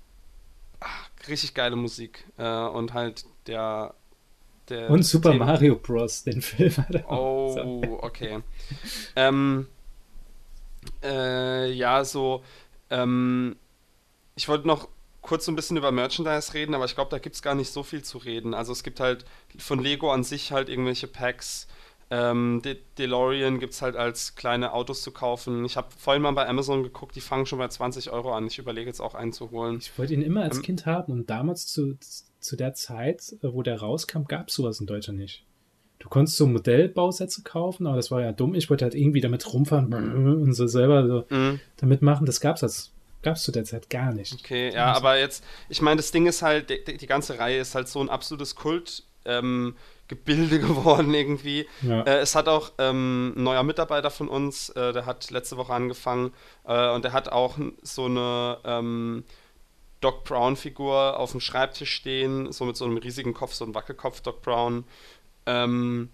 ach, 0.81 1.11
richtig 1.29 1.55
geile 1.55 1.77
Musik. 1.77 2.25
Äh, 2.37 2.67
und 2.67 2.95
halt 2.95 3.25
der 3.47 3.95
und 4.71 5.03
Super 5.05 5.33
Thema. 5.33 5.47
Mario 5.47 5.77
Bros., 5.77 6.25
den 6.25 6.43
Film. 6.43 6.75
oh, 7.09 7.99
okay. 8.03 8.41
ähm, 9.15 9.67
äh, 11.03 11.71
ja, 11.73 12.05
so, 12.05 12.43
ähm, 12.91 13.57
ich 14.35 14.49
wollte 14.49 14.67
noch 14.67 14.89
kurz 15.23 15.45
so 15.45 15.53
ein 15.53 15.57
bisschen 15.57 15.77
über 15.77 15.91
Merchandise 15.91 16.55
reden, 16.55 16.75
aber 16.75 16.85
ich 16.85 16.95
glaube, 16.95 17.11
da 17.11 17.19
gibt 17.19 17.35
es 17.35 17.43
gar 17.43 17.55
nicht 17.55 17.71
so 17.71 17.83
viel 17.83 18.03
zu 18.03 18.19
reden. 18.19 18.55
Also 18.55 18.73
es 18.73 18.83
gibt 18.83 19.01
halt 19.01 19.25
von 19.59 19.81
Lego 19.81 20.13
an 20.13 20.25
sich 20.25 20.53
halt 20.53 20.69
irgendwelche 20.69 21.09
Packs. 21.09 21.67
Ähm, 22.09 22.63
De 22.65 22.77
DeLorean 22.99 23.59
gibt 23.59 23.73
es 23.73 23.83
halt 23.83 23.97
als 23.97 24.37
kleine 24.37 24.73
Autos 24.73 25.03
zu 25.03 25.11
kaufen. 25.11 25.65
Ich 25.65 25.77
habe 25.77 25.89
vorhin 25.99 26.23
mal 26.23 26.31
bei 26.31 26.49
Amazon 26.49 26.85
geguckt, 26.85 27.17
die 27.17 27.21
fangen 27.21 27.47
schon 27.47 27.59
bei 27.59 27.67
20 27.67 28.13
Euro 28.13 28.33
an. 28.33 28.47
Ich 28.47 28.59
überlege 28.59 28.87
jetzt 28.87 29.01
auch 29.01 29.17
einen 29.17 29.33
zu 29.33 29.51
holen. 29.51 29.79
Ich 29.79 29.99
wollte 29.99 30.15
ihn 30.15 30.23
immer 30.23 30.43
als 30.43 30.59
ähm, 30.59 30.63
Kind 30.63 30.87
haben 30.87 31.13
und 31.13 31.29
damals 31.29 31.67
zu, 31.67 31.99
zu 32.47 32.57
der 32.57 32.73
Zeit, 32.75 33.35
äh, 33.43 33.53
wo 33.53 33.63
der 33.63 33.79
rauskam, 33.81 34.25
gab 34.27 34.49
es 34.49 34.55
sowas 34.55 34.81
in 34.81 34.87
Deutschland 34.87 35.19
nicht. 35.19 35.45
du 35.99 36.09
konntest 36.11 36.37
so 36.37 36.47
Modellbausätze 36.47 37.43
kaufen, 37.43 37.87
aber 37.87 37.97
das 37.97 38.11
war 38.11 38.21
ja 38.21 38.31
dumm. 38.33 38.55
Ich 38.55 38.69
wollte 38.71 38.85
halt 38.85 38.95
irgendwie 38.95 39.21
damit 39.23 39.51
rumfahren 39.53 39.93
und 39.93 40.53
so 40.53 40.67
selber 40.67 41.07
so 41.07 41.25
Mhm. 41.35 41.59
damit 41.79 42.03
machen. 42.03 42.27
Das 42.27 42.41
gab's 42.41 42.63
als 42.63 42.93
gab's 43.23 43.43
zu 43.43 43.51
der 43.51 43.65
Zeit 43.65 43.89
gar 43.91 44.13
nicht. 44.13 44.35
Okay, 44.35 44.73
ja, 44.73 44.93
aber 44.93 45.19
jetzt, 45.19 45.43
ich 45.71 45.81
meine, 45.83 45.97
das 45.97 46.13
Ding 46.13 46.27
ist 46.27 46.43
halt, 46.43 46.69
die, 46.71 46.97
die 46.99 47.07
ganze 47.07 47.39
Reihe 47.39 47.59
ist 47.61 47.75
halt 47.75 47.89
so 47.89 48.01
ein 48.01 48.09
absolutes 48.11 48.55
Kult. 48.55 49.05
Ähm, 49.25 49.75
Gebilde 50.07 50.61
geworden 50.69 51.13
irgendwie. 51.15 51.67
Ja. 51.83 52.03
Äh, 52.03 52.19
es 52.19 52.37
hat 52.37 52.47
auch 52.47 52.73
ähm, 52.79 53.33
ein 53.37 53.43
neuer 53.43 53.65
Mitarbeiter 53.65 54.11
von 54.11 54.29
uns, 54.29 54.69
äh, 54.71 54.93
der 54.93 55.05
hat 55.07 55.31
letzte 55.33 55.57
Woche 55.57 55.73
angefangen 55.73 56.33
äh, 56.65 56.91
und 56.95 57.05
der 57.05 57.13
hat 57.13 57.29
auch 57.33 57.57
so 57.83 58.05
eine 58.05 58.59
ähm, 58.65 59.25
Doc 60.01 60.25
Brown-Figur 60.25 61.19
auf 61.19 61.31
dem 61.33 61.41
Schreibtisch 61.41 61.93
stehen, 61.95 62.53
so 62.53 62.65
mit 62.65 62.77
so 62.77 62.85
einem 62.85 62.99
riesigen 62.99 63.35
Kopf, 63.35 63.55
so 63.55 63.65
ein 63.65 63.75
Wackelkopf 63.75 64.21
Doc 64.21 64.43
Brown. 64.43 64.85
Ähm, 65.47 66.11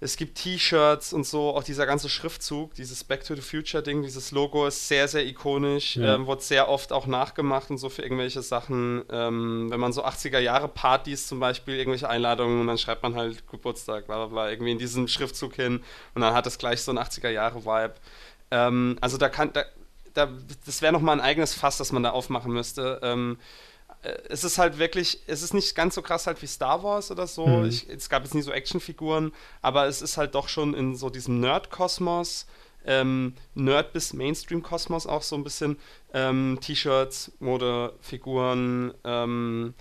es 0.00 0.16
gibt 0.16 0.36
T-Shirts 0.38 1.12
und 1.12 1.24
so, 1.24 1.50
auch 1.50 1.62
dieser 1.62 1.86
ganze 1.86 2.08
Schriftzug, 2.08 2.74
dieses 2.74 3.04
Back 3.04 3.22
to 3.24 3.36
the 3.36 3.40
Future 3.40 3.84
Ding, 3.84 4.02
dieses 4.02 4.32
Logo 4.32 4.66
ist 4.66 4.88
sehr, 4.88 5.06
sehr 5.06 5.24
ikonisch, 5.24 5.94
Ja. 5.94 6.16
ähm, 6.16 6.26
wird 6.26 6.42
sehr 6.42 6.68
oft 6.68 6.92
auch 6.92 7.06
nachgemacht 7.06 7.70
und 7.70 7.78
so 7.78 7.88
für 7.88 8.02
irgendwelche 8.02 8.42
Sachen. 8.42 9.04
Ähm, 9.10 9.70
wenn 9.70 9.78
man 9.78 9.92
so 9.92 10.04
80er 10.04 10.40
Jahre 10.40 10.66
Partys 10.66 11.28
zum 11.28 11.38
Beispiel, 11.38 11.76
irgendwelche 11.76 12.08
Einladungen 12.08 12.60
und 12.62 12.66
dann 12.66 12.78
schreibt 12.78 13.04
man 13.04 13.14
halt 13.14 13.46
Geburtstag, 13.48 14.06
bla 14.06 14.16
bla 14.16 14.26
bla, 14.26 14.50
irgendwie 14.50 14.72
in 14.72 14.78
diesem 14.78 15.06
Schriftzug 15.06 15.54
hin 15.54 15.84
und 16.16 16.22
dann 16.22 16.34
hat 16.34 16.48
es 16.48 16.58
gleich 16.58 16.82
so 16.82 16.90
ein 16.90 16.98
80er 16.98 17.28
Jahre 17.30 17.64
Vibe. 17.64 17.94
Ähm, 18.50 18.96
also 19.00 19.18
da 19.18 19.28
kann, 19.28 19.52
da, 19.52 19.64
da, 20.14 20.28
das 20.66 20.82
wäre 20.82 20.92
nochmal 20.92 21.16
ein 21.18 21.24
eigenes 21.24 21.54
Fass, 21.54 21.78
das 21.78 21.92
man 21.92 22.02
da 22.02 22.10
aufmachen 22.10 22.52
müsste. 22.52 23.00
Ähm, 23.02 23.38
äh, 24.02 24.14
es 24.28 24.44
ist 24.44 24.58
halt 24.58 24.78
wirklich, 24.78 25.22
es 25.26 25.42
ist 25.42 25.54
nicht 25.54 25.74
ganz 25.74 25.94
so 25.94 26.02
krass 26.02 26.26
halt 26.26 26.40
wie 26.42 26.46
Star 26.46 26.82
Wars 26.82 27.10
oder 27.10 27.26
so. 27.26 27.46
Mhm. 27.46 27.64
Ich, 27.66 27.88
es 27.88 28.08
gab 28.08 28.24
jetzt 28.24 28.34
nie 28.34 28.42
so 28.42 28.52
Actionfiguren, 28.52 29.32
aber 29.60 29.86
es 29.86 30.02
ist 30.02 30.16
halt 30.16 30.34
doch 30.34 30.48
schon 30.48 30.74
in 30.74 30.96
so 30.96 31.10
diesem 31.10 31.40
Nerd-Kosmos, 31.40 32.46
ähm, 32.84 33.34
Nerd- 33.54 33.92
bis 33.92 34.12
Mainstream-Kosmos 34.12 35.06
auch 35.06 35.22
so 35.22 35.36
ein 35.36 35.44
bisschen. 35.44 35.78
Ähm, 36.12 36.58
T-Shirts, 36.60 37.32
Mode, 37.38 37.94
Figuren, 38.00 38.92
ähm, 39.04 39.74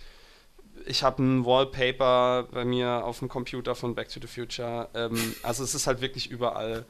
ich 0.86 1.04
habe 1.04 1.22
ein 1.22 1.46
Wallpaper 1.46 2.48
bei 2.52 2.66
mir 2.66 3.06
auf 3.06 3.20
dem 3.20 3.30
Computer 3.30 3.76
von 3.76 3.94
Back 3.94 4.10
to 4.10 4.20
the 4.20 4.28
Future. 4.28 4.90
Ähm, 4.96 5.36
also 5.44 5.64
es 5.64 5.76
ist 5.76 5.86
halt 5.86 6.02
wirklich 6.02 6.32
überall. 6.32 6.86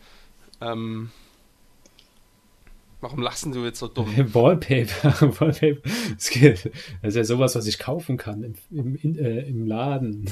Warum 3.02 3.20
lachst 3.20 3.46
denn 3.46 3.52
du 3.52 3.66
jetzt 3.66 3.80
so 3.80 3.88
dumm? 3.88 4.08
Wallpaper, 4.34 5.14
Wallpaper. 5.40 5.90
Das 6.14 6.30
ist 6.30 7.16
ja 7.16 7.24
sowas, 7.24 7.56
was 7.56 7.68
ich 7.68 7.80
kaufen 7.80 8.18
kann 8.18 8.44
im, 8.44 8.54
im, 8.70 8.96
in, 8.96 9.18
äh, 9.18 9.42
im 9.42 9.66
Laden. 9.66 10.30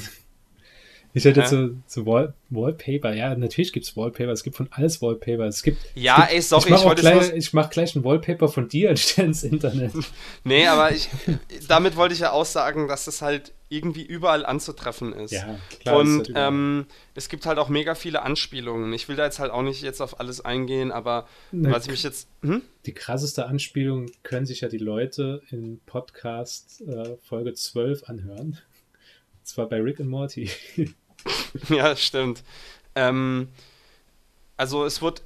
Ich 1.12 1.24
hätte 1.24 1.40
jetzt 1.40 1.50
so, 1.50 1.70
so 1.86 2.06
Wall, 2.06 2.34
Wallpaper. 2.50 3.12
Ja, 3.14 3.34
natürlich 3.34 3.72
gibt's 3.72 3.96
Wallpaper. 3.96 4.30
Es 4.30 4.42
gibt 4.44 4.56
von 4.56 4.68
alles 4.70 5.02
Wallpaper. 5.02 5.44
Es 5.46 5.62
gibt. 5.62 5.78
Ja, 5.94 6.14
es 6.16 6.20
gibt, 6.20 6.32
ey, 6.34 6.40
sorry, 6.42 6.62
ich 6.64 6.70
mach, 6.70 6.78
ich 6.78 6.84
wollte 6.84 7.00
gleich, 7.02 7.28
nur- 7.28 7.36
ich 7.36 7.52
mach 7.52 7.70
gleich 7.70 7.96
ein 7.96 8.04
Wallpaper 8.04 8.48
von 8.48 8.68
dir 8.68 8.90
und 8.90 8.98
stelle 8.98 9.28
ins 9.28 9.42
Internet. 9.42 9.92
Nee, 10.44 10.66
aber 10.66 10.92
ich, 10.92 11.08
damit 11.68 11.96
wollte 11.96 12.14
ich 12.14 12.20
ja 12.20 12.30
aussagen, 12.30 12.86
dass 12.88 13.06
es 13.06 13.22
halt 13.22 13.52
irgendwie 13.68 14.02
überall 14.02 14.44
anzutreffen 14.46 15.12
ist. 15.12 15.30
Ja, 15.32 15.58
klar. 15.80 16.00
ist 16.02 16.08
Und 16.08 16.18
halt 16.18 16.32
ähm, 16.34 16.86
es 17.14 17.28
gibt 17.28 17.46
halt 17.46 17.58
auch 17.58 17.68
mega 17.68 17.94
viele 17.94 18.22
Anspielungen. 18.22 18.92
Ich 18.92 19.08
will 19.08 19.14
da 19.16 19.24
jetzt 19.24 19.38
halt 19.38 19.52
auch 19.52 19.62
nicht 19.62 19.82
jetzt 19.82 20.00
auf 20.00 20.18
alles 20.18 20.44
eingehen, 20.44 20.90
aber 20.92 21.26
Ne, 21.52 21.70
was 21.70 21.84
ich 21.84 21.90
mich 21.90 22.02
jetzt. 22.02 22.28
Hm? 22.42 22.62
die 22.86 22.94
krasseste 22.94 23.46
Anspielung 23.46 24.06
können 24.22 24.46
sich 24.46 24.62
ja 24.62 24.68
die 24.68 24.78
Leute 24.78 25.42
in 25.50 25.80
Podcast 25.86 26.80
äh, 26.88 27.16
Folge 27.22 27.52
12 27.52 28.04
anhören. 28.04 28.58
Und 29.50 29.54
zwar 29.54 29.66
bei 29.66 29.80
Rick 29.80 29.98
und 30.00 30.08
Morty. 30.08 30.50
Ja, 31.68 31.96
stimmt. 31.96 32.42
Ähm, 32.94 33.48
also 34.56 34.86
es 34.86 35.02
wird 35.02 35.22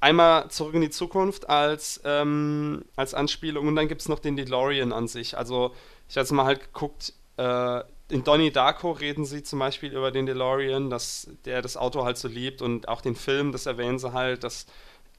einmal 0.00 0.50
zurück 0.50 0.74
in 0.74 0.80
die 0.80 0.90
Zukunft 0.90 1.48
als, 1.48 2.00
ähm, 2.04 2.84
als 2.96 3.14
Anspielung 3.14 3.68
und 3.68 3.76
dann 3.76 3.86
gibt 3.86 4.00
es 4.00 4.08
noch 4.08 4.18
den 4.18 4.34
DeLorean 4.34 4.92
an 4.92 5.06
sich. 5.06 5.38
Also 5.38 5.72
ich 6.08 6.16
jetzt 6.16 6.32
mal 6.32 6.46
halt 6.46 6.62
geguckt, 6.62 7.12
äh, 7.36 7.80
in 8.08 8.24
Donnie 8.24 8.50
Darko 8.50 8.90
reden 8.90 9.24
sie 9.24 9.44
zum 9.44 9.60
Beispiel 9.60 9.92
über 9.92 10.10
den 10.10 10.26
DeLorean, 10.26 10.90
dass 10.90 11.28
der 11.44 11.62
das 11.62 11.76
Auto 11.76 12.04
halt 12.04 12.16
so 12.16 12.26
liebt 12.26 12.60
und 12.60 12.88
auch 12.88 13.02
den 13.02 13.14
Film, 13.14 13.52
das 13.52 13.66
erwähnen 13.66 14.00
sie 14.00 14.12
halt, 14.12 14.42
dass 14.42 14.66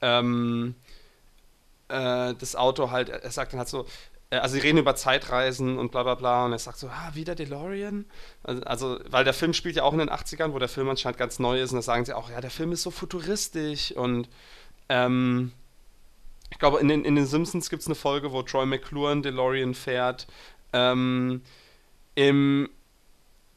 ähm, 0.02 0.74
äh, 1.88 2.34
das 2.34 2.54
Auto 2.54 2.90
halt, 2.90 3.08
er 3.08 3.30
sagt 3.30 3.52
dann 3.52 3.60
halt 3.60 3.68
so, 3.68 3.86
also 4.30 4.54
sie 4.54 4.60
reden 4.60 4.78
über 4.78 4.96
Zeitreisen 4.96 5.78
und 5.78 5.92
bla 5.92 6.02
bla 6.02 6.14
bla 6.14 6.44
und 6.46 6.52
er 6.52 6.58
sagt 6.58 6.78
so, 6.78 6.88
ah, 6.88 7.10
wieder 7.14 7.34
DeLorean? 7.34 8.06
Also, 8.42 8.62
also, 8.62 8.98
weil 9.08 9.24
der 9.24 9.34
Film 9.34 9.52
spielt 9.52 9.76
ja 9.76 9.84
auch 9.84 9.92
in 9.92 10.00
den 10.00 10.10
80ern, 10.10 10.52
wo 10.52 10.58
der 10.58 10.68
Film 10.68 10.88
anscheinend 10.88 11.18
ganz 11.18 11.38
neu 11.38 11.60
ist 11.60 11.70
und 11.70 11.76
da 11.76 11.82
sagen 11.82 12.04
sie 12.04 12.16
auch, 12.16 12.30
ja, 12.30 12.40
der 12.40 12.50
Film 12.50 12.72
ist 12.72 12.82
so 12.82 12.90
futuristisch 12.90 13.92
und 13.92 14.28
ähm, 14.88 15.52
ich 16.50 16.58
glaube, 16.58 16.78
in 16.80 16.88
den, 16.88 17.04
in 17.04 17.14
den 17.14 17.26
Simpsons 17.26 17.70
gibt 17.70 17.82
es 17.82 17.88
eine 17.88 17.94
Folge, 17.94 18.32
wo 18.32 18.42
Troy 18.42 18.66
McClure 18.66 19.20
DeLorean 19.20 19.74
fährt. 19.74 20.26
Ähm, 20.72 21.42
Im, 22.14 22.68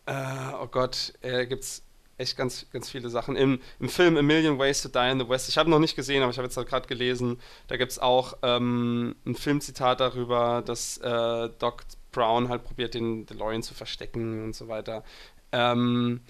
äh, 0.06 0.54
oh 0.60 0.68
Gott, 0.68 1.14
äh, 1.22 1.46
es 1.46 1.84
echt 2.20 2.38
ganz, 2.38 2.68
ganz 2.72 2.90
viele 2.90 3.10
Sachen. 3.10 3.36
Im, 3.36 3.62
Im 3.80 3.90
Film 3.90 4.18
A 4.18 4.22
Million 4.22 4.60
Ways 4.60 4.82
to 4.82 4.90
Die 4.90 5.12
in 5.12 5.20
the 5.20 5.28
West, 5.28 5.50
ich 5.50 5.58
habe 5.58 5.70
noch 5.70 5.80
nicht 5.80 5.96
gesehen, 5.96 6.22
aber 6.22 6.32
ich 6.32 6.38
habe 6.38 6.48
jetzt 6.48 6.56
gerade 6.56 6.88
gelesen, 6.88 7.40
da 7.68 7.78
gibt 7.78 7.92
es 7.92 8.00
auch 8.00 8.38
ähm, 8.44 9.16
ein 9.26 9.36
Filmzitat 9.36 10.00
darüber, 10.00 10.62
dass 10.66 10.98
äh, 10.98 11.50
Doc 11.60 11.84
Brown 12.12 12.50
halt 12.50 12.64
probiert, 12.64 12.94
den 12.94 13.26
DeLorean 13.26 13.64
zu 13.64 13.74
verstecken 13.74 14.44
und 14.44 14.56
so 14.56 14.68
weiter. 14.68 15.04
Ähm, 15.52 16.22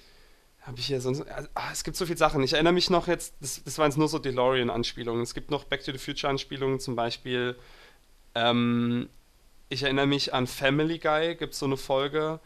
habe 0.62 0.80
ich 0.80 0.88
hier 0.88 1.02
sonst. 1.02 1.26
Ah, 1.56 1.70
es 1.72 1.84
gibt 1.84 1.98
so 1.98 2.06
viele 2.06 2.18
Sachen. 2.18 2.44
Ich 2.44 2.54
erinnere 2.54 2.74
mich 2.74 2.90
noch 2.90 3.08
jetzt, 3.08 3.34
das, 3.40 3.64
das 3.64 3.78
waren 3.78 3.90
jetzt 3.90 3.98
nur 3.98 4.08
so 4.08 4.20
DeLorean-Anspielungen. 4.20 5.24
Es 5.24 5.34
gibt 5.34 5.52
noch 5.52 5.64
Back 5.64 5.84
to 5.84 5.92
the 5.92 5.98
Future-Anspielungen, 5.98 6.80
zum 6.80 6.96
Beispiel. 6.96 7.56
Ähm, 8.36 9.10
ich 9.70 9.84
erinnere 9.84 10.08
mich 10.08 10.34
an 10.34 10.48
Family 10.48 11.00
Guy, 11.00 11.36
gibt 11.36 11.54
es 11.54 11.60
so 11.60 11.66
eine 11.66 11.78
Folge, 11.78 12.40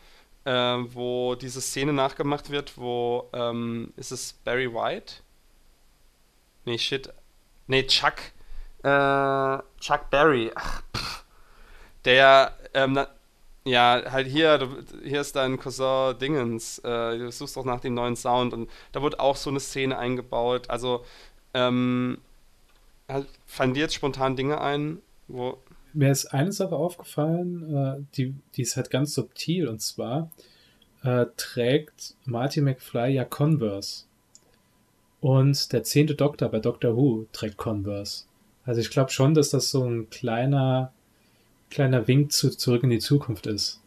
äh, 0.45 0.51
wo 0.51 1.35
diese 1.35 1.61
Szene 1.61 1.93
nachgemacht 1.93 2.49
wird, 2.49 2.77
wo. 2.77 3.29
Ähm, 3.33 3.93
ist 3.97 4.11
es 4.11 4.33
Barry 4.33 4.73
White? 4.73 5.15
Nee, 6.65 6.77
shit. 6.77 7.11
Nee, 7.67 7.83
Chuck. 7.87 8.15
Äh, 8.83 9.59
Chuck 9.79 10.09
Berry. 10.09 10.51
Ach, 10.55 10.81
pff. 10.95 11.23
Der, 12.05 12.57
ähm, 12.73 12.93
na, 12.93 13.07
ja, 13.65 14.03
halt 14.11 14.27
hier, 14.27 14.57
du, 14.57 14.83
hier 15.03 15.21
ist 15.21 15.35
dein 15.35 15.57
Cousin 15.57 16.17
Dingens. 16.19 16.79
Äh, 16.79 17.17
du 17.17 17.31
suchst 17.31 17.55
doch 17.55 17.65
nach 17.65 17.79
dem 17.79 17.93
neuen 17.93 18.15
Sound 18.15 18.53
und 18.53 18.69
da 18.91 19.01
wird 19.01 19.19
auch 19.19 19.37
so 19.37 19.49
eine 19.49 19.59
Szene 19.59 19.97
eingebaut. 19.97 20.69
Also, 20.69 21.05
ähm, 21.53 22.19
halt, 23.07 23.27
fallen 23.45 23.73
dir 23.73 23.81
jetzt 23.81 23.95
spontan 23.95 24.35
Dinge 24.35 24.59
ein, 24.61 25.01
wo. 25.27 25.57
Mir 25.93 26.11
ist 26.11 26.27
eine 26.27 26.51
Sache 26.51 26.75
aufgefallen, 26.75 27.75
äh, 27.75 28.03
die, 28.15 28.33
die 28.55 28.63
ist 28.63 28.75
halt 28.75 28.89
ganz 28.89 29.13
subtil 29.13 29.67
und 29.67 29.81
zwar 29.81 30.31
äh, 31.03 31.25
trägt 31.37 32.15
Marty 32.25 32.61
McFly 32.61 33.13
ja 33.13 33.25
Converse. 33.25 34.05
Und 35.21 35.71
der 35.71 35.83
zehnte 35.83 36.15
Doktor 36.15 36.49
bei 36.49 36.59
Doctor 36.59 36.97
Who 36.97 37.27
trägt 37.31 37.57
Converse. 37.57 38.25
Also 38.65 38.81
ich 38.81 38.89
glaube 38.89 39.11
schon, 39.11 39.33
dass 39.33 39.49
das 39.49 39.69
so 39.69 39.83
ein 39.85 40.09
kleiner, 40.09 40.91
kleiner 41.69 42.07
Wink 42.07 42.31
zu 42.31 42.49
zurück 42.49 42.83
in 42.83 42.89
die 42.89 42.99
Zukunft 42.99 43.47
ist. 43.47 43.81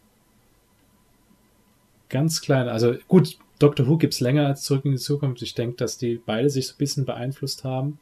Ganz 2.09 2.41
klein. 2.41 2.69
Also 2.69 2.95
gut, 3.07 3.37
Doctor 3.59 3.87
Who 3.87 3.97
gibt's 3.97 4.19
länger 4.19 4.47
als 4.47 4.63
zurück 4.63 4.85
in 4.85 4.91
die 4.91 4.97
Zukunft. 4.97 5.41
Ich 5.41 5.55
denke, 5.55 5.77
dass 5.77 5.97
die 5.97 6.21
beide 6.23 6.49
sich 6.49 6.67
so 6.67 6.73
ein 6.73 6.77
bisschen 6.77 7.05
beeinflusst 7.05 7.63
haben. 7.63 7.99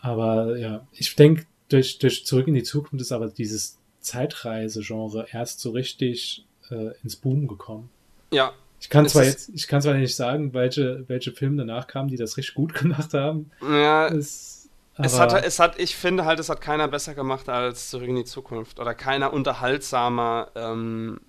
Aber 0.00 0.56
ja, 0.58 0.86
ich 0.92 1.14
denke, 1.16 1.46
durch, 1.68 1.98
durch 1.98 2.24
Zurück 2.24 2.48
in 2.48 2.54
die 2.54 2.62
Zukunft 2.62 3.00
ist 3.00 3.12
aber 3.12 3.28
dieses 3.28 3.78
Zeitreise-Genre 4.00 5.26
erst 5.32 5.60
so 5.60 5.70
richtig 5.70 6.46
äh, 6.70 6.92
ins 7.02 7.16
Boom 7.16 7.48
gekommen. 7.48 7.90
Ja, 8.32 8.52
Ich 8.80 8.90
kann 8.90 9.08
zwar 9.08 9.24
jetzt, 9.24 9.50
ich 9.54 9.66
kann 9.66 9.82
zwar 9.82 9.94
nicht 9.94 10.14
sagen, 10.14 10.54
welche, 10.54 11.04
welche 11.08 11.32
Filme 11.32 11.56
danach 11.58 11.86
kamen, 11.86 12.08
die 12.08 12.16
das 12.16 12.36
richtig 12.36 12.54
gut 12.54 12.74
gemacht 12.80 13.14
haben. 13.14 13.50
ja 13.62 14.08
Es, 14.08 14.68
Es 14.96 15.18
hat, 15.18 15.44
es 15.44 15.58
hat, 15.58 15.78
ich 15.78 15.96
finde 15.96 16.24
halt, 16.24 16.40
es 16.40 16.48
hat 16.48 16.60
keiner 16.60 16.88
besser 16.88 17.14
gemacht 17.14 17.48
als 17.48 17.90
Zurück 17.90 18.08
in 18.08 18.16
die 18.16 18.24
Zukunft. 18.24 18.80
Oder 18.80 18.94
keiner 18.94 19.32
unterhaltsamer. 19.32 20.48
Ähm, 20.54 21.20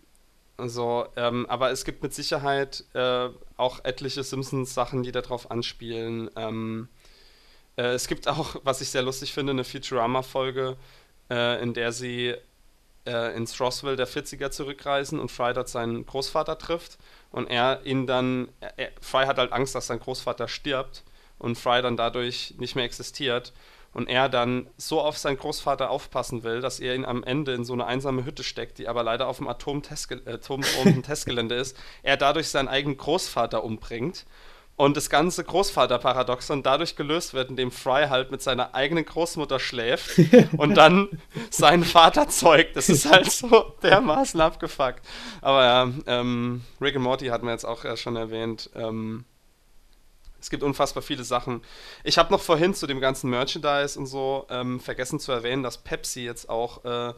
so, 0.58 1.06
ähm, 1.16 1.46
aber 1.48 1.72
es 1.72 1.86
gibt 1.86 2.04
mit 2.04 2.14
Sicherheit 2.14 2.84
äh, 2.94 3.30
auch 3.56 3.84
etliche 3.84 4.24
Simpsons-Sachen, 4.24 5.04
die 5.04 5.12
darauf 5.12 5.52
anspielen. 5.52 6.30
Ähm, 6.36 6.90
äh, 7.80 7.94
es 7.94 8.08
gibt 8.08 8.28
auch, 8.28 8.56
was 8.64 8.82
ich 8.82 8.90
sehr 8.90 9.02
lustig 9.04 9.34
finde, 9.34 9.52
eine 9.52 9.64
Futurama-Folge, 9.64 10.78
äh, 11.30 11.62
in 11.64 11.74
der 11.74 11.92
sie 11.92 12.36
äh, 13.08 13.36
ins 13.36 13.60
Roswell 13.60 13.96
der 13.96 14.08
40er 14.08 14.52
zurückreisen 14.52 15.20
und 15.20 15.32
Fry 15.32 15.54
dort 15.54 15.70
seinen 15.70 16.06
Großvater 16.06 16.58
trifft. 16.58 16.98
Und 17.32 17.48
er 17.50 17.82
ihn 17.86 18.08
dann, 18.08 18.50
er, 18.60 18.74
er- 18.78 18.92
Fry 19.02 19.26
hat 19.26 19.38
halt 19.38 19.52
Angst, 19.54 19.76
dass 19.76 19.88
sein 19.88 20.00
Großvater 20.00 20.48
stirbt 20.48 21.04
und 21.40 21.58
Fry 21.58 21.82
dann 21.82 21.98
dadurch 21.98 22.56
nicht 22.58 22.76
mehr 22.76 22.86
existiert. 22.86 23.54
und 23.94 24.08
er 24.08 24.30
dann 24.30 24.68
so 24.78 25.02
auf 25.02 25.18
seinen 25.18 25.38
Großvater 25.38 25.90
aufpassen 25.90 26.44
will, 26.44 26.62
dass 26.62 26.80
er 26.80 26.94
ihn 26.96 27.06
am 27.06 27.24
Ende 27.24 27.54
in 27.56 27.66
so 27.66 27.74
eine 27.74 27.86
einsame 27.88 28.24
Hütte 28.26 28.44
steckt, 28.44 28.78
die 28.78 28.88
aber 28.88 29.02
leider 29.04 29.28
auf 29.28 29.38
dem 29.38 29.48
Atom-Testgelände 29.48 31.56
äh, 31.56 31.62
ist, 31.62 31.76
er 32.04 32.18
dadurch 32.18 32.50
seinen 32.50 32.68
eigenen 32.68 32.98
Großvater 32.98 33.64
umbringt 33.64 34.26
und 34.80 34.96
das 34.96 35.10
ganze 35.10 35.44
Großvaterparadoxon 35.44 36.64
dadurch 36.64 36.96
gelöst 36.96 37.34
wird, 37.34 37.50
indem 37.50 37.70
Fry 37.70 38.08
halt 38.08 38.32
mit 38.32 38.42
seiner 38.42 38.74
eigenen 38.74 39.04
Großmutter 39.04 39.60
schläft 39.60 40.18
und 40.58 40.76
dann 40.76 41.10
seinen 41.50 41.84
Vater 41.84 42.30
zeugt. 42.30 42.78
Das 42.78 42.88
ist 42.88 43.12
halt 43.12 43.30
so 43.30 43.74
dermaßen 43.84 44.40
abgefuckt. 44.40 45.06
Aber 45.42 45.66
ja, 45.66 45.90
ähm, 46.08 46.62
Rick 46.80 46.96
and 46.96 47.04
Morty 47.04 47.28
hatten 47.28 47.46
wir 47.46 47.52
jetzt 47.52 47.66
auch 47.66 47.98
schon 47.98 48.16
erwähnt. 48.16 48.70
Ähm, 48.74 49.26
es 50.40 50.50
gibt 50.50 50.64
unfassbar 50.64 51.04
viele 51.04 51.26
Sachen. 51.26 51.62
Ich 52.06 52.18
habe 52.18 52.32
noch 52.32 52.40
vorhin 52.40 52.74
zu 52.74 52.88
dem 52.88 53.02
ganzen 53.02 53.30
Merchandise 53.30 54.00
und 54.00 54.06
so 54.06 54.46
ähm, 54.50 54.80
vergessen 54.80 55.20
zu 55.20 55.34
erwähnen, 55.34 55.62
dass 55.62 55.80
Pepsi 55.80 56.22
jetzt 56.22 56.48
auch 56.48 56.86
äh, 56.86 57.14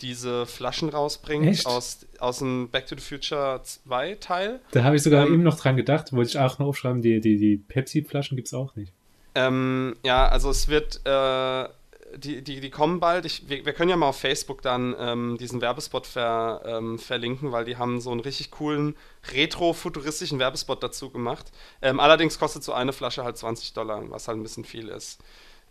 diese 0.00 0.46
Flaschen 0.46 0.88
rausbringt 0.88 1.66
aus, 1.66 2.06
aus 2.18 2.38
dem 2.38 2.70
Back 2.70 2.86
to 2.86 2.96
the 2.96 3.02
Future 3.02 3.60
2 3.62 4.16
Teil. 4.16 4.60
Da 4.70 4.84
habe 4.84 4.96
ich 4.96 5.02
sogar 5.02 5.26
ähm, 5.26 5.34
eben 5.34 5.42
noch 5.42 5.58
dran 5.58 5.76
gedacht, 5.76 6.12
wollte 6.12 6.30
ich 6.30 6.38
auch 6.38 6.58
noch 6.58 6.66
aufschreiben, 6.66 7.02
die, 7.02 7.20
die, 7.20 7.36
die 7.36 7.56
Pepsi-Flaschen 7.56 8.36
gibt 8.36 8.48
es 8.48 8.54
auch 8.54 8.76
nicht. 8.76 8.92
Ähm, 9.34 9.96
ja, 10.04 10.28
also 10.28 10.50
es 10.50 10.68
wird, 10.68 11.00
äh, 11.04 11.68
die, 12.16 12.42
die, 12.42 12.60
die 12.60 12.70
kommen 12.70 13.00
bald. 13.00 13.24
Ich, 13.24 13.48
wir, 13.48 13.64
wir, 13.64 13.72
können 13.72 13.90
ja 13.90 13.96
mal 13.96 14.08
auf 14.08 14.18
Facebook 14.18 14.62
dann 14.62 14.94
ähm, 14.98 15.36
diesen 15.38 15.60
Werbespot 15.60 16.06
ver, 16.06 16.62
ähm, 16.64 16.98
verlinken, 16.98 17.52
weil 17.52 17.64
die 17.64 17.76
haben 17.76 18.00
so 18.00 18.10
einen 18.10 18.20
richtig 18.20 18.50
coolen 18.50 18.96
retro-futuristischen 19.32 20.38
Werbespot 20.38 20.82
dazu 20.82 21.10
gemacht. 21.10 21.52
Ähm, 21.82 22.00
allerdings 22.00 22.38
kostet 22.38 22.64
so 22.64 22.72
eine 22.72 22.92
Flasche 22.92 23.24
halt 23.24 23.36
20 23.36 23.72
Dollar, 23.74 24.02
was 24.10 24.28
halt 24.28 24.38
ein 24.38 24.42
bisschen 24.42 24.64
viel 24.64 24.88
ist. 24.88 25.22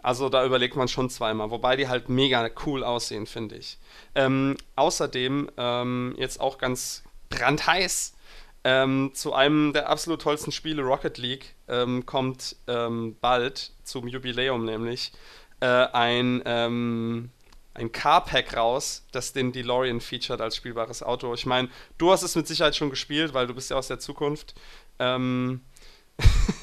Also 0.02 0.30
da 0.30 0.46
überlegt 0.46 0.76
man 0.76 0.88
schon 0.88 1.10
zweimal, 1.10 1.52
wobei 1.52 1.76
die 1.76 1.88
halt 1.88 2.10
mega 2.10 2.50
cool 2.66 2.84
aussehen, 2.84 3.26
finde 3.26 3.56
ich. 3.56 3.78
Ähm, 4.16 4.56
außerdem, 4.76 5.50
ähm, 5.58 6.16
jetzt 6.18 6.40
auch 6.40 6.58
ganz 6.58 7.04
brandheiß, 7.30 8.14
ähm, 8.64 9.12
zu 9.14 9.34
einem 9.34 9.74
der 9.74 9.90
absolut 9.90 10.22
tollsten 10.22 10.52
Spiele, 10.52 10.82
Rocket 10.82 11.18
League, 11.18 11.56
ähm, 11.68 12.06
kommt 12.06 12.56
ähm, 12.68 13.16
bald 13.22 13.72
zum 13.84 14.08
Jubiläum 14.08 14.66
nämlich 14.66 15.14
äh, 15.62 15.66
ein, 15.66 16.42
ähm, 16.46 17.30
ein 17.74 17.92
Car-Pack 17.92 18.58
raus, 18.58 19.06
das 19.12 19.34
den 19.34 19.52
DeLorean 19.52 20.02
featured 20.02 20.42
als 20.42 20.56
spielbares 20.56 21.04
Auto. 21.04 21.34
Ich 21.34 21.46
meine, 21.46 21.70
du 21.98 22.12
hast 22.12 22.24
es 22.24 22.36
mit 22.36 22.48
Sicherheit 22.48 22.76
schon 22.76 22.90
gespielt, 22.90 23.34
weil 23.34 23.48
du 23.48 23.54
bist 23.54 23.70
ja 23.70 23.78
aus 23.78 23.88
der 23.88 24.00
Zukunft. 24.00 24.56
Ähm, 25.00 25.62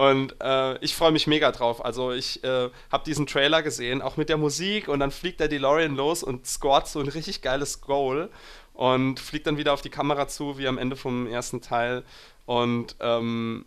Und 0.00 0.34
äh, 0.40 0.78
ich 0.78 0.94
freue 0.94 1.12
mich 1.12 1.26
mega 1.26 1.52
drauf. 1.52 1.84
Also 1.84 2.10
ich 2.10 2.42
äh, 2.42 2.70
habe 2.90 3.04
diesen 3.04 3.26
Trailer 3.26 3.62
gesehen, 3.62 4.00
auch 4.00 4.16
mit 4.16 4.30
der 4.30 4.38
Musik 4.38 4.88
und 4.88 4.98
dann 4.98 5.10
fliegt 5.10 5.40
der 5.40 5.48
DeLorean 5.48 5.94
los 5.94 6.22
und 6.22 6.46
scoret 6.46 6.86
so 6.86 7.00
ein 7.00 7.08
richtig 7.08 7.42
geiles 7.42 7.82
Goal 7.82 8.30
und 8.72 9.20
fliegt 9.20 9.46
dann 9.46 9.58
wieder 9.58 9.74
auf 9.74 9.82
die 9.82 9.90
Kamera 9.90 10.26
zu, 10.26 10.56
wie 10.56 10.68
am 10.68 10.78
Ende 10.78 10.96
vom 10.96 11.26
ersten 11.26 11.60
Teil. 11.60 12.02
Und 12.46 12.96
ähm, 13.00 13.66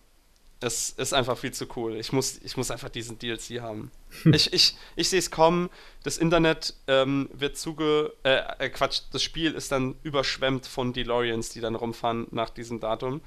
es 0.59 0.89
ist 0.89 1.13
einfach 1.13 1.37
viel 1.37 1.53
zu 1.53 1.67
cool. 1.75 1.97
Ich 1.97 2.11
muss, 2.11 2.39
ich 2.43 2.57
muss 2.57 2.71
einfach 2.71 2.89
diesen 2.89 3.19
DLC 3.19 3.61
haben. 3.61 3.91
ich 4.33 4.51
ich, 4.53 4.75
ich 4.95 5.09
sehe 5.09 5.19
es 5.19 5.29
kommen. 5.29 5.69
Das 6.01 6.17
Internet 6.17 6.73
ähm, 6.87 7.29
wird 7.31 7.57
zuge... 7.57 8.11
Äh, 8.23 8.41
äh, 8.57 8.69
Quatsch, 8.69 9.01
das 9.11 9.21
Spiel 9.21 9.53
ist 9.53 9.71
dann 9.71 9.97
überschwemmt 10.01 10.65
von 10.65 10.93
DeLoreans, 10.93 11.49
die 11.49 11.61
dann 11.61 11.75
rumfahren 11.75 12.25
nach 12.31 12.49
diesem 12.49 12.79
Datum. 12.79 13.21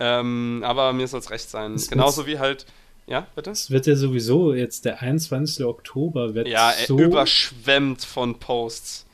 Ähm, 0.00 0.62
aber 0.64 0.92
mir 0.92 1.08
soll 1.08 1.20
es 1.20 1.30
recht 1.30 1.48
sein. 1.50 1.74
Es 1.74 1.88
Genauso 1.88 2.26
wie 2.26 2.38
halt. 2.38 2.66
Ja, 3.06 3.26
bitte? 3.34 3.50
Es 3.50 3.70
wird 3.70 3.86
ja 3.86 3.96
sowieso 3.96 4.52
jetzt 4.52 4.84
der 4.84 5.00
21. 5.00 5.64
Oktober 5.64 6.34
wird 6.34 6.46
ja, 6.46 6.72
so 6.86 6.98
überschwemmt 6.98 8.04
von 8.04 8.38
Posts. 8.38 9.06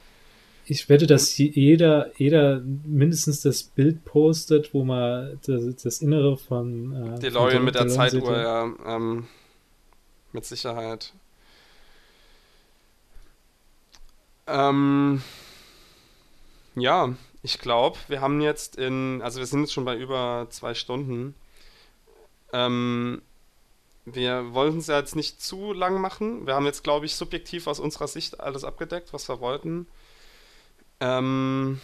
Ich 0.66 0.88
wette, 0.88 1.06
dass 1.06 1.36
jeder, 1.36 2.10
jeder 2.18 2.60
mindestens 2.60 3.42
das 3.42 3.62
Bild 3.62 4.04
postet, 4.04 4.72
wo 4.72 4.82
man 4.82 5.38
das, 5.46 5.76
das 5.82 6.00
Innere 6.00 6.36
von 6.36 7.14
äh, 7.14 7.18
DeLorean 7.20 7.56
von 7.56 7.64
mit 7.66 7.74
der 7.74 7.88
Zeituhr, 7.88 8.36
ja, 8.36 8.72
ähm, 8.86 9.26
mit 10.32 10.44
Sicherheit. 10.44 11.12
Ähm, 14.46 15.22
ja, 16.74 17.14
ich 17.44 17.58
glaube, 17.58 17.98
wir 18.08 18.22
haben 18.22 18.40
jetzt 18.40 18.76
in, 18.76 19.20
also 19.20 19.38
wir 19.38 19.44
sind 19.44 19.60
jetzt 19.60 19.74
schon 19.74 19.84
bei 19.84 19.98
über 19.98 20.46
zwei 20.48 20.72
Stunden. 20.72 21.34
Ähm, 22.54 23.20
wir 24.06 24.54
wollten 24.54 24.78
es 24.78 24.86
ja 24.86 24.98
jetzt 24.98 25.14
nicht 25.14 25.42
zu 25.42 25.74
lang 25.74 26.00
machen. 26.00 26.46
Wir 26.46 26.54
haben 26.54 26.64
jetzt, 26.64 26.82
glaube 26.84 27.04
ich, 27.04 27.14
subjektiv 27.14 27.66
aus 27.66 27.80
unserer 27.80 28.08
Sicht 28.08 28.40
alles 28.40 28.64
abgedeckt, 28.64 29.12
was 29.12 29.28
wir 29.28 29.40
wollten. 29.40 29.86
Ähm, 31.00 31.82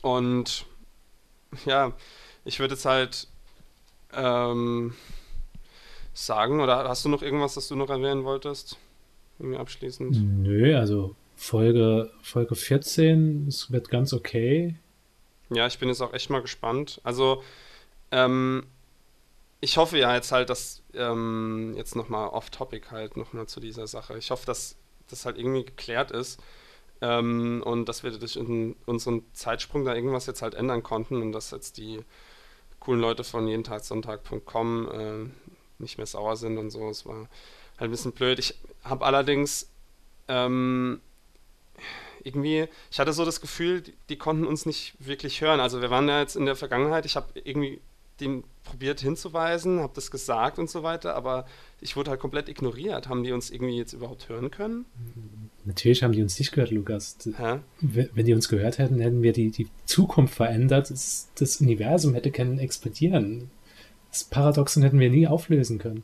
und 0.00 0.64
ja, 1.66 1.92
ich 2.46 2.58
würde 2.58 2.72
jetzt 2.72 2.86
halt 2.86 3.28
ähm, 4.14 4.94
sagen, 6.14 6.60
oder 6.60 6.88
hast 6.88 7.04
du 7.04 7.10
noch 7.10 7.20
irgendwas, 7.20 7.52
das 7.52 7.68
du 7.68 7.76
noch 7.76 7.90
erwähnen 7.90 8.24
wolltest? 8.24 8.78
Irgendwie 9.38 9.58
abschließend? 9.58 10.16
Nö, 10.42 10.74
also 10.74 11.14
Folge, 11.36 12.10
Folge 12.22 12.54
14, 12.54 13.46
es 13.46 13.70
wird 13.70 13.90
ganz 13.90 14.12
okay. 14.12 14.74
Ja, 15.50 15.66
ich 15.66 15.78
bin 15.78 15.88
jetzt 15.88 16.00
auch 16.00 16.12
echt 16.12 16.30
mal 16.30 16.42
gespannt. 16.42 17.00
Also, 17.04 17.42
ähm, 18.10 18.66
ich 19.60 19.76
hoffe 19.76 19.98
ja 19.98 20.14
jetzt 20.14 20.32
halt, 20.32 20.50
dass 20.50 20.82
ähm, 20.94 21.74
jetzt 21.76 21.94
nochmal 21.94 22.28
off-topic 22.28 22.90
halt 22.90 23.16
nochmal 23.16 23.46
zu 23.46 23.60
dieser 23.60 23.86
Sache. 23.86 24.16
Ich 24.18 24.30
hoffe, 24.30 24.46
dass 24.46 24.76
das 25.08 25.24
halt 25.24 25.38
irgendwie 25.38 25.64
geklärt 25.64 26.10
ist 26.10 26.40
ähm, 27.00 27.62
und 27.64 27.88
dass 27.88 28.02
wir 28.02 28.10
durch 28.10 28.38
unseren 28.38 29.24
Zeitsprung 29.32 29.84
da 29.84 29.94
irgendwas 29.94 30.26
jetzt 30.26 30.42
halt 30.42 30.54
ändern 30.54 30.82
konnten 30.82 31.22
und 31.22 31.32
dass 31.32 31.50
jetzt 31.50 31.76
die 31.76 32.00
coolen 32.80 33.00
Leute 33.00 33.24
von 33.24 33.46
jedentagsonntag.com 33.46 34.88
äh, 34.92 35.30
nicht 35.78 35.98
mehr 35.98 36.06
sauer 36.06 36.36
sind 36.36 36.58
und 36.58 36.70
so. 36.70 36.88
Es 36.88 37.06
war 37.06 37.16
halt 37.16 37.28
ein 37.78 37.90
bisschen 37.90 38.12
blöd. 38.12 38.38
Ich 38.38 38.58
habe 38.84 39.04
allerdings 39.04 39.70
ähm, 40.28 41.00
irgendwie, 42.22 42.66
ich 42.90 42.98
hatte 42.98 43.12
so 43.12 43.24
das 43.24 43.40
Gefühl, 43.40 43.82
die, 43.82 43.94
die, 44.08 44.16
konnten 44.16 44.46
uns 44.46 44.66
nicht 44.66 44.94
wirklich 44.98 45.40
hören. 45.40 45.60
Also 45.60 45.80
wir 45.80 45.90
waren 45.90 46.08
ja 46.08 46.20
jetzt 46.20 46.36
in 46.36 46.46
der 46.46 46.56
Vergangenheit, 46.56 47.06
ich 47.06 47.16
habe 47.16 47.28
irgendwie 47.44 47.80
den 48.20 48.44
probiert 48.64 49.00
hinzuweisen, 49.00 49.80
habe 49.80 49.92
das 49.94 50.10
gesagt 50.10 50.58
und 50.58 50.70
so 50.70 50.82
weiter, 50.82 51.14
aber 51.14 51.46
ich 51.80 51.96
wurde 51.96 52.10
halt 52.10 52.20
komplett 52.20 52.48
ignoriert. 52.48 53.08
Haben 53.08 53.22
die 53.22 53.32
uns 53.32 53.50
irgendwie 53.50 53.76
jetzt 53.76 53.92
überhaupt 53.92 54.28
hören 54.28 54.50
können? 54.50 54.86
Natürlich 55.64 56.02
haben 56.02 56.12
die 56.12 56.22
uns 56.22 56.38
nicht 56.38 56.52
gehört, 56.52 56.70
Lukas. 56.70 57.16
Hä? 57.36 57.60
Wenn 57.80 58.26
die 58.26 58.34
uns 58.34 58.48
gehört 58.48 58.78
hätten, 58.78 59.00
hätten 59.00 59.22
wir 59.22 59.32
die, 59.32 59.50
die 59.50 59.68
Zukunft 59.84 60.34
verändert. 60.34 60.90
Das, 60.90 61.28
das 61.34 61.60
Universum 61.60 62.14
hätte 62.14 62.32
können 62.32 62.58
explodieren. 62.58 63.50
Das 64.10 64.24
Paradoxon 64.24 64.82
hätten 64.82 64.98
wir 64.98 65.10
nie 65.10 65.26
auflösen 65.26 65.78
können. 65.78 66.02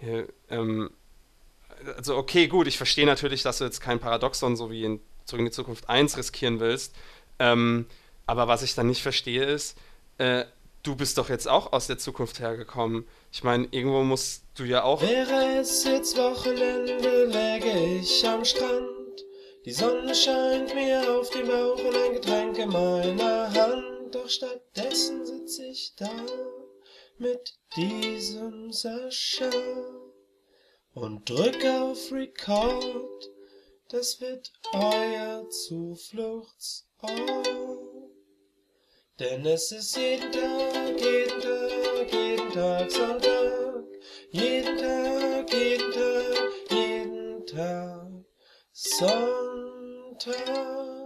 Ja, 0.00 0.22
ähm, 0.50 0.90
also 1.96 2.16
okay, 2.16 2.48
gut, 2.48 2.66
ich 2.66 2.76
verstehe 2.76 3.06
natürlich, 3.06 3.42
dass 3.42 3.58
du 3.58 3.64
jetzt 3.64 3.80
kein 3.80 3.98
Paradoxon 3.98 4.56
so 4.56 4.70
wie 4.70 4.84
in 4.84 5.00
Zurück 5.24 5.40
in 5.40 5.46
die 5.46 5.52
Zukunft 5.52 5.88
1 5.88 6.16
riskieren 6.16 6.58
willst. 6.58 6.94
Ähm, 7.38 7.86
aber 8.26 8.48
was 8.48 8.62
ich 8.62 8.74
dann 8.74 8.86
nicht 8.86 9.02
verstehe 9.02 9.44
ist, 9.44 9.76
äh, 10.16 10.44
du 10.82 10.96
bist 10.96 11.18
doch 11.18 11.28
jetzt 11.28 11.48
auch 11.48 11.72
aus 11.72 11.86
der 11.86 11.98
Zukunft 11.98 12.40
hergekommen. 12.40 13.06
Ich 13.30 13.44
meine, 13.44 13.68
irgendwo 13.70 14.02
musst 14.04 14.44
du 14.54 14.64
ja 14.64 14.84
auch. 14.84 15.02
Wäre 15.02 15.58
es 15.60 15.84
jetzt 15.84 16.16
Wochenende, 16.16 17.26
läge 17.26 18.00
ich 18.00 18.26
am 18.26 18.44
Strand. 18.44 18.88
Die 19.64 19.72
Sonne 19.72 20.14
scheint 20.14 20.74
mir 20.74 21.02
auf 21.10 21.28
den 21.30 21.46
Bauch 21.46 21.78
und 21.78 21.94
ein 21.94 22.12
Getränk 22.14 22.58
in 22.58 22.70
meiner 22.70 23.52
Hand. 23.52 24.14
Doch 24.14 24.28
stattdessen 24.28 25.26
sitze 25.26 25.66
ich 25.66 25.94
da 25.96 26.10
mit 27.18 27.54
diesem 27.76 28.72
Sascha 28.72 29.50
und 31.00 31.28
drück 31.28 31.64
auf 31.64 32.12
Record 32.12 33.28
das 33.90 34.20
wird 34.20 34.52
euer 34.74 35.48
Zufluchtsort. 35.48 37.48
Denn 39.18 39.46
es 39.46 39.72
ist 39.72 39.96
jeden 39.96 40.30
Tag, 40.30 41.00
jeden 41.00 41.40
Tag, 41.40 42.12
jeden 42.12 42.52
Tag 42.52 42.90
Sonntag, 42.90 43.84
jeden 44.30 44.76
Tag, 44.76 45.50
jeden 45.54 45.90
Tag, 45.90 46.70
jeden 46.70 47.46
Tag 47.46 48.10
Sonntag. 48.72 50.97